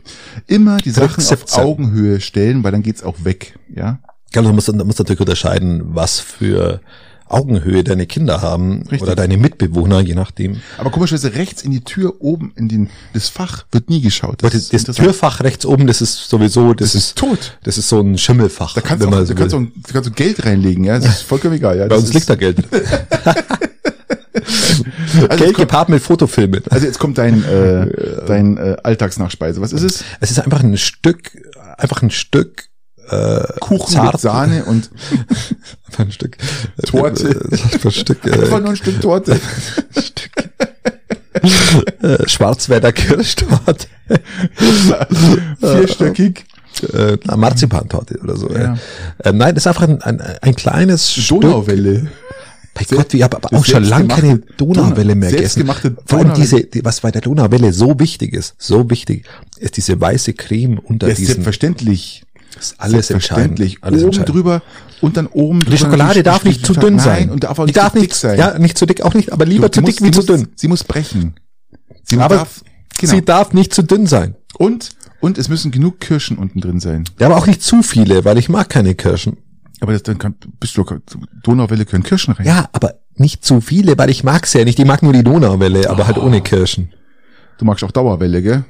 Immer 0.47 0.77
die 0.77 0.91
Sachen 0.91 1.21
auf 1.23 1.29
17. 1.29 1.63
Augenhöhe 1.63 2.19
stellen, 2.21 2.63
weil 2.63 2.71
dann 2.71 2.83
geht's 2.83 3.03
auch 3.03 3.23
weg. 3.23 3.57
Ja, 3.73 3.99
Ja, 4.33 4.41
du 4.41 4.53
musst, 4.53 4.67
du 4.69 4.73
musst 4.85 4.99
natürlich 4.99 5.19
unterscheiden, 5.19 5.81
was 5.95 6.19
für 6.21 6.79
Augenhöhe 7.33 7.83
deine 7.83 8.05
Kinder 8.05 8.41
haben 8.41 8.81
Richtig. 8.83 9.01
oder 9.03 9.15
deine 9.15 9.37
Mitbewohner, 9.37 9.99
je 10.01 10.13
nachdem. 10.15 10.61
aber 10.77 10.89
komischerweise 10.91 11.33
rechts 11.35 11.63
in 11.63 11.71
die 11.71 11.81
Tür 11.83 12.15
oben 12.19 12.51
in 12.55 12.67
den 12.67 12.89
das 13.13 13.29
Fach 13.29 13.65
wird 13.71 13.89
nie 13.89 14.01
geschaut. 14.01 14.43
Das, 14.43 14.51
das 14.53 14.69
interessant. 14.71 14.97
Türfach 14.97 15.41
rechts 15.41 15.65
oben, 15.65 15.87
das 15.87 16.01
ist 16.01 16.29
sowieso, 16.29 16.73
das, 16.73 16.93
Das 16.93 17.03
ist 17.03 17.17
tot. 17.17 17.57
Das 17.63 17.77
ist 17.77 17.89
so 17.89 17.99
ein 18.01 18.17
Schimmelfach. 18.17 18.73
Da 18.73 18.81
kannst 18.81 19.05
auch, 19.05 19.09
man 19.09 19.19
da 19.19 19.25
so 19.25 19.35
kannst 19.35 19.53
du, 19.53 19.59
da 19.65 19.93
kannst 19.93 20.09
du 20.09 20.13
Geld 20.13 20.45
reinlegen, 20.45 20.83
ja, 20.83 20.97
das 20.99 21.05
ist 21.07 21.21
vollkommen 21.23 21.55
egal. 21.55 21.77
Ja, 21.77 21.83
Bei 21.83 21.89
das 21.95 21.99
uns 21.99 22.09
ist, 22.09 22.13
liegt 22.15 22.29
da 22.29 22.35
Geld 22.35 22.57
also, 25.29 25.43
Geld 25.43 25.57
gepaart 25.57 25.89
mit 25.89 26.01
Fotofilmen. 26.01 26.61
also 26.69 26.85
jetzt 26.85 26.99
kommt 26.99 27.17
dein 27.17 27.43
äh, 27.43 27.87
dein 28.27 28.57
äh, 28.57 28.77
Alltagsnachspeise. 28.83 29.61
Was 29.61 29.73
ist 29.73 29.83
es? 29.83 30.03
Es 30.19 30.31
ist 30.31 30.39
einfach 30.39 30.61
ein 30.63 30.77
Stück, 30.77 31.31
einfach 31.77 32.01
ein 32.01 32.11
Stück 32.11 32.65
äh, 33.11 33.59
Kuchen 33.59 33.93
zart, 33.93 34.13
mit 34.13 34.21
Sahne 34.21 34.65
und 34.65 34.89
Einfach 35.87 35.99
ein 36.05 36.11
Stück 36.11 36.37
äh, 36.77 36.81
Torte. 36.83 37.27
äh, 37.29 37.53
einfach 37.53 37.85
ein 37.85 37.91
Stück, 37.91 38.25
einfach 38.25 38.57
äh, 38.57 38.61
nur 38.61 38.69
ein 38.69 38.75
Stück 38.75 39.01
Torte. 39.01 39.39
äh, 42.01 42.27
Schwarzwälder 42.27 42.91
Kirschtorte, 42.91 43.87
Vierstöckig. 45.59 46.45
äh, 46.93 47.17
na, 47.23 47.37
Marzipantorte 47.37 48.19
oder 48.19 48.37
so. 48.37 48.49
Ja. 48.49 48.77
Äh. 49.19 49.31
Nein, 49.31 49.55
das 49.55 49.63
ist 49.63 49.67
einfach 49.67 49.87
ein, 49.87 50.01
ein, 50.01 50.21
ein 50.21 50.55
kleines 50.55 51.11
Stück. 51.11 51.41
Donauwelle. 51.41 52.07
Bei 52.73 52.85
Gott, 52.89 53.13
ich 53.13 53.21
habe 53.21 53.37
auch 53.51 53.65
schon 53.65 53.83
lange 53.83 54.07
keine 54.07 54.37
Donauwelle 54.55 55.15
mehr 55.15 55.29
gegessen. 55.29 55.69
Vor 56.05 56.19
allem 56.19 56.33
diese, 56.35 56.63
die, 56.63 56.85
was 56.85 57.01
bei 57.01 57.11
der 57.11 57.21
Donauwelle 57.21 57.73
so 57.73 57.99
wichtig 57.99 58.33
ist, 58.33 58.55
so 58.57 58.89
wichtig, 58.89 59.25
ist 59.57 59.75
diese 59.75 59.99
weiße 59.99 60.33
Creme 60.33 60.79
unter 60.79 61.07
ist 61.09 61.17
diesen. 61.17 61.33
selbstverständlich. 61.33 62.23
Ist 62.61 62.75
alles 62.79 63.09
entscheidend. 63.09 63.59
Alles 63.81 64.01
oben 64.01 64.07
entscheidend. 64.07 64.29
drüber 64.35 64.61
und 65.01 65.17
dann 65.17 65.27
oben 65.27 65.59
drüber. 65.59 65.71
Die 65.71 65.77
Schokolade 65.77 66.23
darf 66.23 66.43
nicht 66.43 66.65
zu 66.65 66.73
dünn 66.73 66.99
sein. 66.99 67.21
Nein, 67.23 67.29
und 67.31 67.43
darf 67.43 67.59
auch 67.59 67.65
die 67.65 67.69
nicht 67.69 67.77
darf 67.77 67.93
zu 67.93 67.99
dick 67.99 68.09
nicht, 68.09 68.15
sein. 68.19 68.37
Ja, 68.39 68.57
nicht 68.59 68.77
zu 68.77 68.85
dick, 68.85 69.01
auch 69.01 69.13
nicht, 69.13 69.31
aber 69.33 69.45
lieber 69.45 69.69
Du- 69.69 69.73
zu 69.73 69.81
die 69.81 69.87
dick 69.91 69.99
muss- 70.01 70.07
wie 70.07 70.11
die 70.11 70.19
zu 70.25 70.31
muss- 70.31 70.41
dünn. 70.41 70.47
Sie 70.55 70.67
muss 70.67 70.83
brechen. 70.83 71.33
Sie 72.03 72.17
Aber 72.17 72.35
darf, 72.35 72.63
genau. 72.99 73.11
Sie 73.13 73.21
darf 73.25 73.53
nicht 73.53 73.73
zu 73.73 73.83
dünn 73.83 74.05
sein. 74.07 74.35
und, 74.57 74.89
und 75.19 75.37
es 75.37 75.49
müssen 75.49 75.71
genug 75.71 75.99
Kirschen 75.99 76.37
unten 76.37 76.59
drin 76.61 76.79
sein. 76.79 77.03
Ja, 77.19 77.27
aber 77.27 77.37
auch 77.37 77.47
nicht 77.47 77.61
zu 77.61 77.83
viele, 77.83 78.25
weil 78.25 78.37
ich 78.37 78.49
mag 78.49 78.69
keine 78.69 78.95
Kirschen. 78.95 79.37
Aber 79.79 79.93
das, 79.93 80.03
dann 80.03 80.17
kann, 80.19 80.35
bist 80.59 80.77
du, 80.77 80.85
Donauwelle 81.43 81.85
können 81.85 82.03
Kirschen 82.03 82.33
rein. 82.35 82.45
Ja, 82.45 82.69
aber 82.71 82.95
nicht 83.15 83.43
zu 83.43 83.61
viele, 83.61 83.97
weil 83.97 84.09
ich 84.11 84.23
mag's 84.23 84.53
ja 84.53 84.63
nicht. 84.63 84.77
Ich 84.79 84.85
mag 84.85 85.01
nur 85.03 85.13
die 85.13 85.23
Donauwelle, 85.23 85.89
aber 85.89 86.05
halt 86.07 86.17
Oh. 86.19 86.23
ohne 86.25 86.41
Kirschen. 86.41 86.91
Du 87.57 87.65
magst 87.65 87.83
auch 87.83 87.91
Dauerwelle, 87.91 88.41
gell? 88.41 88.63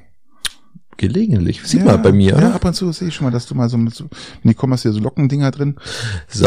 Gelegentlich. 1.02 1.64
Sieht 1.64 1.80
ja, 1.80 1.88
man 1.88 2.02
bei 2.04 2.12
mir, 2.12 2.34
Ja, 2.34 2.38
oder? 2.38 2.54
ab 2.54 2.64
und 2.64 2.76
zu 2.76 2.92
sehe 2.92 3.08
ich 3.08 3.16
schon 3.16 3.26
mal, 3.26 3.32
dass 3.32 3.48
du 3.48 3.56
mal 3.56 3.68
so 3.70 3.76
mit 3.76 3.96
so, 3.96 4.08
Nico 4.44 4.70
hast 4.70 4.84
hier 4.84 4.94
so 4.94 5.00
Lockendinger 5.00 5.50
drin. 5.50 5.78
So, 6.28 6.46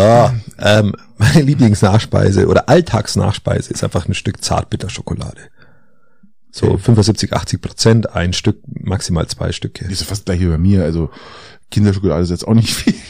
ähm, 0.61 0.95
meine 1.19 1.43
Lieblingsnachspeise 1.43 2.47
oder 2.47 2.69
Alltagsnachspeise 2.69 3.73
ist 3.73 3.83
einfach 3.83 4.07
ein 4.07 4.15
Stück 4.15 4.45
Zartbitterschokolade. 4.45 5.41
So 6.53 6.79
75, 6.79 7.33
80 7.33 7.61
Prozent, 7.61 8.15
ein 8.15 8.33
Stück, 8.33 8.59
maximal 8.69 9.27
zwei 9.27 9.51
Stücke. 9.51 9.89
Die 9.89 9.93
ist 9.93 10.05
fast 10.05 10.25
gleich 10.25 10.39
wie 10.39 10.47
bei 10.47 10.59
mir, 10.59 10.85
also 10.85 11.11
Kinderschokolade 11.71 12.23
ist 12.23 12.31
jetzt 12.31 12.47
auch 12.47 12.55
nicht 12.55 12.73
viel. 12.73 12.95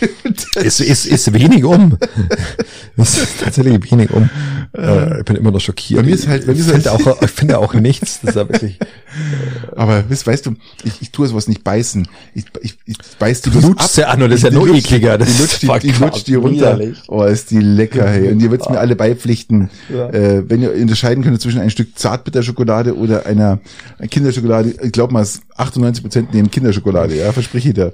Ist, 0.56 0.80
ist, 0.80 1.04
ist 1.06 1.32
wenig 1.32 1.64
um. 1.64 1.98
ist 2.96 3.18
tatsächlich 3.40 3.90
wenig 3.90 4.10
um. 4.12 4.30
Äh, 4.76 5.18
ich 5.18 5.24
bin 5.24 5.36
immer 5.36 5.50
noch 5.50 5.60
schockiert. 5.60 6.00
Bei 6.00 6.06
mir 6.06 6.14
ist 6.14 6.26
halt- 6.28 6.46
bei 6.46 6.52
mir 6.52 6.60
ich 6.60 6.66
ist 6.66 6.70
finde 6.70 6.90
halt- 6.92 7.06
auch, 7.06 7.22
ich 7.22 7.30
finde 7.30 7.58
auch 7.58 7.74
nichts. 7.74 8.20
Das 8.20 8.30
ist 8.30 8.36
ja 8.36 8.48
wirklich, 8.48 8.78
Aber 9.76 10.08
weißt, 10.08 10.26
weißt 10.26 10.46
du, 10.46 10.54
ich, 10.84 11.02
ich 11.02 11.10
tue 11.10 11.26
sowas 11.26 11.48
nicht 11.48 11.62
beißen. 11.64 12.06
Ich, 12.34 12.44
ich, 12.62 12.78
ich 12.86 12.96
beiß 13.18 13.42
die 13.42 13.50
Du 13.50 13.60
bloß 13.74 13.96
ja 13.96 14.08
an 14.08 14.22
und 14.22 14.30
das 14.30 14.42
ist 14.42 14.52
ja 14.52 14.58
lutsch- 14.58 14.76
ekliger. 14.76 15.18
Das 15.18 15.28
Die 15.28 15.42
lutsch 15.42 15.60
die, 15.60 15.66
ist 15.66 15.82
die, 15.98 16.04
lutsch 16.04 16.24
die 16.26 16.34
runter. 16.36 16.50
widerlich. 16.78 16.98
Oh, 17.08 17.22
ist 17.24 17.50
die 17.50 17.60
lecker, 17.60 18.08
hey. 18.08 18.30
Und 18.32 18.40
ihr 18.40 18.50
würdet 18.50 18.70
mir 18.70 18.78
alle 18.78 18.96
beipflichten, 18.96 19.70
Ja. 19.92 20.08
äh, 20.10 20.48
wenn 20.48 20.62
ihr 20.62 20.72
unterscheiden 20.74 21.22
könnt 21.24 21.40
zwischen 21.40 21.60
ein 21.60 21.70
Stück 21.70 21.98
Zartbitterschokolade 21.98 22.96
oder 22.96 23.26
einer 23.26 23.60
Kinderschokolade. 24.10 24.74
Ich 24.82 24.92
glaube 24.92 25.12
mal, 25.12 25.26
98 25.56 26.02
Prozent 26.02 26.32
nehmen 26.34 26.50
Kinderschokolade, 26.50 27.16
ja, 27.16 27.32
verspreche 27.32 27.68
ich 27.68 27.74
dir. 27.74 27.92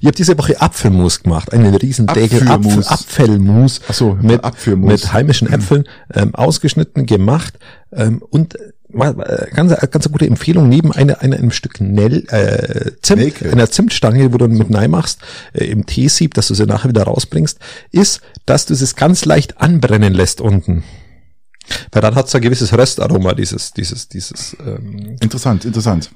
Ich 0.00 0.06
habe 0.06 0.16
diese 0.16 0.38
Woche 0.38 0.60
Apfelmus 0.60 1.22
gemacht, 1.22 1.52
einen 1.52 1.74
riesen 1.74 2.06
Deckel 2.06 2.48
Apfel, 2.48 2.84
Apfelmus. 2.86 3.80
So, 3.90 4.18
mit, 4.20 4.44
Apfelmus. 4.44 4.90
mit 4.90 5.12
heimischen 5.12 5.52
Äpfeln 5.52 5.84
ähm, 6.14 6.34
ausgeschnitten, 6.34 7.06
gemacht 7.06 7.58
ähm, 7.92 8.22
und 8.30 8.54
äh, 8.54 8.72
äh, 8.90 9.50
ganz, 9.54 9.74
ganz 9.90 10.06
eine 10.06 10.12
gute 10.12 10.26
Empfehlung, 10.26 10.68
neben 10.68 10.92
einer, 10.92 11.20
einer, 11.20 11.36
einem 11.36 11.50
Stück 11.50 11.80
Nell, 11.80 12.24
äh, 12.28 12.92
Zimt, 13.02 13.20
Nelke. 13.20 13.52
einer 13.52 13.70
Zimtstange, 13.70 14.32
wo 14.32 14.38
du 14.38 14.48
mit 14.48 14.74
rein 14.74 14.90
machst, 14.90 15.20
äh, 15.52 15.64
im 15.64 15.84
Teesieb, 15.84 16.34
dass 16.34 16.48
du 16.48 16.54
sie 16.54 16.64
nachher 16.64 16.88
wieder 16.88 17.02
rausbringst, 17.02 17.58
ist, 17.92 18.20
dass 18.46 18.64
du 18.66 18.74
es 18.74 18.96
ganz 18.96 19.26
leicht 19.26 19.60
anbrennen 19.60 20.14
lässt 20.14 20.40
unten. 20.40 20.84
Weil 21.92 22.00
dann 22.00 22.14
hat 22.14 22.28
es 22.28 22.34
ein 22.34 22.40
gewisses 22.40 22.72
Röstaroma, 22.72 23.34
dieses, 23.34 23.72
dieses, 23.72 24.08
dieses 24.08 24.56
ähm, 24.64 25.16
Interessant, 25.20 25.66
interessant. 25.66 26.10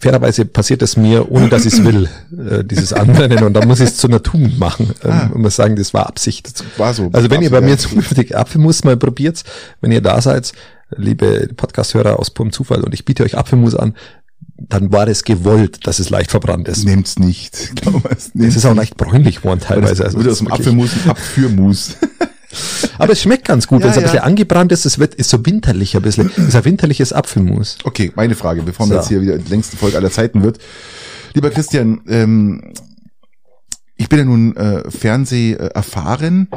Fairerweise 0.00 0.44
passiert 0.44 0.82
es 0.82 0.96
mir, 0.96 1.30
ohne 1.30 1.48
dass 1.48 1.64
ich 1.66 1.74
es 1.74 1.84
will, 1.84 2.08
äh, 2.50 2.64
dieses 2.64 2.92
Anbrennen 2.92 3.44
und 3.44 3.54
dann 3.54 3.66
muss 3.66 3.80
ich 3.80 3.88
es 3.88 3.96
zu 3.96 4.06
einer 4.08 4.22
Tugend 4.22 4.58
machen 4.58 4.92
ähm, 5.04 5.10
Ah. 5.10 5.30
und 5.32 5.42
muss 5.42 5.56
sagen, 5.56 5.76
das 5.76 5.94
war 5.94 6.06
Absicht. 6.06 6.64
War 6.76 6.94
so. 6.94 7.10
Also 7.12 7.30
wenn 7.30 7.42
ihr 7.42 7.50
bei 7.50 7.60
ja. 7.60 7.66
mir 7.66 7.78
zukünftig 7.78 8.36
Apfelmus 8.36 8.84
mal 8.84 8.96
probiert, 8.96 9.42
wenn 9.80 9.92
ihr 9.92 10.00
da 10.00 10.20
seid, 10.20 10.52
liebe 10.96 11.48
Podcast-Hörer 11.56 12.18
aus 12.18 12.30
purem 12.30 12.52
Zufall 12.52 12.82
und 12.82 12.94
ich 12.94 13.04
biete 13.04 13.24
euch 13.24 13.36
Apfelmus 13.36 13.74
an, 13.74 13.94
dann 14.58 14.90
war 14.92 15.06
es 15.08 15.24
gewollt, 15.24 15.86
dass 15.86 15.98
es 15.98 16.08
leicht 16.10 16.30
verbrannt 16.30 16.68
ist. 16.68 16.84
Nehmt's 16.84 17.18
nicht. 17.18 17.72
Es 18.38 18.56
ist 18.56 18.64
auch 18.64 18.74
leicht 18.74 18.96
bräunlich 18.96 19.36
geworden 19.42 19.60
teilweise. 19.60 20.04
Das 20.04 20.14
Also 20.14 20.22
das 20.22 20.38
dem 20.38 20.46
ist 20.46 20.52
Apfelmus 20.52 20.90
Abführmus. 21.06 21.96
aber 22.98 23.12
es 23.12 23.22
schmeckt 23.22 23.44
ganz 23.46 23.66
gut, 23.66 23.80
Ja, 23.80 23.84
wenn 23.86 23.90
es 23.92 23.96
ein 23.98 24.02
ja. 24.04 24.10
bisschen 24.10 24.24
angebrannt 24.24 24.72
ist. 24.72 24.84
Es 24.86 24.98
wird 24.98 25.14
ist 25.14 25.30
so 25.30 25.44
winterlich 25.46 25.96
ein 25.96 26.02
bisschen. 26.02 26.30
Es 26.36 26.38
ist 26.48 26.56
ein 26.56 26.64
winterliches 26.64 27.12
Apfelmus. 27.12 27.78
Okay, 27.84 28.12
meine 28.16 28.34
Frage, 28.34 28.62
bevor 28.62 28.86
wir 28.86 28.94
So. 28.94 28.98
jetzt 29.00 29.08
hier 29.08 29.20
wieder 29.20 29.38
die 29.38 29.50
längste 29.50 29.76
Folge 29.76 29.96
aller 29.96 30.10
Zeiten 30.10 30.42
wird. 30.42 30.58
Lieber 31.34 31.50
Christian, 31.50 32.00
ähm, 32.08 32.72
ich 33.96 34.08
bin 34.08 34.18
ja 34.18 34.24
nun 34.24 34.56
äh, 34.56 34.90
Fernseh 34.90 35.52
äh, 35.52 35.68
erfahren 35.74 36.48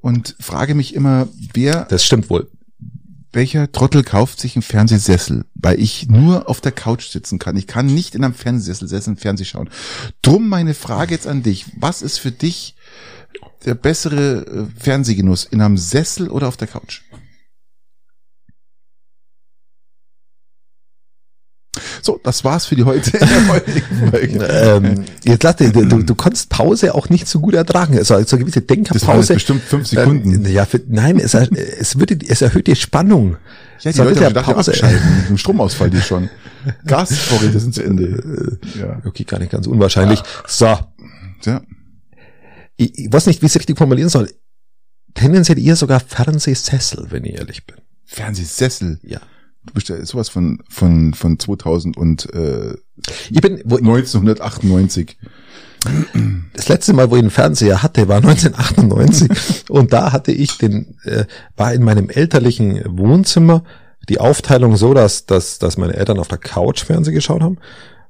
und 0.00 0.34
frage 0.40 0.74
mich 0.74 0.94
immer, 0.94 1.28
wer, 1.52 1.84
Das 1.88 2.04
stimmt 2.04 2.30
wohl. 2.30 2.48
welcher 3.32 3.70
Trottel 3.70 4.02
kauft 4.02 4.40
sich 4.40 4.56
einen 4.56 4.62
Fernsehsessel, 4.62 5.44
weil 5.54 5.78
ich 5.78 6.08
nur 6.08 6.48
auf 6.48 6.62
der 6.62 6.72
Couch 6.72 7.08
sitzen 7.10 7.38
kann. 7.38 7.56
Ich 7.56 7.66
kann 7.66 7.84
nicht 7.86 8.14
in 8.14 8.24
einem 8.24 8.32
Fernsehsessel 8.32 8.88
sitzen 8.88 9.10
und 9.10 9.20
Fernseh 9.20 9.44
schauen. 9.44 9.68
Drum 10.22 10.48
meine 10.48 10.72
Frage 10.72 11.12
jetzt 11.14 11.26
an 11.26 11.42
dich. 11.42 11.66
Was 11.78 12.00
ist 12.00 12.16
für 12.18 12.30
dich 12.30 12.75
der 13.66 13.74
bessere 13.74 14.46
äh, 14.46 14.80
Fernsehgenuss? 14.80 15.44
In 15.44 15.60
einem 15.60 15.76
Sessel 15.76 16.28
oder 16.30 16.48
auf 16.48 16.56
der 16.56 16.68
Couch? 16.68 17.02
So, 22.00 22.20
das 22.22 22.44
war's 22.44 22.66
für 22.66 22.76
die 22.76 22.84
heute. 22.84 23.10
ähm, 24.48 25.04
jetzt 25.24 25.42
lass 25.42 25.56
dir, 25.56 25.72
du, 25.72 26.02
du 26.02 26.14
konntest 26.14 26.48
Pause 26.48 26.94
auch 26.94 27.08
nicht 27.08 27.26
so 27.26 27.40
gut 27.40 27.54
ertragen. 27.54 27.98
Also, 27.98 28.14
also 28.14 28.36
eine 28.36 28.44
gewisse 28.44 28.62
Denkerpause. 28.62 29.34
bestimmt 29.34 29.62
fünf 29.62 29.86
Sekunden. 29.86 30.46
Ähm, 30.46 30.52
ja, 30.52 30.64
für, 30.64 30.80
nein, 30.88 31.18
es, 31.18 31.34
es, 31.34 31.98
würde, 31.98 32.16
es 32.26 32.42
erhöht 32.42 32.66
die 32.68 32.76
Spannung. 32.76 33.36
Ja, 33.80 33.90
die 33.90 33.96
So, 33.96 34.04
Leute 34.04 34.20
haben 34.20 34.28
gedacht, 34.28 34.54
Pause. 34.54 34.70
abschalten. 34.70 35.16
Mit 35.16 35.28
dem 35.30 35.38
Stromausfall 35.38 35.90
die 35.90 36.00
schon. 36.00 36.30
Gasvorräte 36.86 37.60
sind 37.60 37.74
zu 37.74 37.82
Ende. 37.82 38.58
Ja. 38.78 39.02
Okay, 39.04 39.24
gar 39.24 39.38
nicht 39.38 39.50
ganz 39.52 39.66
unwahrscheinlich. 39.66 40.22
So, 40.46 40.78
ja. 41.44 41.60
Ich, 42.76 42.98
ich 42.98 43.12
weiß 43.12 43.26
nicht, 43.26 43.42
wie 43.42 43.46
ich 43.46 43.52
es 43.52 43.58
richtig 43.58 43.78
formulieren 43.78 44.08
soll. 44.08 44.30
Tendenziell 45.14 45.58
eher 45.58 45.76
sogar 45.76 46.00
Fernsehsessel, 46.00 47.06
wenn 47.10 47.24
ich 47.24 47.34
ehrlich 47.34 47.66
bin. 47.66 47.76
Fernsehsessel. 48.04 49.00
Ja. 49.02 49.20
Du 49.64 49.74
bist 49.74 49.88
ja 49.88 50.04
sowas 50.04 50.28
von, 50.28 50.62
von, 50.68 51.14
von 51.14 51.38
2000 51.38 51.96
und, 51.96 52.32
äh, 52.32 52.74
Ich 53.30 53.40
bin, 53.40 53.60
wo, 53.64 53.76
1998. 53.76 55.16
das 56.52 56.68
letzte 56.68 56.92
Mal, 56.92 57.10
wo 57.10 57.16
ich 57.16 57.22
einen 57.22 57.30
Fernseher 57.30 57.82
hatte, 57.82 58.08
war 58.08 58.16
1998 58.24 59.68
und 59.70 59.92
da 59.92 60.12
hatte 60.12 60.32
ich 60.32 60.58
den, 60.58 60.98
äh, 61.04 61.24
war 61.56 61.72
in 61.72 61.82
meinem 61.82 62.10
elterlichen 62.10 62.82
Wohnzimmer 62.86 63.64
die 64.08 64.20
Aufteilung 64.20 64.76
so, 64.76 64.94
dass, 64.94 65.26
dass, 65.26 65.58
dass 65.58 65.76
meine 65.76 65.94
Eltern 65.94 66.18
auf 66.18 66.28
der 66.28 66.38
Couch 66.38 66.84
Fernsehen 66.84 67.14
geschaut 67.14 67.42
haben 67.42 67.58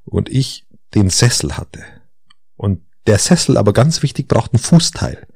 und 0.05 0.29
ich 0.29 0.67
den 0.95 1.09
Sessel 1.09 1.57
hatte. 1.57 1.81
Und 2.57 2.81
der 3.07 3.19
Sessel, 3.19 3.57
aber 3.57 3.73
ganz 3.73 4.03
wichtig, 4.03 4.29
braucht 4.29 4.53
ein 4.55 4.59
Fußteil. 4.59 5.27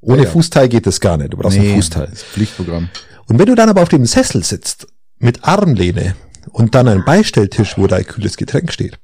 Ohne 0.00 0.18
Ja, 0.18 0.24
ja. 0.24 0.30
Fußteil 0.30 0.68
geht 0.68 0.86
es 0.86 1.00
gar 1.00 1.16
nicht. 1.16 1.32
Du 1.32 1.36
brauchst 1.36 1.58
ein 1.58 1.74
Fußteil. 1.74 2.08
das 2.08 2.22
Pflichtprogramm. 2.22 2.88
Und 3.26 3.38
wenn 3.38 3.46
du 3.46 3.54
dann 3.54 3.68
aber 3.68 3.82
auf 3.82 3.88
dem 3.88 4.06
Sessel 4.06 4.44
sitzt, 4.44 4.86
mit 5.18 5.44
Armlehne 5.44 6.14
und 6.52 6.74
dann 6.74 6.88
ein 6.88 7.04
Beistelltisch, 7.04 7.76
wo 7.78 7.86
dein 7.86 8.06
kühles 8.06 8.36
Getränk 8.36 8.72
steht, 8.72 8.98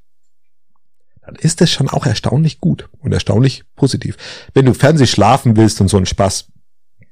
dann 1.25 1.35
ist 1.35 1.61
das 1.61 1.71
schon 1.71 1.89
auch 1.89 2.05
erstaunlich 2.05 2.59
gut 2.59 2.89
und 2.99 3.11
erstaunlich 3.11 3.63
positiv. 3.75 4.17
Wenn 4.53 4.65
du 4.65 4.73
Fernseh 4.73 5.07
schlafen 5.07 5.55
willst 5.57 5.81
und 5.81 5.87
so 5.87 5.97
einen 5.97 6.05
Spaß, 6.05 6.45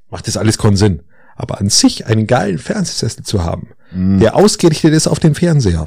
macht 0.10 0.28
das 0.28 0.38
alles 0.38 0.58
keinen 0.58 0.76
Sinn. 0.76 1.04
Aber 1.36 1.60
an 1.60 1.70
sich 1.70 2.06
einen 2.06 2.28
geilen 2.28 2.60
Fernsehsessel 2.60 3.24
zu 3.24 3.44
haben, 3.44 3.70
der 3.94 4.36
ausgerichtet 4.36 4.94
ist 4.94 5.08
auf 5.08 5.20
den 5.20 5.36
Fernseher, 5.36 5.86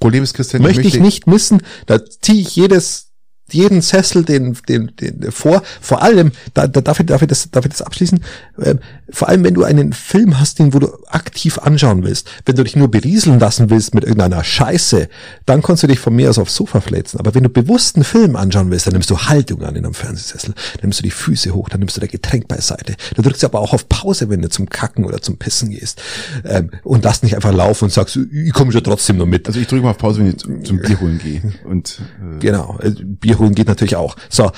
Problem 0.00 0.22
ist, 0.24 0.34
Christian, 0.34 0.62
möchte 0.62 0.82
ich 0.82 0.98
nicht 0.98 1.26
missen. 1.26 1.62
Da 1.86 2.04
ziehe 2.04 2.40
ich 2.40 2.56
jedes 2.56 3.12
jeden 3.54 3.80
Sessel 3.80 4.24
den, 4.24 4.56
den, 4.68 4.92
den 4.96 5.30
vor. 5.30 5.62
Vor 5.80 6.02
allem, 6.02 6.32
da, 6.52 6.66
da 6.66 6.80
darf, 6.80 7.00
ich, 7.00 7.06
darf, 7.06 7.22
ich 7.22 7.28
das, 7.28 7.50
darf 7.50 7.64
ich 7.64 7.70
das 7.70 7.82
abschließen? 7.82 8.20
Ähm, 8.62 8.80
vor 9.10 9.28
allem, 9.28 9.44
wenn 9.44 9.54
du 9.54 9.64
einen 9.64 9.92
Film 9.92 10.38
hast, 10.38 10.58
den 10.58 10.74
wo 10.74 10.78
du 10.78 10.92
aktiv 11.08 11.58
anschauen 11.58 12.02
willst, 12.04 12.28
wenn 12.44 12.56
du 12.56 12.64
dich 12.64 12.76
nur 12.76 12.90
berieseln 12.90 13.38
lassen 13.38 13.70
willst 13.70 13.94
mit 13.94 14.04
irgendeiner 14.04 14.42
Scheiße, 14.42 15.08
dann 15.46 15.62
kannst 15.62 15.82
du 15.82 15.86
dich 15.86 15.98
von 15.98 16.14
mir 16.14 16.30
aus 16.30 16.38
aufs 16.38 16.56
Sofa 16.56 16.80
fläzen. 16.80 17.20
Aber 17.20 17.34
wenn 17.34 17.42
du 17.42 17.48
bewusst 17.48 17.96
einen 17.96 18.04
Film 18.04 18.36
anschauen 18.36 18.70
willst, 18.70 18.86
dann 18.86 18.94
nimmst 18.94 19.10
du 19.10 19.18
Haltung 19.18 19.62
an 19.62 19.76
in 19.76 19.84
einem 19.84 19.94
Fernsehsessel, 19.94 20.54
dann 20.54 20.82
nimmst 20.82 20.98
du 20.98 21.02
die 21.02 21.10
Füße 21.10 21.54
hoch, 21.54 21.68
dann 21.68 21.80
nimmst 21.80 21.96
du 21.96 22.00
dein 22.00 22.10
Getränk 22.10 22.48
beiseite. 22.48 22.96
Du 23.14 23.22
drückst 23.22 23.44
aber 23.44 23.60
auch 23.60 23.72
auf 23.72 23.88
Pause, 23.88 24.28
wenn 24.28 24.42
du 24.42 24.48
zum 24.48 24.68
Kacken 24.68 25.04
oder 25.04 25.22
zum 25.22 25.38
Pissen 25.38 25.70
gehst. 25.70 26.02
Ähm, 26.44 26.70
und 26.82 27.04
lass 27.04 27.22
nicht 27.22 27.34
einfach 27.34 27.52
laufen 27.52 27.84
und 27.84 27.90
sagst, 27.90 28.16
ich 28.16 28.52
komme 28.52 28.72
schon 28.72 28.84
trotzdem 28.84 29.18
noch 29.18 29.26
mit. 29.26 29.46
Also 29.46 29.60
ich 29.60 29.66
drücke 29.66 29.82
mal 29.84 29.90
auf 29.90 29.98
Pause, 29.98 30.20
wenn 30.20 30.28
ich 30.28 30.38
zum, 30.38 30.64
zum 30.64 30.78
Bier 30.82 31.00
holen 31.00 31.18
gehe. 31.18 31.42
Und 31.64 32.00
äh, 32.20 32.38
Genau, 32.40 32.78
äh, 32.82 32.90
Bier 32.90 33.38
holen 33.38 33.43
geht 33.52 33.68
natürlich 33.68 33.96
auch. 33.96 34.16
So, 34.30 34.50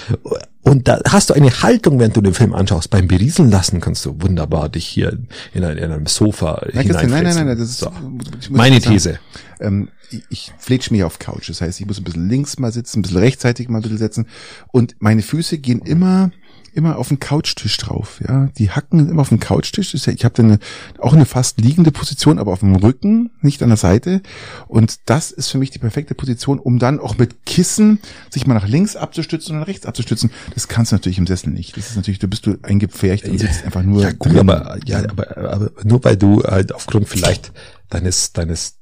und 0.63 0.89
da 0.89 1.01
hast 1.09 1.31
du 1.31 1.35
eine 1.35 1.63
Haltung, 1.63 1.99
während 1.99 2.17
du 2.17 2.21
den 2.21 2.35
Film 2.35 2.53
anschaust. 2.53 2.91
Beim 2.91 3.07
Berieseln 3.07 3.51
lassen 3.51 3.81
kannst 3.81 4.05
du 4.05 4.21
wunderbar 4.21 4.69
dich 4.69 4.85
hier 4.85 5.19
in, 5.55 5.65
ein, 5.65 5.79
in 5.79 5.93
einem 5.93 6.07
Sofa 6.07 6.61
nein, 6.73 6.89
nein, 6.89 7.09
nein, 7.09 7.25
nein, 7.25 7.47
das 7.47 7.71
ist 7.71 7.79
so. 7.79 7.93
meine 8.51 8.81
These. 8.81 9.19
Ähm, 9.61 9.89
ich, 10.11 10.23
ich 10.29 10.53
flitsch 10.59 10.91
mich 10.91 11.05
auf 11.05 11.19
Couch. 11.19 11.49
Das 11.49 11.61
heißt, 11.61 11.81
ich 11.81 11.87
muss 11.87 11.99
ein 11.99 12.05
bisschen 12.05 12.29
links 12.29 12.59
mal 12.59 12.73
sitzen, 12.73 12.99
ein 12.99 13.03
bisschen 13.03 13.19
rechtzeitig 13.19 13.69
mal 13.69 13.79
ein 13.79 13.83
bisschen 13.83 13.99
setzen. 13.99 14.27
Und 14.73 14.97
meine 14.99 15.23
Füße 15.23 15.59
gehen 15.59 15.81
immer 15.81 16.31
immer 16.77 16.99
auf 16.99 17.09
den 17.09 17.19
Couchtisch 17.19 17.77
drauf. 17.79 18.21
Ja, 18.27 18.49
die 18.59 18.71
hacken 18.71 19.09
immer 19.09 19.23
auf 19.23 19.31
den 19.31 19.41
Couchtisch. 19.41 19.95
Ja, 19.95 20.13
ich 20.13 20.25
habe 20.25 20.35
dann 20.35 20.47
eine, 20.47 20.59
auch 20.99 21.13
eine 21.15 21.27
fast 21.27 21.61
liegende 21.61 21.91
Position, 21.91 22.39
aber 22.39 22.53
auf 22.53 22.61
dem 22.61 22.77
Rücken, 22.77 23.31
nicht 23.41 23.63
an 23.63 23.69
der 23.71 23.77
Seite. 23.77 24.23
Und 24.69 24.99
das 25.07 25.31
ist 25.33 25.49
für 25.49 25.59
mich 25.59 25.71
die 25.71 25.79
perfekte 25.79 26.15
Position, 26.15 26.59
um 26.59 26.79
dann 26.79 27.01
auch 27.01 27.19
mit 27.19 27.47
Kissen 27.47 27.99
sich 28.31 28.47
mal 28.47 28.55
nach 28.55 28.69
links 28.69 28.95
abzustützen 28.97 29.55
und 29.55 29.61
nach 29.61 29.69
rechts 29.69 29.87
abzustützen. 29.87 30.31
Das 30.55 30.69
kannst 30.69 30.93
du 30.93 30.97
natürlich 30.97 31.19
im 31.19 31.27
Sessel 31.27 31.51
nicht. 31.51 31.77
Das 31.77 31.91
ist 31.91 31.97
natürlich, 31.97 32.19
du 32.19 32.29
bist 32.29 32.47
du 32.47 32.57
eingepfercht 32.63 33.27
und 33.29 33.39
sitzt 33.39 33.65
einfach 33.65 33.83
nur 33.83 34.03
Ja, 34.03 34.13
gut, 34.13 34.33
drin. 34.33 34.39
aber, 34.51 34.79
ja, 34.85 34.99
aber, 34.99 35.37
aber 35.37 35.71
nur 35.85 36.05
weil 36.05 36.17
du 36.17 36.43
halt 36.43 36.75
aufgrund 36.75 37.09
vielleicht 37.09 37.53
deines, 37.89 38.33
deines 38.33 38.77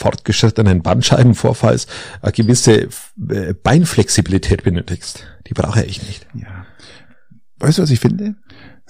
fortgeschrittenen 0.00 0.82
Bandscheibenvorfalls 0.82 1.86
eine 2.22 2.32
gewisse 2.32 2.88
äh, 3.28 3.52
Beinflexibilität 3.62 4.64
benötigst. 4.64 5.26
Die 5.46 5.52
brauche 5.54 5.84
ich 5.84 6.02
nicht. 6.06 6.26
Ja. 6.34 6.64
Weißt 7.60 7.78
du, 7.78 7.82
was 7.82 7.90
ich 7.90 8.00
finde? 8.00 8.34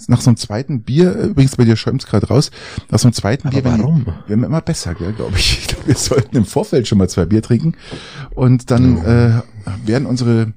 Nach 0.08 0.20
so 0.22 0.30
einem 0.30 0.36
zweiten 0.38 0.82
Bier, 0.82 1.14
äh, 1.14 1.26
übrigens 1.26 1.56
bei 1.56 1.64
dir 1.64 1.76
schäumt's 1.76 2.06
gerade 2.06 2.26
raus, 2.28 2.50
nach 2.90 2.98
so 2.98 3.08
einem 3.08 3.12
zweiten 3.12 3.48
Aber 3.48 3.56
Bier 3.60 3.64
werden- 3.64 3.82
warum? 3.82 4.06
werden 4.26 4.40
wir 4.40 4.46
immer 4.46 4.62
besser, 4.62 4.94
glaube 4.94 5.36
ich. 5.36 5.58
Ich 5.60 5.66
glaub, 5.68 5.86
wir 5.86 5.94
sollten 5.96 6.36
im 6.36 6.44
Vorfeld 6.46 6.88
schon 6.88 6.96
mal 6.98 7.08
zwei 7.08 7.26
Bier 7.26 7.42
trinken 7.42 7.74
und 8.34 8.70
dann 8.70 8.96
äh, 9.04 9.42
werden 9.84 10.06
unsere 10.06 10.54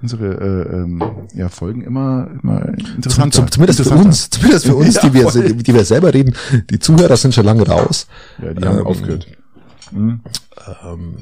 unsere 0.00 0.26
äh, 0.34 0.74
ähm, 0.78 1.00
ja, 1.32 1.48
Folgen 1.48 1.82
immer, 1.82 2.28
immer 2.42 2.76
interessanter. 2.96 3.36
Zum, 3.36 3.50
zumindest 3.52 3.78
für 3.78 3.82
Interessanter. 3.84 4.06
uns, 4.08 4.30
zumindest 4.30 4.66
für 4.66 4.74
uns, 4.74 4.94
Ja, 4.96 5.00
die 5.02 5.14
wir, 5.14 5.22
voll. 5.30 5.52
die 5.54 5.74
wir 5.74 5.84
selber 5.84 6.12
reden. 6.12 6.34
Die 6.70 6.80
Zuhörer 6.80 7.16
sind 7.16 7.32
schon 7.36 7.44
lange 7.44 7.64
raus. 7.64 8.08
Ja, 8.42 8.52
die 8.52 8.64
haben 8.66 8.78
Ähm, 8.80 8.86
aufgehört. 8.86 9.28
Hm. 9.92 10.20
Ähm, 10.84 11.14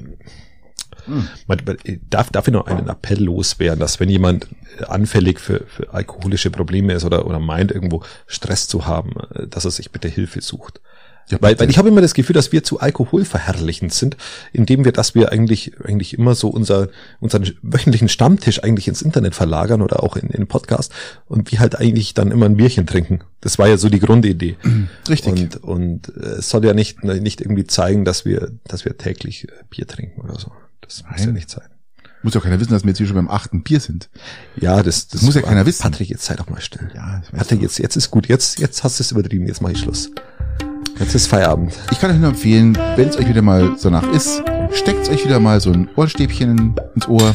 man, 1.47 1.59
man, 1.65 1.79
darf, 2.09 2.31
darf 2.31 2.49
ich 2.49 2.53
noch 2.53 2.67
einen 2.67 2.89
Appell 2.89 3.23
loswerden, 3.23 3.81
dass 3.81 4.01
wenn 4.01 4.09
jemand 4.09 4.47
äh, 4.79 4.85
anfällig 4.85 5.41
für, 5.41 5.65
für 5.67 5.93
alkoholische 5.93 6.51
Probleme 6.51 6.93
ist 6.93 7.05
oder, 7.05 7.27
oder 7.27 7.39
meint, 7.39 7.73
irgendwo 7.73 8.03
Stress 8.27 8.69
zu 8.69 8.87
haben, 8.87 9.13
äh, 9.35 9.47
dass 9.47 9.65
er 9.65 9.71
sich 9.71 9.91
bitte 9.91 10.09
Hilfe 10.09 10.41
sucht. 10.41 10.81
weil, 11.41 11.59
weil 11.59 11.71
ich 11.71 11.79
habe 11.79 11.89
immer 11.89 12.01
das 12.01 12.15
Gefühl, 12.15 12.35
dass 12.35 12.53
wir 12.53 12.65
zu 12.65 12.81
alkoholverherrlichend 12.81 13.93
sind, 13.93 14.17
indem 14.53 14.85
wir, 14.85 14.93
dass 14.93 15.15
wir 15.15 15.33
eigentlich, 15.33 15.73
eigentlich 15.85 16.19
immer 16.19 16.35
so 16.35 16.49
unser, 16.49 16.89
unseren 17.21 17.51
wöchentlichen 17.63 18.09
Stammtisch 18.09 18.63
eigentlich 18.63 18.89
ins 18.89 19.03
Internet 19.03 19.35
verlagern 19.35 19.83
oder 19.83 20.03
auch 20.03 20.17
in, 20.17 20.29
in 20.29 20.43
den 20.43 20.47
Podcast 20.47 20.93
und 21.27 21.51
wir 21.51 21.61
halt 21.61 21.79
eigentlich 21.79 22.15
dann 22.15 22.31
immer 22.31 22.47
ein 22.47 22.57
Bierchen 22.57 22.87
trinken. 22.87 23.21
Das 23.41 23.59
war 23.59 23.69
ja 23.69 23.77
so 23.77 23.89
die 23.89 24.01
Grundidee. 24.01 24.57
Richtig. 25.09 25.33
Und, 25.33 25.57
und 25.63 26.09
äh, 26.17 26.39
es 26.39 26.51
soll 26.51 26.65
ja 26.65 26.75
nicht, 26.75 27.05
nicht 27.05 27.41
irgendwie 27.41 27.67
zeigen, 27.67 28.05
dass 28.05 28.25
wir, 28.25 28.51
dass 28.65 28.85
wir 28.85 28.97
täglich 28.99 29.49
äh, 29.49 29.53
Bier 29.71 29.87
trinken 29.87 30.21
oder 30.21 30.39
so. 30.39 30.53
Das 30.91 31.05
muss 31.09 31.21
ja 31.21 31.27
Nein. 31.27 31.35
nicht 31.35 31.51
sein. 31.51 31.69
Muss 32.23 32.35
ja 32.35 32.41
keiner 32.41 32.61
wissen, 32.61 32.73
dass 32.73 32.83
wir 32.83 32.89
jetzt 32.89 32.99
hier 32.99 33.07
schon 33.07 33.17
beim 33.17 33.31
achten 33.31 33.63
Bier 33.63 33.81
sind. 33.81 34.11
Ja, 34.57 34.83
das, 34.83 35.09
das, 35.09 35.23
muss 35.23 35.37
ja 35.37 35.43
keiner 35.43 35.65
wissen. 35.65 35.83
Patrick, 35.83 36.11
jetzt 36.11 36.25
sei 36.25 36.35
doch 36.35 36.51
mal 36.51 36.61
still. 36.61 36.91
Ja, 36.95 37.23
Patrick, 37.33 37.63
jetzt, 37.63 37.79
jetzt 37.79 37.97
ist 37.97 38.11
gut. 38.11 38.27
Jetzt, 38.27 38.59
jetzt 38.59 38.85
hast 38.85 38.99
du 38.99 39.03
es 39.03 39.13
übertrieben. 39.13 39.47
Jetzt 39.47 39.63
mache 39.63 39.73
ich 39.73 39.79
Schluss. 39.79 40.11
Jetzt 40.99 41.15
ist 41.15 41.29
Feierabend. 41.29 41.73
Ich 41.93 42.01
kann 42.01 42.11
euch 42.11 42.19
nur 42.19 42.29
empfehlen, 42.29 42.77
wenn 42.97 43.09
es 43.09 43.17
euch 43.17 43.29
wieder 43.29 43.41
mal 43.41 43.79
so 43.79 43.89
nach 43.89 44.07
ist, 44.13 44.43
steckt 44.73 45.09
euch 45.09 45.25
wieder 45.25 45.41
mal 45.41 45.61
so 45.61 45.71
ein 45.73 45.89
Ohrstäbchen 45.97 46.75
ins 46.95 47.09
Ohr, 47.09 47.33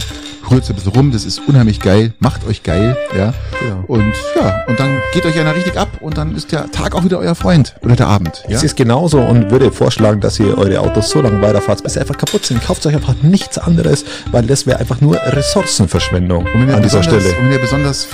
rührt 0.49 0.69
ein 0.69 0.75
bisschen 0.75 0.91
rum, 0.91 1.11
das 1.11 1.25
ist 1.25 1.41
unheimlich 1.47 1.79
geil, 1.79 2.13
macht 2.19 2.45
euch 2.47 2.63
geil, 2.63 2.97
ja. 3.15 3.33
Ja. 3.67 3.83
Und 3.87 4.13
ja, 4.35 4.63
und 4.67 4.79
dann 4.79 4.99
geht 5.13 5.25
euch 5.25 5.39
einer 5.39 5.55
richtig 5.55 5.77
ab 5.77 5.89
und 6.01 6.17
dann 6.17 6.35
ist 6.35 6.51
der 6.51 6.71
Tag 6.71 6.95
auch 6.95 7.03
wieder 7.03 7.19
euer 7.19 7.35
Freund 7.35 7.75
oder 7.81 7.95
der 7.95 8.07
Abend, 8.07 8.43
ja. 8.47 8.57
Es 8.57 8.63
ist 8.63 8.75
genauso 8.75 9.19
und 9.19 9.51
würde 9.51 9.71
vorschlagen, 9.71 10.21
dass 10.21 10.39
ihr 10.39 10.57
eure 10.57 10.79
Autos 10.79 11.09
so 11.09 11.21
lange 11.21 11.41
weiterfahrt, 11.41 11.83
bis 11.83 11.93
sie 11.93 11.99
einfach 11.99 12.17
kaputt 12.17 12.45
sind. 12.45 12.61
Kauft 12.63 12.85
euch 12.85 12.95
einfach 12.95 13.15
nichts 13.21 13.57
anderes, 13.57 14.05
weil 14.31 14.45
das 14.45 14.65
wäre 14.65 14.79
einfach 14.79 15.01
nur 15.01 15.15
Ressourcenverschwendung 15.15 16.45
an 16.47 16.81
dieser 16.81 17.03
Stelle. 17.03 17.29
Und 17.37 17.45
wenn 17.45 17.51
ihr 17.51 17.59
besonders 17.59 18.07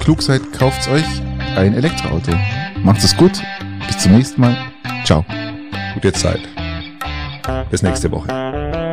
klug 0.00 0.22
seid, 0.22 0.40
kauft 0.58 0.88
euch 0.88 1.04
ein 1.56 1.74
Elektroauto. 1.74 2.32
Macht 2.82 3.02
es 3.02 3.16
gut. 3.16 3.32
Bis 3.86 3.98
zum 3.98 4.12
nächsten 4.12 4.40
Mal. 4.40 4.56
Ciao. 5.04 5.24
Gute 5.94 6.12
Zeit. 6.12 6.40
Bis 7.70 7.82
nächste 7.82 8.10
Woche. 8.10 8.85